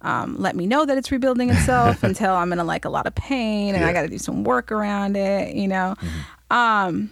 Um, 0.00 0.36
let 0.38 0.54
me 0.54 0.66
know 0.66 0.86
that 0.86 0.96
it's 0.96 1.10
rebuilding 1.10 1.50
itself 1.50 2.02
until 2.04 2.34
I'm 2.34 2.52
in 2.52 2.58
a, 2.58 2.64
like 2.64 2.84
a 2.84 2.88
lot 2.88 3.06
of 3.06 3.14
pain 3.14 3.74
and 3.74 3.84
I 3.84 3.92
got 3.92 4.02
to 4.02 4.08
do 4.08 4.18
some 4.18 4.44
work 4.44 4.70
around 4.70 5.16
it, 5.16 5.54
you 5.54 5.68
know. 5.68 5.96
Um, 6.50 7.10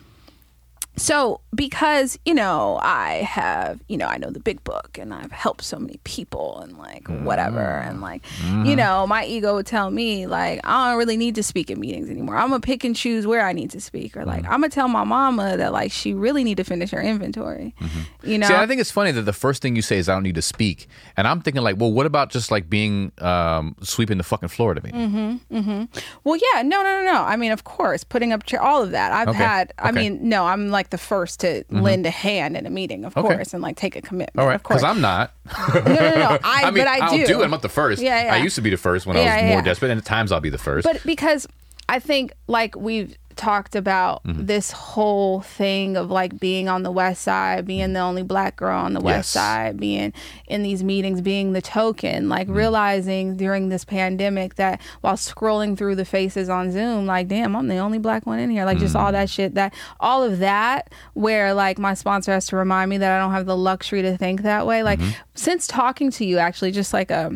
so 0.97 1.41
because 1.55 2.19
you 2.25 2.35
know 2.35 2.79
i 2.83 3.15
have 3.17 3.81
you 3.89 3.97
know 3.97 4.07
i 4.07 4.17
know 4.17 4.31
the 4.31 4.41
big 4.41 4.63
book 4.65 4.99
and 4.99 5.13
i've 5.13 5.31
helped 5.31 5.63
so 5.63 5.79
many 5.79 6.01
people 6.05 6.59
and 6.61 6.77
like 6.79 7.07
whatever 7.09 7.59
mm-hmm. 7.59 7.91
and 7.91 8.01
like 8.01 8.23
you 8.41 8.47
mm-hmm. 8.47 8.75
know 8.75 9.07
my 9.07 9.25
ego 9.25 9.55
would 9.55 9.67
tell 9.67 9.91
me 9.91 10.27
like 10.27 10.61
i 10.65 10.89
don't 10.89 10.99
really 10.99 11.17
need 11.17 11.35
to 11.35 11.43
speak 11.43 11.71
at 11.71 11.79
meetings 11.79 12.09
anymore 12.09 12.37
i'm 12.37 12.49
gonna 12.49 12.61
pick 12.61 12.83
and 12.83 12.97
choose 12.97 13.27
where 13.27 13.45
i 13.45 13.53
need 13.53 13.71
to 13.71 13.81
speak 13.81 14.17
or 14.17 14.25
like 14.25 14.43
mm. 14.43 14.47
i'm 14.47 14.61
gonna 14.61 14.69
tell 14.69 14.89
my 14.89 15.05
mama 15.05 15.57
that 15.57 15.73
like 15.73 15.93
she 15.93 16.15
really 16.15 16.43
need 16.43 16.57
to 16.57 16.65
finish 16.65 16.91
her 16.91 17.01
inventory 17.01 17.75
mm-hmm. 17.81 18.29
you 18.29 18.39
know 18.39 18.47
See, 18.47 18.55
I 18.55 18.67
think 18.67 18.81
it's 18.81 18.91
funny 18.91 19.13
that 19.13 19.23
the 19.23 19.33
first 19.33 19.63
thing 19.63 19.77
you 19.77 19.83
say 19.83 19.99
is 19.99 20.09
I 20.09 20.15
don't 20.15 20.23
need 20.23 20.35
to 20.37 20.43
speak, 20.43 20.89
and 21.17 21.27
I'm 21.27 21.41
thinking 21.41 21.63
like, 21.63 21.77
well, 21.79 21.93
what 21.93 22.07
about 22.07 22.31
just 22.31 22.51
like 22.51 22.69
being 22.69 23.13
um, 23.19 23.77
sweeping 23.83 24.19
the 24.19 24.25
fucking 24.25 24.49
floor 24.49 24.75
to 24.75 24.83
me? 24.83 24.91
Mm-hmm. 24.91 25.85
Well, 26.25 26.37
yeah, 26.37 26.63
no, 26.63 26.83
no, 26.83 27.03
no, 27.03 27.13
no. 27.13 27.23
I 27.23 27.37
mean, 27.37 27.53
of 27.53 27.65
course, 27.65 28.05
putting 28.05 28.33
up 28.33 28.45
chair, 28.45 28.63
all 28.63 28.83
of 28.83 28.91
that. 28.93 29.13
I've 29.13 29.29
Okay, 29.29 29.39
had. 29.39 29.73
I 29.79 29.91
okay. 29.91 30.09
mean, 30.09 30.29
no, 30.29 30.47
I'm 30.47 30.69
like 30.69 30.86
the 30.91 30.99
first 30.99 31.41
to 31.41 31.65
mm-hmm. 31.65 31.81
lend 31.81 32.07
a 32.07 32.11
hand 32.11 32.57
in 32.57 32.67
a 32.67 32.71
meeting, 32.71 33.05
of 33.05 33.17
Okay. 33.17 33.35
course, 33.35 33.55
and 33.55 33.63
like 33.63 33.77
take 33.77 33.97
a 33.97 34.03
commitment. 34.03 34.39
All 34.39 34.47
right, 34.47 34.55
of 34.55 34.63
course. 34.63 34.81
because 34.81 34.97
I'm 34.97 35.01
not. 35.01 35.33
no, 35.75 35.81
no, 35.83 36.15
no. 36.15 36.39
I, 36.45 36.63
I 36.65 36.71
mean, 36.71 36.85
but 36.85 36.89
I 36.89 37.11
will 37.11 37.19
do. 37.19 37.27
do. 37.27 37.43
I'm 37.43 37.51
not 37.51 37.63
the 37.63 37.69
first. 37.69 38.03
Yeah, 38.03 38.25
yeah. 38.25 38.35
I 38.35 38.39
used 38.39 38.57
to 38.57 38.63
be 38.63 38.71
the 38.71 38.77
first 38.77 39.07
when 39.07 39.17
I 39.17 39.21
Yeah, 39.21 39.35
was 39.35 39.43
more 39.43 39.51
yeah. 39.59 39.63
desperate, 39.63 39.91
and 39.91 39.99
at 40.01 40.05
times 40.05 40.33
I'll 40.33 40.41
be 40.41 40.51
the 40.51 40.59
first. 40.59 40.85
But 40.85 41.03
because 41.05 41.47
I 41.89 41.99
think 41.99 42.33
like 42.49 42.77
we've 42.77 43.17
talked 43.37 43.77
about 43.77 44.23
Mm-hmm. 44.25 44.47
this 44.47 44.71
whole 44.73 45.41
thing 45.41 45.97
of 45.97 46.11
like 46.11 46.41
being 46.41 46.69
on 46.69 46.83
the 46.83 46.91
west 46.91 47.23
side, 47.23 47.67
being 47.67 47.93
the 47.93 48.01
only 48.01 48.23
black 48.23 48.57
girl 48.57 48.79
on 48.79 48.93
the 48.95 49.01
west 49.01 49.31
side, 49.31 49.79
being 49.79 50.13
in 50.49 50.63
these 50.63 50.83
meetings, 50.83 51.21
being 51.21 51.53
the 51.53 51.63
token, 51.63 52.29
like 52.29 52.47
Mm-hmm. 52.49 52.57
realizing 52.57 53.37
during 53.37 53.69
this 53.69 53.85
pandemic 53.85 54.55
that 54.57 54.81
while 55.03 55.15
scrolling 55.17 55.77
through 55.77 55.95
the 55.97 56.05
faces 56.05 56.49
on 56.49 56.73
Zoom, 56.73 57.07
like, 57.07 57.29
damn, 57.29 57.55
I'm 57.55 57.69
the 57.69 57.77
only 57.77 57.99
black 57.99 58.27
one 58.27 58.39
in 58.39 58.51
here. 58.51 58.65
Like 58.65 58.79
just 58.79 58.95
Mm. 58.95 59.01
all 59.01 59.13
that 59.13 59.31
shit 59.31 59.55
that 59.55 59.73
all 60.01 60.23
of 60.25 60.39
that 60.39 60.93
where 61.15 61.55
like 61.55 61.79
my 61.79 61.95
sponsor 61.95 62.33
has 62.33 62.47
to 62.49 62.57
remind 62.57 62.91
me 62.91 62.99
that 62.99 63.13
I 63.17 63.23
don't 63.23 63.33
have 63.33 63.47
the 63.47 63.57
luxury 63.57 64.03
to 64.03 64.17
think 64.17 64.43
that 64.43 64.67
way. 64.67 64.83
Like 64.83 64.99
Mm-hmm. 64.99 65.11
since 65.35 65.67
talking 65.67 66.11
to 66.13 66.25
you 66.25 66.39
actually 66.39 66.73
just 66.73 66.93
like 66.93 67.11
a 67.11 67.31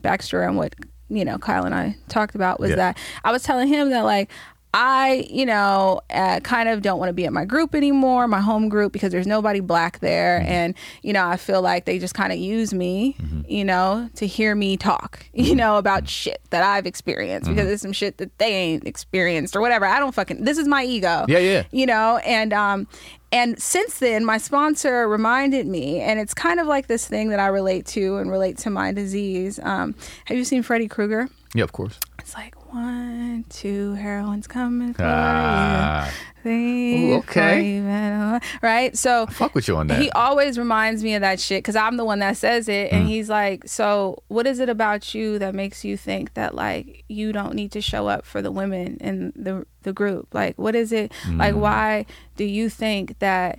backstory 0.00 0.46
on 0.46 0.56
what 0.56 0.74
you 1.08 1.24
know 1.24 1.38
Kyle 1.38 1.64
and 1.64 1.74
I 1.74 1.96
talked 2.08 2.34
about 2.34 2.58
was 2.60 2.70
Yeah. 2.70 2.76
that 2.76 2.98
I 3.24 3.32
was 3.32 3.42
telling 3.42 3.68
him 3.68 3.90
that 3.90 4.02
like 4.04 4.28
I, 4.74 5.26
you 5.30 5.46
know, 5.46 6.02
uh, 6.10 6.40
kind 6.40 6.68
of 6.68 6.82
don't 6.82 6.98
want 6.98 7.08
to 7.08 7.14
be 7.14 7.24
at 7.24 7.32
my 7.32 7.46
group 7.46 7.74
anymore, 7.74 8.28
my 8.28 8.40
home 8.40 8.68
group, 8.68 8.92
because 8.92 9.10
there's 9.10 9.26
nobody 9.26 9.60
black 9.60 10.00
there. 10.00 10.42
And, 10.46 10.74
you 11.02 11.14
know, 11.14 11.26
I 11.26 11.38
feel 11.38 11.62
like 11.62 11.86
they 11.86 11.98
just 11.98 12.14
kind 12.14 12.30
of 12.32 12.38
use 12.38 12.74
me, 12.74 13.16
you 13.48 13.64
know, 13.64 14.10
to 14.16 14.26
hear 14.26 14.54
me 14.54 14.76
talk, 14.76 15.24
you 15.32 15.54
know, 15.54 15.78
about 15.78 16.08
shit 16.08 16.42
that 16.50 16.62
I've 16.62 16.86
experienced 16.86 17.48
because 17.48 17.70
it's 17.70 17.82
some 17.82 17.92
shit 17.92 18.18
that 18.18 18.36
they 18.38 18.52
ain't 18.52 18.86
experienced 18.86 19.56
or 19.56 19.62
whatever. 19.62 19.86
I 19.86 19.98
don't 19.98 20.14
fucking, 20.14 20.44
this 20.44 20.58
is 20.58 20.68
my 20.68 20.84
ego. 20.84 21.24
Yeah, 21.26 21.38
yeah. 21.38 21.62
You 21.70 21.86
know, 21.86 22.18
and, 22.18 22.52
um, 22.52 22.86
and 23.32 23.60
since 23.60 23.98
then, 23.98 24.24
my 24.24 24.38
sponsor 24.38 25.08
reminded 25.08 25.66
me, 25.66 26.00
and 26.00 26.20
it's 26.20 26.32
kind 26.32 26.60
of 26.60 26.66
like 26.66 26.86
this 26.86 27.06
thing 27.06 27.30
that 27.30 27.40
I 27.40 27.46
relate 27.48 27.86
to 27.86 28.16
and 28.16 28.30
relate 28.30 28.58
to 28.58 28.70
my 28.70 28.92
disease. 28.92 29.58
Um, 29.62 29.94
have 30.26 30.36
you 30.36 30.44
seen 30.44 30.62
Freddy 30.62 30.86
Krueger? 30.86 31.28
Yeah, 31.54 31.64
of 31.64 31.72
course. 31.72 31.98
It's 32.18 32.34
like 32.34 32.55
one, 32.72 33.44
two, 33.48 33.94
heroines 33.94 34.46
coming 34.46 34.94
for 34.94 35.02
Ah. 35.04 36.06
you. 36.06 36.12
Three, 36.42 37.10
Ooh, 37.12 37.14
okay. 37.16 37.80
four, 37.80 38.40
right? 38.62 38.96
So 38.96 39.26
Fuck 39.26 39.54
with 39.56 39.66
you 39.66 39.76
on 39.76 39.88
that. 39.88 40.00
he 40.00 40.10
always 40.10 40.58
reminds 40.58 41.02
me 41.02 41.14
of 41.14 41.20
that 41.22 41.40
shit 41.40 41.58
because 41.64 41.74
I'm 41.74 41.96
the 41.96 42.04
one 42.04 42.20
that 42.20 42.36
says 42.36 42.68
it, 42.68 42.90
Mm. 42.90 42.94
and 42.94 43.08
he's 43.08 43.28
like, 43.28 43.66
"So, 43.66 44.22
what 44.28 44.46
is 44.46 44.60
it 44.60 44.68
about 44.68 45.12
you 45.14 45.38
that 45.40 45.54
makes 45.56 45.84
you 45.84 45.96
think 45.96 46.34
that 46.34 46.54
like 46.54 47.02
you 47.08 47.32
don't 47.32 47.54
need 47.54 47.72
to 47.72 47.80
show 47.80 48.06
up 48.06 48.24
for 48.24 48.42
the 48.42 48.52
women 48.52 48.96
in 49.00 49.32
the 49.34 49.66
the 49.82 49.92
group? 49.92 50.28
Like, 50.34 50.56
what 50.58 50.74
is 50.76 50.92
it? 50.92 51.10
Like, 51.32 51.54
Mm. 51.54 51.58
why 51.58 52.06
do 52.36 52.44
you 52.44 52.68
think 52.68 53.18
that?" 53.18 53.58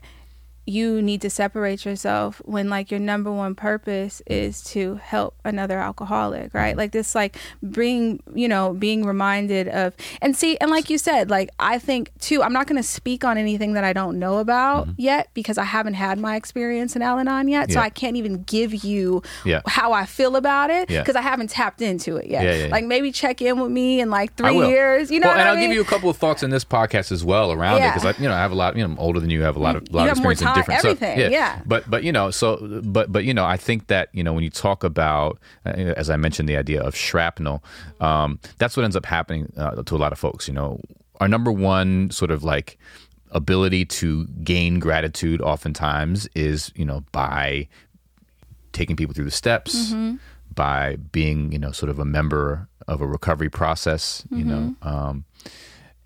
You 0.67 1.01
need 1.01 1.21
to 1.21 1.29
separate 1.29 1.85
yourself 1.85 2.41
when 2.45 2.69
like 2.69 2.91
your 2.91 2.99
number 2.99 3.31
one 3.31 3.55
purpose 3.55 4.21
is 4.27 4.61
to 4.61 4.95
help 4.95 5.33
another 5.45 5.79
alcoholic 5.79 6.53
right 6.53 6.71
mm-hmm. 6.71 6.79
like 6.79 6.91
this 6.91 7.15
like 7.15 7.37
being 7.71 8.21
you 8.35 8.47
know 8.47 8.73
being 8.73 9.05
reminded 9.05 9.67
of 9.69 9.93
and 10.21 10.35
see 10.35 10.57
and 10.57 10.69
like 10.69 10.89
you 10.89 10.97
said 10.97 11.29
like 11.29 11.49
i 11.57 11.79
think 11.79 12.11
too 12.19 12.43
i'm 12.43 12.51
not 12.51 12.67
going 12.67 12.75
to 12.75 12.87
speak 12.87 13.23
on 13.23 13.37
anything 13.37 13.73
that 13.73 13.85
i 13.85 13.93
don't 13.93 14.19
know 14.19 14.37
about 14.39 14.87
mm-hmm. 14.87 15.01
yet 15.01 15.29
because 15.33 15.57
i 15.57 15.63
haven't 15.63 15.93
had 15.93 16.19
my 16.19 16.35
experience 16.35 16.95
in 16.95 17.01
al-anon 17.01 17.47
yet 17.47 17.71
so 17.71 17.79
i 17.79 17.89
can't 17.89 18.17
even 18.17 18.43
give 18.43 18.83
you 18.83 19.21
Yeah. 19.45 19.61
how 19.67 19.93
i 19.93 20.05
feel 20.05 20.35
about 20.35 20.69
it 20.69 20.89
Yeah. 20.89 21.01
because 21.01 21.15
i 21.15 21.21
haven't 21.21 21.49
tapped 21.49 21.81
into 21.81 22.17
it 22.17 22.27
yet 22.27 22.43
Yeah, 22.43 22.51
yeah, 22.53 22.65
yeah. 22.65 22.71
like 22.71 22.83
maybe 22.85 23.11
check 23.11 23.41
in 23.41 23.59
with 23.59 23.71
me 23.71 24.01
in 24.01 24.09
like 24.09 24.35
three 24.35 24.57
years 24.67 25.09
you 25.09 25.19
know 25.21 25.27
well, 25.27 25.37
and 25.37 25.47
I 25.47 25.51
I'll 25.51 25.55
mean? 25.55 25.69
give 25.69 25.75
you 25.75 25.81
a 25.81 25.85
couple 25.85 26.09
of 26.09 26.17
thoughts 26.17 26.43
in 26.43 26.49
this 26.49 26.65
podcast 26.65 27.11
as 27.11 27.23
well 27.23 27.51
around 27.53 27.77
Yeah. 27.77 27.91
it 27.91 27.93
because 27.95 28.17
I, 28.17 28.21
you 28.21 28.27
know, 28.27 28.33
I 28.33 28.39
have 28.39 28.51
a 28.51 28.55
lot. 28.55 28.75
You 28.75 28.83
know, 28.83 28.91
I'm 28.93 28.99
older 28.99 29.19
than 29.19 29.29
you. 29.29 29.41
Have 29.43 29.55
a 29.55 29.59
lot 29.59 29.75
of 29.75 29.91
lot 29.93 30.03
You 30.03 30.11
of 30.11 30.17
experience 30.17 30.41
in 30.41 30.47
different 30.57 30.85
everything, 30.85 31.19
stuff. 31.19 31.31
yeah. 31.31 31.61
But 31.65 31.89
but 31.89 32.03
you 32.03 32.11
know, 32.11 32.31
so 32.31 32.81
but 32.83 33.11
but 33.11 33.23
you 33.23 33.33
know, 33.33 33.45
I 33.45 33.57
think 33.57 33.87
that 33.87 34.09
you 34.13 34.23
know 34.23 34.33
when 34.33 34.43
you 34.43 34.49
talk 34.49 34.83
about, 34.83 35.39
uh, 35.65 35.69
as 35.69 36.09
I 36.09 36.17
mentioned, 36.17 36.47
the 36.49 36.57
idea 36.57 36.81
of 36.81 36.95
shrapnel, 36.95 37.63
um, 37.99 38.39
that's 38.57 38.75
what 38.77 38.83
ends 38.83 38.95
up 38.95 39.05
happening 39.05 39.51
uh, 39.57 39.83
to 39.83 39.95
a 39.95 39.97
lot 39.97 40.11
of 40.11 40.19
folks. 40.19 40.47
You 40.47 40.53
know, 40.53 40.79
our 41.19 41.27
number 41.27 41.51
one 41.51 42.09
sort 42.11 42.31
of 42.31 42.43
like 42.43 42.77
ability 43.31 43.85
to 43.85 44.25
gain 44.43 44.79
gratitude 44.79 45.41
oftentimes 45.41 46.27
is 46.33 46.71
you 46.75 46.85
know 46.85 47.03
by 47.11 47.67
taking 48.71 48.95
people 48.95 49.13
through 49.13 49.25
the 49.25 49.31
steps 49.31 49.93
by 50.53 50.95
being 51.11 51.51
you 51.51 51.59
know 51.59 51.71
sort 51.71 51.89
of 51.89 51.99
a 51.99 52.05
member 52.05 52.67
of 52.87 53.01
a 53.01 53.07
recovery 53.07 53.49
process 53.49 54.23
you 54.31 54.45
know 54.45 54.73
um, 54.81 55.25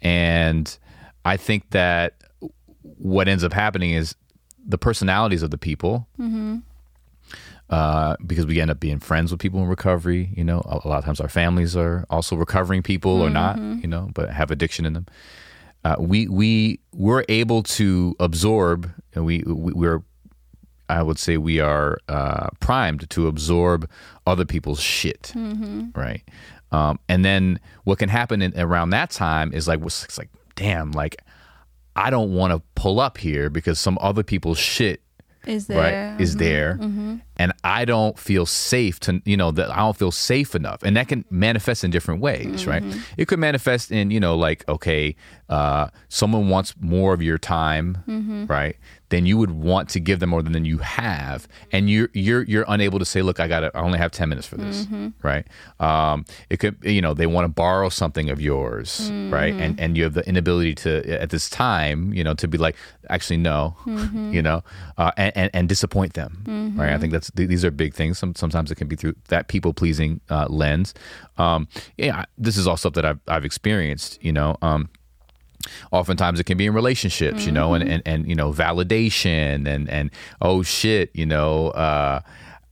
and 0.02 0.80
i 1.26 1.38
think 1.38 1.70
that 1.70 2.16
what 2.97 3.28
ends 3.28 3.43
up 3.43 3.54
happening 3.54 3.91
is 3.91 4.16
the 4.68 4.78
personalities 4.78 5.41
of 5.43 5.51
the 5.51 5.57
people 5.57 6.07
uh, 7.70 8.16
because 8.26 8.45
we 8.45 8.59
end 8.59 8.70
up 8.70 8.80
being 8.80 8.99
friends 8.99 9.32
with 9.32 9.39
people 9.39 9.62
in 9.62 9.68
recovery 9.68 10.30
you 10.36 10.43
know 10.43 10.62
a, 10.66 10.86
a 10.86 10.88
lot 10.88 10.99
of 10.99 11.05
times 11.05 11.20
our 11.22 11.30
families 11.30 11.76
are 11.76 12.05
also 12.09 12.36
recovering 12.36 12.84
people 12.84 13.22
or 13.22 13.30
not 13.30 13.57
you 13.82 13.88
know 13.88 14.09
but 14.14 14.30
have 14.30 14.51
addiction 14.51 14.86
in 14.86 14.93
them. 14.93 15.05
Uh, 15.84 15.95
we 15.99 16.28
we 16.28 16.80
we're 16.93 17.24
able 17.28 17.64
to 17.64 18.16
absorb 18.20 18.91
and 19.16 19.26
we, 19.26 19.41
we 19.47 19.74
we're 19.74 20.03
I 20.89 21.01
would 21.01 21.18
say 21.18 21.38
we 21.38 21.59
are 21.62 21.97
uh, 22.09 22.49
primed 22.59 23.09
to 23.12 23.28
absorb 23.28 23.89
other 24.28 24.43
people's 24.45 24.82
shit, 24.82 25.32
right? 25.95 26.22
Um, 26.74 26.99
and 27.07 27.24
then 27.24 27.59
what 27.86 27.97
can 27.97 28.09
happen 28.09 28.41
in, 28.41 28.59
around 28.59 28.89
that 28.89 29.09
time 29.09 29.53
is 29.53 29.68
like, 29.70 29.80
it's 29.82 30.18
like, 30.18 30.30
damn, 30.55 30.91
like 30.91 31.22
I 31.96 32.10
don't 32.10 32.34
want 32.34 32.54
to 32.54 32.62
pull 32.76 33.00
up 33.00 33.18
here 33.18 33.50
because 33.50 33.80
some 33.80 33.98
other 34.02 34.24
people's 34.24 34.58
shit 34.60 35.02
is 35.48 35.66
there 35.68 35.78
Mm-hmm. 35.78 36.12
right 36.12 36.22
is 36.22 36.36
there 36.36 36.78
and 37.38 37.52
i 37.64 37.84
don't 37.84 38.20
feel 38.20 38.46
safe 38.46 39.00
to 39.00 39.24
you 39.26 39.36
know 39.36 39.50
that 39.50 39.72
i 39.72 39.78
don't 39.78 39.98
feel 39.98 40.12
safe 40.12 40.54
enough 40.54 40.84
and 40.84 40.96
that 40.96 41.08
can 41.08 41.26
manifest 41.32 41.84
in 41.84 41.89
different 41.89 42.22
ways 42.22 42.68
right 42.68 42.84
Mm-hmm. 42.84 43.00
it 43.18 43.28
could 43.28 43.39
manifest 43.39 43.92
in 43.92 44.12
you 44.12 44.20
know 44.20 44.36
like 44.38 44.64
okay 44.70 45.16
uh 45.50 45.88
someone 46.10 46.50
wants 46.50 46.76
more 46.80 47.12
of 47.16 47.24
your 47.24 47.39
time 47.39 47.98
Mm-hmm. 48.08 48.46
right 48.46 48.76
then 49.12 49.26
you 49.28 49.38
would 49.38 49.51
want 49.51 49.88
to 49.89 49.99
give 49.99 50.20
them 50.20 50.30
more 50.32 50.41
than 50.41 50.66
you 50.66 50.80
have 50.80 51.47
and 51.72 51.89
you're 51.89 52.09
you're 52.14 52.43
you're 52.43 52.66
unable 52.68 52.97
to 52.97 53.05
say 53.05 53.22
look 53.22 53.39
i 53.39 53.47
gotta 53.47 53.70
i 53.76 53.80
only 53.82 53.99
have 53.99 54.12
10 54.12 54.28
minutes 54.30 54.47
for 54.47 54.57
this 54.57 54.86
Mm-hmm. 54.86 55.09
right? 55.22 55.45
Um 55.80 56.26
it 56.49 56.57
could 56.57 56.78
you 56.84 57.01
know 57.01 57.14
they 57.14 57.28
want 57.28 57.45
to 57.45 57.49
borrow 57.49 57.89
something 57.89 58.30
of 58.32 58.41
yours 58.41 59.09
right? 59.30 59.53
Mm-hmm. 59.53 59.62
and 59.62 59.80
and 59.80 59.97
you 59.97 60.03
have 60.03 60.16
the 60.16 60.28
inability 60.28 60.74
to 60.84 61.22
at 61.22 61.30
this 61.30 61.49
time 61.49 62.14
you 62.14 62.24
know 62.24 62.34
to 62.34 62.47
be 62.47 62.57
like 62.57 62.76
actually 63.09 63.38
no 63.38 63.76
Mm-hmm. 63.86 64.34
you 64.34 64.41
know? 64.41 64.64
Uh, 64.97 65.12
and, 65.18 65.32
and 65.36 65.49
and 65.53 65.70
disappoint 65.70 66.14
them 66.14 66.32
right? 66.78 66.93
I 66.93 66.97
think 66.97 67.12
that's 67.14 67.30
th- 67.32 67.47
these 67.49 67.64
are 67.66 67.72
big 67.72 67.93
things. 67.93 68.18
Some, 68.18 68.34
sometimes 68.36 68.72
it 68.72 68.76
can 68.76 68.88
be 68.88 68.95
through 68.95 69.16
that 69.28 69.47
people 69.47 69.74
pleasing 69.74 70.22
uh, 70.30 70.47
lens. 70.49 70.93
Um 71.38 71.68
yeah 71.97 72.26
this 72.38 72.55
is 72.57 72.66
all 72.68 72.78
stuff 72.78 72.93
that 72.93 73.05
i've, 73.05 73.20
I've 73.28 73.45
experienced 73.45 74.24
you 74.24 74.32
know? 74.32 74.57
Um 74.62 74.89
oftentimes 75.91 76.39
it 76.39 76.45
can 76.45 76.57
be 76.57 76.66
in 76.66 76.74
relationships 76.74 77.45
you 77.45 77.51
know 77.51 77.74
and, 77.74 77.88
and 77.88 78.03
and 78.05 78.28
you 78.28 78.36
know 78.36 78.51
validation 78.51 79.68
and 79.68 79.89
and 79.89 80.12
oh 80.41 80.62
shit 80.64 81.09
you 81.14 81.26
know 81.26 81.70
uh 81.70 82.20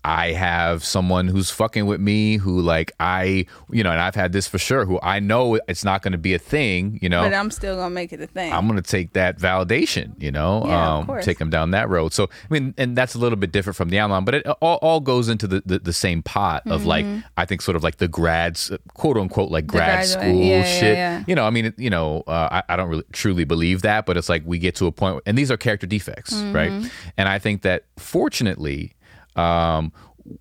I 0.03 0.31
have 0.31 0.83
someone 0.85 1.27
who's 1.27 1.49
fucking 1.51 1.85
with 1.85 1.99
me 1.99 2.37
who 2.37 2.61
like 2.61 2.91
I 2.99 3.45
you 3.71 3.83
know 3.83 3.91
and 3.91 3.99
I've 3.99 4.15
had 4.15 4.31
this 4.31 4.47
for 4.47 4.57
sure 4.57 4.85
who 4.85 4.99
I 5.03 5.19
know 5.19 5.59
it's 5.67 5.83
not 5.83 6.01
going 6.01 6.13
to 6.13 6.17
be 6.17 6.33
a 6.33 6.39
thing 6.39 6.99
you 7.01 7.09
know 7.09 7.21
but 7.21 7.33
i'm 7.33 7.51
still 7.51 7.75
gonna 7.75 7.89
make 7.89 8.13
it 8.13 8.21
a 8.21 8.27
thing 8.27 8.51
I'm 8.53 8.67
going 8.67 8.81
to 8.81 8.89
take 8.89 9.13
that 9.13 9.37
validation, 9.37 10.13
you 10.21 10.31
know, 10.31 10.63
Yeah, 10.65 10.87
of 10.87 10.99
um, 11.01 11.05
course. 11.05 11.25
take 11.25 11.37
them 11.37 11.49
down 11.49 11.71
that 11.71 11.89
road. 11.89 12.13
So, 12.13 12.23
I 12.25 12.53
mean, 12.53 12.73
and 12.77 12.95
that's 12.95 13.13
a 13.15 13.19
little 13.19 13.37
bit 13.37 13.51
different 13.51 13.75
from 13.77 13.89
the 13.89 13.99
outline, 13.99 14.23
but 14.25 14.35
it 14.35 14.47
all, 14.61 14.77
all 14.81 14.99
goes 14.99 15.29
into 15.29 15.47
the, 15.47 15.61
the, 15.65 15.79
the 15.79 15.93
same 15.93 16.23
pot 16.23 16.63
of 16.67 16.85
like, 16.85 17.05
I 17.37 17.45
think 17.45 17.61
sort 17.61 17.75
of 17.75 17.83
like 17.83 17.97
the 17.97 18.07
grads, 18.07 18.71
quote 18.93 19.17
unquote, 19.17 19.51
like 19.51 19.67
grad 19.67 20.05
Mm-hmm. 20.05 20.21
school 20.21 20.41
yeah, 20.43 20.63
shit. 20.63 20.97
yeah. 20.97 21.23
You 21.27 21.35
know, 21.35 21.45
I 21.45 21.49
mean, 21.49 21.73
you 21.77 21.89
know, 21.89 22.23
uh, 22.27 22.61
I, 22.67 22.73
I 22.73 22.75
don't 22.75 22.89
really 22.89 23.03
truly 23.11 23.43
believe 23.43 23.81
that, 23.83 24.05
but 24.05 24.17
it's 24.17 24.29
like 24.29 24.43
we 24.45 24.57
get 24.59 24.75
to 24.75 24.87
a 24.87 24.91
point, 24.91 25.21
and 25.25 25.37
these 25.37 25.51
are 25.51 25.57
character 25.57 25.87
defects, 25.87 26.33
Mm-hmm. 26.33 26.53
right? 26.55 26.91
And 27.17 27.27
I 27.29 27.37
think 27.39 27.61
that 27.63 27.83
fortunately, 27.97 28.93
um, 29.35 29.91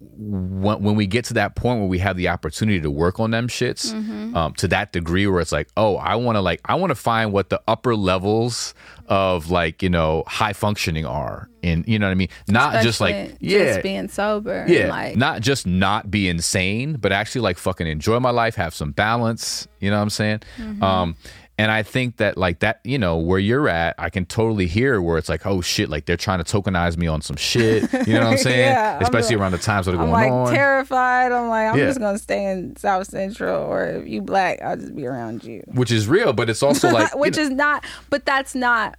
when, 0.00 0.82
when 0.82 0.96
we 0.96 1.06
get 1.06 1.24
to 1.26 1.34
that 1.34 1.54
point 1.54 1.80
where 1.80 1.88
we 1.88 1.98
have 1.98 2.16
the 2.16 2.28
opportunity 2.28 2.80
to 2.80 2.90
work 2.90 3.18
on 3.20 3.30
them 3.30 3.48
shits 3.48 3.92
Mm-hmm. 3.92 4.36
um, 4.36 4.52
to 4.54 4.68
that 4.68 4.92
degree 4.92 5.26
where 5.26 5.40
it's 5.40 5.52
like 5.52 5.68
oh 5.76 5.96
i 5.96 6.14
want 6.16 6.36
to 6.36 6.40
like 6.40 6.60
i 6.66 6.74
want 6.74 6.90
to 6.90 6.94
find 6.94 7.32
what 7.32 7.48
the 7.48 7.60
upper 7.66 7.94
levels 7.96 8.74
of 9.06 9.50
like 9.50 9.82
you 9.82 9.88
know 9.88 10.24
high 10.26 10.52
functioning 10.52 11.06
are 11.06 11.48
in 11.62 11.84
you 11.86 11.98
know 11.98 12.06
what 12.06 12.10
i 12.12 12.14
mean 12.14 12.28
not 12.48 12.82
just 12.82 13.00
like 13.00 13.36
yeah 13.40 13.64
just 13.64 13.82
being 13.82 14.08
sober 14.08 14.52
and, 14.52 14.70
yeah 14.70 14.88
like 14.90 15.16
not 15.16 15.40
just 15.40 15.66
not 15.66 16.10
be 16.10 16.28
insane 16.28 16.94
but 16.94 17.10
actually 17.12 17.40
like 17.40 17.56
fucking 17.56 17.86
enjoy 17.86 18.18
my 18.20 18.30
life 18.30 18.56
have 18.56 18.74
some 18.74 18.90
balance 18.92 19.66
you 19.80 19.90
know 19.90 19.96
what 19.96 20.02
i'm 20.02 20.10
saying 20.10 20.40
Mm-hmm. 20.58 20.82
um 20.82 21.16
and 21.58 21.70
I 21.72 21.82
think 21.82 22.16
that 22.18 22.36
like 22.38 22.60
that, 22.60 22.80
you 22.84 22.98
know, 22.98 23.16
where 23.18 23.38
you're 23.40 23.68
at, 23.68 23.96
I 23.98 24.08
can 24.10 24.24
totally 24.24 24.66
hear 24.68 25.02
where 25.02 25.18
it's 25.18 25.28
like, 25.28 25.44
oh 25.44 25.60
shit, 25.60 25.88
like 25.88 26.06
they're 26.06 26.16
trying 26.16 26.42
to 26.42 26.44
tokenize 26.44 26.96
me 26.96 27.08
on 27.08 27.20
some 27.20 27.36
shit. 27.36 27.82
You 28.06 28.14
know 28.14 28.20
what 28.20 28.32
I'm 28.32 28.38
saying? 28.48 28.70
Yeah, 28.70 28.96
I'm 28.96 29.02
Especially 29.02 29.34
like- 29.36 29.42
around 29.42 29.52
the 29.52 29.58
times 29.58 29.86
that 29.86 29.94
are 29.94 29.98
I'm 30.00 30.10
going 30.10 30.12
like 30.12 30.30
on. 30.32 30.54
terrified. 30.54 31.32
I'm 31.32 31.48
like, 31.48 31.68
I'm 31.72 31.78
Yeah. 31.78 31.86
just 31.86 31.98
gonna 31.98 32.18
stay 32.18 32.46
in 32.50 32.76
South 32.76 33.08
Central, 33.08 33.60
or 33.64 33.84
if 33.86 34.08
you 34.08 34.22
black, 34.22 34.62
I'll 34.62 34.76
just 34.76 34.94
be 34.94 35.04
around 35.06 35.42
you. 35.44 35.62
which 35.74 35.90
is 35.90 36.06
real, 36.06 36.32
but 36.32 36.48
it's 36.48 36.62
also 36.62 36.90
like, 36.90 37.12
you 37.14 37.18
Which 37.20 37.36
know, 37.36 37.42
is 37.42 37.50
not, 37.50 37.84
but 38.08 38.24
that's 38.24 38.54
not. 38.54 38.96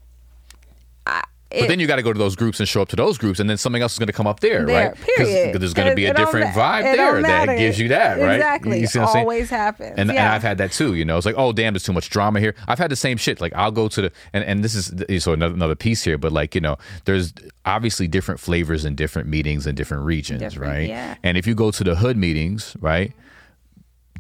I, 1.52 1.62
but 1.62 1.68
then 1.68 1.80
you 1.80 1.88
got 1.88 1.96
to 1.96 2.04
go 2.04 2.14
to 2.14 2.20
those 2.20 2.36
groups 2.36 2.60
and 2.60 2.70
show 2.70 2.82
up 2.82 2.90
to 2.90 2.96
those 2.96 3.18
groups, 3.18 3.40
and 3.40 3.50
then 3.50 3.58
something 3.58 3.82
else 3.82 3.94
is 3.94 4.00
going 4.00 4.08
to 4.08 4.14
come 4.14 4.28
up 4.28 4.40
there, 4.40 4.66
there, 4.66 4.90
right? 4.90 4.96
'Cause- 4.96 5.06
period. 5.18 5.52
'cause 5.54 5.60
there's 5.60 5.74
going 5.74 5.90
to 5.90 5.96
be 5.96 6.06
a 6.06 6.14
different 6.14 6.48
vibe 6.54 6.84
there 6.96 7.22
that 7.24 7.58
gives 7.58 7.80
you 7.80 7.88
that, 7.88 8.20
right? 8.20 8.36
Exactly. 8.36 8.80
You 8.82 8.88
see 8.88 9.00
what 9.00 9.08
I'm 9.08 9.14
saying? 9.14 9.24
Always 9.26 9.50
happens. 9.50 9.94
And, 9.98 10.10
and 10.12 10.20
I've 10.20 10.44
had 10.44 10.58
that 10.60 10.72
too, 10.72 10.94
you 10.94 11.06
know. 11.06 11.18
It's 11.18 11.26
like, 11.26 11.36
oh 11.38 11.52
damn, 11.52 11.74
there's 11.74 11.84
too 11.84 11.94
much 11.94 12.10
drama 12.12 12.40
here. 12.40 12.54
I've 12.68 12.78
had 12.80 12.92
the 12.92 12.96
same 12.96 13.18
shit. 13.18 13.42
Like 13.42 13.54
I'll 13.56 13.72
go 13.72 13.88
to 13.88 14.02
the 14.04 14.12
and, 14.34 14.44
and 14.44 14.64
this 14.64 14.76
is 14.76 15.24
so 15.24 15.34
another, 15.34 15.54
another 15.56 15.76
piece 15.76 16.04
here, 16.04 16.18
but 16.20 16.32
like 16.32 16.54
you 16.54 16.62
know, 16.62 16.78
there's 17.06 17.34
obviously 17.66 18.08
different 18.08 18.40
flavors 18.40 18.86
in 18.86 18.96
different 18.96 19.28
meetings 19.28 19.66
in 19.66 19.76
different 19.76 20.04
regions, 20.04 20.42
Different, 20.42 20.72
right? 20.72 20.88
yeah. 20.90 21.16
And 21.24 21.38
if 21.38 21.48
you 21.48 21.56
go 21.56 21.72
to 21.72 21.84
the 21.84 21.96
hood 21.96 22.16
meetings, 22.18 22.76
right? 22.80 23.12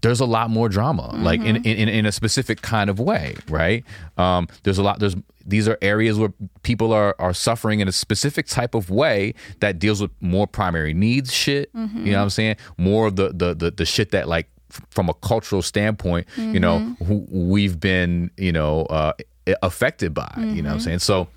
There's 0.01 0.19
a 0.19 0.25
lot 0.25 0.49
more 0.49 0.69
drama 0.69 1.09
like 1.17 1.41
in, 1.41 1.57
in 1.57 1.89
in 1.89 2.05
a 2.05 2.11
specific 2.11 2.61
kind 2.61 2.89
of 2.89 2.99
way 2.99 3.35
right 3.49 3.83
um 4.17 4.47
there's 4.63 4.77
a 4.77 4.83
lot 4.83 4.99
there's 4.99 5.15
these 5.45 5.67
are 5.67 5.77
areas 5.81 6.17
where 6.17 6.31
people 6.63 6.93
are 6.93 7.15
are 7.19 7.33
suffering 7.33 7.79
in 7.79 7.87
a 7.87 7.91
specific 7.91 8.45
type 8.47 8.75
of 8.75 8.89
way 8.89 9.33
that 9.59 9.79
deals 9.79 10.01
with 10.01 10.11
more 10.21 10.45
primary 10.47 10.93
needs 10.93 11.33
shit 11.33 11.69
you 11.73 12.11
know 12.11 12.17
what 12.17 12.23
i'm 12.23 12.29
saying 12.29 12.55
more 12.77 13.07
of 13.07 13.15
the 13.15 13.29
the 13.33 13.53
the, 13.55 13.71
the 13.71 13.85
shit 13.85 14.11
that 14.11 14.27
like 14.27 14.47
f- 14.71 14.81
from 14.91 15.09
a 15.09 15.13
cultural 15.15 15.61
standpoint, 15.63 16.27
you 16.37 16.59
know, 16.59 16.79
Mm-hmm. 16.79 17.03
who 17.05 17.25
we've 17.31 17.79
been, 17.79 18.29
you 18.37 18.51
know, 18.51 18.83
uh, 18.85 19.13
affected 19.63 20.13
by. 20.13 20.31
You 20.37 20.43
Mm-hmm. 20.43 20.55
know 20.57 20.69
what 20.69 20.73
I'm 20.75 20.79
saying? 20.79 20.99
So, 20.99 21.27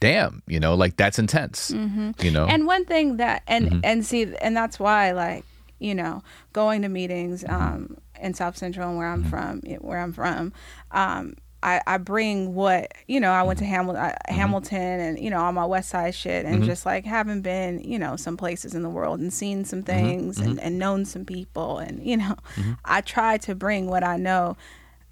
damn, 0.00 0.42
you 0.46 0.60
know, 0.60 0.74
like 0.74 0.96
that's 0.96 1.18
intense. 1.18 1.70
You 1.70 2.30
know, 2.30 2.46
And 2.46 2.66
one 2.66 2.84
thing 2.84 3.16
that 3.18 3.42
and 3.46 3.80
and 3.84 4.04
see 4.04 4.34
and 4.42 4.56
that's 4.56 4.78
why 4.78 5.12
like 5.12 5.44
you 5.80 5.94
know 5.94 6.22
going 6.52 6.82
to 6.82 6.88
meetings 6.88 7.44
um, 7.48 7.96
in 8.20 8.34
South 8.34 8.56
Central 8.56 8.88
and 8.88 8.98
where 8.98 9.08
I'm 9.08 9.24
mm-hmm. 9.24 9.30
from 9.30 9.60
where 9.80 9.98
I'm 9.98 10.12
from. 10.12 10.52
Um, 10.92 11.34
I, 11.62 11.82
I 11.86 11.98
bring 11.98 12.54
what 12.54 12.92
you 13.06 13.20
know. 13.20 13.32
I 13.32 13.42
went 13.42 13.58
to 13.58 13.64
mm-hmm. 13.64 13.90
Hamil- 13.90 14.02
uh, 14.02 14.12
mm-hmm. 14.12 14.34
Hamilton 14.34 15.00
and 15.00 15.18
you 15.18 15.30
know 15.30 15.40
all 15.40 15.52
my 15.52 15.66
West 15.66 15.90
Side 15.90 16.14
shit 16.14 16.46
and 16.46 16.64
just 16.64 16.86
like 16.86 17.04
having 17.04 17.42
been 17.42 17.80
you 17.80 17.98
know 17.98 18.16
some 18.16 18.36
places 18.36 18.74
in 18.74 18.82
the 18.82 18.88
world 18.88 19.20
and 19.20 19.32
seen 19.32 19.64
some 19.64 19.82
things 19.82 20.38
and, 20.38 20.58
and 20.60 20.78
known 20.78 21.04
some 21.04 21.24
people 21.24 21.78
and 21.78 22.02
you 22.02 22.16
know 22.16 22.36
I 22.84 23.00
try 23.02 23.36
to 23.38 23.54
bring 23.54 23.88
what 23.88 24.04
I 24.04 24.16
know 24.16 24.56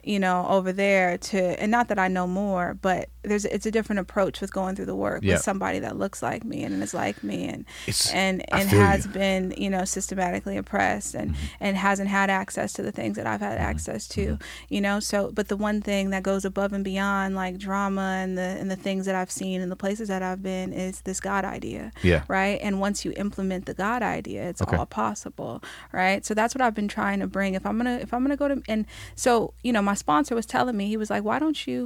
you 0.05 0.19
know 0.19 0.47
over 0.49 0.73
there 0.73 1.19
to 1.19 1.39
and 1.61 1.71
not 1.71 1.89
that 1.89 1.99
I 1.99 2.09
know 2.09 2.27
more 2.27 2.75
but 2.81 3.09
there's 3.23 3.45
it's 3.45 3.67
a 3.67 3.71
different 3.71 3.99
approach 3.99 4.41
with 4.41 4.53
going 4.53 4.77
through 4.77 4.87
the 4.87 4.95
work 4.95 5.23
Yeah. 5.25 5.35
with 5.35 5.43
somebody 5.43 5.81
that 5.81 5.97
looks 5.99 6.23
like 6.23 6.45
me 6.45 6.63
and 6.63 6.81
is 6.83 6.95
like 6.95 7.23
me 7.25 7.47
and 7.49 7.65
It's- 7.87 8.11
and 8.15 8.43
and 8.55 8.69
has 8.69 9.07
you. 9.07 9.11
been 9.13 9.55
you 9.57 9.69
know 9.69 9.85
systematically 9.85 10.57
oppressed 10.57 11.15
and 11.15 11.33
Mm-hmm. 11.33 11.45
and 11.61 11.77
hasn't 11.77 12.09
had 12.09 12.31
access 12.31 12.73
to 12.75 12.83
the 12.83 12.93
things 12.93 13.17
that 13.17 13.27
I've 13.27 13.41
had 13.41 13.59
access 13.59 14.07
to 14.09 14.21
Mm-hmm. 14.35 14.43
you 14.75 14.81
know 14.81 15.01
so 15.01 15.31
but 15.35 15.49
the 15.49 15.57
one 15.57 15.83
thing 15.83 16.11
that 16.11 16.23
goes 16.23 16.45
above 16.45 16.73
and 16.73 16.85
beyond 16.85 17.35
like 17.35 17.59
drama 17.59 18.21
and 18.23 18.39
the 18.39 18.43
and 18.61 18.71
the 18.71 18.77
things 18.77 19.05
that 19.07 19.17
I've 19.17 19.31
seen 19.33 19.61
and 19.61 19.71
the 19.71 19.77
places 19.77 20.09
that 20.09 20.23
I've 20.23 20.43
been 20.43 20.73
is 20.73 21.01
this 21.03 21.19
God 21.21 21.45
idea 21.45 21.91
Yeah. 22.03 22.23
right 22.29 22.59
and 22.63 22.81
once 22.81 23.05
you 23.05 23.13
implement 23.17 23.67
the 23.67 23.75
God 23.75 24.03
idea 24.03 24.49
it's 24.49 24.63
Okay. 24.63 24.77
all 24.77 24.87
possible 24.87 25.61
right 25.93 26.25
so 26.25 26.35
that's 26.35 26.55
what 26.55 26.63
I've 26.63 26.75
been 26.75 26.89
trying 26.89 27.19
to 27.21 27.27
bring 27.27 27.55
if 27.55 27.67
I'm 27.67 27.77
gonna 27.77 27.97
if 28.01 28.15
I'm 28.15 28.23
gonna 28.23 28.37
go 28.37 28.49
to 28.49 28.63
and 28.69 28.87
so 29.17 29.53
you 29.65 29.73
know 29.73 29.83
my 29.91 29.97
sponsor 30.05 30.35
was 30.41 30.47
telling 30.55 30.77
me 30.81 30.85
he 30.95 30.99
was 31.03 31.11
like 31.15 31.25
why 31.31 31.39
don't 31.43 31.61
you 31.69 31.79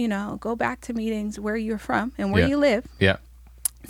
you 0.00 0.06
know 0.12 0.26
go 0.40 0.52
back 0.64 0.76
to 0.86 0.90
meetings 1.02 1.32
where 1.44 1.56
you're 1.66 1.84
from 1.90 2.04
and 2.18 2.26
where 2.32 2.42
Yeah. 2.42 2.50
you 2.52 2.58
live 2.70 2.84
yeah. 3.06 3.16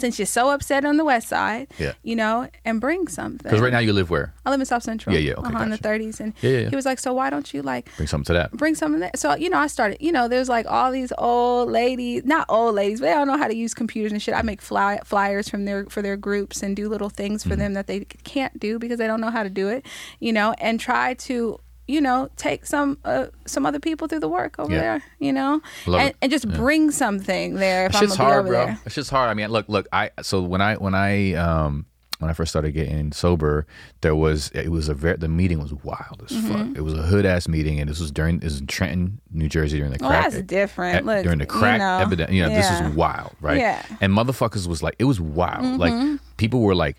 since 0.02 0.18
you're 0.20 0.34
so 0.40 0.44
upset 0.56 0.84
on 0.90 0.96
the 1.00 1.04
west 1.12 1.26
side, 1.28 1.66
Yeah. 1.84 1.94
you 2.10 2.14
know, 2.22 2.36
and 2.64 2.80
bring 2.86 3.08
something. 3.08 3.42
Because 3.42 3.60
right 3.66 3.72
now 3.76 3.80
you 3.88 3.92
live 4.00 4.08
where? 4.14 4.28
I 4.46 4.50
live 4.52 4.60
in 4.64 4.66
South 4.74 4.84
Central. 4.90 5.10
Yeah, 5.14 5.20
yeah, 5.28 5.34
okay, 5.40 5.48
uh-huh, 5.52 5.64
in 5.66 5.70
the 5.76 5.82
30s, 5.88 6.20
and 6.20 6.30
Yeah, 6.40 6.50
yeah, 6.60 6.68
he 6.72 6.76
was 6.80 6.86
like, 6.90 7.00
"So 7.06 7.10
why 7.20 7.28
don't 7.28 7.48
you 7.52 7.60
like 7.72 7.84
Bring 7.96 8.06
something 8.12 8.28
to 8.32 8.32
that. 8.40 8.48
bring 8.62 8.74
something 8.76 9.00
that. 9.00 9.18
So 9.22 9.34
you 9.34 9.50
know, 9.52 9.58
I 9.58 9.66
started. 9.76 9.96
You 10.00 10.12
know, 10.16 10.24
there's 10.32 10.48
like 10.56 10.66
all 10.76 10.90
these 10.92 11.12
old 11.18 11.66
ladies, 11.80 12.22
not 12.24 12.44
old 12.48 12.74
ladies, 12.76 13.00
but 13.00 13.06
they 13.08 13.14
don't 13.18 13.26
know 13.32 13.36
how 13.42 13.48
to 13.54 13.56
use 13.64 13.74
computers 13.74 14.12
and 14.12 14.22
shit. 14.22 14.32
I 14.40 14.42
make 14.42 14.62
fly, 14.62 15.00
flyers 15.04 15.46
from 15.52 15.64
their 15.68 15.80
for 15.94 16.02
their 16.06 16.16
groups 16.28 16.62
and 16.62 16.70
do 16.80 16.88
little 16.94 17.10
things 17.10 17.42
Mm-hmm. 17.42 17.50
for 17.50 17.56
them 17.62 17.72
that 17.78 17.86
they 17.90 18.00
can't 18.34 18.54
do 18.66 18.78
because 18.78 18.98
they 19.00 19.08
don't 19.10 19.20
know 19.24 19.30
how 19.38 19.42
to 19.42 19.50
do 19.62 19.66
it. 19.68 19.84
You 20.20 20.32
know, 20.32 20.54
and 20.66 20.78
try 20.78 21.14
to. 21.28 21.58
You 21.90 22.00
know, 22.00 22.30
take 22.36 22.66
some 22.66 22.98
uh, 23.04 23.26
some 23.46 23.66
other 23.66 23.80
people 23.80 24.06
through 24.08 24.20
the 24.20 24.28
work 24.28 24.58
over 24.58 24.72
Yeah. 24.72 24.80
there. 24.80 25.02
You 25.18 25.32
know, 25.32 25.60
and, 25.86 26.14
and 26.22 26.30
just 26.30 26.48
bring 26.48 26.90
something 26.90 27.54
there. 27.54 27.86
If 27.86 27.92
That 27.92 27.98
I'm 27.98 28.04
shit's 28.08 28.16
gonna 28.16 28.28
be 28.28 28.32
hard, 28.34 28.46
bro. 28.46 28.64
there. 28.66 28.78
It's 28.86 28.94
just 28.94 29.10
hard. 29.10 29.28
I 29.30 29.34
mean, 29.34 29.48
look, 29.50 29.68
look. 29.68 29.86
I 29.92 30.10
so 30.22 30.40
when 30.42 30.60
I 30.60 30.76
when 30.76 30.94
I 30.94 31.34
um 31.34 31.86
when 32.20 32.28
I 32.28 32.34
first 32.34 32.50
started 32.52 32.72
getting 32.72 33.12
sober, 33.12 33.66
there 34.02 34.14
was 34.14 34.50
it 34.54 34.68
was 34.68 34.88
a 34.90 34.94
very 34.94 35.16
the 35.16 35.26
meeting 35.28 35.58
was 35.58 35.72
wild 35.72 36.22
as 36.24 36.36
Mm-hmm. 36.36 36.52
fuck. 36.52 36.76
It 36.76 36.82
was 36.82 36.92
a 36.92 37.02
hood 37.02 37.24
ass 37.24 37.48
meeting, 37.48 37.80
and 37.80 37.88
this 37.88 37.98
was 37.98 38.10
during 38.12 38.40
this 38.40 38.52
was 38.52 38.60
in 38.60 38.66
Trenton, 38.66 39.20
New 39.32 39.48
Jersey, 39.48 39.78
during 39.78 39.92
the 39.92 39.98
Well, 40.00 40.10
crack. 40.10 40.30
that's 40.30 40.42
different. 40.42 41.00
e- 41.02 41.06
Look, 41.06 41.22
during 41.22 41.38
the 41.38 41.44
you 41.44 41.48
crack 41.50 41.78
know, 41.78 41.98
epidemic. 42.00 42.34
You 42.34 42.42
know, 42.42 42.50
this 42.50 42.66
yeah. 42.70 42.86
was 42.88 42.94
wild, 42.94 43.32
right? 43.40 43.58
Yeah. 43.58 43.80
Mm-hmm. 43.82 43.94
And 44.04 44.12
motherfuckers 44.12 44.66
was 44.66 44.82
like, 44.82 44.96
it 44.98 45.04
was 45.04 45.18
wild. 45.20 45.78
Like 45.78 46.20
people 46.36 46.60
were 46.60 46.74
like 46.74 46.98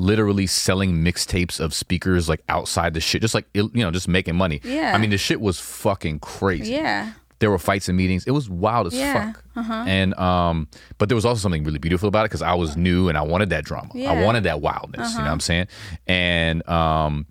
literally 0.00 0.46
selling 0.46 1.02
mixtapes 1.04 1.60
of 1.60 1.74
speakers 1.74 2.28
like 2.28 2.42
outside 2.48 2.94
the 2.94 3.00
shit, 3.00 3.20
just 3.22 3.34
like 3.34 3.46
you 3.54 3.70
know, 3.74 3.90
just 3.90 4.08
making 4.08 4.34
money. 4.36 4.60
Yeah. 4.64 4.92
I 4.94 4.98
mean, 4.98 5.10
the 5.10 5.18
shit 5.18 5.40
was 5.40 5.60
fucking 5.60 6.18
crazy 6.20 6.72
Yeah. 6.72 7.12
there 7.40 7.50
were 7.50 7.58
fights 7.58 7.88
and 7.88 7.96
meetings. 7.96 8.24
It 8.26 8.32
was 8.32 8.48
wild 8.50 8.86
as 8.88 8.94
Yeah, 8.94 9.32
uh-huh. 9.56 9.84
And 9.86 10.14
um, 10.18 10.68
but 10.98 11.08
there 11.08 11.16
was 11.16 11.24
also 11.24 11.40
something 11.40 11.64
really 11.64 11.78
beautiful 11.78 12.08
about 12.08 12.22
it 12.26 12.30
because 12.30 12.42
I 12.42 12.54
was 12.54 12.76
new 12.76 13.08
and 13.08 13.16
I 13.16 13.22
wanted 13.22 13.50
that 13.50 13.64
drama. 13.64 13.90
I 13.94 13.98
Yeah. 13.98 14.12
Uh-huh. 14.12 14.24
wanted 14.26 14.42
that 14.44 14.60
wildness. 14.60 15.12
You 15.12 15.18
know 15.18 15.24
what 15.24 15.30
I'm 15.32 15.40
saying? 15.40 15.68
And 16.06 16.66
um, 16.68 17.26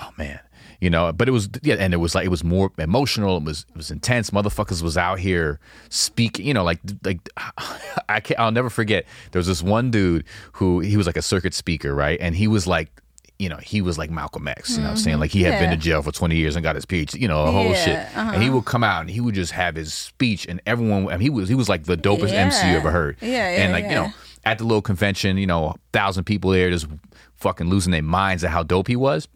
oh 0.00 0.10
man, 0.18 0.38
you 0.82 0.90
know. 0.90 1.12
But 1.12 1.28
it 1.28 1.32
was 1.32 1.48
yeah, 1.62 1.76
and 1.78 1.94
it 1.94 1.98
was 1.98 2.14
like 2.14 2.26
it 2.26 2.28
was 2.30 2.44
more 2.44 2.70
emotional. 2.78 3.38
It 3.38 3.44
was 3.44 3.64
it 3.70 3.76
was 3.76 3.90
intense. 3.90 4.30
Motherfuckers 4.30 4.82
was 4.82 4.96
out 4.98 5.18
here 5.18 5.58
speaking. 5.88 6.46
You 6.46 6.52
know, 6.54 6.64
like 6.64 6.80
like 7.04 7.26
I 8.08 8.20
can't. 8.20 8.38
I'll 8.38 8.50
never 8.52 8.68
forget. 8.70 9.06
There 9.30 9.38
was 9.40 9.46
this 9.46 9.62
one 9.62 9.90
dude 9.90 10.24
who 10.52 10.80
he 10.80 10.96
was 10.96 11.06
like 11.06 11.16
a 11.16 11.22
circuit 11.22 11.54
speaker, 11.54 11.94
right? 11.94 12.18
And 12.20 12.34
he 12.36 12.46
was 12.48 12.66
like. 12.66 12.90
You 13.38 13.48
know, 13.48 13.56
he 13.56 13.82
was 13.82 13.98
like 13.98 14.08
Malcolm 14.08 14.46
X. 14.46 14.70
You 14.72 14.76
know 14.76 14.82
what 14.84 14.90
I'm 14.90 14.96
saying? 14.98 15.18
Like 15.18 15.32
he 15.32 15.42
had 15.42 15.58
been 15.58 15.70
to 15.70 15.74
Mm-hmm. 15.74 15.80
Jail 15.80 16.02
for 16.02 16.12
20 16.12 16.36
years 16.36 16.54
and 16.54 16.62
got 16.62 16.76
his 16.76 16.86
PhD. 16.86 17.18
You 17.18 17.26
know, 17.26 17.42
a 17.42 17.50
whole 17.50 17.70
Yeah, 17.70 17.84
shit. 17.84 17.96
uh-huh. 18.16 18.30
And 18.34 18.42
he 18.42 18.50
would 18.50 18.66
come 18.66 18.84
out 18.84 19.00
and 19.00 19.10
he 19.10 19.20
would 19.20 19.34
just 19.34 19.50
have 19.50 19.74
his 19.74 19.92
speech, 19.92 20.46
and 20.46 20.62
everyone. 20.64 21.08
I 21.08 21.12
mean, 21.12 21.22
he 21.22 21.30
was 21.30 21.48
he 21.48 21.56
was 21.56 21.68
like 21.68 21.82
the 21.84 21.96
dopest 21.96 22.30
MC 22.30 22.70
you 22.70 22.76
ever 22.76 22.92
heard. 22.92 23.16
Yeah, 23.20 23.28
yeah, 23.30 23.62
And 23.64 23.72
like 23.72 23.84
you 23.86 23.90
know, 23.96 24.12
at 24.44 24.58
the 24.58 24.64
little 24.64 24.82
convention, 24.82 25.38
you 25.38 25.46
know, 25.48 25.70
a 25.70 25.74
thousand 25.92 26.22
people 26.22 26.52
there 26.52 26.70
just 26.70 26.86
fucking 27.34 27.68
losing 27.68 27.90
their 27.90 28.02
minds 28.02 28.44
at 28.44 28.50
how 28.52 28.62
dope 28.62 28.86
he 28.86 28.94
was. 28.94 29.26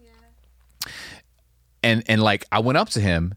And 1.86 2.02
and 2.06 2.22
like 2.22 2.44
I 2.52 2.58
went 2.58 2.76
up 2.78 2.88
to 2.90 3.00
him 3.00 3.34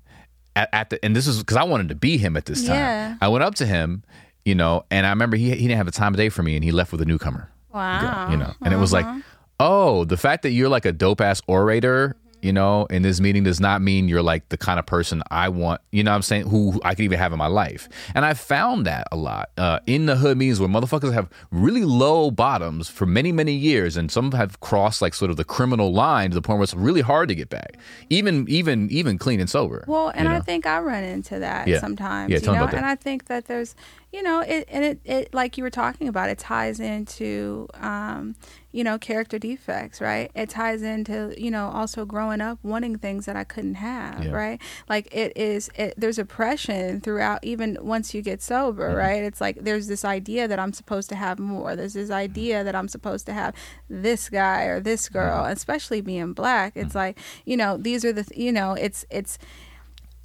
at, 0.55 0.69
at 0.73 0.89
the 0.89 1.03
and 1.05 1.15
this 1.15 1.27
is 1.27 1.39
because 1.39 1.57
I 1.57 1.63
wanted 1.63 1.89
to 1.89 1.95
be 1.95 2.17
him 2.17 2.35
at 2.35 2.45
this 2.45 2.65
time. 2.65 2.75
Yeah. 2.75 3.15
I 3.21 3.27
went 3.29 3.43
up 3.43 3.55
to 3.55 3.65
him, 3.65 4.03
you 4.43 4.55
know, 4.55 4.85
and 4.91 5.05
I 5.05 5.09
remember 5.11 5.37
he 5.37 5.49
he 5.51 5.67
didn't 5.67 5.77
have 5.77 5.87
a 5.87 5.91
time 5.91 6.13
of 6.13 6.17
day 6.17 6.29
for 6.29 6.43
me, 6.43 6.55
and 6.55 6.63
he 6.63 6.71
left 6.71 6.91
with 6.91 7.01
a 7.01 7.05
newcomer 7.05 7.49
Wow. 7.71 8.31
you 8.31 8.37
know 8.37 8.51
and 8.63 8.73
it 8.73 8.77
was 8.77 8.91
like 8.91 9.05
uh-huh. 9.05 9.19
oh 9.59 10.03
the 10.03 10.17
fact 10.17 10.41
that 10.41 10.51
you're 10.51 10.69
like 10.69 10.85
a 10.85 10.91
dope 10.91 11.21
ass 11.21 11.39
orator 11.45 12.15
you 12.41 12.53
know 12.53 12.85
in 12.85 13.01
this 13.01 13.19
meeting 13.19 13.43
does 13.43 13.59
not 13.59 13.81
mean 13.81 14.07
you're 14.07 14.21
like 14.21 14.47
the 14.49 14.57
kind 14.57 14.79
of 14.79 14.85
person 14.85 15.21
i 15.31 15.49
want 15.49 15.81
you 15.91 16.03
know 16.03 16.11
what 16.11 16.15
i'm 16.15 16.21
saying 16.21 16.47
who, 16.47 16.79
i 16.83 16.95
could 16.95 17.03
even 17.03 17.17
have 17.17 17.31
in 17.33 17.37
my 17.37 17.47
life 17.47 17.89
and 18.15 18.25
i 18.25 18.33
found 18.33 18.85
that 18.85 19.07
a 19.11 19.15
lot 19.17 19.49
uh, 19.57 19.79
in 19.85 20.05
the 20.05 20.15
hood 20.15 20.37
meetings 20.37 20.59
where 20.59 20.69
motherfuckers 20.69 21.11
have 21.13 21.29
really 21.51 21.83
low 21.83 22.31
bottoms 22.31 22.87
for 22.89 23.05
many 23.05 23.31
many 23.31 23.53
years 23.53 23.97
and 23.97 24.11
some 24.11 24.31
have 24.31 24.59
crossed 24.59 25.01
like 25.01 25.13
sort 25.13 25.31
of 25.31 25.37
the 25.37 25.43
criminal 25.43 25.91
line 25.91 26.29
to 26.29 26.35
the 26.35 26.41
point 26.41 26.59
where 26.59 26.63
it's 26.63 26.73
really 26.73 27.01
hard 27.01 27.27
to 27.29 27.35
get 27.35 27.49
back 27.49 27.77
even 28.09 28.45
even 28.47 28.89
even 28.89 29.17
clean 29.17 29.39
and 29.39 29.49
sober 29.49 29.83
Well, 29.87 30.09
and 30.15 30.27
you 30.27 30.35
I 30.35 30.39
think 30.39 30.65
I 30.65 30.79
run 30.79 31.03
into 31.03 31.39
that 31.39 31.67
Yeah. 31.67 31.79
sometimes. 31.79 32.31
Yeah, 32.31 32.39
you 32.39 32.45
know, 32.53 32.65
and 32.65 32.85
I 32.85 32.95
think 32.95 33.25
that 33.25 33.45
there's, 33.45 33.75
you 34.11 34.23
know, 34.23 34.39
it 34.41 34.65
and 34.69 34.83
it, 34.83 34.99
it 35.05 35.33
like 35.33 35.57
you 35.57 35.63
were 35.63 35.69
talking 35.69 36.07
about, 36.07 36.29
it 36.29 36.39
ties 36.39 36.79
into, 36.79 37.67
um, 37.75 38.35
you 38.71 38.83
know, 38.83 38.97
character 38.97 39.37
defects, 39.39 40.01
right? 40.01 40.31
It 40.35 40.49
ties 40.49 40.81
into, 40.81 41.33
you 41.37 41.51
know, 41.51 41.69
also 41.69 42.05
growing 42.05 42.41
up 42.41 42.57
wanting 42.63 42.97
things 42.97 43.25
that 43.27 43.35
I 43.35 43.43
couldn't 43.43 43.75
have, 43.75 44.23
Yeah. 44.25 44.31
right? 44.31 44.61
Like 44.87 45.13
it 45.13 45.33
is, 45.35 45.69
it, 45.75 45.93
there's 45.97 46.17
oppression 46.19 47.01
throughout, 47.01 47.39
even 47.43 47.77
once 47.81 48.13
you 48.13 48.21
get 48.21 48.41
sober, 48.41 48.87
Mm-hmm. 48.89 48.97
right? 48.97 49.23
It's 49.23 49.41
like 49.41 49.57
there's 49.63 49.87
this 49.87 50.03
idea 50.03 50.47
that 50.47 50.57
I'm 50.59 50.73
supposed 50.73 51.09
to 51.09 51.15
have 51.15 51.37
more. 51.39 51.75
There's 51.75 51.93
this 51.93 52.09
idea 52.11 52.63
that 52.63 52.75
I'm 52.75 52.87
supposed 52.87 53.25
to 53.27 53.33
have 53.33 53.53
this 53.89 54.29
guy 54.29 54.63
or 54.63 54.79
this 54.79 55.07
girl, 55.09 55.43
Mm-hmm. 55.43 55.53
especially 55.53 56.01
being 56.01 56.33
black. 56.33 56.73
It's 56.75 56.95
like, 56.95 57.19
you 57.45 57.57
know, 57.57 57.77
these 57.77 58.03
are 58.05 58.13
the, 58.13 58.23
th- 58.23 58.39
you 58.39 58.51
know, 58.51 58.73
it's 58.73 59.05
it's 59.11 59.37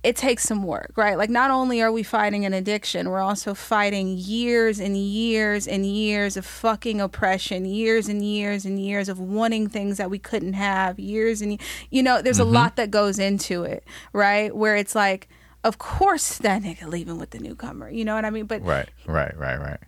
it 0.04 0.16
takes 0.16 0.44
some 0.44 0.62
work, 0.64 0.92
right? 0.96 1.16
Like 1.16 1.30
not 1.30 1.50
only 1.50 1.80
are 1.82 1.90
we 1.90 2.02
fighting 2.02 2.44
an 2.44 2.52
addiction, 2.52 3.08
we're 3.08 3.20
also 3.20 3.54
fighting 3.54 4.16
years 4.18 4.78
and 4.78 4.96
years 4.96 5.66
and 5.66 5.86
years 5.86 6.36
of 6.36 6.44
fucking 6.44 7.00
oppression, 7.00 7.64
years 7.64 8.08
and 8.08 8.22
years 8.24 8.64
and 8.66 8.78
years 8.78 9.08
of 9.08 9.18
wanting 9.18 9.68
things 9.68 9.96
that 9.96 10.10
we 10.10 10.18
couldn't 10.18 10.52
have, 10.52 10.98
years 11.00 11.40
and 11.42 11.58
you 11.90 12.02
know, 12.02 12.20
there's 12.22 12.38
Mm-hmm. 12.38 12.48
a 12.48 12.58
lot 12.60 12.76
that 12.76 12.90
goes 12.90 13.18
into 13.18 13.64
it, 13.64 13.82
right? 14.12 14.54
Where 14.54 14.76
it's 14.76 14.94
like 14.94 15.28
of 15.64 15.78
course 15.78 16.36
that 16.38 16.62
nigga 16.62 16.86
leaving 16.86 17.18
with 17.18 17.30
the 17.30 17.38
newcomer, 17.38 17.88
you 17.88 18.04
know 18.04 18.14
what 18.14 18.26
I 18.26 18.30
mean? 18.30 18.44
But 18.46 18.62
Right, 18.62 18.88
right, 19.06 19.34
right, 19.38 19.58
right. 19.58 19.80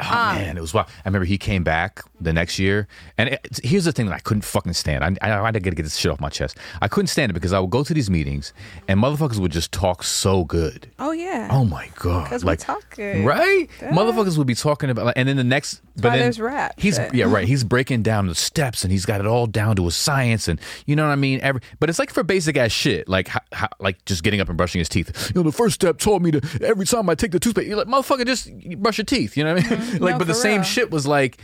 Oh 0.00 0.06
Um, 0.10 0.36
man, 0.36 0.56
it 0.56 0.60
was 0.60 0.74
wild. 0.74 0.88
I 1.04 1.08
remember 1.08 1.24
he 1.26 1.38
came 1.38 1.62
back 1.64 2.02
the 2.20 2.32
next 2.32 2.58
year, 2.58 2.88
and 3.16 3.30
it, 3.30 3.60
here's 3.62 3.84
the 3.84 3.92
thing 3.92 4.06
that 4.06 4.14
I 4.14 4.18
couldn't 4.18 4.42
fucking 4.42 4.72
stand. 4.72 5.04
I, 5.04 5.28
I, 5.28 5.40
I 5.40 5.44
had 5.44 5.54
to 5.54 5.60
get 5.60 5.76
this 5.76 5.96
shit 5.96 6.10
off 6.10 6.20
my 6.20 6.28
chest. 6.28 6.58
I 6.82 6.88
couldn't 6.88 7.08
stand 7.08 7.30
it 7.30 7.34
because 7.34 7.52
I 7.52 7.60
would 7.60 7.70
go 7.70 7.84
to 7.84 7.94
these 7.94 8.10
meetings, 8.10 8.52
and 8.88 9.00
motherfuckers 9.00 9.38
would 9.38 9.52
just 9.52 9.72
talk 9.72 10.02
so 10.02 10.44
good. 10.44 10.90
oh 10.98 11.12
yeah. 11.12 11.48
Oh 11.50 11.64
my 11.64 11.88
god! 11.96 12.28
'Cause 12.28 12.44
we 12.44 12.56
talk 12.56 12.96
good. 12.96 13.24
right? 13.24 13.68
Motherfuckers 13.80 14.36
would 14.38 14.46
be 14.46 14.54
talking 14.54 14.90
about, 14.90 15.06
like, 15.06 15.16
and 15.16 15.28
then 15.28 15.36
the 15.36 15.44
next, 15.44 15.80
but 15.96 16.10
then 16.10 16.18
there's 16.20 16.40
rap 16.40 16.74
He's 16.78 16.96
shit. 16.96 17.14
yeah, 17.14 17.26
right. 17.26 17.46
He's 17.46 17.64
breaking 17.64 18.02
down 18.02 18.26
the 18.26 18.34
steps, 18.34 18.82
and 18.84 18.92
he's 18.92 19.06
got 19.06 19.20
it 19.20 19.26
all 19.26 19.46
down 19.46 19.76
to 19.76 19.86
a 19.86 19.90
science, 19.90 20.48
and 20.48 20.60
you 20.86 20.96
know 20.96 21.06
what 21.06 21.12
I 21.12 21.16
mean. 21.16 21.40
Every, 21.42 21.60
but 21.80 21.88
it's 21.90 21.98
like 21.98 22.12
for 22.12 22.22
basic 22.22 22.56
ass 22.56 22.72
shit, 22.72 23.08
like 23.08 23.28
how, 23.28 23.40
how, 23.52 23.68
like 23.80 24.04
just 24.04 24.22
getting 24.22 24.40
up 24.40 24.48
and 24.48 24.56
brushing 24.56 24.78
his 24.78 24.88
teeth. 24.88 25.32
You 25.34 25.42
know, 25.42 25.50
the 25.50 25.56
first 25.56 25.74
step 25.76 25.98
taught 25.98 26.22
me 26.22 26.30
to 26.32 26.40
every 26.64 26.86
time 26.86 27.08
I 27.10 27.14
take 27.14 27.32
the 27.32 27.40
toothpaste, 27.40 27.68
you're 27.68 27.76
like 27.76 27.86
motherfucker, 27.86 28.26
just 28.26 28.50
brush 28.80 28.98
your 28.98 29.04
teeth. 29.04 29.36
You 29.36 29.44
know 29.44 29.54
what 29.54 29.57
I 29.57 29.57
mean? 29.57 29.57
like, 29.70 29.78
Mm-hmm. 29.80 30.04
No, 30.04 30.18
but 30.18 30.26
the 30.26 30.34
same 30.34 30.60
real. 30.60 30.62
shit 30.64 30.90
was 30.90 31.06
like. 31.06 31.38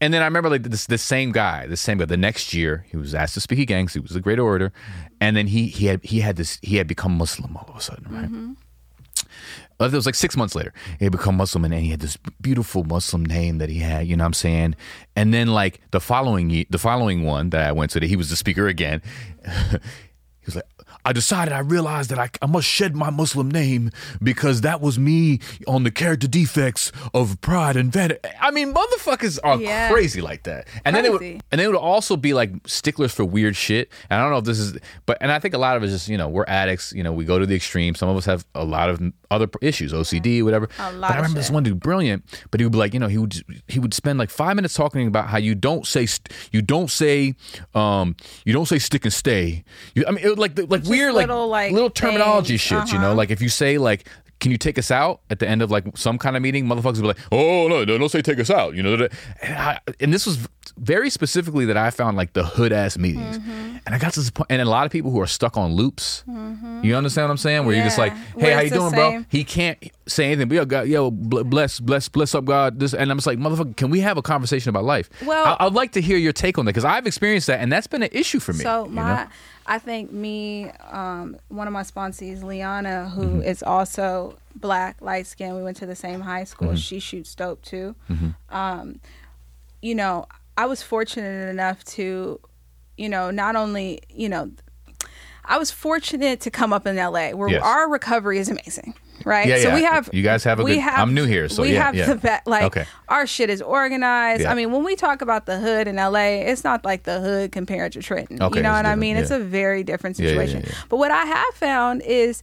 And 0.00 0.14
then 0.14 0.22
I 0.22 0.26
remember 0.26 0.48
like 0.48 0.62
this 0.62 0.86
the 0.86 0.96
same 0.96 1.32
guy, 1.32 1.66
the 1.66 1.76
same 1.76 1.98
guy. 1.98 2.04
The 2.04 2.16
next 2.16 2.54
year, 2.54 2.84
he 2.88 2.96
was 2.96 3.16
asked 3.16 3.34
to 3.34 3.40
speak 3.40 3.58
again 3.58 3.84
'cause 3.84 3.94
he 3.94 4.00
was 4.00 4.14
a 4.14 4.20
great 4.20 4.38
orator, 4.38 4.72
and 5.20 5.36
then 5.36 5.48
he 5.48 5.66
he 5.66 5.86
had 5.86 6.04
he 6.04 6.20
had 6.20 6.36
this 6.36 6.60
he 6.62 6.76
had 6.76 6.86
become 6.86 7.18
Muslim 7.18 7.56
all 7.56 7.66
of 7.68 7.74
a 7.76 7.80
sudden, 7.80 8.06
right? 8.08 9.24
Uh, 9.80 9.86
It 9.86 9.92
was 9.92 10.06
like 10.06 10.14
six 10.14 10.36
months 10.36 10.54
later. 10.54 10.72
He 11.00 11.04
had 11.04 11.10
become 11.12 11.36
Muslim 11.36 11.64
and 11.64 11.74
he 11.74 11.90
had 11.90 11.98
this 12.00 12.16
beautiful 12.40 12.84
Muslim 12.84 13.24
name 13.24 13.58
that 13.58 13.68
he 13.70 13.78
had, 13.80 14.06
you 14.06 14.16
know 14.16 14.22
what 14.22 14.28
I'm 14.28 14.32
saying? 14.34 14.76
And 15.16 15.34
then 15.34 15.48
like 15.48 15.80
the 15.90 16.00
following 16.00 16.64
the 16.70 16.78
following 16.78 17.24
one 17.24 17.50
that 17.50 17.62
I 17.68 17.72
went 17.72 17.90
to, 17.92 18.00
he 18.06 18.14
was 18.16 18.30
the 18.30 18.36
speaker 18.36 18.68
again. 18.68 19.02
he 19.44 20.46
was 20.46 20.54
like, 20.56 20.64
I 21.04 21.12
decided, 21.12 21.52
I 21.54 21.60
realized 21.60 22.10
that 22.10 22.18
I, 22.18 22.28
I 22.42 22.46
must 22.46 22.66
shed 22.66 22.94
my 22.96 23.10
Muslim 23.10 23.50
name 23.50 23.90
because 24.22 24.60
that 24.62 24.80
was 24.80 24.98
me 24.98 25.40
on 25.66 25.84
the 25.84 25.90
character 25.90 26.28
defects 26.28 26.92
of 27.14 27.40
pride 27.40 27.76
and 27.76 27.92
vanity. 27.92 28.20
I 28.40 28.50
mean, 28.50 28.74
motherfuckers 28.74 29.38
are 29.42 29.58
Yeah. 29.58 29.90
crazy 29.90 30.20
like 30.20 30.42
that. 30.44 30.66
And 30.84 30.94
then 30.94 31.04
it 31.04 31.12
would, 31.12 31.18
Crazy. 31.18 31.40
and 31.50 31.60
they 31.60 31.66
would 31.66 31.76
also 31.76 32.16
be 32.16 32.34
like 32.34 32.50
sticklers 32.66 33.12
for 33.14 33.24
weird 33.24 33.56
shit. 33.56 33.90
And 34.10 34.20
I 34.20 34.22
don't 34.22 34.32
know 34.32 34.38
if 34.38 34.44
this 34.44 34.58
is, 34.58 34.76
but 35.06 35.18
and 35.20 35.30
I 35.32 35.38
think 35.38 35.54
a 35.54 35.58
lot 35.58 35.76
of 35.76 35.82
it 35.82 35.86
is 35.86 35.92
just 35.92 36.08
you 36.08 36.18
know 36.18 36.28
we're 36.28 36.44
addicts. 36.48 36.92
You 36.92 37.02
know 37.02 37.12
we 37.12 37.24
go 37.24 37.38
to 37.38 37.46
the 37.46 37.54
extreme. 37.54 37.94
Some 37.94 38.08
of 38.08 38.16
us 38.16 38.24
have 38.26 38.44
a 38.54 38.64
lot 38.64 38.90
of 38.90 39.00
other 39.30 39.48
issues, 39.62 39.92
OCD, 39.92 40.42
whatever. 40.42 40.68
A 40.78 40.92
lot 40.92 41.00
but 41.08 41.10
I 41.12 41.16
remember 41.16 41.38
this 41.38 41.50
one 41.50 41.62
dude, 41.62 41.80
brilliant. 41.80 42.24
But 42.50 42.60
he 42.60 42.64
would 42.66 42.72
be 42.72 42.78
like, 42.78 42.94
you 42.94 43.00
know, 43.00 43.08
he 43.08 43.18
would 43.18 43.42
he 43.68 43.78
would 43.78 43.94
spend 43.94 44.18
like 44.18 44.30
five 44.30 44.56
minutes 44.56 44.74
talking 44.74 45.06
about 45.06 45.28
how 45.28 45.38
you 45.38 45.54
don't 45.54 45.86
say 45.86 46.06
st- 46.06 46.32
you 46.52 46.62
don't 46.62 46.90
say 46.90 47.34
um 47.74 48.16
you 48.44 48.52
don't 48.52 48.66
say 48.66 48.78
stick 48.78 49.04
and 49.04 49.12
stay. 49.12 49.64
You, 49.94 50.04
I 50.06 50.10
mean, 50.12 50.24
it 50.24 50.28
would 50.28 50.38
like 50.38 50.58
like 50.70 50.77
weird 50.86 51.14
like 51.14 51.28
little, 51.28 51.48
like, 51.48 51.72
little 51.72 51.90
terminology 51.90 52.58
things. 52.58 52.60
shit. 52.62 52.92
You 52.92 52.98
know, 52.98 53.06
Uh-huh. 53.08 53.14
like 53.16 53.30
if 53.30 53.40
you 53.42 53.48
say 53.48 53.78
like. 53.78 54.08
Can 54.40 54.52
you 54.52 54.56
take 54.56 54.78
us 54.78 54.92
out 54.92 55.20
at 55.30 55.40
the 55.40 55.48
end 55.48 55.62
of 55.62 55.70
like 55.72 55.98
some 55.98 56.16
kind 56.16 56.36
of 56.36 56.42
meeting? 56.42 56.64
Motherfuckers 56.64 56.94
will 57.02 57.02
be 57.02 57.08
like, 57.08 57.18
"Oh 57.32 57.66
no, 57.66 57.82
no, 57.84 57.98
don't 57.98 58.08
say 58.08 58.22
take 58.22 58.38
us 58.38 58.50
out." 58.50 58.76
You 58.76 58.84
know, 58.84 59.08
and, 59.42 59.52
I, 59.58 59.80
and 59.98 60.14
this 60.14 60.26
was 60.26 60.46
very 60.76 61.10
specifically 61.10 61.64
that 61.64 61.76
I 61.76 61.90
found 61.90 62.16
like 62.16 62.34
the 62.34 62.44
hood 62.44 62.70
ass 62.72 62.96
meetings, 62.96 63.36
Mm-hmm. 63.40 63.78
and 63.84 63.94
I 63.96 63.98
got 63.98 64.12
to 64.12 64.20
this 64.20 64.30
point, 64.30 64.46
and 64.48 64.62
a 64.62 64.64
lot 64.64 64.86
of 64.86 64.92
people 64.92 65.10
who 65.10 65.20
are 65.20 65.26
stuck 65.26 65.56
on 65.56 65.72
loops. 65.72 66.22
You 66.82 66.94
understand 66.94 67.24
what 67.26 67.32
I'm 67.32 67.36
saying? 67.36 67.66
Where 67.66 67.74
you're 67.74 67.82
just 67.84 67.98
like, 67.98 68.12
"Hey, 68.12 68.20
Where 68.34 68.54
how 68.54 68.60
you 68.60 68.70
doing, 68.70 68.92
bro?" 68.92 69.24
He 69.28 69.42
can't 69.42 69.76
say 70.06 70.26
anything. 70.26 70.46
But 70.46 70.54
yo, 70.54 70.64
God, 70.66 70.86
yo, 70.86 71.10
bless, 71.10 71.80
bless, 71.80 72.08
bless 72.08 72.32
up, 72.32 72.44
God. 72.44 72.78
This, 72.78 72.94
and 72.94 73.10
I'm 73.10 73.16
just 73.16 73.26
like, 73.26 73.38
motherfucker, 73.40 73.76
can 73.76 73.90
we 73.90 73.98
have 74.02 74.18
a 74.18 74.22
conversation 74.22 74.68
about 74.70 74.84
life? 74.84 75.10
Well- 75.26 75.56
I, 75.58 75.66
I'd 75.66 75.72
like 75.74 75.90
to 75.94 76.00
hear 76.00 76.16
your 76.16 76.32
take 76.32 76.58
on 76.58 76.64
that 76.66 76.74
because 76.74 76.84
I've 76.84 77.08
experienced 77.08 77.48
that, 77.48 77.58
and 77.58 77.72
that's 77.72 77.88
been 77.88 78.04
an 78.04 78.10
issue 78.12 78.38
for 78.38 78.52
me. 78.52 78.60
So 78.62 78.84
you 78.84 78.90
my, 78.92 79.24
know? 79.24 79.30
I 79.68 79.78
think 79.78 80.10
me, 80.10 80.70
um, 80.90 81.36
one 81.48 81.66
of 81.66 81.72
my 81.74 81.82
sponsees, 81.82 82.42
Liana, 82.42 83.10
who 83.10 83.42
is 83.42 83.62
also 83.62 84.38
black, 84.56 84.96
light 85.02 85.26
skinned. 85.26 85.54
We 85.56 85.62
went 85.62 85.76
to 85.76 85.86
the 85.86 85.94
same 85.94 86.20
high 86.22 86.44
school. 86.44 86.74
She 86.74 86.98
shoots 86.98 87.34
dope 87.34 87.62
too. 87.62 87.94
Um, 88.48 89.00
you 89.82 89.94
know, 89.94 90.26
I 90.56 90.64
was 90.66 90.82
fortunate 90.82 91.48
enough 91.50 91.84
to, 91.84 92.40
you 92.96 93.08
know, 93.10 93.30
not 93.30 93.56
only, 93.56 94.00
you 94.08 94.28
know, 94.30 94.50
I 95.44 95.58
was 95.58 95.70
fortunate 95.70 96.40
to 96.40 96.50
come 96.50 96.72
up 96.72 96.86
in 96.86 96.96
LA 96.96 97.30
where 97.30 97.50
Yes. 97.50 97.62
our 97.62 97.88
recovery 97.90 98.38
is 98.38 98.48
amazing. 98.48 98.94
Right, 99.24 99.48
Yeah, 99.48 99.56
so 99.58 99.68
yeah. 99.68 99.74
we 99.74 99.82
have 99.82 100.10
You 100.12 100.22
guys 100.22 100.44
have 100.44 100.60
a 100.60 100.62
we 100.64 100.74
good- 100.76 100.84
I'm 100.84 101.12
new 101.14 101.24
here, 101.24 101.48
so 101.48 101.62
we 101.62 101.72
yeah, 101.74 101.84
have 101.84 101.94
yeah. 101.94 102.06
the 102.06 102.14
best. 102.16 102.46
Like 102.46 102.62
Okay. 102.64 102.84
our 103.08 103.26
shit 103.26 103.50
is 103.50 103.60
organized. 103.60 104.44
I 104.46 104.54
mean, 104.54 104.70
when 104.72 104.84
we 104.84 104.96
talk 104.96 105.22
about 105.22 105.46
the 105.46 105.58
hood 105.58 105.88
in 105.88 105.96
LA, 105.96 106.42
it's 106.50 106.64
not 106.64 106.84
like 106.84 107.02
the 107.02 107.20
hood 107.20 107.52
compared 107.52 107.92
to 107.92 108.02
Trenton. 108.02 108.42
Okay, 108.42 108.58
you 108.58 108.62
know 108.62 108.72
what 108.72 108.86
I 108.86 108.94
mean? 108.94 109.16
It's 109.16 109.30
a 109.30 109.38
very 109.40 109.82
different 109.82 110.16
situation. 110.16 110.64
But 110.88 110.98
what 110.98 111.10
I 111.10 111.24
have 111.24 111.54
found 111.54 112.02
is 112.02 112.42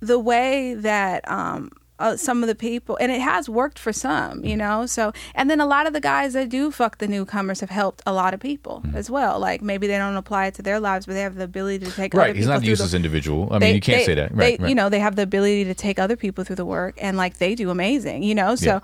the 0.00 0.18
way 0.18 0.74
that 0.74 1.28
um, 1.30 1.70
uh, 2.02 2.16
some 2.16 2.42
of 2.42 2.48
the 2.48 2.54
people, 2.54 2.96
and 3.00 3.10
it 3.12 3.20
has 3.20 3.48
worked 3.48 3.78
for 3.78 3.92
some, 3.92 4.44
you 4.44 4.56
know. 4.56 4.86
So, 4.86 5.12
and 5.34 5.48
then 5.50 5.60
a 5.60 5.66
lot 5.66 5.86
of 5.86 5.92
the 5.92 6.00
guys 6.00 6.32
that 6.34 6.48
do 6.48 6.70
fuck 6.70 6.98
the 6.98 7.08
newcomers 7.08 7.60
have 7.60 7.70
helped 7.70 8.02
a 8.06 8.12
lot 8.12 8.34
of 8.34 8.40
people 8.40 8.82
Mm-hmm. 8.84 8.96
as 8.96 9.08
well. 9.10 9.38
Like 9.38 9.60
maybe 9.62 9.86
they 9.86 9.98
don't 9.98 10.16
apply 10.16 10.46
it 10.46 10.54
to 10.54 10.62
their 10.62 10.80
lives, 10.80 11.06
but 11.06 11.12
they 11.14 11.20
have 11.28 11.36
the 11.36 11.44
ability 11.44 11.84
to 11.86 11.90
take 11.92 12.14
right, 12.14 12.24
other 12.30 12.34
he's 12.34 12.44
people 12.46 12.54
not 12.60 12.62
the, 12.64 12.84
as 12.84 12.94
individual. 12.94 13.48
I 13.50 13.54
mean, 13.54 13.60
they- 13.60 13.74
you 13.74 13.80
can't 13.80 13.98
they- 14.00 14.04
say 14.04 14.14
that. 14.14 14.30
they, 14.36 14.44
Right, 14.44 14.60
right. 14.60 14.68
You 14.68 14.74
know, 14.74 14.88
they 14.88 15.00
have 15.00 15.16
the 15.16 15.22
ability 15.22 15.64
to 15.64 15.74
take 15.74 15.98
other 15.98 16.16
people 16.16 16.44
through 16.44 16.56
the 16.56 16.64
work, 16.66 16.94
and 17.00 17.16
like 17.16 17.38
they 17.38 17.54
do 17.54 17.70
amazing. 17.70 18.22
You 18.22 18.34
know, 18.34 18.56
so. 18.56 18.66
Yeah. 18.66 18.80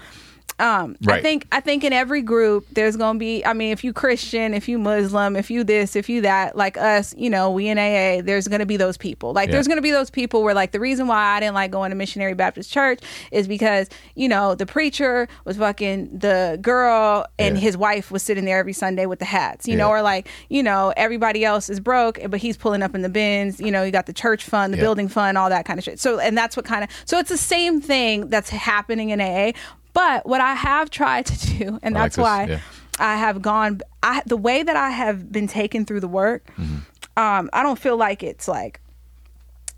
Um, 0.61 0.96
I 1.06 1.20
think 1.22 1.46
I 1.52 1.61
think 1.61 1.84
in 1.84 1.92
every 1.92 2.20
group 2.22 2.66
there's 2.72 2.96
gonna 2.96 3.18
be. 3.18 3.44
I 3.44 3.52
mean, 3.52 3.70
if 3.72 3.84
you 3.84 3.92
Christian, 3.92 4.54
if 4.54 4.68
you 4.68 4.78
Muslim, 4.78 5.36
if 5.36 5.50
you 5.50 5.62
this, 5.62 5.94
if 5.94 6.09
you 6.09 6.22
that, 6.22 6.56
like 6.56 6.76
us, 6.76 7.14
you 7.16 7.30
know, 7.30 7.50
we 7.50 7.68
in 7.68 7.78
AA, 7.78 8.22
there's 8.22 8.48
gonna 8.48 8.66
be 8.66 8.76
those 8.76 8.96
people. 8.96 9.32
Like 9.32 9.48
Yeah. 9.48 9.52
there's 9.52 9.68
gonna 9.68 9.82
be 9.82 9.92
those 9.92 10.11
people 10.11 10.42
where 10.42 10.54
like 10.54 10.72
the 10.72 10.80
reason 10.80 11.06
why 11.06 11.36
I 11.36 11.40
didn't 11.40 11.54
like 11.54 11.70
going 11.70 11.90
to 11.90 11.96
Missionary 11.96 12.34
Baptist 12.34 12.72
Church 12.72 13.00
is 13.30 13.46
because 13.46 13.88
you 14.16 14.28
know 14.28 14.54
the 14.56 14.66
preacher 14.66 15.28
was 15.44 15.56
fucking 15.56 16.18
the 16.18 16.59
girl 16.61 17.26
and 17.38 17.56
Yeah. 17.56 17.61
his 17.62 17.76
wife 17.76 18.11
was 18.11 18.22
sitting 18.22 18.44
there 18.44 18.59
every 18.59 18.72
Sunday 18.72 19.06
with 19.06 19.20
the 19.20 19.24
hats, 19.26 19.68
you 19.68 19.76
know, 19.76 19.88
or 19.90 20.02
like 20.02 20.28
you 20.48 20.62
know 20.62 20.92
everybody 20.96 21.44
else 21.44 21.70
is 21.70 21.78
broke, 21.78 22.18
but 22.28 22.40
he's 22.40 22.56
pulling 22.56 22.82
up 22.82 22.94
in 22.96 23.02
the 23.02 23.09
Benz. 23.09 23.61
You 23.61 23.70
know, 23.70 23.84
you 23.84 23.92
got 23.92 24.06
the 24.06 24.12
church 24.12 24.44
fund, 24.44 24.72
the 24.72 24.76
Yeah. 24.78 24.82
building 24.84 25.09
fund, 25.09 25.38
all 25.38 25.50
that 25.50 25.64
kind 25.66 25.78
of 25.78 25.84
shit. 25.84 26.00
So 26.00 26.18
and 26.18 26.36
that's 26.36 26.56
what 26.56 26.64
kind 26.64 26.82
of 26.82 26.90
so 27.04 27.18
it's 27.18 27.28
the 27.30 27.36
same 27.38 27.80
thing 27.80 28.28
that's 28.28 28.50
happening 28.50 29.11
in 29.11 29.20
AA. 29.20 29.52
But 29.99 30.26
what 30.26 30.40
I 30.40 30.55
have 30.55 30.90
tried 30.90 31.26
to 31.26 31.46
do, 31.59 31.64
and 31.82 31.92
like 31.94 32.05
that's 32.05 32.16
this, 32.16 32.22
why 32.22 32.44
yeah. 32.44 32.61
I 33.01 33.16
have 33.16 33.42
gone. 33.42 33.80
I 34.03 34.22
the 34.26 34.36
way 34.36 34.62
that 34.62 34.76
I 34.76 34.90
have 34.90 35.32
been 35.32 35.49
taken 35.49 35.84
through 35.84 36.01
the 36.01 36.09
work. 36.09 36.46
Mm-hmm. 36.57 36.78
Um, 37.16 37.51
I 37.53 37.64
don't 37.64 37.78
feel 37.78 37.96
like 37.96 38.22
it's 38.22 38.46
like 38.46 38.80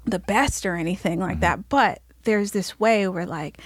the 0.05 0.19
best 0.19 0.67
or 0.67 0.75
anything 0.77 1.21
like 1.21 1.41
Mm-hmm. 1.41 1.41
that. 1.41 1.69
But 1.71 2.03
there's 2.25 2.51
this 2.53 2.79
way 2.79 3.09
where 3.09 3.25
like 3.25 3.59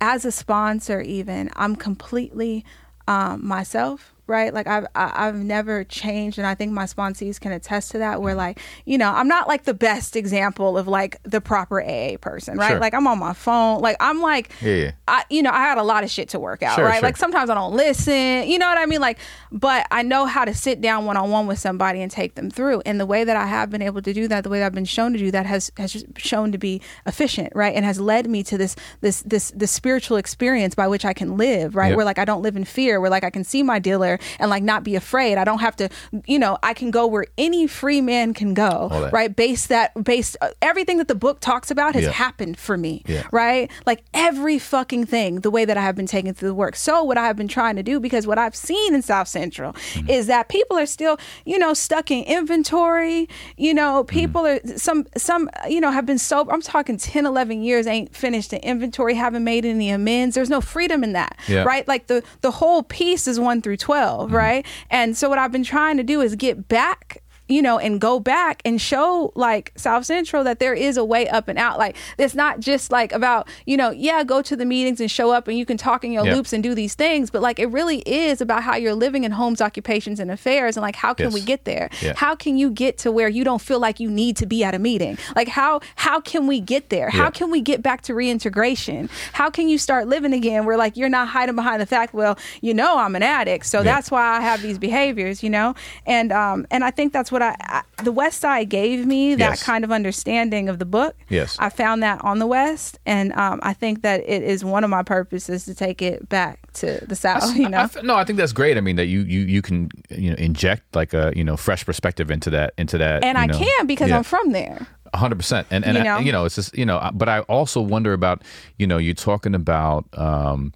as 0.00 0.24
a 0.24 0.32
sponsor 0.32 1.02
even 1.02 1.50
i'm 1.56 1.76
completely 1.76 2.64
um, 3.06 3.46
myself 3.46 4.14
right 4.30 4.54
like 4.54 4.66
I've, 4.66 4.86
I've 4.94 5.36
never 5.36 5.84
changed 5.84 6.38
and 6.38 6.46
i 6.46 6.54
think 6.54 6.72
my 6.72 6.84
sponsees 6.84 7.38
can 7.38 7.52
attest 7.52 7.90
to 7.90 7.98
that 7.98 8.22
where 8.22 8.32
mm-hmm. 8.32 8.38
like 8.38 8.60
you 8.86 8.96
know 8.96 9.10
i'm 9.12 9.28
not 9.28 9.48
like 9.48 9.64
the 9.64 9.74
best 9.74 10.16
example 10.16 10.78
of 10.78 10.88
like 10.88 11.22
the 11.24 11.40
proper 11.40 11.82
aa 11.82 12.16
person 12.20 12.56
right 12.56 12.70
Sure. 12.70 12.78
like 12.80 12.94
i'm 12.94 13.06
on 13.06 13.18
my 13.18 13.32
phone 13.32 13.80
like 13.80 13.96
i'm 14.00 14.20
like 14.22 14.50
Yeah, 14.62 14.74
yeah. 14.74 14.90
I, 15.08 15.24
you 15.28 15.42
know, 15.42 15.50
I 15.50 15.58
had 15.62 15.76
a 15.76 15.82
lot 15.82 16.04
of 16.04 16.10
shit 16.10 16.28
to 16.30 16.38
work 16.38 16.62
out, 16.62 16.76
Sure, 16.76 16.84
right? 16.84 16.94
sure. 16.94 17.02
Like 17.02 17.16
sometimes 17.16 17.50
I 17.50 17.54
don't 17.54 17.74
listen, 17.74 18.48
you 18.48 18.58
know 18.58 18.68
what 18.68 18.78
I 18.78 18.86
mean? 18.86 19.00
Like, 19.00 19.18
but 19.50 19.86
I 19.90 20.02
know 20.02 20.24
how 20.26 20.44
to 20.44 20.54
sit 20.54 20.80
down 20.80 21.04
one 21.04 21.16
on 21.16 21.30
one 21.30 21.48
with 21.48 21.58
somebody 21.58 22.00
and 22.00 22.10
take 22.12 22.36
them 22.36 22.48
through. 22.48 22.82
And 22.86 23.00
the 23.00 23.06
way 23.06 23.24
that 23.24 23.36
I 23.36 23.46
have 23.46 23.70
been 23.70 23.82
able 23.82 24.02
to 24.02 24.12
do 24.12 24.28
that, 24.28 24.44
the 24.44 24.50
way 24.50 24.60
that 24.60 24.66
I've 24.66 24.74
been 24.74 24.84
shown 24.84 25.12
to 25.14 25.18
do 25.18 25.32
that, 25.32 25.46
has 25.46 25.72
has 25.78 26.04
shown 26.16 26.52
to 26.52 26.58
be 26.58 26.80
efficient, 27.06 27.52
right? 27.56 27.74
And 27.74 27.84
has 27.84 27.98
led 28.00 28.30
me 28.30 28.44
to 28.44 28.56
this 28.56 28.76
this 29.00 29.22
this 29.22 29.50
this 29.56 29.72
spiritual 29.72 30.16
experience 30.16 30.76
by 30.76 30.86
which 30.86 31.04
I 31.04 31.12
can 31.12 31.36
live, 31.36 31.74
right? 31.74 31.88
Yep. 31.88 31.96
Where 31.96 32.06
like 32.06 32.18
I 32.20 32.24
don't 32.24 32.42
live 32.42 32.56
in 32.56 32.64
fear, 32.64 33.00
where 33.00 33.10
like 33.10 33.24
I 33.24 33.30
can 33.30 33.42
see 33.42 33.64
my 33.64 33.80
dealer 33.80 34.19
and 34.38 34.50
like 34.50 34.62
not 34.62 34.84
be 34.84 34.94
afraid. 34.96 35.38
I 35.38 35.44
don't 35.44 35.60
have 35.60 35.76
to, 35.76 35.88
you 36.26 36.38
know, 36.38 36.58
I 36.62 36.74
can 36.74 36.90
go 36.90 37.06
where 37.06 37.26
any 37.38 37.66
free 37.66 38.00
man 38.00 38.34
can 38.34 38.54
go, 38.54 39.08
right? 39.12 39.34
Based 39.34 39.68
that 39.68 39.92
based 40.04 40.36
uh, 40.40 40.50
everything 40.62 40.98
that 40.98 41.08
the 41.08 41.14
book 41.14 41.40
talks 41.40 41.70
about 41.70 41.94
has 41.94 42.04
Yeah. 42.04 42.10
happened 42.12 42.58
for 42.58 42.76
me, 42.76 43.02
Yeah. 43.06 43.24
right? 43.32 43.70
Like 43.86 44.02
every 44.14 44.58
fucking 44.58 45.06
thing, 45.06 45.40
the 45.40 45.50
way 45.50 45.64
that 45.64 45.76
I 45.76 45.82
have 45.82 45.96
been 45.96 46.06
taken 46.06 46.34
through 46.34 46.48
the 46.48 46.54
work. 46.54 46.76
So 46.76 47.02
what 47.04 47.18
I 47.18 47.26
have 47.26 47.36
been 47.36 47.48
trying 47.48 47.76
to 47.76 47.82
do, 47.82 48.00
because 48.00 48.26
what 48.26 48.38
I've 48.38 48.56
seen 48.56 48.94
in 48.94 49.02
South 49.02 49.28
Central 49.28 49.72
Mm-hmm. 49.72 50.10
is 50.10 50.26
that 50.26 50.48
people 50.48 50.76
are 50.78 50.86
still, 50.86 51.18
you 51.44 51.58
know, 51.58 51.74
stuck 51.74 52.10
in 52.10 52.24
inventory. 52.24 53.28
You 53.56 53.74
know, 53.74 54.04
Mm-hmm. 54.04 54.18
people 54.18 54.46
are 54.46 54.60
some 54.76 55.06
some 55.16 55.48
you 55.68 55.80
know 55.80 55.90
have 55.90 56.06
been 56.06 56.18
sober. 56.18 56.52
I'm 56.52 56.62
talking 56.62 56.96
10, 56.96 57.26
11 57.26 57.62
years, 57.62 57.86
ain't 57.86 58.14
finished 58.14 58.50
the 58.50 58.62
inventory, 58.64 59.14
haven't 59.14 59.44
made 59.44 59.64
any 59.64 59.90
amends. 59.90 60.34
There's 60.34 60.50
no 60.50 60.60
freedom 60.60 61.02
in 61.04 61.12
that, 61.14 61.36
Yeah. 61.48 61.64
right? 61.64 61.86
Like 61.88 62.06
the 62.06 62.22
the 62.42 62.50
whole 62.50 62.82
piece 62.82 63.26
is 63.26 63.38
one 63.40 63.60
through 63.62 63.78
12 64.00 64.26
Mm-hmm. 64.28 64.34
right? 64.36 64.66
And 64.90 65.16
so 65.16 65.28
what 65.28 65.38
I've 65.38 65.52
been 65.52 65.64
trying 65.64 65.96
to 65.98 66.02
do 66.02 66.20
is 66.20 66.34
get 66.36 66.68
back 66.68 67.22
you 67.50 67.60
know, 67.60 67.78
and 67.78 68.00
go 68.00 68.20
back 68.20 68.62
and 68.64 68.80
show 68.80 69.32
like 69.34 69.72
South 69.76 70.06
Central 70.06 70.44
that 70.44 70.60
there 70.60 70.72
is 70.72 70.96
a 70.96 71.04
way 71.04 71.28
up 71.28 71.48
and 71.48 71.58
out. 71.58 71.78
Like 71.78 71.96
it's 72.16 72.34
not 72.34 72.60
just 72.60 72.90
like 72.92 73.12
about, 73.12 73.48
you 73.66 73.76
know, 73.76 73.90
yeah, 73.90 74.22
go 74.24 74.40
to 74.40 74.54
the 74.56 74.64
meetings 74.64 75.00
and 75.00 75.10
show 75.10 75.32
up 75.32 75.48
and 75.48 75.58
you 75.58 75.66
can 75.66 75.76
talk 75.76 76.04
in 76.04 76.12
your 76.12 76.24
Yeah. 76.24 76.34
loops 76.36 76.52
and 76.52 76.62
do 76.62 76.74
these 76.74 76.94
things, 76.94 77.30
but 77.30 77.42
like 77.42 77.58
it 77.58 77.66
really 77.66 77.98
is 78.06 78.40
about 78.40 78.62
how 78.62 78.76
you're 78.76 78.94
living 78.94 79.24
in 79.24 79.32
homes, 79.32 79.60
occupations, 79.60 80.20
and 80.20 80.30
affairs 80.30 80.76
and 80.76 80.82
like 80.82 80.96
how 80.96 81.12
can 81.12 81.26
Yes. 81.26 81.34
we 81.34 81.40
get 81.42 81.64
there? 81.64 81.90
Yeah. 82.00 82.12
How 82.16 82.34
can 82.36 82.56
you 82.56 82.70
get 82.70 82.98
to 82.98 83.10
where 83.12 83.28
you 83.28 83.42
don't 83.44 83.60
feel 83.60 83.80
like 83.80 83.98
you 84.00 84.10
need 84.10 84.36
to 84.38 84.46
be 84.46 84.62
at 84.64 84.74
a 84.74 84.78
meeting? 84.78 85.18
Like 85.34 85.48
how 85.48 85.80
how 85.96 86.20
can 86.20 86.46
we 86.46 86.60
get 86.60 86.88
there? 86.90 87.10
How 87.10 87.24
Yeah. 87.24 87.30
can 87.30 87.50
we 87.50 87.60
get 87.60 87.82
back 87.82 88.02
to 88.02 88.14
reintegration? 88.14 89.08
How 89.32 89.50
can 89.50 89.68
you 89.68 89.78
start 89.78 90.06
living 90.08 90.32
again 90.32 90.64
where 90.64 90.76
like 90.76 90.96
you're 90.96 91.08
not 91.08 91.28
hiding 91.28 91.56
behind 91.56 91.80
the 91.80 91.86
fact, 91.86 92.14
well, 92.14 92.38
you 92.60 92.72
know 92.74 92.98
I'm 92.98 93.14
an 93.16 93.22
addict, 93.22 93.66
so 93.66 93.78
Yeah. 93.78 93.84
that's 93.84 94.10
why 94.10 94.36
I 94.36 94.40
have 94.40 94.62
these 94.62 94.78
behaviors, 94.78 95.42
you 95.42 95.50
know? 95.50 95.74
And 96.06 96.32
um 96.32 96.66
and 96.70 96.84
I 96.84 96.90
think 96.90 97.12
that's 97.12 97.30
what 97.32 97.39
I, 97.42 97.56
I 97.60 97.82
the 98.02 98.12
West 98.12 98.40
Side 98.40 98.68
gave 98.68 99.06
me 99.06 99.34
that 99.34 99.50
Yes. 99.50 99.62
kind 99.62 99.84
of 99.84 99.92
understanding 99.92 100.68
of 100.68 100.78
the 100.78 100.84
book. 100.86 101.14
Yes. 101.28 101.56
I 101.58 101.68
found 101.68 102.02
that 102.02 102.22
on 102.24 102.38
the 102.38 102.46
West 102.46 102.98
and 103.06 103.32
um 103.34 103.60
I 103.62 103.72
think 103.74 104.02
that 104.02 104.20
it 104.26 104.42
is 104.42 104.64
one 104.64 104.84
of 104.84 104.90
my 104.90 105.02
purposes 105.02 105.64
to 105.66 105.74
take 105.74 106.00
it 106.02 106.28
back 106.28 106.72
to 106.74 107.04
the 107.06 107.16
South, 107.16 107.54
you 107.56 107.66
I- 107.66 107.68
know. 107.68 107.78
I 107.96 108.00
no, 108.02 108.14
I 108.16 108.24
think 108.24 108.38
that's 108.38 108.52
great. 108.52 108.76
I 108.76 108.80
mean, 108.80 108.96
that 108.96 109.06
you 109.06 109.20
you 109.20 109.40
you 109.40 109.62
can 109.62 109.88
you 110.10 110.30
know 110.30 110.36
inject 110.36 110.94
like 110.94 111.12
a 111.14 111.32
you 111.36 111.44
know 111.44 111.56
fresh 111.56 111.84
perspective 111.84 112.30
into 112.30 112.50
that 112.50 112.72
into 112.78 112.96
that. 112.98 113.22
and 113.24 113.36
you 113.36 113.42
I 113.44 113.46
know, 113.46 113.58
can 113.58 113.86
because 113.86 114.08
yeah. 114.10 114.16
I'm 114.18 114.22
from 114.24 114.52
there. 114.52 114.86
hundred 115.14 115.36
percent. 115.36 115.66
And 115.70 115.84
and 115.84 115.96
You 115.96 116.00
I- 116.02 116.04
know? 116.04 116.18
you 116.20 116.32
know, 116.32 116.44
it's 116.44 116.54
just 116.54 116.76
you 116.76 116.86
know, 116.86 117.10
but 117.12 117.28
I 117.28 117.40
also 117.40 117.80
wonder 117.80 118.12
about 118.12 118.42
you 118.78 118.86
know, 118.86 118.96
you're 118.98 119.14
talking 119.14 119.54
about 119.54 120.04
um, 120.14 120.72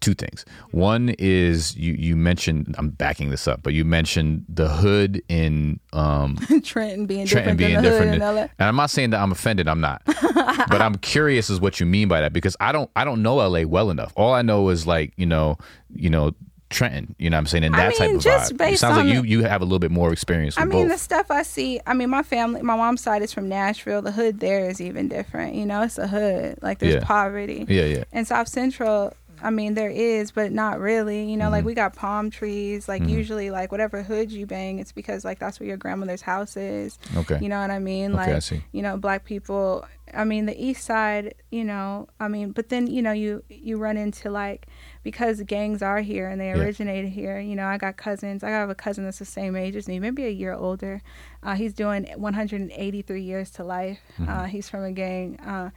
two 0.00 0.14
things. 0.14 0.44
One 0.70 1.14
is 1.18 1.76
you 1.76 1.92
you 1.94 2.16
mentioned 2.16 2.74
I'm 2.78 2.90
backing 2.90 3.30
this 3.30 3.46
up, 3.48 3.62
but 3.62 3.72
you 3.74 3.84
mentioned 3.84 4.44
the 4.48 4.68
hood 4.68 5.22
in 5.28 5.80
um, 5.92 6.36
Trenton 6.64 7.06
being 7.06 7.26
Trenton 7.26 7.56
different 7.56 7.58
being 7.58 7.82
different. 7.82 8.22
in 8.22 8.22
and 8.58 8.68
I'm 8.68 8.76
not 8.76 8.90
saying 8.90 9.10
that 9.10 9.20
I'm 9.20 9.32
offended. 9.32 9.68
I'm 9.68 9.80
not, 9.80 10.02
but 10.34 10.80
I'm 10.80 10.96
curious 10.96 11.50
as 11.50 11.60
what 11.60 11.80
you 11.80 11.86
mean 11.86 12.08
by 12.08 12.20
that 12.20 12.32
because 12.32 12.56
I 12.60 12.72
don't 12.72 12.90
I 12.96 13.04
don't 13.04 13.22
know 13.22 13.36
LA 13.36 13.62
well 13.62 13.90
enough. 13.90 14.12
All 14.16 14.32
I 14.34 14.42
know 14.42 14.68
is 14.70 14.86
like 14.86 15.12
you 15.16 15.26
know 15.26 15.58
you 15.94 16.10
know 16.10 16.32
Trenton. 16.68 17.14
You 17.18 17.30
know 17.30 17.36
what 17.36 17.42
I'm 17.42 17.46
saying 17.46 17.62
and 17.64 17.76
I 17.76 17.78
that 17.90 17.96
type 17.96 18.10
of 18.10 18.20
vibe. 18.22 18.72
It 18.72 18.78
sounds 18.78 18.96
like 18.96 19.06
you 19.06 19.22
you 19.22 19.44
have 19.44 19.62
a 19.62 19.64
little 19.64 19.78
bit 19.78 19.92
more 19.92 20.12
experience. 20.12 20.56
With 20.56 20.62
I 20.62 20.66
mean, 20.66 20.88
both. 20.88 20.96
the 20.96 20.98
stuff 20.98 21.30
I 21.30 21.42
see. 21.42 21.80
I 21.86 21.94
mean, 21.94 22.10
my 22.10 22.24
family, 22.24 22.60
my 22.62 22.74
mom's 22.76 23.02
side 23.02 23.22
is 23.22 23.32
from 23.32 23.48
Nashville. 23.48 24.02
The 24.02 24.10
hood 24.10 24.40
there 24.40 24.68
is 24.68 24.80
even 24.80 25.06
different. 25.08 25.54
You 25.54 25.64
know, 25.64 25.82
it's 25.82 25.96
a 25.96 26.08
hood. 26.08 26.58
Like 26.62 26.80
there's 26.80 26.94
Yeah. 26.94 27.04
poverty. 27.04 27.64
yeah, 27.68 27.84
yeah. 27.84 28.04
And 28.12 28.26
South 28.26 28.48
Central, 28.48 29.14
I 29.42 29.50
mean, 29.50 29.74
there 29.74 29.90
is, 29.90 30.30
but 30.32 30.52
not 30.52 30.80
really. 30.80 31.28
You 31.30 31.36
know, 31.36 31.44
Mm-hmm. 31.46 31.52
like 31.52 31.64
we 31.64 31.74
got 31.74 31.94
palm 31.94 32.30
trees. 32.30 32.88
Like 32.88 33.06
usually, 33.06 33.50
like 33.50 33.70
whatever 33.72 34.02
hood 34.02 34.30
you 34.32 34.46
bang, 34.46 34.78
it's 34.78 34.92
because 34.92 35.24
like 35.24 35.38
that's 35.38 35.60
where 35.60 35.68
your 35.68 35.76
grandmother's 35.76 36.22
house 36.22 36.56
is. 36.56 36.98
Okay. 37.16 37.38
You 37.40 37.48
know 37.48 37.60
what 37.60 37.70
I 37.70 37.78
mean? 37.78 38.14
Okay, 38.14 38.30
I 38.30 38.32
Like 38.34 38.42
see. 38.42 38.64
you 38.72 38.82
know, 38.82 38.96
black 38.96 39.24
people. 39.24 39.86
I 40.14 40.24
mean, 40.24 40.46
the 40.46 40.56
East 40.64 40.84
Side. 40.84 41.34
You 41.50 41.64
know, 41.64 42.08
I 42.20 42.28
mean, 42.28 42.52
but 42.52 42.68
then 42.68 42.86
you 42.86 43.02
know, 43.02 43.12
you 43.12 43.42
you 43.48 43.76
run 43.76 43.96
into 43.96 44.30
like 44.30 44.66
because 45.02 45.40
gangs 45.42 45.82
are 45.82 46.00
here 46.00 46.28
and 46.28 46.40
they 46.40 46.48
Yeah. 46.48 46.58
originated 46.58 47.10
here. 47.10 47.38
You 47.38 47.56
know, 47.56 47.66
I 47.66 47.76
got 47.78 47.96
cousins. 47.96 48.42
I 48.42 48.50
have 48.50 48.70
a 48.70 48.74
cousin 48.74 49.04
that's 49.04 49.18
the 49.18 49.24
same 49.24 49.54
age 49.56 49.76
as 49.76 49.86
me, 49.88 49.98
maybe 50.00 50.24
a 50.24 50.30
year 50.30 50.52
older. 50.54 51.02
Uh, 51.42 51.54
he's 51.54 51.74
doing 51.74 52.06
183 52.16 53.22
years 53.22 53.50
to 53.52 53.64
life. 53.64 54.00
Mm-hmm. 54.18 54.28
Uh, 54.30 54.44
he's 54.44 54.68
from 54.68 54.82
a 54.84 54.92
gang, 54.92 55.38
uh, 55.40 55.70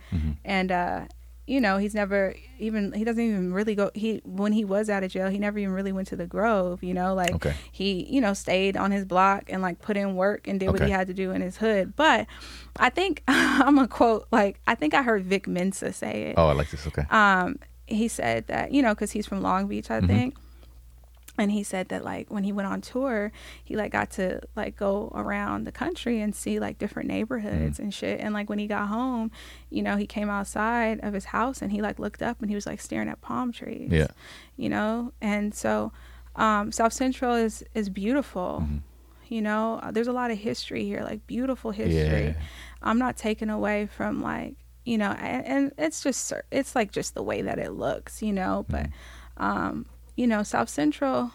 and 0.45 0.71
uh, 0.71 1.01
you 1.49 1.59
know, 1.59 1.77
he's 1.79 1.95
never 1.95 2.35
even 2.59 2.93
he 2.93 3.03
doesn't 3.03 3.23
even 3.23 3.53
really 3.53 3.73
go. 3.75 3.89
He 3.95 4.21
when 4.23 4.53
he 4.53 4.63
was 4.63 4.89
out 4.89 5.03
of 5.03 5.11
jail, 5.11 5.29
he 5.29 5.39
never 5.39 5.57
even 5.59 5.73
really 5.73 5.91
went 5.91 6.07
to 6.09 6.15
the 6.15 6.27
Grove. 6.27 6.83
You 6.83 6.93
know, 6.93 7.13
like 7.15 7.33
Okay. 7.35 7.55
he 7.71 8.05
you 8.13 8.21
know 8.21 8.33
stayed 8.33 8.77
on 8.77 8.91
his 8.91 9.03
block 9.05 9.45
and 9.49 9.61
like 9.61 9.81
put 9.81 9.97
in 9.97 10.15
work 10.15 10.47
and 10.47 10.59
did 10.59 10.69
what 10.71 10.81
he 10.81 10.91
had 10.91 11.07
to 11.07 11.13
do 11.13 11.31
in 11.31 11.41
his 11.41 11.57
hood. 11.57 11.95
But 11.95 12.27
I 12.77 12.89
think 12.89 13.23
I'm 13.27 13.75
gonna 13.75 13.87
quote 13.87 14.27
like 14.31 14.59
I 14.67 14.75
think 14.75 14.93
I 14.93 15.01
heard 15.01 15.23
Vic 15.25 15.47
Mensa 15.47 15.91
say 15.91 16.23
it 16.29 16.35
Oh, 16.37 16.47
I 16.47 16.53
like 16.53 16.69
this. 16.69 16.85
Okay. 16.87 17.03
um, 17.09 17.57
he 17.87 18.07
said 18.07 18.45
that 18.47 18.71
you 18.71 18.81
know 18.83 18.93
because 18.93 19.11
he's 19.11 19.25
from 19.25 19.41
Long 19.41 19.67
Beach, 19.67 19.87
Mm-hmm. 19.87 20.05
I 20.05 20.07
think. 20.07 20.35
And 21.39 21.51
he 21.51 21.63
said 21.63 21.89
that 21.89 22.03
like 22.03 22.29
when 22.29 22.43
he 22.43 22.51
went 22.51 22.67
on 22.67 22.81
tour, 22.81 23.31
he 23.63 23.75
like 23.75 23.91
got 23.91 24.11
to 24.11 24.41
like 24.55 24.75
go 24.75 25.11
around 25.15 25.63
the 25.65 25.71
country 25.71 26.19
and 26.21 26.35
see 26.35 26.59
like 26.59 26.77
different 26.77 27.07
neighborhoods 27.07 27.75
Mm-hmm. 27.77 27.83
and 27.83 27.93
shit. 27.93 28.19
And 28.19 28.33
like 28.33 28.49
when 28.49 28.59
he 28.59 28.67
got 28.67 28.87
home, 28.89 29.31
you 29.69 29.81
know, 29.81 29.95
he 29.97 30.05
came 30.05 30.29
outside 30.29 30.99
of 31.01 31.13
his 31.13 31.25
house 31.25 31.61
and 31.61 31.71
he 31.71 31.81
like 31.81 31.97
looked 31.97 32.21
up 32.21 32.41
and 32.41 32.49
he 32.49 32.55
was 32.55 32.65
like 32.67 32.81
staring 32.81 33.09
at 33.09 33.21
palm 33.21 33.51
trees. 33.51 33.89
Yeah. 33.91 34.07
You 34.57 34.69
know, 34.69 35.13
and 35.21 35.55
so 35.55 35.91
um, 36.35 36.71
South 36.71 36.93
Central 36.93 37.33
is 37.35 37.63
is 37.73 37.89
beautiful. 37.89 38.59
Mm-hmm. 38.63 38.77
You 39.33 39.41
know, 39.41 39.79
Uh, 39.83 39.91
there's 39.91 40.07
a 40.07 40.11
lot 40.21 40.31
of 40.31 40.37
history 40.39 40.83
here, 40.85 41.01
like 41.03 41.25
beautiful 41.27 41.71
history. 41.71 42.27
Yeah. 42.27 42.33
I'm 42.81 42.97
not 42.99 43.15
taken 43.17 43.49
away 43.49 43.87
from 43.87 44.21
like 44.21 44.55
you 44.85 44.97
know, 44.97 45.11
and, 45.11 45.45
and 45.45 45.71
it's 45.77 46.01
just 46.01 46.33
it's 46.51 46.73
like 46.75 46.91
just 46.91 47.13
the 47.13 47.21
way 47.23 47.41
that 47.43 47.59
it 47.59 47.71
looks, 47.73 48.21
you 48.21 48.33
know. 48.33 48.65
But 48.67 48.87
Mm-hmm. 48.87 49.43
um, 49.43 49.85
you 50.19 50.27
know, 50.27 50.43
South 50.43 50.69
Central 50.69 51.31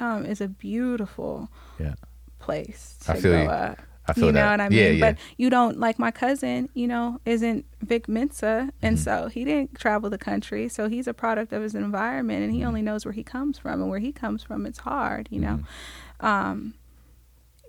um, 0.00 0.26
is 0.26 0.40
a 0.40 0.48
beautiful 0.48 1.48
Yeah. 1.78 1.94
place 2.38 2.98
I 3.08 3.14
to 3.14 3.20
feel 3.20 3.32
go 3.32 3.42
you. 3.44 3.48
up. 3.48 3.78
I 4.08 4.12
feel 4.12 4.26
you 4.26 4.32
know 4.32 4.40
that. 4.46 4.50
what 4.52 4.60
I 4.60 4.68
Yeah, 4.68 4.88
mean? 4.90 4.98
yeah. 4.98 5.10
But 5.10 5.18
you 5.36 5.48
don't 5.50 5.78
like 5.86 5.98
my 5.98 6.10
cousin, 6.12 6.68
you 6.74 6.86
know, 6.86 7.20
isn't 7.24 7.64
Vic 7.82 8.08
Mensa, 8.08 8.70
and 8.82 8.96
Mm-hmm. 8.96 9.02
so 9.24 9.28
he 9.28 9.44
didn't 9.44 9.78
travel 9.78 10.10
the 10.10 10.18
country, 10.30 10.68
so 10.68 10.88
he's 10.88 11.06
a 11.08 11.14
product 11.14 11.52
of 11.52 11.62
his 11.62 11.74
environment, 11.74 12.40
and 12.44 12.52
he 12.52 12.58
Mm-hmm. 12.60 12.68
only 12.68 12.82
knows 12.82 13.04
where 13.04 13.12
he 13.20 13.24
comes 13.24 13.58
from, 13.58 13.80
and 13.80 13.90
where 13.90 13.98
he 14.00 14.12
comes 14.12 14.42
from, 14.42 14.66
it's 14.66 14.78
hard, 14.80 15.28
you 15.30 15.40
know. 15.40 15.56
Mm-hmm. 16.20 16.26
Um, 16.26 16.74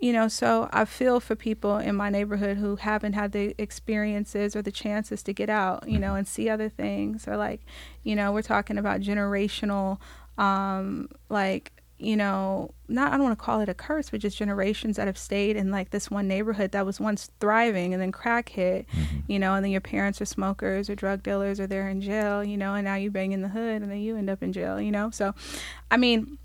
you 0.00 0.12
know, 0.12 0.28
so 0.28 0.68
I 0.72 0.84
feel 0.84 1.18
for 1.18 1.34
people 1.34 1.76
in 1.78 1.96
my 1.96 2.08
neighborhood 2.08 2.56
who 2.58 2.76
haven't 2.76 3.14
had 3.14 3.32
the 3.32 3.46
experiences 3.58 4.54
or 4.54 4.62
the 4.62 4.70
chances 4.70 5.24
to 5.24 5.32
get 5.32 5.50
out, 5.50 5.88
you 5.88 5.98
know, 5.98 6.14
and 6.14 6.26
see 6.34 6.48
other 6.48 6.68
things, 6.68 7.26
or 7.26 7.36
like, 7.36 7.62
you 8.04 8.14
know, 8.14 8.30
we're 8.30 8.42
talking 8.42 8.78
about 8.78 9.00
generational, 9.00 9.98
um, 10.38 11.08
like 11.28 11.72
you 11.98 12.16
know, 12.16 12.72
not 12.86 13.12
I 13.12 13.16
don't 13.16 13.24
want 13.26 13.38
to 13.38 13.44
call 13.44 13.60
it 13.60 13.68
a 13.68 13.74
curse, 13.74 14.10
but 14.10 14.20
just 14.20 14.36
generations 14.36 14.96
that 14.96 15.08
have 15.08 15.18
stayed 15.18 15.56
in 15.56 15.72
like 15.72 15.90
this 15.90 16.10
one 16.10 16.28
neighborhood 16.28 16.70
that 16.70 16.86
was 16.86 17.00
once 17.00 17.30
thriving 17.40 17.92
and 17.92 18.00
then 18.00 18.12
crack 18.12 18.48
hit, 18.50 18.86
you 19.26 19.38
know, 19.38 19.54
and 19.54 19.64
then 19.64 19.72
your 19.72 19.80
parents 19.80 20.20
are 20.20 20.24
smokers 20.24 20.88
or 20.88 20.94
drug 20.94 21.24
dealers 21.24 21.58
or 21.58 21.66
they're 21.66 21.88
in 21.88 22.00
jail, 22.00 22.44
you 22.44 22.56
know, 22.56 22.74
and 22.74 22.84
now 22.84 22.94
you 22.94 23.10
bang 23.10 23.32
in 23.32 23.42
the 23.42 23.48
hood 23.48 23.82
and 23.82 23.90
then 23.90 23.98
you 23.98 24.16
end 24.16 24.30
up 24.30 24.44
in 24.44 24.52
jail, 24.52 24.80
you 24.80 24.92
know. 24.92 25.10
So, 25.10 25.34
I 25.90 25.96
mean, 25.96 26.38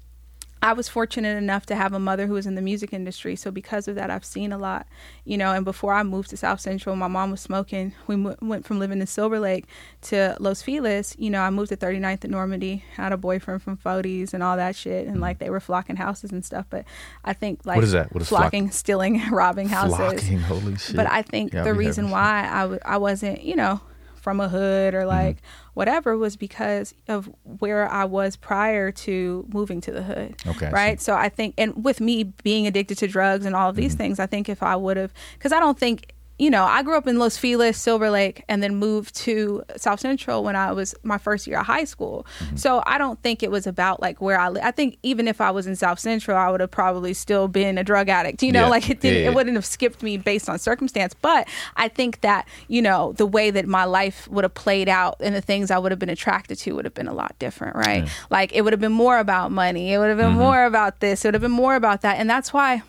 I 0.63 0.71
was 0.71 0.87
fortunate 0.87 1.35
enough 1.37 1.65
to 1.65 1.75
have 1.75 1.91
a 1.91 1.99
mother 1.99 2.25
who 2.25 2.35
was 2.35 2.47
in 2.47 2.55
the 2.55 2.61
music 2.61 2.93
industry. 2.93 3.35
So 3.35 3.51
because 3.51 3.89
of 3.89 3.95
that, 3.95 4.09
I've 4.09 4.23
seen 4.23 4.53
a 4.53 4.57
lot, 4.57 4.87
you 5.25 5.37
know. 5.37 5.51
And 5.51 5.65
before 5.65 5.93
I 5.93 6.03
moved 6.03 6.29
to 6.29 6.37
South 6.37 6.61
Central, 6.61 6.95
my 6.95 7.09
mom 7.09 7.31
was 7.31 7.41
smoking. 7.41 7.93
We 8.07 8.15
mo- 8.15 8.37
went 8.41 8.65
from 8.65 8.79
living 8.79 9.01
in 9.01 9.07
Silver 9.07 9.41
Lake 9.41 9.65
to 10.03 10.37
Los 10.39 10.61
Feliz. 10.61 11.17
You 11.19 11.29
know, 11.29 11.41
I 11.41 11.49
moved 11.49 11.67
to 11.69 11.75
39th 11.75 12.23
at 12.23 12.29
Normandie. 12.31 12.85
Had 12.95 13.11
a 13.11 13.17
boyfriend 13.17 13.61
from 13.61 13.75
Fodies 13.75 14.33
and 14.33 14.41
all 14.41 14.55
that 14.55 14.77
shit, 14.77 15.05
and 15.05 15.15
mm-hmm. 15.15 15.21
like 15.21 15.39
they 15.39 15.49
were 15.49 15.59
flocking 15.59 15.97
houses 15.97 16.31
and 16.31 16.45
stuff. 16.45 16.65
But 16.69 16.85
I 17.25 17.33
think 17.33 17.65
like 17.65 17.75
What 17.75 17.83
is 17.83 17.91
that? 17.91 18.13
What 18.13 18.21
is 18.21 18.29
flock- 18.29 18.43
flocking, 18.43 18.71
stealing, 18.71 19.21
robbing 19.31 19.67
houses. 19.67 19.97
Flocking, 19.97 20.39
holy 20.39 20.77
shit. 20.77 20.95
But 20.95 21.11
I 21.11 21.23
think 21.23 21.53
Yeah, 21.53 21.63
the 21.63 21.73
reason 21.73 22.09
why 22.09 22.47
I 22.49 22.61
w- 22.61 22.79
I 22.85 22.95
wasn't, 22.95 23.43
you 23.43 23.57
know, 23.57 23.81
from 24.23 24.39
a 24.39 24.47
hood 24.49 24.93
Mm-hmm. 24.93 25.03
or 25.03 25.05
like 25.05 25.37
whatever 25.73 26.17
was 26.17 26.35
because 26.37 26.93
of 27.07 27.29
where 27.59 27.89
I 27.91 28.05
was 28.05 28.35
prior 28.35 28.91
to 28.91 29.45
moving 29.53 29.81
to 29.81 29.91
the 29.91 30.01
hood. 30.03 30.35
Okay, 30.47 30.67
I 30.67 30.71
Right. 30.71 31.01
So 31.01 31.13
I 31.15 31.29
think, 31.29 31.55
and 31.57 31.83
with 31.83 31.99
me 31.99 32.23
being 32.23 32.65
addicted 32.65 32.97
to 32.99 33.07
drugs 33.07 33.45
and 33.45 33.55
all 33.55 33.69
of 33.69 33.75
these 33.75 33.91
Mm-hmm. 33.93 33.97
things, 33.97 34.19
I 34.19 34.25
think 34.25 34.47
if 34.49 34.63
I 34.63 34.75
would 34.75 34.97
have, 34.97 35.13
because 35.37 35.51
I 35.51 35.59
don't 35.59 35.77
think. 35.77 36.12
You 36.39 36.49
know, 36.49 36.63
I 36.63 36.81
grew 36.81 36.97
up 36.97 37.05
in 37.07 37.19
Los 37.19 37.37
Feliz, 37.37 37.77
Silver 37.77 38.09
Lake, 38.09 38.43
and 38.49 38.63
then 38.63 38.75
moved 38.75 39.15
to 39.17 39.63
South 39.77 39.99
Central 39.99 40.43
when 40.43 40.55
I 40.55 40.71
was 40.71 40.95
my 41.03 41.19
first 41.19 41.45
year 41.45 41.59
of 41.59 41.67
high 41.67 41.83
school. 41.83 42.25
Mm-hmm. 42.39 42.55
So 42.55 42.81
I 42.87 42.97
don't 42.97 43.21
think 43.21 43.43
it 43.43 43.51
was 43.51 43.67
about 43.67 44.01
like 44.01 44.19
where 44.19 44.39
I. 44.39 44.49
Li- 44.49 44.61
I 44.63 44.71
think 44.71 44.97
even 45.03 45.27
if 45.27 45.39
I 45.39 45.51
was 45.51 45.67
in 45.67 45.75
South 45.75 45.99
Central, 45.99 46.35
I 46.35 46.49
would 46.49 46.59
have 46.59 46.71
probably 46.71 47.13
still 47.13 47.47
been 47.47 47.77
a 47.77 47.83
drug 47.83 48.09
addict. 48.09 48.41
You 48.41 48.51
know, 48.51 48.63
Yeah. 48.63 48.69
like 48.69 48.89
it 48.89 48.99
didn't. 48.99 49.17
Yeah, 49.17 49.23
yeah. 49.25 49.29
It 49.29 49.35
wouldn't 49.35 49.55
have 49.55 49.65
skipped 49.65 50.01
me 50.01 50.17
based 50.17 50.49
on 50.49 50.57
circumstance. 50.57 51.13
But 51.13 51.47
I 51.75 51.87
think 51.87 52.21
that, 52.21 52.47
you 52.67 52.81
know, 52.81 53.13
the 53.13 53.27
way 53.27 53.51
that 53.51 53.67
my 53.67 53.85
life 53.85 54.27
would 54.29 54.43
have 54.43 54.55
played 54.55 54.89
out 54.89 55.17
and 55.19 55.35
the 55.35 55.41
things 55.41 55.69
I 55.69 55.77
would 55.77 55.91
have 55.91 55.99
been 55.99 56.09
attracted 56.09 56.57
to 56.59 56.71
would 56.73 56.85
have 56.85 56.95
been 56.95 57.07
a 57.07 57.13
lot 57.13 57.37
different, 57.37 57.75
right? 57.75 58.09
Like 58.31 58.51
it 58.53 58.61
would 58.63 58.73
have 58.73 58.79
been 58.81 58.91
more 58.91 59.19
about 59.19 59.51
money. 59.51 59.93
It 59.93 59.99
would 59.99 60.09
have 60.09 60.17
been 60.17 60.31
more 60.33 60.65
about 60.65 60.99
this. 60.99 61.23
It 61.23 61.27
would 61.27 61.35
have 61.35 61.41
been 61.41 61.51
more 61.51 61.75
about 61.75 62.01
that. 62.01 62.17
And 62.17 62.27
that's 62.29 62.51
why 62.51 62.81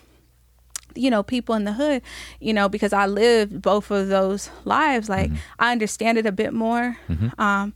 you 0.95 1.09
know 1.09 1.21
people 1.23 1.53
in 1.55 1.63
the 1.65 1.73
hood 1.73 2.01
you 2.39 2.53
know 2.53 2.67
because 2.69 2.93
i 2.93 3.05
lived 3.05 3.61
both 3.61 3.91
of 3.91 4.07
those 4.07 4.49
lives 4.63 5.09
like 5.09 5.31
i 5.59 5.71
understand 5.71 6.17
it 6.17 6.25
a 6.25 6.31
bit 6.31 6.53
more 6.53 6.97
um 7.37 7.73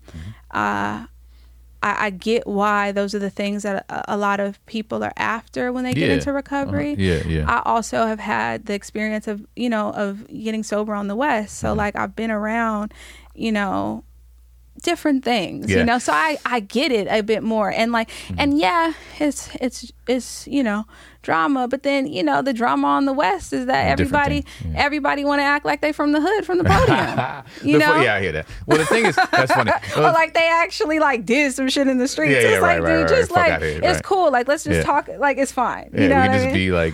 uh 0.52 1.06
I, 1.82 2.08
I 2.08 2.10
get 2.10 2.46
why 2.46 2.92
those 2.92 3.16
are 3.16 3.20
the 3.20 3.30
things 3.30 3.64
that 3.64 3.86
a, 3.90 4.16
a 4.16 4.18
lot 4.18 4.42
of 4.42 4.64
people 4.66 5.02
are 5.02 5.14
after 5.16 5.72
when 5.72 5.86
they 5.86 5.94
get 5.94 6.10
Yeah. 6.10 6.16
into 6.16 6.34
recovery. 6.34 6.92
Uh-huh. 6.92 7.02
Yeah, 7.02 7.22
yeah. 7.26 7.46
I 7.48 7.62
also 7.64 8.06
have 8.06 8.20
had 8.20 8.66
the 8.66 8.74
experience 8.74 9.30
of 9.30 9.46
you 9.56 9.70
know 9.70 9.92
of 9.94 10.28
getting 10.28 10.64
sober 10.64 10.94
on 10.94 11.08
the 11.08 11.16
west, 11.16 11.58
so 11.58 11.70
Mm-hmm. 11.70 11.78
like 11.78 11.96
I've 11.96 12.16
been 12.18 12.32
around, 12.32 12.94
you 13.34 13.54
know, 13.54 14.04
different 14.84 15.24
things, 15.24 15.70
Yeah. 15.70 15.78
Mm-hmm. 15.78 15.80
you 15.80 15.86
know. 15.86 16.00
So 16.00 16.12
I 16.12 16.38
I 16.46 16.60
get 16.60 16.92
it 16.92 17.08
a 17.10 17.22
bit 17.24 17.44
more, 17.44 17.72
and 17.72 17.94
like 17.94 18.10
and 18.38 18.58
yeah, 18.60 18.94
it's 19.20 19.50
it's 19.62 19.90
it's 20.08 20.48
you 20.48 20.64
know 20.64 20.84
drama, 21.22 21.68
but 21.68 21.84
then 21.84 22.08
you 22.08 22.24
know 22.24 22.42
the 22.42 22.54
drama 22.54 22.88
on 22.88 23.06
the 23.06 23.14
west 23.14 23.52
is 23.54 23.66
that 23.66 23.88
everybody 23.88 24.46
yeah. 24.66 24.74
everybody 24.78 25.26
want 25.26 25.40
to 25.40 25.44
act 25.44 25.66
like 25.66 25.82
they 25.82 25.92
from 25.92 26.12
the 26.14 26.22
hood 26.22 26.46
from 26.46 26.58
the 26.58 26.64
podium, 26.64 27.44
you 27.64 27.74
The 27.80 27.86
know. 27.86 28.02
yeah, 28.02 28.16
I 28.16 28.22
hear 28.22 28.32
that. 28.32 28.48
Well, 28.66 28.78
the 28.78 28.86
thing 28.86 29.06
is, 29.06 29.16
that's 29.16 29.52
funny. 29.52 29.72
or 29.98 30.02
like 30.12 30.34
they 30.34 30.50
actually 30.50 31.00
like 31.00 31.26
did 31.26 31.54
some 31.54 31.68
shit 31.70 31.88
in 31.88 31.98
the 31.98 32.08
streets. 32.08 32.34
Yeah, 32.34 32.42
yeah, 32.42 32.48
it's 32.56 32.62
right, 32.62 32.80
like, 32.82 32.90
right, 32.90 33.02
dude, 33.02 33.12
right, 33.12 33.20
just 33.20 33.32
like 33.32 33.62
here, 33.62 33.80
it's 33.84 34.02
cool. 34.02 34.32
Like 34.32 34.48
let's 34.48 34.64
just 34.64 34.78
Yeah. 34.78 34.84
talk. 34.84 35.10
Like 35.18 35.38
it's 35.38 35.52
fine. 35.52 35.90
Yeah, 35.94 36.02
you 36.02 36.10
know 36.10 36.22
we 36.22 36.28
just 36.30 36.46
mean? 36.46 36.54
be 36.54 36.72
like 36.72 36.94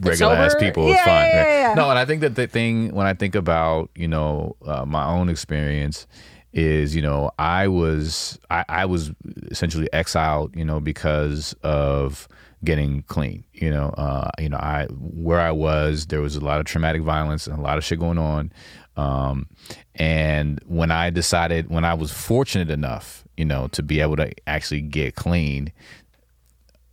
regular 0.00 0.34
ass 0.34 0.54
people. 0.54 0.88
It's 0.90 1.00
fine. 1.00 1.08
yeah, 1.26 1.44
yeah, 1.44 1.68
yeah. 1.68 1.74
No, 1.74 1.90
and 1.90 1.98
I 1.98 2.04
think 2.04 2.20
that 2.20 2.34
the 2.36 2.46
thing 2.46 2.94
when 2.94 3.06
I 3.06 3.14
think 3.14 3.34
about 3.34 3.90
you 3.96 4.08
know 4.08 4.56
uh, 4.64 4.84
my 4.84 5.04
own 5.06 5.28
experience 5.28 6.06
is 6.52 6.94
you 6.96 7.02
know 7.02 7.30
I 7.38 7.68
was 7.68 8.38
I, 8.50 8.64
I 8.68 8.84
was 8.86 9.12
essentially 9.50 9.88
exiled 9.92 10.56
you 10.56 10.64
know 10.64 10.80
because 10.80 11.54
of 11.62 12.26
getting 12.64 13.02
clean 13.02 13.44
you 13.52 13.70
know 13.70 13.90
uh, 13.90 14.30
you 14.38 14.48
know 14.48 14.56
I 14.56 14.86
where 14.90 15.40
I 15.40 15.52
was 15.52 16.06
there 16.06 16.20
was 16.20 16.36
a 16.36 16.40
lot 16.40 16.60
of 16.60 16.66
traumatic 16.66 17.02
violence 17.02 17.46
and 17.46 17.58
a 17.58 17.62
lot 17.62 17.78
of 17.78 17.84
shit 17.84 18.00
going 18.00 18.18
on 18.18 18.52
um, 18.96 19.46
and 19.94 20.60
when 20.66 20.90
I 20.90 21.10
decided 21.10 21.70
when 21.70 21.84
I 21.84 21.94
was 21.94 22.10
fortunate 22.10 22.70
enough 22.70 23.24
you 23.36 23.44
know 23.44 23.68
to 23.68 23.82
be 23.82 24.00
able 24.00 24.16
to 24.16 24.32
actually 24.48 24.80
get 24.80 25.14
clean 25.14 25.72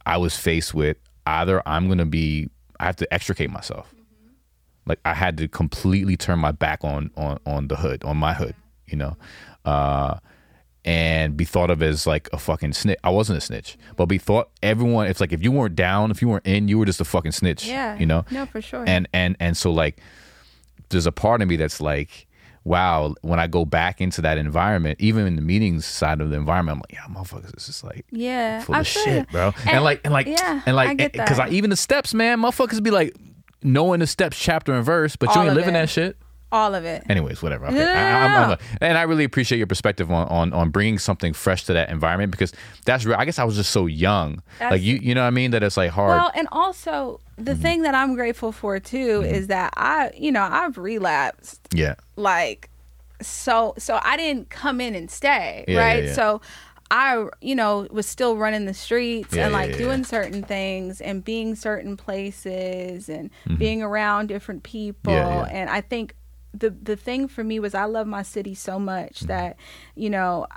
I 0.05 0.18
was 0.18 0.38
faced 0.38 0.74
with 0.74 0.97
either 1.26 1.61
I'm 1.66 1.88
going 1.88 1.97
to 1.97 2.05
be 2.05 2.49
I 2.80 2.86
have 2.86 2.95
to 2.97 3.13
extricate 3.13 3.49
myself. 3.49 3.93
Like 4.86 4.99
I 5.05 5.13
had 5.13 5.38
to 5.38 5.47
completely 5.47 6.16
turn 6.16 6.39
my 6.39 6.51
back 6.51 6.84
on 6.84 7.09
on 7.18 7.39
on 7.45 7.68
the 7.68 7.76
hood, 7.76 8.03
on 8.03 8.18
my 8.18 8.34
hood, 8.34 8.55
you 8.86 8.97
know. 8.97 9.18
Uh 9.63 10.20
and 10.86 11.36
be 11.36 11.46
thought 11.46 11.72
of 11.72 11.82
as 11.82 12.06
like 12.06 12.30
a 12.32 12.38
fucking 12.38 12.72
snitch. 12.74 13.00
I 13.04 13.10
wasn't 13.10 13.40
a 13.40 13.42
snitch, 13.42 13.76
but 13.98 14.06
be 14.06 14.20
thought 14.20 14.52
everyone. 14.62 15.08
It's 15.08 15.20
like 15.20 15.34
if 15.34 15.44
you 15.44 15.52
weren't 15.52 15.76
down, 15.76 16.12
if 16.12 16.22
you 16.22 16.30
weren't 16.30 16.46
in, 16.46 16.68
you 16.68 16.78
were 16.78 16.86
just 16.86 17.02
a 17.02 17.06
fucking 17.06 17.32
snitch. 17.32 17.66
Yeah. 17.66 17.98
you 17.98 18.06
know. 18.06 18.24
No, 18.30 18.46
for 18.46 18.62
sure. 18.62 18.84
And 18.88 19.10
and 19.12 19.36
and 19.40 19.58
so 19.58 19.72
like, 19.72 20.00
there's 20.90 21.08
a 21.08 21.12
part 21.12 21.42
of 21.42 21.48
me 21.48 21.56
that's 21.56 21.82
like, 21.82 22.28
wow. 22.64 23.16
When 23.24 23.40
I 23.40 23.47
go 23.47 23.66
back 23.66 24.00
into 24.00 24.22
that 24.22 24.38
environment, 24.38 25.01
even 25.01 25.26
in 25.26 25.36
the 25.36 25.42
meetings 25.42 25.88
side 25.88 26.22
of 26.22 26.30
the 26.30 26.36
environment, 26.36 26.76
I'm 26.76 26.82
like, 26.82 26.93
yeah, 26.93 27.14
motherfuckers, 27.14 27.58
is 27.58 27.66
just 27.66 27.84
like 27.84 28.05
yeah, 28.12 28.62
full 28.62 28.76
I 28.76 28.82
of 28.82 28.88
shit, 28.88 29.28
bro. 29.32 29.54
And, 29.66 29.84
like 29.84 30.01
and 30.04 30.14
like 30.14 30.28
yeah, 30.28 30.62
and 30.68 30.76
like 30.76 30.89
I 31.01 31.08
because 31.08 31.39
eh, 31.39 31.46
that. 31.46 31.51
I 31.51 31.55
even 31.55 31.72
the 31.72 31.76
steps, 31.76 32.14
man, 32.14 32.39
motherfuckers 32.42 32.84
be 32.84 32.92
like 32.92 33.16
knowing 33.64 34.01
the 34.01 34.08
steps 34.08 34.38
chapter 34.38 34.72
and 34.72 34.86
verse, 34.86 35.16
but 35.16 35.34
you 35.34 35.42
ain't 35.42 35.55
living 35.55 35.76
it. 35.76 35.80
that 35.80 35.89
shit. 35.89 36.18
All 36.56 36.74
of 36.74 36.86
it. 36.86 37.04
Anyways, 37.10 37.42
whatever. 37.44 37.66
Okay. 37.68 37.76
No, 37.76 37.84
no, 37.86 37.92
I, 37.92 38.04
I'm- 38.26 38.52
I'm 38.52 38.58
and 38.82 38.98
I 38.98 39.04
really 39.04 39.24
appreciate 39.26 39.58
your 39.58 39.68
perspective 39.68 40.10
on, 40.12 40.28
on 40.30 40.54
on 40.54 40.70
bringing 40.70 40.98
something 41.00 41.34
fresh 41.34 41.66
to 41.66 41.74
that 41.74 41.90
environment 41.90 42.32
because 42.32 42.54
that's 42.86 43.06
real. 43.06 43.18
I 43.18 43.26
guess 43.26 43.38
I 43.40 43.44
was 43.44 43.56
just 43.56 43.72
so 43.72 43.86
young, 43.88 44.42
That's- 44.60 44.72
like 44.72 44.82
you, 44.82 44.96
you 44.96 45.14
know 45.16 45.22
what 45.22 45.28
I 45.28 45.32
mean. 45.32 45.52
That 45.52 45.64
it's 45.64 45.78
like 45.78 45.92
hard. 45.92 46.18
Well, 46.18 46.32
and 46.36 46.48
also 46.52 47.20
the 47.38 47.52
Mm-hmm. 47.52 47.62
thing 47.62 47.82
that 47.84 47.94
I'm 47.94 48.16
grateful 48.16 48.52
for 48.54 48.80
too 48.80 49.22
is 49.26 49.48
that 49.48 49.74
I, 49.76 50.12
you 50.16 50.32
know, 50.32 50.44
I've 50.50 50.78
relapsed 50.78 51.60
yeah, 51.74 51.96
like 52.16 52.70
so 53.22 53.74
so 53.78 54.00
I 54.02 54.16
didn't 54.18 54.50
come 54.50 54.80
in 54.82 54.96
and 54.96 55.10
stay, 55.12 55.66
Yeah, 55.68 55.78
right? 55.80 56.04
yeah, 56.04 56.10
yeah. 56.10 56.14
So 56.16 56.42
I, 56.92 57.26
you 57.42 57.56
know, 57.56 57.88
was 57.92 58.06
still 58.06 58.38
running 58.38 58.66
the 58.66 58.74
streets 58.74 59.34
Yeah, 59.34 59.46
and 59.46 59.54
like 59.54 59.72
yeah, 59.72 59.78
doing 59.78 60.04
certain 60.04 60.44
things 60.44 61.02
and 61.02 61.24
being 61.26 61.56
certain 61.56 61.98
places 61.98 63.10
and 63.10 63.32
being 63.58 63.82
around 63.82 64.28
different 64.28 64.64
people. 64.64 65.12
Mm-hmm. 65.14 65.30
Yeah, 65.30 65.46
yeah. 65.52 65.58
And 65.62 65.70
I 65.70 65.82
think 65.82 66.16
the 66.58 66.70
the 66.70 66.96
thing 66.96 67.28
for 67.28 67.44
me 67.44 67.60
was 67.60 67.74
I 67.76 67.86
love 67.86 68.08
my 68.08 68.22
city 68.24 68.56
so 68.56 68.80
much 68.80 69.20
Mm-hmm. 69.20 69.28
that, 69.28 69.58
you 69.96 70.10
know, 70.10 70.48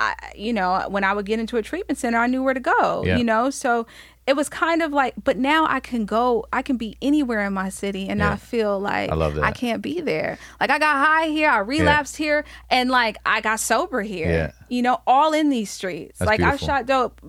I, 0.00 0.14
you 0.36 0.52
know, 0.52 0.86
when 0.88 1.02
I 1.02 1.12
would 1.12 1.26
get 1.26 1.40
into 1.40 1.56
a 1.56 1.62
treatment 1.62 1.98
center, 1.98 2.18
I 2.18 2.26
knew 2.28 2.42
where 2.44 2.54
to 2.54 2.60
go, 2.60 3.02
Yeah. 3.04 3.16
you 3.16 3.24
know? 3.24 3.50
So 3.50 3.86
it 4.28 4.36
was 4.36 4.48
kind 4.48 4.80
of 4.82 4.92
like, 4.92 5.14
but 5.24 5.36
now 5.38 5.66
I 5.66 5.80
can 5.80 6.04
go, 6.04 6.46
I 6.52 6.62
can 6.62 6.76
be 6.76 6.96
anywhere 7.02 7.44
in 7.44 7.52
my 7.52 7.68
city 7.70 8.08
and 8.08 8.20
Yeah. 8.20 8.28
not 8.30 8.40
feel 8.40 8.78
like 8.78 9.10
I 9.10 9.14
love 9.16 9.34
that. 9.34 9.42
I 9.44 9.50
can't 9.52 9.82
be 9.82 10.00
there. 10.00 10.38
Like 10.60 10.70
I 10.70 10.78
got 10.78 11.04
high 11.04 11.28
here, 11.28 11.48
I 11.50 11.58
relapsed 11.58 12.16
here, 12.16 12.44
and 12.70 12.90
like 12.90 13.16
I 13.26 13.40
got 13.40 13.58
sober 13.58 14.02
here. 14.02 14.30
Yeah. 14.30 14.50
You 14.68 14.82
know, 14.82 15.00
all 15.06 15.32
in 15.32 15.48
these 15.48 15.70
streets. 15.70 16.18
That's 16.20 16.28
like 16.28 16.40
I 16.40 16.56
shot 16.56 16.86
dope 16.86 17.20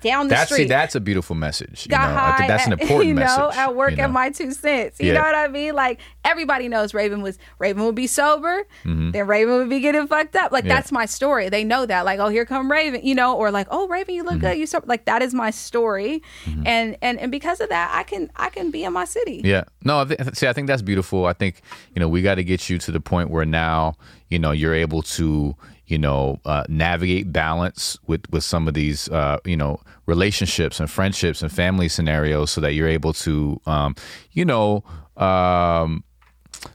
down 0.00 0.28
the 0.28 0.34
that's 0.34 0.48
see, 0.50 0.54
street. 0.54 0.68
that's 0.68 0.94
a 0.94 1.00
beautiful 1.00 1.34
message. 1.36 1.86
You 1.88 1.92
know, 1.96 2.02
high 2.02 2.32
I 2.34 2.36
think 2.36 2.48
that's 2.48 2.66
an 2.66 2.72
important 2.80 3.08
you 3.08 3.14
know, 3.14 3.20
message. 3.20 3.56
at 3.58 3.74
work 3.74 3.90
you 3.92 3.96
know? 3.98 4.04
at 4.04 4.10
my 4.10 4.30
two 4.30 4.50
cents. 4.52 5.00
You 5.00 5.08
Yeah. 5.08 5.14
know 5.14 5.20
what 5.22 5.34
I 5.34 5.48
mean? 5.48 5.74
Like 5.74 6.00
everybody 6.24 6.68
knows 6.68 6.94
Raven 6.94 7.22
was 7.22 7.38
Raven 7.58 7.84
would 7.84 7.94
be 7.94 8.06
sober, 8.06 8.64
then 8.84 9.26
Raven 9.26 9.54
would 9.58 9.68
be 9.70 9.80
getting 9.80 10.06
fucked 10.06 10.36
up. 10.36 10.52
Like 10.52 10.64
Mm-hmm. 10.64 10.68
Yeah. 10.68 10.74
that's 10.76 10.92
my 10.92 11.06
story. 11.06 11.48
They 11.48 11.64
know 11.64 11.86
that. 11.86 12.04
Like, 12.04 12.18
oh, 12.20 12.28
here 12.28 12.44
come 12.44 12.70
Raven, 12.70 13.00
you 13.04 13.14
know, 13.14 13.36
or 13.36 13.50
like, 13.50 13.66
oh, 13.70 13.88
Raven, 13.88 14.14
you 14.14 14.22
look 14.22 14.34
Mm-hmm. 14.34 14.40
good. 14.40 14.58
You 14.58 14.66
sober. 14.66 14.86
Like 14.86 15.04
that 15.06 15.22
is 15.22 15.32
my 15.34 15.50
story, 15.50 16.22
and 16.64 16.96
and 17.02 17.18
and 17.20 17.30
because 17.30 17.60
of 17.60 17.68
that, 17.68 17.90
I 17.94 18.02
can 18.02 18.30
I 18.36 18.50
can 18.50 18.70
be 18.70 18.84
in 18.84 18.92
my 18.92 19.04
city. 19.04 19.40
Yeah. 19.44 19.64
No, 19.84 20.00
I 20.00 20.04
th- 20.04 20.20
see, 20.34 20.46
I 20.46 20.52
think 20.52 20.66
that's 20.66 20.82
beautiful. 20.82 21.26
I 21.26 21.32
think, 21.34 21.60
you 21.94 22.00
know, 22.00 22.08
we 22.08 22.22
got 22.22 22.36
to 22.36 22.44
get 22.44 22.70
you 22.70 22.78
to 22.78 22.90
the 22.90 23.00
point 23.00 23.30
where 23.30 23.44
now, 23.44 23.96
you 24.28 24.38
know, 24.38 24.50
you're 24.50 24.74
able 24.74 25.02
to, 25.02 25.54
you 25.86 25.98
know, 25.98 26.40
uh, 26.44 26.64
navigate 26.68 27.32
balance 27.32 27.98
with, 28.06 28.22
with 28.30 28.42
some 28.44 28.66
of 28.68 28.74
these, 28.74 29.08
uh, 29.10 29.38
you 29.44 29.56
know, 29.56 29.80
relationships 30.06 30.80
and 30.80 30.90
friendships 30.90 31.42
and 31.42 31.52
family 31.52 31.88
scenarios 31.88 32.50
so 32.50 32.60
that 32.60 32.72
you're 32.72 32.88
able 32.88 33.12
to, 33.12 33.60
um, 33.66 33.94
you 34.32 34.44
know, 34.44 34.82
um, 35.16 36.02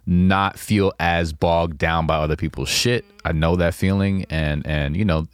not 0.06 0.60
feel 0.60 0.94
as 1.00 1.34
bogged 1.34 1.78
down 1.78 2.06
by 2.06 2.16
other 2.18 2.36
people's 2.36 2.70
shit. 2.70 3.04
I 3.26 3.32
know 3.32 3.56
that 3.56 3.74
feeling. 3.74 4.26
And, 4.30 4.66
and, 4.68 4.96
you 4.96 5.06
know, 5.06 5.28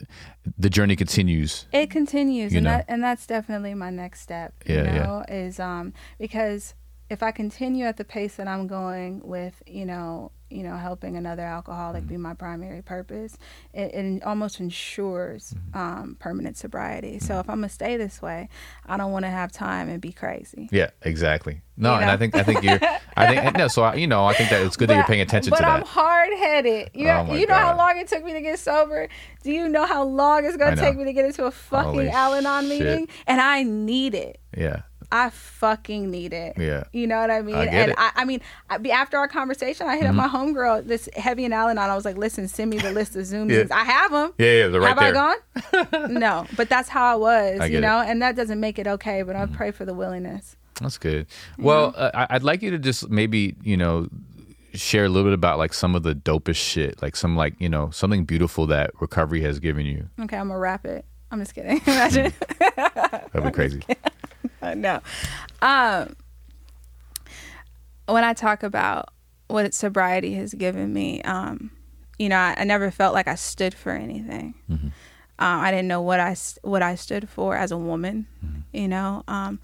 the 0.58 0.70
journey 0.70 0.96
continues. 0.96 1.66
it 1.74 1.90
continues 1.90 2.52
You 2.54 2.60
and 2.60 2.66
know? 2.66 2.70
that 2.70 2.86
and 2.88 3.04
that's 3.04 3.26
definitely 3.26 3.74
my 3.74 3.90
next 3.90 4.22
step 4.22 4.54
you 4.68 4.76
Yeah, 4.76 4.84
yeah. 4.84 5.04
know 5.04 5.26
is 5.28 5.60
um 5.60 5.92
because 6.20 6.76
if 7.10 7.24
i 7.24 7.32
continue 7.32 7.86
at 7.86 7.98
the 7.98 8.04
pace 8.06 8.36
that 8.36 8.48
i'm 8.48 8.68
going 8.68 9.22
with 9.24 9.64
you 9.66 9.88
know 9.88 10.32
you 10.50 10.62
know 10.64 10.76
helping 10.78 11.16
another 11.18 11.44
alcoholic 11.44 12.04
Mm-hmm. 12.04 12.10
be 12.14 12.18
my 12.18 12.34
primary 12.34 12.82
purpose 12.82 13.38
it, 13.74 13.94
it 13.94 14.24
almost 14.24 14.60
ensures 14.60 15.54
Mm-hmm. 15.56 15.78
um 15.78 16.16
permanent 16.20 16.58
sobriety 16.58 17.20
so 17.20 17.40
if 17.40 17.50
i'm 17.50 17.58
gonna 17.58 17.70
stay 17.70 17.98
this 17.98 18.22
way 18.22 18.50
i 18.86 18.96
don't 18.98 19.12
want 19.12 19.26
to 19.26 19.30
have 19.32 19.52
time 19.52 19.90
and 19.90 20.02
be 20.02 20.12
crazy 20.12 20.70
Yeah, 20.72 20.90
exactly. 21.02 21.62
No, 21.78 21.96
You 21.96 22.02
and 22.04 22.10
I 22.12 22.16
think 22.16 22.36
I 22.36 22.44
think 22.44 22.64
you're. 22.64 22.80
I 23.18 23.28
think 23.36 23.58
no. 23.58 23.68
So 23.68 23.84
I, 23.84 23.96
you 23.96 24.08
know, 24.08 24.24
I 24.26 24.34
think 24.34 24.50
that 24.50 24.62
it's 24.66 24.78
good 24.78 24.88
that 24.88 24.96
you're 24.96 25.04
paying 25.04 25.20
attention 25.20 25.52
to 25.52 25.58
that. 25.62 25.62
but 25.62 25.70
I'm 25.70 25.82
hard 25.86 26.30
headed. 26.40 26.92
You, 26.94 27.10
Oh 27.10 27.34
you 27.36 27.46
know 27.48 27.54
how 27.54 27.76
long 27.76 27.98
it 27.98 28.08
took 28.08 28.24
me 28.24 28.32
to 28.32 28.40
get 28.40 28.60
sober? 28.60 29.10
Do 29.44 29.52
you 29.52 29.68
know 29.68 29.86
how 29.86 30.06
long 30.06 30.46
it's 30.46 30.56
gonna 30.56 30.78
take 30.78 30.96
me 30.96 31.04
to 31.04 31.12
get 31.12 31.26
into 31.26 31.44
a 31.44 31.52
fucking 31.52 31.92
Holy 31.92 32.10
Al 32.10 32.34
Anon 32.34 32.70
shit. 32.70 32.80
meeting? 32.80 33.08
And 33.28 33.42
I 33.42 33.64
need 33.64 34.16
it. 34.16 34.40
Yeah, 34.58 34.84
I 35.16 35.30
fucking 35.30 36.12
need 36.12 36.34
it. 36.34 36.58
Yeah. 36.58 36.84
You 36.92 37.08
know 37.08 37.20
what 37.22 37.32
I 37.32 37.42
mean? 37.42 37.56
I 37.56 37.66
and 37.66 37.92
it. 37.92 37.98
Mm-hmm. 37.98 38.18
I, 38.18 38.22
I 38.22 38.26
mean, 38.26 38.42
after 38.92 39.18
our 39.18 39.28
conversation, 39.28 39.88
I 39.88 39.96
hit 39.98 40.06
up 40.06 40.16
my 40.16 40.28
homegirl, 40.28 40.86
this 40.88 41.08
heavy 41.16 41.46
and 41.46 41.54
Al 41.54 41.70
Anon. 41.70 41.90
I 41.90 41.96
was 41.96 42.06
like, 42.06 42.18
listen, 42.18 42.48
send 42.48 42.70
me 42.70 42.78
the 42.78 42.92
list 42.92 43.16
of 43.16 43.26
Zoom 43.26 43.50
Yeah. 43.50 43.56
meetings. 43.58 43.72
I 43.72 43.84
have 43.84 44.12
them. 44.12 44.34
yeah, 44.38 44.52
yeah. 44.52 44.68
They're 44.68 44.82
right 44.82 44.98
have 45.00 45.14
there. 45.14 45.36
I 45.74 45.86
gone? 46.02 46.14
no, 46.20 46.46
but 46.58 46.70
that's 46.70 46.90
how 46.90 47.06
I 47.06 47.16
was, 47.16 47.60
I 47.62 47.66
you 47.68 47.80
know, 47.82 48.00
and 48.00 48.22
that 48.22 48.36
doesn't 48.36 48.60
make 48.60 48.78
it 48.80 48.88
okay. 48.88 49.22
But 49.24 49.36
Mm-hmm. 49.36 49.54
I 49.54 49.56
pray 49.58 49.72
for 49.72 49.86
the 49.86 49.94
willingness. 49.94 50.56
That's 50.82 50.98
good. 50.98 51.28
Well, 51.58 51.94
uh, 51.96 52.12
I- 52.14 52.28
I'd 52.32 52.44
like 52.44 52.62
you 52.62 52.72
to 52.72 52.78
just 52.78 53.10
maybe 53.10 53.56
you 53.64 53.78
know 53.78 54.10
share 54.74 55.06
a 55.06 55.10
little 55.10 55.24
bit 55.30 55.34
about 55.34 55.58
like 55.58 55.74
some 55.74 55.96
of 55.96 56.04
the 56.04 56.14
dopest 56.14 56.58
shit, 56.58 57.02
like 57.02 57.16
some 57.16 57.36
like 57.38 57.54
you 57.60 57.70
know 57.70 57.90
something 57.92 58.26
beautiful 58.26 58.68
that 58.68 58.92
recovery 59.00 59.42
has 59.42 59.60
given 59.60 59.86
you. 59.86 60.10
Okay, 60.20 60.36
I'm 60.38 60.50
gonna 60.50 60.60
wrap 60.60 60.86
it. 60.86 61.06
I'm 61.32 61.40
just 61.40 61.56
kidding. 61.56 61.82
Imagine. 61.88 62.34
That'd 62.76 63.44
be 63.44 63.52
crazy. 63.54 63.82
No. 64.74 65.02
Um, 65.62 66.16
when 68.08 68.24
I 68.24 68.34
talk 68.34 68.64
about 68.64 69.10
what 69.48 69.74
sobriety 69.74 70.34
has 70.36 70.54
given 70.54 70.94
me, 70.94 71.22
um, 71.24 71.72
you 72.18 72.30
know, 72.30 72.38
I, 72.38 72.56
I 72.58 72.64
never 72.64 72.92
felt 72.92 73.14
like 73.14 73.28
I 73.28 73.36
stood 73.36 73.74
for 73.74 73.92
anything. 73.92 74.56
Mm-hmm. 74.70 74.88
Uh, 75.38 75.60
I 75.60 75.72
didn't 75.72 75.88
know 75.88 76.02
what 76.02 76.20
I 76.20 76.36
what 76.62 76.82
I 76.82 76.96
stood 76.96 77.28
for 77.28 77.56
as 77.56 77.72
a 77.72 77.78
woman. 77.78 78.28
Mm-hmm. 78.44 78.78
You 78.78 78.88
know, 78.88 79.24
um, 79.28 79.60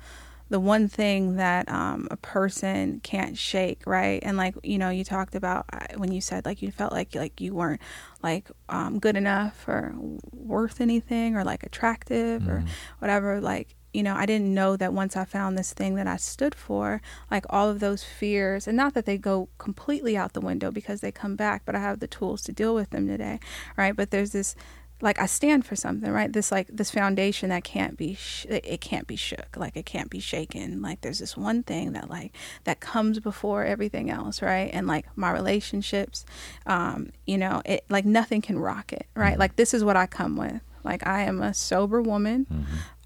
the 0.49 0.59
one 0.59 0.89
thing 0.89 1.37
that 1.37 1.69
um, 1.69 2.09
a 2.11 2.17
person 2.17 2.99
can't 3.03 3.37
shake, 3.37 3.83
right? 3.87 4.19
And 4.21 4.35
like 4.35 4.55
you 4.63 4.77
know, 4.77 4.89
you 4.89 5.05
talked 5.05 5.33
about 5.33 5.65
uh, 5.71 5.85
when 5.95 6.11
you 6.11 6.19
said 6.19 6.45
like 6.45 6.61
you 6.61 6.71
felt 6.71 6.91
like 6.91 7.15
like 7.15 7.39
you 7.39 7.55
weren't 7.55 7.79
like 8.21 8.51
um, 8.67 8.99
good 8.99 9.15
enough 9.15 9.65
or 9.67 9.95
worth 10.33 10.81
anything 10.81 11.37
or 11.37 11.45
like 11.45 11.63
attractive 11.63 12.49
or 12.49 12.65
whatever. 12.99 13.39
Like 13.39 13.75
you 13.93 14.03
know, 14.03 14.15
I 14.15 14.25
didn't 14.25 14.53
know 14.53 14.77
that 14.77 14.93
once 14.93 15.17
I 15.17 15.25
found 15.25 15.57
this 15.57 15.73
thing 15.73 15.95
that 15.95 16.07
I 16.07 16.17
stood 16.17 16.55
for, 16.55 17.01
like 17.29 17.45
all 17.49 17.69
of 17.69 17.79
those 17.79 18.03
fears, 18.03 18.67
and 18.67 18.77
not 18.77 18.93
that 18.93 19.05
they 19.05 19.17
go 19.17 19.49
completely 19.57 20.15
out 20.15 20.33
the 20.33 20.41
window 20.41 20.71
because 20.71 21.01
they 21.01 21.11
come 21.11 21.35
back, 21.35 21.63
but 21.65 21.75
I 21.75 21.79
have 21.79 21.99
the 21.99 22.07
tools 22.07 22.41
to 22.43 22.51
deal 22.51 22.73
with 22.73 22.91
them 22.91 23.07
today, 23.07 23.39
right? 23.77 23.95
But 23.95 24.11
there's 24.11 24.31
this 24.31 24.55
like 25.01 25.19
I 25.19 25.25
stand 25.25 25.65
for 25.65 25.75
something, 25.75 26.11
right? 26.11 26.31
This 26.31 26.51
like 26.51 26.67
this 26.67 26.91
foundation 26.91 27.49
that 27.49 27.63
can't 27.63 27.97
be 27.97 28.13
sh- 28.13 28.45
it 28.49 28.81
can't 28.81 29.07
be 29.07 29.15
shook, 29.15 29.57
like 29.57 29.75
it 29.75 29.85
can't 29.85 30.09
be 30.09 30.19
shaken. 30.19 30.81
Like 30.81 31.01
there's 31.01 31.19
this 31.19 31.35
one 31.35 31.63
thing 31.63 31.93
that 31.93 32.09
like 32.09 32.35
that 32.65 32.79
comes 32.79 33.19
before 33.19 33.65
everything 33.65 34.09
else, 34.09 34.41
right? 34.41 34.69
And 34.71 34.87
like 34.87 35.05
my 35.17 35.31
relationships, 35.31 36.25
um, 36.65 37.11
you 37.25 37.37
know, 37.37 37.61
it 37.65 37.83
like 37.89 38.05
nothing 38.05 38.41
can 38.41 38.59
rock 38.59 38.93
it, 38.93 39.07
right? 39.15 39.37
Like 39.39 39.55
this 39.55 39.73
is 39.73 39.83
what 39.83 39.97
I 39.97 40.05
come 40.05 40.37
with. 40.37 40.61
Like 40.83 41.05
I 41.05 41.23
am 41.23 41.41
a 41.41 41.53
sober 41.53 42.01
woman 42.01 42.45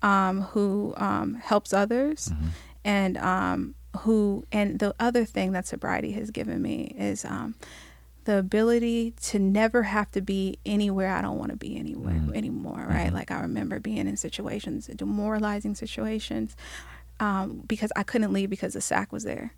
um, 0.06 0.42
who 0.54 0.94
um, 0.98 1.34
helps 1.34 1.74
others, 1.74 2.32
and 2.84 3.18
um, 3.18 3.74
who 4.02 4.46
and 4.52 4.78
the 4.78 4.94
other 5.00 5.26
thing 5.26 5.52
that 5.54 5.66
sobriety 5.66 6.12
has 6.12 6.30
given 6.30 6.62
me 6.62 6.96
is 6.96 7.26
um, 7.26 7.56
the 8.26 8.38
ability 8.38 9.16
to 9.24 9.40
never 9.40 9.82
have 9.84 10.12
to 10.12 10.22
be 10.22 10.60
anywhere 10.64 11.10
I 11.12 11.22
don't 11.24 11.40
want 11.40 11.52
to 11.52 11.58
be 11.58 11.76
anywhere 11.76 12.14
anymore. 12.36 12.86
Right? 12.88 13.12
Like 13.12 13.32
I 13.32 13.42
remember 13.42 13.80
being 13.80 14.08
in 14.08 14.16
situations, 14.16 14.86
demoralizing 14.96 15.74
situations, 15.74 16.56
um, 17.20 17.64
because 17.66 17.92
I 17.96 18.04
couldn't 18.04 18.32
leave 18.32 18.52
because 18.52 18.74
the 18.74 18.82
sack 18.82 19.12
was 19.12 19.24
there. 19.24 19.54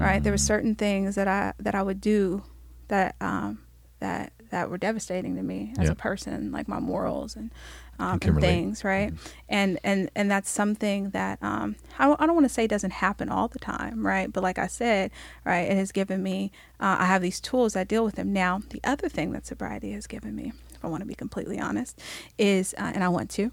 Right? 0.00 0.22
There 0.22 0.32
were 0.32 0.38
certain 0.38 0.74
things 0.74 1.16
that 1.16 1.28
I 1.28 1.52
that 1.58 1.74
I 1.74 1.82
would 1.82 2.00
do 2.00 2.44
that 2.88 3.14
um, 3.20 3.58
that 4.00 4.32
that 4.52 4.70
were 4.70 4.78
devastating 4.78 5.34
to 5.36 5.42
me 5.42 5.74
as 5.78 5.86
Yeah. 5.86 5.92
a 5.92 5.94
person, 5.96 6.52
like 6.52 6.68
my 6.68 6.78
morals 6.80 7.34
and 7.36 7.50
um, 7.98 8.18
and 8.22 8.40
things, 8.40 8.84
right? 8.84 9.12
And 9.48 9.78
and 9.84 10.10
and 10.14 10.30
that's 10.30 10.48
something 10.50 11.10
that 11.10 11.38
um, 11.42 11.76
I 11.98 12.06
don't, 12.06 12.20
I 12.20 12.26
don't 12.26 12.34
want 12.34 12.46
to 12.46 12.54
say 12.54 12.66
doesn't 12.66 12.92
happen 12.92 13.28
all 13.28 13.48
the 13.48 13.58
time, 13.58 14.06
right? 14.06 14.32
But 14.32 14.42
like 14.42 14.58
I 14.58 14.66
said, 14.68 15.10
right, 15.44 15.68
it 15.70 15.76
has 15.76 15.92
given 15.92 16.22
me. 16.22 16.52
Uh, 16.80 16.96
I 17.00 17.04
have 17.06 17.20
these 17.22 17.40
tools 17.40 17.74
that 17.74 17.88
deal 17.88 18.04
with 18.04 18.14
them. 18.14 18.32
Now, 18.32 18.62
the 18.70 18.80
other 18.84 19.08
thing 19.08 19.32
that 19.32 19.46
sobriety 19.46 19.92
has 19.92 20.06
given 20.06 20.34
me, 20.34 20.52
if 20.74 20.84
I 20.84 20.88
want 20.88 21.02
to 21.02 21.06
be 21.06 21.14
completely 21.14 21.58
honest, 21.60 22.00
is 22.38 22.74
uh, 22.78 22.92
and 22.94 23.02
I 23.04 23.08
want 23.08 23.28
to 23.32 23.50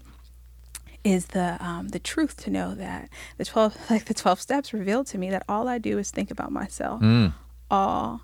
is 1.04 1.26
the 1.28 1.56
um, 1.64 1.88
the 1.88 1.98
truth 1.98 2.36
to 2.44 2.50
know 2.50 2.74
that 2.74 3.08
the 3.38 3.44
twelve 3.44 3.76
like 3.90 4.04
the 4.06 4.14
twelve 4.14 4.40
steps 4.40 4.72
revealed 4.72 5.06
to 5.08 5.18
me 5.18 5.30
that 5.30 5.44
all 5.48 5.68
I 5.68 5.78
do 5.78 5.98
is 5.98 6.10
think 6.10 6.30
about 6.30 6.52
myself 6.52 7.00
Mm. 7.02 7.32
all 7.70 8.22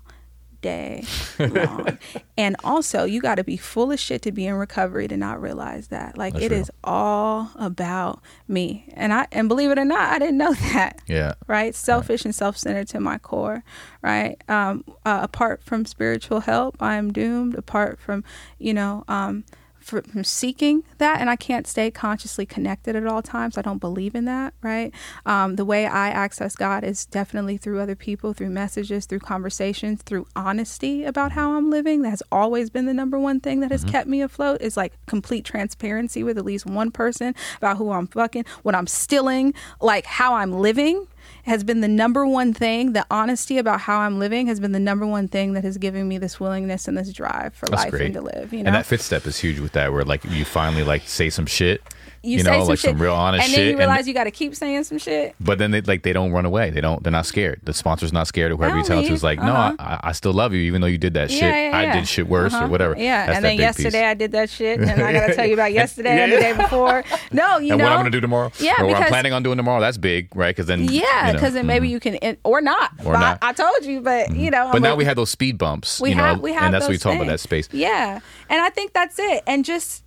day 0.67 1.03
long. 1.39 1.97
and 2.37 2.55
also, 2.63 3.05
you 3.05 3.21
got 3.21 3.35
to 3.35 3.43
be 3.43 3.55
full 3.55 3.91
of 3.91 3.99
shit 3.99 4.21
to 4.23 4.31
be 4.31 4.45
in 4.45 4.55
recovery 4.55 5.07
to 5.07 5.15
not 5.15 5.41
realize 5.41 5.87
that. 5.87 6.17
Like 6.17 6.33
That's 6.33 6.45
it 6.45 6.51
real. 6.51 6.59
is 6.61 6.71
all 6.83 7.51
about 7.55 8.21
me. 8.47 8.89
And 8.93 9.13
I 9.13 9.27
and 9.31 9.47
believe 9.47 9.71
it 9.71 9.79
or 9.79 9.85
not, 9.85 10.11
I 10.13 10.19
didn't 10.19 10.37
know 10.37 10.53
that. 10.73 11.01
Yeah. 11.07 11.35
Right, 11.47 11.73
selfish 11.73 12.25
and 12.25 12.35
self-centered 12.35 12.87
to 12.89 12.99
my 12.99 13.17
core. 13.17 13.63
Right, 14.01 14.41
um, 14.49 14.83
uh, 15.05 15.19
apart 15.21 15.63
from 15.63 15.85
spiritual 15.85 16.41
help, 16.41 16.75
I 16.81 16.95
am 16.95 17.13
doomed. 17.13 17.55
Apart 17.55 17.99
from, 17.99 18.23
you 18.59 18.73
know, 18.73 19.03
um, 19.07 19.45
from 19.87 20.23
seeking 20.23 20.83
that, 20.97 21.21
and 21.21 21.29
I 21.29 21.35
can't 21.35 21.67
stay 21.67 21.91
consciously 21.91 22.45
connected 22.45 22.95
at 22.95 23.07
all 23.07 23.21
times. 23.21 23.57
I 23.57 23.61
don't 23.61 23.79
believe 23.79 24.15
in 24.15 24.25
that. 24.25 24.53
Right, 24.61 24.93
um, 25.25 25.55
the 25.55 25.65
way 25.65 25.85
I 25.85 26.09
access 26.09 26.55
God 26.55 26.83
is 26.83 27.05
definitely 27.05 27.57
through 27.57 27.79
other 27.79 27.95
people, 27.95 28.33
through 28.33 28.49
messages, 28.49 29.05
through 29.05 29.19
conversations, 29.19 30.01
through 30.01 30.27
honesty 30.35 31.03
about 31.03 31.31
how 31.31 31.53
I'm 31.53 31.69
living. 31.69 32.01
That 32.01 32.09
has 32.11 32.23
always 32.31 32.69
been 32.69 32.85
the 32.85 32.93
number 32.93 33.19
one 33.19 33.39
thing 33.39 33.59
that 33.61 33.71
has 33.71 33.83
kept 33.83 34.07
me 34.07 34.21
afloat. 34.21 34.61
Is 34.61 34.77
like 34.77 34.93
complete 35.05 35.45
transparency 35.45 36.23
with 36.23 36.37
at 36.37 36.45
least 36.45 36.65
one 36.65 36.91
person 36.91 37.33
about 37.57 37.77
who 37.77 37.91
I'm 37.91 38.07
fucking, 38.07 38.45
what 38.63 38.75
I'm 38.75 38.87
stealing, 38.87 39.53
like 39.81 40.05
how 40.05 40.35
I'm 40.35 40.51
living 40.53 41.07
has 41.43 41.63
been 41.63 41.81
the 41.81 41.87
number 41.87 42.25
one 42.27 42.53
thing. 42.53 42.93
The 42.93 43.05
honesty 43.09 43.57
about 43.57 43.81
how 43.81 43.99
I'm 43.99 44.19
living 44.19 44.47
has 44.47 44.59
been 44.59 44.71
the 44.71 44.79
number 44.79 45.05
one 45.05 45.27
thing 45.27 45.53
that 45.53 45.63
has 45.63 45.77
given 45.77 46.07
me 46.07 46.17
this 46.17 46.39
willingness 46.39 46.87
and 46.87 46.97
this 46.97 47.11
drive 47.13 47.53
for 47.53 47.67
That's 47.67 47.83
life 47.83 47.91
great. 47.91 48.05
and 48.05 48.13
to 48.15 48.21
live. 48.21 48.53
You 48.53 48.63
know, 48.63 48.67
And 48.67 48.75
that 48.75 48.85
fifth 48.85 49.01
step 49.01 49.25
is 49.25 49.37
huge 49.39 49.59
with 49.59 49.71
that, 49.73 49.91
where 49.93 50.03
like 50.03 50.23
you 50.25 50.45
finally 50.45 50.83
like 50.83 51.03
say 51.07 51.29
some 51.29 51.45
shit, 51.45 51.81
you, 52.23 52.37
you, 52.37 52.39
say 52.39 52.51
know, 52.51 52.59
some 52.59 52.67
like 52.69 52.79
shit, 52.79 52.89
some 52.91 53.01
real 53.01 53.13
honest 53.13 53.43
and 53.43 53.49
shit, 53.51 53.57
then 53.57 53.65
you 53.65 53.71
and- 53.71 53.79
realize 53.79 54.07
you 54.07 54.13
got 54.13 54.25
to 54.25 54.31
keep 54.31 54.55
saying 54.55 54.83
some 54.83 54.97
shit. 54.97 55.35
but 55.39 55.57
then 55.57 55.71
they 55.71 55.81
like 55.81 56.03
they 56.03 56.13
don't 56.13 56.31
run 56.31 56.45
away. 56.45 56.69
They 56.69 56.81
don't. 56.81 57.03
They're 57.03 57.11
not 57.11 57.25
scared. 57.25 57.59
The 57.63 57.73
sponsor's 57.73 58.13
not 58.13 58.27
scared 58.27 58.51
of 58.51 58.57
whoever 58.59 58.77
you 58.77 58.83
don't 58.83 58.87
tell 58.87 58.99
it 58.99 59.07
to. 59.07 59.13
Is 59.13 59.23
like, 59.23 59.39
Uh-huh. 59.39 59.47
no, 59.71 59.75
I, 59.83 59.99
I 60.03 60.11
still 60.11 60.33
love 60.33 60.53
you, 60.53 60.61
even 60.61 60.81
though 60.81 60.87
you 60.87 60.97
did 60.97 61.13
that 61.15 61.29
shit. 61.31 61.41
Yeah, 61.41 61.69
yeah, 61.69 61.77
I 61.77 61.99
did 61.99 62.07
shit 62.07 62.27
worse 62.27 62.53
Uh-huh. 62.53 62.65
or 62.65 62.67
whatever. 62.67 62.95
Yeah, 62.97 63.25
That's 63.25 63.35
and 63.37 63.45
then 63.45 63.57
big 63.57 63.67
piece. 63.67 63.79
yesterday 63.85 64.05
I 64.05 64.13
did 64.13 64.31
that 64.33 64.49
shit, 64.49 64.79
and 64.79 65.01
I 65.01 65.13
got 65.13 65.27
to 65.27 65.35
tell 65.35 65.45
you 65.45 65.53
about 65.53 65.73
yesterday 65.73 66.21
and 66.23 66.31
the 66.31 66.37
day 66.37 66.53
before. 66.53 67.03
No, 67.31 67.57
you 67.59 67.67
know. 67.69 67.73
and 67.73 67.79
know 67.79 67.85
what 67.85 67.91
I'm 67.93 67.99
gonna 67.99 68.09
do 68.09 68.21
tomorrow, 68.21 68.51
Yeah, 68.59 68.81
or 68.81 68.87
what 68.87 68.97
I'm 68.97 69.07
planning 69.07 69.33
on 69.33 69.43
doing 69.43 69.57
tomorrow. 69.57 69.79
That's 69.81 69.97
big, 69.97 70.35
right? 70.35 70.55
Because 70.55 70.67
then, 70.67 70.83
Yeah, 70.85 71.27
you 71.27 71.27
know, 71.27 71.33
because 71.33 71.53
then 71.53 71.65
maybe 71.67 71.87
mhm. 71.87 71.91
you 71.91 71.99
can, 71.99 72.37
or 72.43 72.61
not. 72.61 72.91
Or 73.05 73.13
But 73.13 73.19
not. 73.19 73.37
I, 73.41 73.49
I 73.49 73.53
told 73.53 73.83
you, 73.85 74.01
but 74.01 74.35
you 74.35 74.51
know. 74.51 74.69
But 74.71 74.81
now 74.81 74.95
we 74.95 75.05
had 75.05 75.17
those 75.17 75.29
speed 75.29 75.57
bumps, 75.57 75.99
we 76.01 76.11
have 76.11 76.39
we 76.41 76.53
have 76.53 76.63
and 76.63 76.73
that's 76.73 76.85
what 76.85 76.91
we 76.91 76.97
talk 76.97 77.15
about 77.15 77.27
that 77.27 77.39
space. 77.39 77.69
Yeah, 77.71 78.19
and 78.49 78.61
I 78.61 78.69
think 78.69 78.93
that's 78.93 79.19
it. 79.19 79.43
And 79.47 79.63
just 79.65 80.03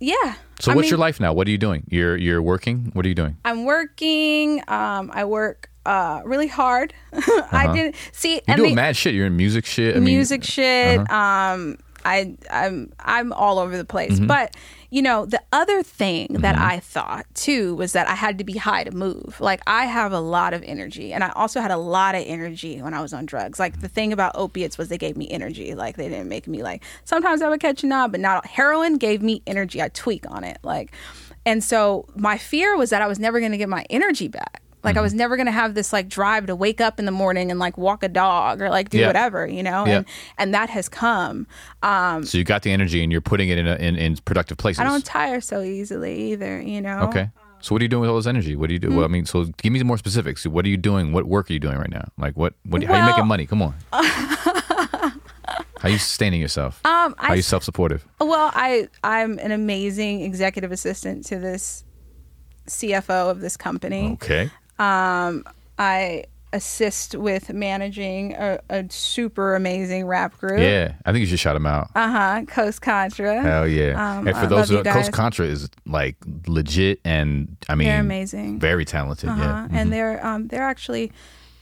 yeah. 0.00 0.34
So 0.58 0.72
I 0.72 0.74
what's 0.74 0.86
mean, 0.86 0.90
your 0.90 0.98
life 0.98 1.20
now? 1.20 1.32
What 1.32 1.46
are 1.46 1.50
you 1.50 1.58
doing? 1.58 1.84
You're 1.88 2.16
you're 2.16 2.42
working. 2.42 2.90
What 2.94 3.04
are 3.06 3.08
you 3.08 3.14
doing? 3.14 3.36
I'm 3.44 3.64
working. 3.64 4.62
Um, 4.68 5.10
I 5.14 5.24
work 5.24 5.70
uh 5.86 6.20
really 6.24 6.48
hard. 6.48 6.92
I 7.52 7.70
didn't 7.72 7.96
see 8.12 8.36
Uh-huh. 8.36 8.42
You're 8.46 8.54
and 8.54 8.56
doing 8.58 8.74
mad 8.74 8.96
shit. 8.96 9.14
You're 9.14 9.26
in 9.26 9.36
music 9.36 9.64
shit. 9.66 9.96
I 9.96 10.00
mean, 10.00 10.08
uh-huh. 10.08 10.16
music 10.16 10.44
shit. 10.44 11.10
Um, 11.10 11.78
I 12.04 12.36
I'm 12.50 12.92
I'm 13.00 13.32
all 13.32 13.58
over 13.58 13.76
the 13.76 13.84
place. 13.84 14.12
Mm-hmm. 14.12 14.26
But 14.26 14.56
you 14.90 15.02
know, 15.02 15.24
the 15.24 15.40
other 15.52 15.82
thing 15.82 16.32
that 16.40 16.58
I 16.58 16.80
thought 16.80 17.26
too 17.34 17.76
was 17.76 17.92
that 17.92 18.08
I 18.08 18.14
had 18.14 18.38
to 18.38 18.44
be 18.44 18.54
high 18.54 18.84
to 18.84 18.90
move. 18.90 19.40
Like 19.40 19.60
I 19.66 19.86
have 19.86 20.12
a 20.12 20.20
lot 20.20 20.52
of 20.52 20.62
energy, 20.64 21.12
and 21.12 21.22
I 21.22 21.30
also 21.30 21.60
had 21.60 21.70
a 21.70 21.76
lot 21.76 22.14
of 22.14 22.24
energy 22.26 22.82
when 22.82 22.94
I 22.94 23.00
was 23.00 23.12
on 23.12 23.26
drugs. 23.26 23.58
Like 23.58 23.80
the 23.80 23.88
thing 23.88 24.12
about 24.12 24.32
opiates 24.34 24.78
was 24.78 24.88
they 24.88 24.98
gave 24.98 25.16
me 25.16 25.28
energy. 25.30 25.74
Like 25.74 25.96
they 25.96 26.08
didn't 26.08 26.28
make 26.28 26.48
me 26.48 26.62
like 26.62 26.82
sometimes 27.04 27.42
I 27.42 27.48
would 27.48 27.60
catch 27.60 27.82
a 27.82 27.86
knob, 27.86 28.12
but 28.12 28.20
not 28.20 28.46
heroin 28.46 28.96
gave 28.96 29.22
me 29.22 29.42
energy. 29.46 29.80
I 29.80 29.88
tweak 29.88 30.28
on 30.30 30.44
it. 30.44 30.58
Like, 30.62 30.92
and 31.46 31.62
so 31.62 32.06
my 32.16 32.38
fear 32.38 32.76
was 32.76 32.90
that 32.90 33.02
I 33.02 33.06
was 33.06 33.18
never 33.18 33.38
going 33.38 33.52
to 33.52 33.58
get 33.58 33.68
my 33.68 33.86
energy 33.90 34.28
back. 34.28 34.59
Like 34.82 34.92
Mm-hmm. 34.94 34.98
I 34.98 35.02
was 35.02 35.14
never 35.14 35.36
gonna 35.36 35.50
have 35.52 35.74
this 35.74 35.92
like 35.92 36.08
drive 36.08 36.46
to 36.46 36.56
wake 36.56 36.80
up 36.80 36.98
in 36.98 37.04
the 37.04 37.12
morning 37.12 37.50
and 37.50 37.60
like 37.60 37.76
walk 37.76 38.02
a 38.02 38.08
dog 38.08 38.62
or 38.62 38.70
like 38.70 38.88
do 38.90 38.98
Yeah. 38.98 39.06
whatever, 39.08 39.46
you 39.46 39.62
know. 39.62 39.84
Yeah. 39.86 39.96
And 39.98 40.06
and 40.38 40.54
that 40.54 40.70
has 40.70 40.88
come. 40.88 41.46
Um, 41.82 42.24
So 42.24 42.38
you 42.38 42.44
got 42.44 42.62
the 42.62 42.72
energy 42.72 43.02
and 43.02 43.12
you're 43.12 43.20
putting 43.20 43.48
it 43.50 43.58
in 43.58 43.66
a, 43.66 43.74
in, 43.76 43.96
in 43.96 44.16
productive 44.24 44.56
places. 44.58 44.80
I 44.80 44.84
don't 44.84 45.04
tire 45.04 45.40
so 45.40 45.60
easily 45.62 46.32
either, 46.32 46.60
you 46.60 46.80
know. 46.80 47.00
Okay. 47.08 47.28
So 47.62 47.74
what 47.74 47.82
are 47.82 47.84
you 47.84 47.88
doing 47.90 48.00
with 48.00 48.10
all 48.10 48.16
this 48.16 48.26
energy? 48.26 48.56
What 48.56 48.68
do 48.68 48.72
you 48.72 48.78
do? 48.78 48.88
Hmm. 48.88 48.96
Well, 48.96 49.04
I 49.04 49.08
mean, 49.08 49.26
so 49.26 49.44
give 49.44 49.70
me 49.70 49.78
some 49.80 49.86
more 49.88 49.98
specifics. 49.98 50.46
What 50.46 50.64
are 50.64 50.68
you 50.70 50.78
doing? 50.78 51.12
What 51.12 51.26
work 51.26 51.50
are 51.50 51.52
you 51.52 51.58
doing 51.58 51.76
right 51.76 51.90
now? 51.90 52.08
Like 52.16 52.34
what? 52.34 52.54
What? 52.64 52.82
how 52.84 52.94
are 52.94 53.00
you 53.00 53.06
making 53.06 53.26
money? 53.26 53.44
Come 53.46 53.60
on. 53.60 53.74
how 53.92 55.12
are 55.82 55.90
you 55.90 55.98
sustaining 55.98 56.40
yourself? 56.40 56.80
Um, 56.86 57.14
how 57.18 57.28
are 57.32 57.36
you 57.36 57.42
self-supportive? 57.42 58.06
well, 58.18 58.50
I 58.54 58.88
I'm 59.04 59.38
an 59.38 59.52
amazing 59.52 60.22
executive 60.22 60.72
assistant 60.72 61.26
to 61.26 61.38
this 61.38 61.84
CFO 62.66 63.30
of 63.30 63.40
this 63.40 63.56
company. 63.56 64.12
Okay. 64.12 64.50
Um, 64.80 65.44
I 65.78 66.24
assist 66.52 67.14
with 67.14 67.52
managing 67.52 68.32
a, 68.34 68.58
a 68.68 68.84
super 68.90 69.54
amazing 69.54 70.04
rap 70.06 70.36
group. 70.38 70.58
Yeah, 70.58 70.94
I 71.06 71.12
think 71.12 71.20
you 71.20 71.26
should 71.26 71.38
shout 71.38 71.54
them 71.54 71.66
out. 71.66 71.90
Uh 71.94 72.10
huh. 72.10 72.42
Coast 72.48 72.82
Contra. 72.82 73.40
Hell 73.40 73.68
yeah! 73.68 73.90
Um, 74.18 74.26
and 74.26 74.36
for 74.36 74.42
I 74.44 74.46
those 74.46 74.70
love 74.72 74.84
who 74.86 74.92
Coast. 74.92 75.12
Contra 75.12 75.46
is 75.46 75.68
like 75.86 76.16
legit, 76.46 77.00
and 77.04 77.56
I 77.68 77.74
mean, 77.76 77.88
They're 77.88 78.00
amazing. 78.00 78.58
very 78.58 78.84
talented. 78.84 79.28
Uh-huh. 79.28 79.40
Yeah, 79.42 79.68
Mhm. 79.68 79.74
And 79.80 79.92
they're 79.92 80.26
um, 80.26 80.48
they're 80.48 80.62
actually 80.64 81.12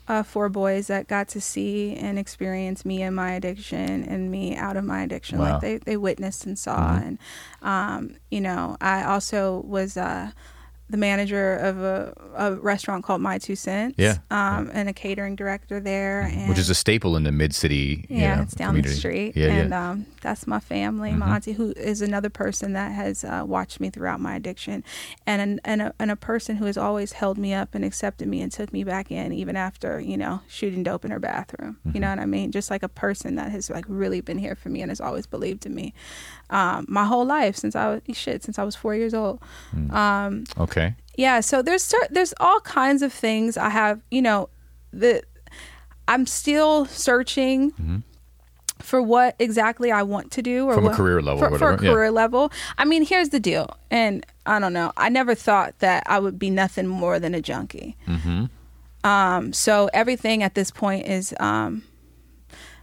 uh, 0.09 0.23
four 0.23 0.49
boys 0.49 0.86
that 0.86 1.07
got 1.07 1.28
to 1.28 1.40
see 1.40 1.95
and 1.97 2.19
experience 2.19 2.82
me 2.86 3.03
and 3.03 3.15
my 3.15 3.32
addiction 3.32 4.05
and 4.05 4.31
me 4.31 4.57
out 4.57 4.77
of 4.78 4.85
my 4.85 5.03
addiction. 5.03 5.39
Wow. 5.39 5.45
Mm-hmm. 5.45 5.53
Like 5.53 5.61
they, 5.61 5.77
they 5.78 5.97
witnessed 5.99 6.47
and 6.47 6.59
saw. 6.59 6.97
And, 6.97 7.19
um, 7.61 8.15
you 8.31 8.40
know, 8.40 8.78
I 8.81 9.05
also 9.05 9.61
was 9.66 9.99
uh, 9.99 10.31
the 10.90 10.97
manager 10.97 11.56
of 11.56 11.78
a, 11.82 12.12
a 12.36 12.55
restaurant 12.55 13.05
called 13.05 13.20
My 13.20 13.39
Two 13.39 13.56
Cents. 13.56 13.94
Yeah. 13.98 14.19
Um, 14.31 14.70
and 14.73 14.89
a 14.89 14.93
catering 14.93 15.36
director 15.36 15.81
there. 15.81 16.23
And 16.23 16.48
which 16.48 16.59
is 16.59 16.70
a 16.70 16.74
staple 16.74 17.16
in 17.16 17.24
the 17.24 17.32
mid 17.32 17.55
city. 17.55 18.06
yeah, 18.09 18.43
it's 18.43 18.55
down 18.55 18.69
community. 18.70 18.94
the 18.94 18.98
street. 18.98 19.36
Yeah, 19.36 19.48
and 19.48 19.70
yeah. 19.70 19.90
Um, 19.90 20.06
that's 20.23 20.47
my 20.47 20.60
family, 20.60 21.10
Mhm. 21.12 21.19
my 21.19 21.36
auntie, 21.36 21.52
who 21.52 21.73
is 21.77 22.02
another 22.02 22.31
person 22.31 22.73
that 22.73 22.93
has 22.93 23.23
uh, 23.24 23.43
watched 23.47 23.81
me 23.81 23.90
throughout 23.90 24.20
my 24.20 24.35
addiction, 24.36 24.82
and 25.27 25.40
an, 25.43 25.60
and, 25.65 25.82
a, 25.82 25.94
and 25.98 26.10
a 26.10 26.16
person 26.16 26.56
who 26.56 26.65
has 26.65 26.77
always 26.77 27.12
held 27.12 27.39
me 27.39 27.55
up 27.55 27.74
and 27.74 27.85
accepted 27.85 28.27
me 28.27 28.40
and 28.40 28.51
took 28.51 28.73
me 28.73 28.82
back 28.82 29.10
in, 29.10 29.32
even 29.32 29.56
after 29.56 30.01
you 30.01 30.16
know 30.16 30.40
shooting 30.48 30.82
dope 30.82 31.05
in 31.05 31.10
her 31.10 31.20
bathroom. 31.20 31.77
Mm-hmm. 31.86 31.97
You 31.97 32.01
know 32.01 32.10
what 32.10 32.19
I 32.19 32.27
mean? 32.27 32.51
Just 32.51 32.70
like 32.70 32.82
a 32.82 32.89
person 32.89 33.36
that 33.36 33.51
has 33.52 33.70
like 33.70 33.85
really 33.89 34.20
been 34.20 34.39
here 34.39 34.55
for 34.56 34.69
me 34.70 34.81
and 34.82 34.90
has 34.90 35.01
always 35.01 35.27
believed 35.27 35.66
in 35.66 35.74
me, 35.74 35.94
um, 36.51 36.86
my 36.89 37.05
whole 37.05 37.24
life 37.27 37.56
since 37.56 37.77
I 37.77 37.89
was 37.89 38.16
shit 38.16 38.43
since 38.43 38.59
I 38.59 38.65
was 38.65 38.74
four 38.74 38.94
years 38.94 39.15
old. 39.15 39.40
Mm. 39.74 39.93
Okay. 40.78 40.94
yeah 41.16 41.40
so 41.40 41.62
there's 41.62 41.82
cer- 41.82 42.09
there's 42.10 42.32
all 42.40 42.60
kinds 42.60 43.02
of 43.02 43.12
things 43.12 43.56
i 43.56 43.68
have 43.68 44.00
you 44.10 44.22
know 44.22 44.48
the 44.92 45.22
i'm 46.06 46.26
still 46.26 46.86
searching 46.86 48.02
for 48.78 49.02
what 49.02 49.34
exactly 49.40 49.90
i 49.90 50.02
want 50.02 50.30
to 50.30 50.40
do 50.42 50.66
or 50.66 50.74
From 50.74 50.86
a 50.86 50.94
career 50.94 51.20
level 51.20 51.40
for, 51.40 51.55
or 51.55 51.59
for 51.59 51.68
a 51.68 51.70
whatever, 51.72 51.84
yeah. 51.84 51.92
career 51.92 52.10
level 52.12 52.52
i 52.78 52.84
mean 52.84 53.05
here's 53.05 53.30
the 53.30 53.40
deal 53.40 53.76
and 53.90 54.24
i 54.46 54.59
don't 54.59 54.72
know 54.72 54.92
i 54.96 55.09
never 55.09 55.34
thought 55.34 55.76
that 55.80 56.05
i 56.06 56.18
would 56.18 56.38
be 56.38 56.48
nothing 56.50 56.86
more 56.86 57.18
than 57.18 57.34
a 57.34 57.40
junkie 57.42 57.96
Mm-hmm. 58.06 58.44
um 59.09 59.52
so 59.52 59.90
everything 59.92 60.42
at 60.42 60.55
this 60.55 60.70
point 60.70 61.06
is 61.06 61.34
um 61.40 61.82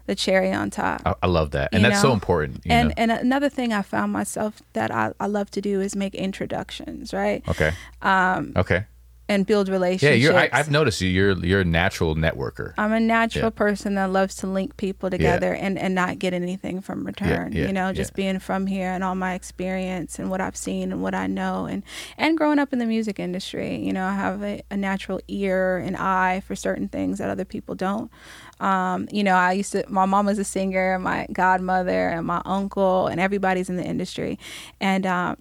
the 0.05 0.15
cherry 0.15 0.51
on 0.51 0.69
top 0.69 1.01
I, 1.05 1.13
I 1.23 1.27
love 1.27 1.51
that, 1.51 1.69
and 1.73 1.83
that's 1.83 2.01
so 2.01 2.13
important. 2.13 2.65
You 2.65 2.71
and 2.71 2.87
know? 2.89 2.93
and 2.97 3.11
another 3.11 3.49
thing 3.49 3.73
i 3.73 3.81
found 3.81 4.11
myself 4.13 4.61
that 4.73 4.91
I, 4.91 5.13
I 5.19 5.27
love 5.27 5.49
to 5.51 5.61
do 5.61 5.81
is 5.81 5.95
make 5.95 6.13
introductions 6.15 7.13
right 7.13 7.43
okay. 7.49 7.71
um 8.01 8.53
Okay. 8.55 8.85
and 9.27 9.47
build 9.47 9.69
relationships. 9.69 10.21
Yeah, 10.21 10.31
you're. 10.31 10.37
I, 10.37 10.49
I've 10.53 10.69
noticed 10.69 11.01
you. 11.01 11.09
You're. 11.09 11.33
You're 11.43 11.61
a 11.61 11.65
natural 11.65 12.13
networker. 12.15 12.75
I'm 12.77 12.91
a 12.93 12.99
natural 12.99 13.45
Yeah. 13.45 13.49
person 13.65 13.95
that 13.95 14.11
loves 14.11 14.35
to 14.35 14.47
link 14.47 14.77
people 14.77 15.09
together 15.09 15.51
and, 15.55 15.79
and 15.79 15.95
not 15.95 16.19
get 16.19 16.33
anything 16.35 16.79
from 16.79 17.03
return. 17.07 17.51
yeah, 17.51 17.65
you 17.65 17.73
know, 17.73 17.91
just 17.91 18.11
yeah. 18.11 18.21
being 18.21 18.39
from 18.39 18.67
here 18.67 18.91
and 18.91 19.03
all 19.03 19.15
my 19.15 19.33
experience 19.33 20.19
and 20.19 20.29
what 20.29 20.41
I've 20.41 20.55
seen 20.55 20.91
and 20.91 21.01
what 21.01 21.15
I 21.15 21.25
know 21.25 21.65
and 21.65 21.81
and 22.19 22.37
growing 22.37 22.59
up 22.59 22.71
in 22.71 22.77
the 22.77 22.85
music 22.85 23.19
industry, 23.19 23.77
you 23.77 23.91
know, 23.93 24.05
I 24.05 24.13
have 24.13 24.43
a, 24.43 24.61
a 24.69 24.77
natural 24.77 25.19
ear 25.27 25.77
and 25.77 25.97
eye 25.97 26.43
for 26.45 26.55
certain 26.55 26.87
things 26.87 27.17
that 27.17 27.27
other 27.31 27.45
people 27.45 27.73
don't. 27.73 28.11
Um, 28.59 29.07
you 29.11 29.23
know, 29.23 29.35
I 29.35 29.51
used 29.53 29.71
to 29.73 29.83
my 29.89 30.05
mom 30.05 30.25
was 30.27 30.39
a 30.39 30.43
singer, 30.45 30.97
my 30.99 31.27
godmother 31.33 32.09
and 32.09 32.25
my 32.25 32.41
uncle 32.45 33.07
and 33.07 33.19
everybody's 33.19 33.69
in 33.69 33.75
the 33.75 33.83
industry. 33.85 34.39
And 34.79 35.05
um 35.05 35.37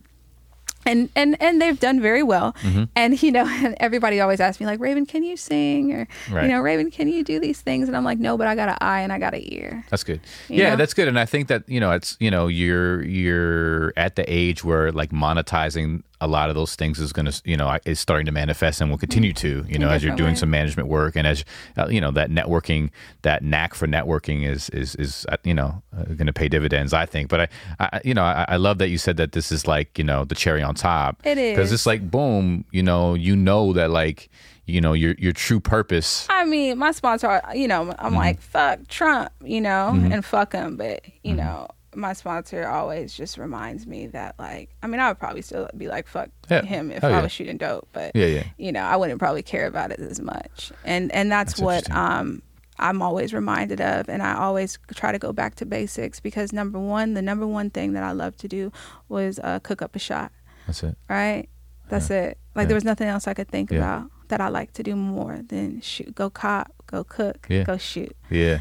and 0.86 1.08
and 1.16 1.40
and 1.40 1.62
they've 1.62 1.80
done 1.80 1.98
very 2.00 2.22
well 2.22 2.52
Mm-hmm. 2.62 2.84
and 2.94 3.22
you 3.22 3.32
know 3.32 3.46
and 3.64 3.74
everybody 3.80 4.20
always 4.20 4.38
asks 4.38 4.60
me 4.60 4.66
like 4.66 4.80
raven 4.80 5.06
can 5.06 5.22
you 5.24 5.34
sing 5.34 5.94
or 5.94 6.06
Right. 6.30 6.44
you 6.44 6.50
know 6.50 6.60
raven 6.60 6.90
can 6.90 7.08
you 7.08 7.24
do 7.24 7.40
these 7.40 7.58
things 7.62 7.88
and 7.88 7.96
i'm 7.96 8.04
like 8.04 8.18
no 8.18 8.36
but 8.36 8.46
i 8.46 8.54
got 8.54 8.68
an 8.68 8.76
eye 8.82 9.00
and 9.00 9.10
i 9.10 9.18
got 9.18 9.32
an 9.32 9.40
ear 9.44 9.82
That's 9.88 10.04
good. 10.04 10.20
You 10.50 10.56
yeah, 10.62 10.70
know? 10.70 10.76
that's 10.76 10.92
good. 10.92 11.08
And 11.08 11.18
I 11.18 11.24
think 11.24 11.48
that 11.48 11.66
you 11.68 11.80
know, 11.80 11.92
it's 11.92 12.18
you 12.20 12.30
know, 12.30 12.48
you're 12.48 13.02
you're 13.02 13.94
at 13.96 14.16
the 14.16 14.24
age 14.30 14.62
where 14.62 14.92
like 14.92 15.10
monetizing 15.10 16.02
a 16.20 16.26
lot 16.28 16.48
of 16.48 16.54
those 16.54 16.76
things 16.76 16.98
is 17.00 17.12
going 17.12 17.26
to, 17.26 17.42
you 17.44 17.56
know, 17.56 17.76
is 17.84 17.98
starting 18.00 18.24
to 18.26 18.32
manifest 18.32 18.80
and 18.80 18.90
will 18.90 18.98
continue 18.98 19.32
to, 19.34 19.64
you 19.68 19.78
know, 19.78 19.90
as 19.90 20.02
you're 20.02 20.14
doing 20.16 20.36
some 20.36 20.48
management 20.48 20.88
work 20.88 21.16
and 21.16 21.26
as, 21.26 21.44
uh, 21.76 21.86
you 21.88 22.00
know, 22.00 22.10
that 22.12 22.30
networking, 22.30 22.90
that 23.22 23.42
knack 23.42 23.74
for 23.74 23.86
networking 23.86 24.46
is, 24.46 24.70
is, 24.70 24.94
is, 24.94 25.26
uh, 25.28 25.36
you 25.44 25.52
know, 25.52 25.82
uh, 25.96 26.04
going 26.04 26.26
to 26.26 26.32
pay 26.32 26.48
dividends, 26.48 26.92
I 26.94 27.04
think. 27.04 27.28
But 27.28 27.40
I, 27.40 27.48
I 27.80 28.00
you 28.04 28.14
know, 28.14 28.22
I, 28.22 28.44
I 28.48 28.56
love 28.56 28.78
that 28.78 28.88
you 28.88 28.96
said 28.98 29.16
that 29.16 29.32
this 29.32 29.50
is 29.52 29.66
like, 29.66 29.98
you 29.98 30.04
know, 30.04 30.24
the 30.24 30.34
cherry 30.34 30.62
on 30.62 30.74
top. 30.74 31.20
It 31.24 31.34
Because 31.34 31.72
it's 31.72 31.84
like, 31.86 32.10
boom, 32.10 32.64
you 32.70 32.82
know, 32.82 33.14
you 33.14 33.34
know 33.36 33.72
that 33.74 33.90
like, 33.90 34.30
you 34.66 34.80
know, 34.80 34.94
your, 34.94 35.14
your 35.18 35.32
true 35.32 35.60
purpose. 35.60 36.26
I 36.30 36.44
mean, 36.46 36.78
my 36.78 36.92
sponsor, 36.92 37.42
you 37.54 37.68
know, 37.68 37.90
I'm 37.98 38.12
Mm-hmm. 38.12 38.14
like, 38.16 38.40
fuck 38.40 38.86
Trump, 38.88 39.30
you 39.42 39.60
know, 39.60 39.88
and 39.90 40.24
fuck 40.24 40.52
him. 40.52 40.76
But, 40.76 41.02
you 41.22 41.34
know, 41.34 41.68
my 41.96 42.12
sponsor 42.12 42.66
always 42.66 43.14
just 43.14 43.38
reminds 43.38 43.86
me 43.86 44.06
that, 44.08 44.34
like, 44.38 44.70
I 44.82 44.86
mean, 44.86 45.00
I 45.00 45.08
would 45.08 45.18
probably 45.18 45.42
still 45.42 45.68
be 45.76 45.88
like, 45.88 46.06
fuck 46.08 46.30
Yeah. 46.50 46.62
him 46.62 46.90
if 46.90 47.02
Oh, 47.04 47.08
I 47.08 47.12
yeah. 47.12 47.22
was 47.22 47.32
shooting 47.32 47.56
dope. 47.56 47.88
But, 47.92 48.12
Yeah, 48.14 48.26
yeah. 48.26 48.44
you 48.56 48.72
know, 48.72 48.82
I 48.82 48.96
wouldn't 48.96 49.18
probably 49.18 49.42
care 49.42 49.66
about 49.66 49.90
it 49.92 50.00
as 50.00 50.20
much. 50.20 50.72
And, 50.84 51.10
and 51.12 51.30
that's, 51.30 51.54
That's 51.54 51.60
what, 51.62 51.90
um, 51.90 52.42
I'm 52.78 53.02
always 53.02 53.32
reminded 53.32 53.80
of, 53.80 54.08
and 54.08 54.20
I 54.22 54.34
always 54.34 54.78
try 54.96 55.12
to 55.12 55.18
go 55.18 55.32
back 55.32 55.54
to 55.56 55.66
basics 55.66 56.18
because 56.18 56.52
number 56.52 56.78
one, 56.78 57.14
the 57.14 57.22
number 57.22 57.46
one 57.46 57.70
thing 57.70 57.92
that 57.92 58.02
I 58.02 58.10
love 58.12 58.36
to 58.38 58.48
do 58.48 58.72
was 59.08 59.38
uh, 59.44 59.60
cook 59.60 59.80
up 59.80 59.94
a 59.94 60.00
shot 60.00 60.32
That's 60.66 60.82
it. 60.82 60.96
right? 61.08 61.48
That's 61.88 62.10
it. 62.10 62.36
Like 62.56 62.64
Yeah. 62.64 62.68
there 62.68 62.74
was 62.74 62.84
nothing 62.84 63.06
else 63.06 63.28
I 63.28 63.34
could 63.34 63.48
think 63.48 63.70
Yeah. 63.70 63.78
about 63.78 64.10
that 64.28 64.40
I 64.40 64.48
like 64.48 64.72
to 64.72 64.82
do 64.82 64.96
more 64.96 65.38
than 65.46 65.82
shoot, 65.82 66.14
go 66.16 66.30
cop, 66.30 66.72
go 66.86 67.04
cook, 67.04 67.46
Yeah. 67.48 67.62
go 67.62 67.76
shoot, 67.76 68.16
Yeah. 68.28 68.58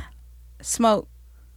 smoke 0.61 1.10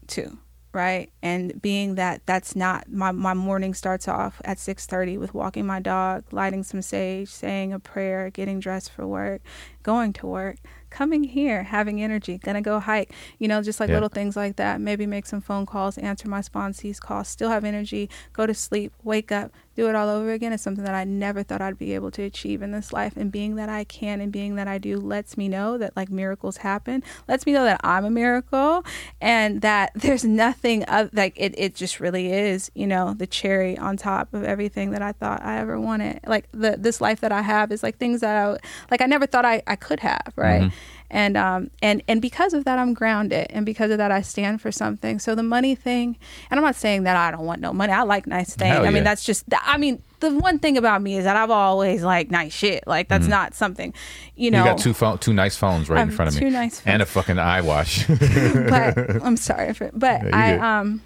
too, 0.07 0.39
right? 0.77 1.11
And 1.23 1.61
being 1.61 1.97
that 1.97 2.21
that's 2.27 2.55
not 2.55 2.89
my 2.93 3.11
my 3.11 3.35
morning 3.35 3.75
starts 3.75 4.07
off 4.07 4.41
at 4.45 4.59
6:30 4.59 5.19
with 5.19 5.35
walking 5.35 5.67
my 5.67 5.81
dog, 5.81 6.25
lighting 6.31 6.63
some 6.63 6.83
sage, 6.83 7.31
saying 7.31 7.73
a 7.73 7.81
prayer, 7.81 8.31
getting 8.31 8.61
dressed 8.61 8.93
for 8.93 9.07
work, 9.07 9.41
going 9.83 10.13
to 10.13 10.27
work, 10.27 10.59
coming 10.91 11.25
here, 11.25 11.63
having 11.65 12.03
energy, 12.03 12.39
gonna 12.39 12.61
go 12.63 12.79
hike, 12.79 13.13
you 13.39 13.49
know, 13.49 13.63
just 13.63 13.81
like 13.81 13.89
Yeah. 13.89 13.95
little 13.95 14.11
things 14.11 14.37
like 14.37 14.57
that. 14.57 14.81
Maybe 14.81 15.07
make 15.07 15.27
some 15.27 15.41
phone 15.41 15.65
calls, 15.67 15.97
answer 15.99 16.29
my 16.29 16.41
sponsees 16.43 17.01
calls, 17.01 17.27
still 17.29 17.49
have 17.51 17.65
energy, 17.65 18.11
go 18.35 18.47
to 18.47 18.55
sleep, 18.55 18.93
wake 19.03 19.33
up, 19.33 19.53
do 19.77 19.89
it 19.89 19.95
all 19.95 20.09
over 20.09 20.33
again 20.33 20.53
is 20.53 20.63
something 20.63 20.85
that 20.85 20.95
I 20.95 21.05
never 21.05 21.43
thought 21.43 21.61
I'd 21.61 21.79
be 21.79 21.95
able 21.95 22.11
to 22.13 22.23
achieve 22.23 22.63
in 22.63 22.73
this 22.73 22.93
life. 22.93 23.15
And 23.17 23.31
being 23.31 23.57
that 23.57 23.69
I 23.69 23.85
can 23.85 24.21
and 24.21 24.33
being 24.33 24.57
that 24.57 24.67
I 24.67 24.79
do 24.79 24.97
lets 24.99 25.37
me 25.37 25.49
know 25.49 25.77
that 25.77 25.95
like 25.95 26.11
miracles 26.11 26.59
happen, 26.59 27.03
lets 27.29 27.45
me 27.45 27.53
know 27.53 27.65
that 27.65 27.81
I'm 27.85 28.05
a 28.05 28.11
miracle 28.11 28.85
and 29.21 29.61
that 29.61 29.93
there's 29.95 30.25
nothing 30.25 30.85
oth- 30.89 31.11
like 31.13 31.35
it, 31.37 31.55
it 31.59 31.75
just 31.75 32.01
really 32.01 32.33
is, 32.33 32.71
you 32.75 32.87
know, 32.87 33.15
the 33.15 33.27
cherry 33.27 33.77
on 33.77 33.97
top 33.97 34.33
of 34.33 34.45
everything 34.45 34.93
that 34.93 35.03
I 35.03 35.13
thought 35.13 35.43
I 35.43 35.59
ever 35.59 35.79
wanted. 35.79 36.21
Like 36.27 36.49
the 36.53 36.77
this 36.79 37.01
life 37.01 37.21
that 37.21 37.33
I 37.33 37.43
have 37.43 37.71
is 37.71 37.83
like 37.83 37.99
things 37.99 38.23
that 38.23 38.37
I 38.37 38.57
like 38.91 39.03
I 39.03 39.07
never 39.07 39.27
thought 39.27 39.45
I, 39.45 39.63
I 39.67 39.77
could 39.77 40.01
have, 40.01 40.33
right? 40.37 40.63
Mm-hmm. 40.63 40.77
And 41.11 41.37
um 41.37 41.71
and 41.83 42.03
and 42.09 42.21
because 42.21 42.53
of 42.53 42.65
that 42.65 42.79
I'm 42.79 42.93
grounded 42.93 43.47
and 43.51 43.65
because 43.65 43.91
of 43.93 43.99
that 43.99 44.11
I 44.11 44.23
stand 44.23 44.61
for 44.61 44.73
something. 44.73 45.19
So 45.21 45.35
the 45.35 45.43
money 45.43 45.75
thing, 45.77 46.17
and 46.51 46.59
I'm 46.59 46.65
not 46.65 46.75
saying 46.75 47.05
that 47.05 47.17
I 47.17 47.31
don't 47.31 47.47
want 47.47 47.61
no 47.61 47.73
money. 47.73 47.93
I 47.93 48.03
like 48.03 48.27
nice 48.27 48.55
things. 48.57 48.73
Hell 48.73 48.83
I 48.83 48.85
yeah. 48.87 48.91
mean 48.91 49.05
that's 49.05 49.25
just 49.25 49.45
I 49.63 49.79
mean 49.79 50.03
the 50.21 50.35
one 50.35 50.59
thing 50.59 50.77
about 50.79 51.03
me 51.03 51.17
is 51.19 51.25
that 51.25 51.37
I've 51.37 51.51
always 51.51 52.03
liked 52.03 52.31
nice 52.31 52.53
shit. 52.53 52.85
Like 52.87 53.09
that's 53.09 53.27
not 53.29 53.55
something, 53.55 53.95
you 54.35 54.51
know. 54.51 54.59
You 54.59 54.65
got 54.65 54.79
two 54.79 54.95
phone, 54.95 55.19
two 55.19 55.33
nice 55.35 55.57
phones 55.57 55.89
right 55.89 56.01
in 56.03 56.09
Um, 56.09 56.15
front 56.15 56.31
of 56.31 56.35
me. 56.35 56.41
two 56.41 56.51
nice 56.51 56.81
phones. 56.81 56.93
And 56.95 57.03
a 57.03 57.07
fucking 57.07 57.39
eye 57.39 57.61
watch. 57.61 58.07
but 58.09 58.99
I'm 59.23 59.37
sorry 59.37 59.75
for 59.75 59.91
but 59.93 60.23
Yeah, 60.25 60.31
I 60.37 60.79
um 60.81 61.03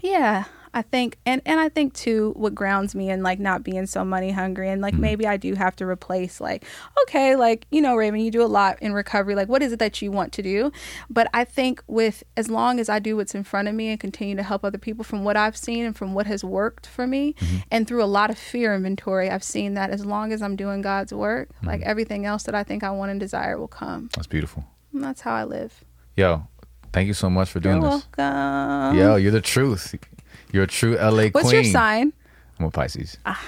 yeah, 0.00 0.44
I 0.74 0.80
think 0.82 1.18
and 1.26 1.42
and 1.44 1.60
I 1.60 1.68
think 1.68 1.92
too 1.92 2.32
what 2.36 2.54
grounds 2.54 2.94
me 2.94 3.10
in 3.10 3.22
like 3.22 3.38
not 3.38 3.62
being 3.62 3.84
so 3.86 4.04
money 4.04 4.30
hungry 4.30 4.68
and 4.70 4.78
Mm-hmm. 4.82 4.82
like 4.82 4.94
maybe 4.94 5.26
I 5.26 5.36
do 5.36 5.54
have 5.54 5.76
to 5.76 5.86
replace 5.86 6.40
like 6.40 6.64
okay, 7.02 7.36
like 7.36 7.66
you 7.70 7.80
know 7.82 7.94
Raven, 7.94 8.20
you 8.20 8.30
do 8.30 8.42
a 8.42 8.46
lot 8.46 8.80
in 8.80 8.92
recovery. 8.94 9.34
Like 9.34 9.48
what 9.48 9.62
is 9.62 9.72
it 9.72 9.78
that 9.80 10.00
you 10.00 10.10
want 10.10 10.32
to 10.32 10.42
do? 10.42 10.72
But 11.10 11.28
I 11.34 11.44
think 11.44 11.82
with 11.86 12.22
as 12.36 12.48
long 12.50 12.80
as 12.80 12.88
I 12.88 12.98
do 13.00 13.16
what's 13.16 13.34
in 13.34 13.44
front 13.44 13.68
of 13.68 13.74
me 13.74 13.88
and 13.90 14.00
continue 14.00 14.34
to 14.36 14.42
help 14.42 14.64
other 14.64 14.78
people 14.78 15.04
from 15.04 15.24
what 15.24 15.36
I've 15.36 15.56
seen 15.56 15.84
and 15.84 15.94
from 15.96 16.14
what 16.14 16.26
has 16.26 16.42
worked 16.42 16.86
for 16.86 17.06
me 17.06 17.34
Mm-hmm. 17.34 17.56
and 17.70 17.86
through 17.86 18.02
a 18.02 18.06
lot 18.18 18.30
of 18.30 18.38
fear 18.38 18.74
inventory, 18.74 19.28
I've 19.30 19.44
seen 19.44 19.74
that 19.74 19.90
as 19.90 20.04
long 20.06 20.32
as 20.32 20.40
I'm 20.42 20.56
doing 20.56 20.80
God's 20.82 21.12
work, 21.12 21.50
Mm-hmm. 21.56 21.66
like 21.66 21.80
everything 21.82 22.24
else 22.26 22.44
that 22.44 22.54
I 22.54 22.62
think 22.64 22.82
I 22.82 22.90
want 22.90 23.10
and 23.10 23.20
desire 23.20 23.58
will 23.58 23.68
come. 23.68 24.08
That's 24.14 24.26
beautiful. 24.26 24.64
And 24.94 25.04
that's 25.04 25.20
how 25.20 25.34
I 25.34 25.44
live. 25.44 25.84
Yo, 26.16 26.46
thank 26.92 27.06
you 27.08 27.14
so 27.14 27.28
much 27.30 27.50
for 27.50 27.60
doing 27.60 27.80
You're 27.82 27.90
this. 27.98 28.06
welcome. 28.18 28.96
Yo, 28.98 29.16
you're 29.16 29.30
the 29.32 29.40
truth. 29.40 29.94
You're 30.52 30.64
a 30.64 30.68
true 30.68 30.96
LA 30.96 31.28
What's 31.28 31.48
queen. 31.48 31.54
your 31.54 31.64
sign? 31.64 32.12
I'm 32.58 32.66
a 32.66 32.70
Pisces. 32.70 33.16
Ah, 33.26 33.42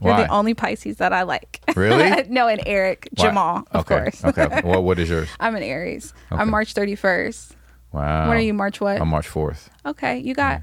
you're 0.00 0.12
Why? 0.12 0.22
the 0.24 0.28
only 0.28 0.54
Pisces 0.54 0.98
that 0.98 1.12
I 1.12 1.22
like. 1.22 1.60
Really? 1.74 2.22
no, 2.28 2.46
and 2.48 2.60
Eric, 2.66 3.08
Why? 3.16 3.24
Jamal, 3.26 3.66
of 3.72 3.80
okay. 3.90 4.10
course. 4.10 4.24
okay. 4.24 4.60
Well, 4.64 4.82
what 4.82 4.98
is 4.98 5.08
yours? 5.08 5.28
I'm 5.40 5.56
an 5.56 5.62
Aries. 5.62 6.12
Okay. 6.30 6.40
I'm 6.40 6.50
March 6.50 6.74
31st. 6.74 7.52
Wow. 7.92 8.28
When 8.28 8.36
are 8.36 8.40
you? 8.40 8.54
March 8.54 8.80
what? 8.80 9.00
I'm 9.00 9.08
March 9.08 9.28
4th. 9.28 9.68
okay, 9.86 10.18
you 10.18 10.34
got. 10.34 10.62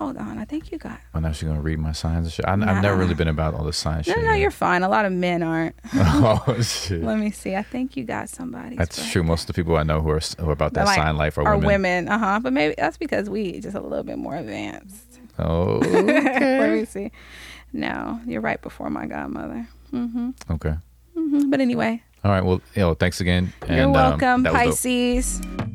Hold 0.00 0.16
on, 0.16 0.38
I 0.38 0.46
think 0.46 0.72
you 0.72 0.78
got. 0.78 0.98
I'm 1.12 1.26
actually 1.26 1.48
going 1.48 1.58
to 1.58 1.62
read 1.62 1.78
my 1.78 1.92
signs 1.92 2.24
and 2.24 2.32
shit. 2.32 2.46
I, 2.46 2.52
I've 2.54 2.82
never 2.82 2.96
really 2.96 3.12
been 3.12 3.28
about 3.28 3.52
all 3.52 3.64
the 3.64 3.72
signs. 3.74 4.06
No, 4.08 4.14
shit. 4.14 4.24
no, 4.24 4.32
you're 4.32 4.50
fine. 4.50 4.82
A 4.82 4.88
lot 4.88 5.04
of 5.04 5.12
men 5.12 5.42
aren't. 5.42 5.76
oh, 5.94 6.56
shit. 6.62 7.02
Let 7.02 7.18
me 7.18 7.30
see. 7.30 7.54
I 7.54 7.62
think 7.62 7.98
you 7.98 8.04
got 8.04 8.30
somebody. 8.30 8.76
That's 8.76 9.10
true. 9.12 9.22
Most 9.22 9.42
of 9.42 9.46
the 9.48 9.52
people 9.52 9.76
I 9.76 9.82
know 9.82 10.00
who 10.00 10.08
are, 10.08 10.20
who 10.38 10.48
are 10.48 10.52
about 10.52 10.72
that 10.72 10.86
sign 10.88 11.18
life 11.18 11.36
are, 11.36 11.42
women. 11.42 11.52
are 11.52 11.58
women. 11.58 12.06
women. 12.06 12.08
Uh 12.08 12.18
huh. 12.18 12.40
But 12.42 12.54
maybe 12.54 12.74
that's 12.78 12.96
because 12.96 13.28
we 13.28 13.60
just 13.60 13.76
a 13.76 13.80
little 13.80 14.02
bit 14.02 14.16
more 14.16 14.36
advanced. 14.36 15.20
Oh, 15.38 15.78
Let 15.82 16.70
me 16.70 16.86
see. 16.86 17.12
No, 17.74 18.22
you're 18.26 18.40
right 18.40 18.60
before 18.62 18.88
my 18.88 19.04
godmother. 19.04 19.68
hmm 19.90 20.30
okay. 20.50 20.76
hmm 21.14 21.50
But 21.50 21.60
anyway, 21.60 22.02
All 22.24 22.30
right. 22.30 22.42
Well, 22.42 22.62
yo, 22.74 22.94
thanks 22.94 23.20
again. 23.20 23.52
you're 23.68 23.70
And, 23.78 23.86
um, 23.88 23.92
welcome, 23.92 24.42
that 24.44 24.54
was 24.54 24.82
dope. 24.82 25.69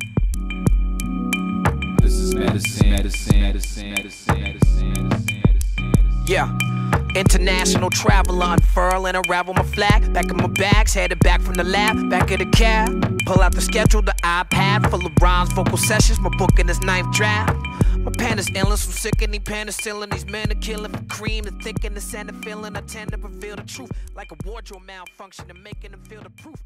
Pisces. 2.06 2.32
This 2.32 2.66
is 2.66 2.84
medicine, 2.84 2.90
medicine, 2.92 3.42
medicine, 3.42 3.90
medicine, 3.90 4.42
medicine, 4.44 4.94
medicine, 4.94 5.42
medicine. 5.44 6.24
Yeah. 6.28 6.58
International 7.16 7.90
traveler, 7.90 8.46
unfurl 8.46 9.08
and 9.08 9.18
unravel 9.18 9.54
my 9.56 9.64
flag. 9.64 10.14
Back 10.14 10.30
in 10.30 10.38
my 10.38 10.48
bags, 10.48 10.94
headed 10.94 11.20
back 11.20 11.42
from 11.42 11.56
the 11.56 11.64
lab, 11.64 12.10
back 12.10 12.30
of 12.30 12.40
the 12.40 12.46
cab. 12.46 13.24
Pull 13.26 13.42
out 13.42 13.54
the 13.56 13.62
schedule, 13.62 14.04
the 14.04 14.14
iPad 14.24 14.88
full 14.92 15.04
of 15.04 15.14
rhymes, 15.20 15.52
vocal 15.54 15.78
sessions. 15.78 16.20
My 16.20 16.30
book 16.38 16.60
in 16.60 16.68
this 16.68 16.80
ninth 16.82 17.12
draft. 17.16 17.56
My 17.98 18.12
pen 18.20 18.38
is 18.38 18.52
endless, 18.54 18.86
I'm 18.86 18.92
sick 18.92 19.16
penicillin. 19.16 20.12
These 20.12 20.28
men 20.28 20.52
are 20.52 20.62
killing 20.62 20.92
for 20.92 21.04
cream, 21.06 21.46
the 21.46 21.52
thick 21.64 21.84
and 21.86 21.96
the 21.96 22.02
center 22.02 22.34
feeling. 22.44 22.76
I 22.76 22.82
tend 22.82 23.14
to 23.14 23.18
reveal 23.18 23.56
the 23.56 23.64
truth 23.64 23.92
like 24.16 24.32
a 24.32 24.36
wardrobe 24.46 24.84
malfunction 24.86 25.46
and 25.50 25.64
making 25.64 25.92
them 25.92 26.04
feel 26.04 26.22
the 26.22 26.30
proof. 26.30 26.62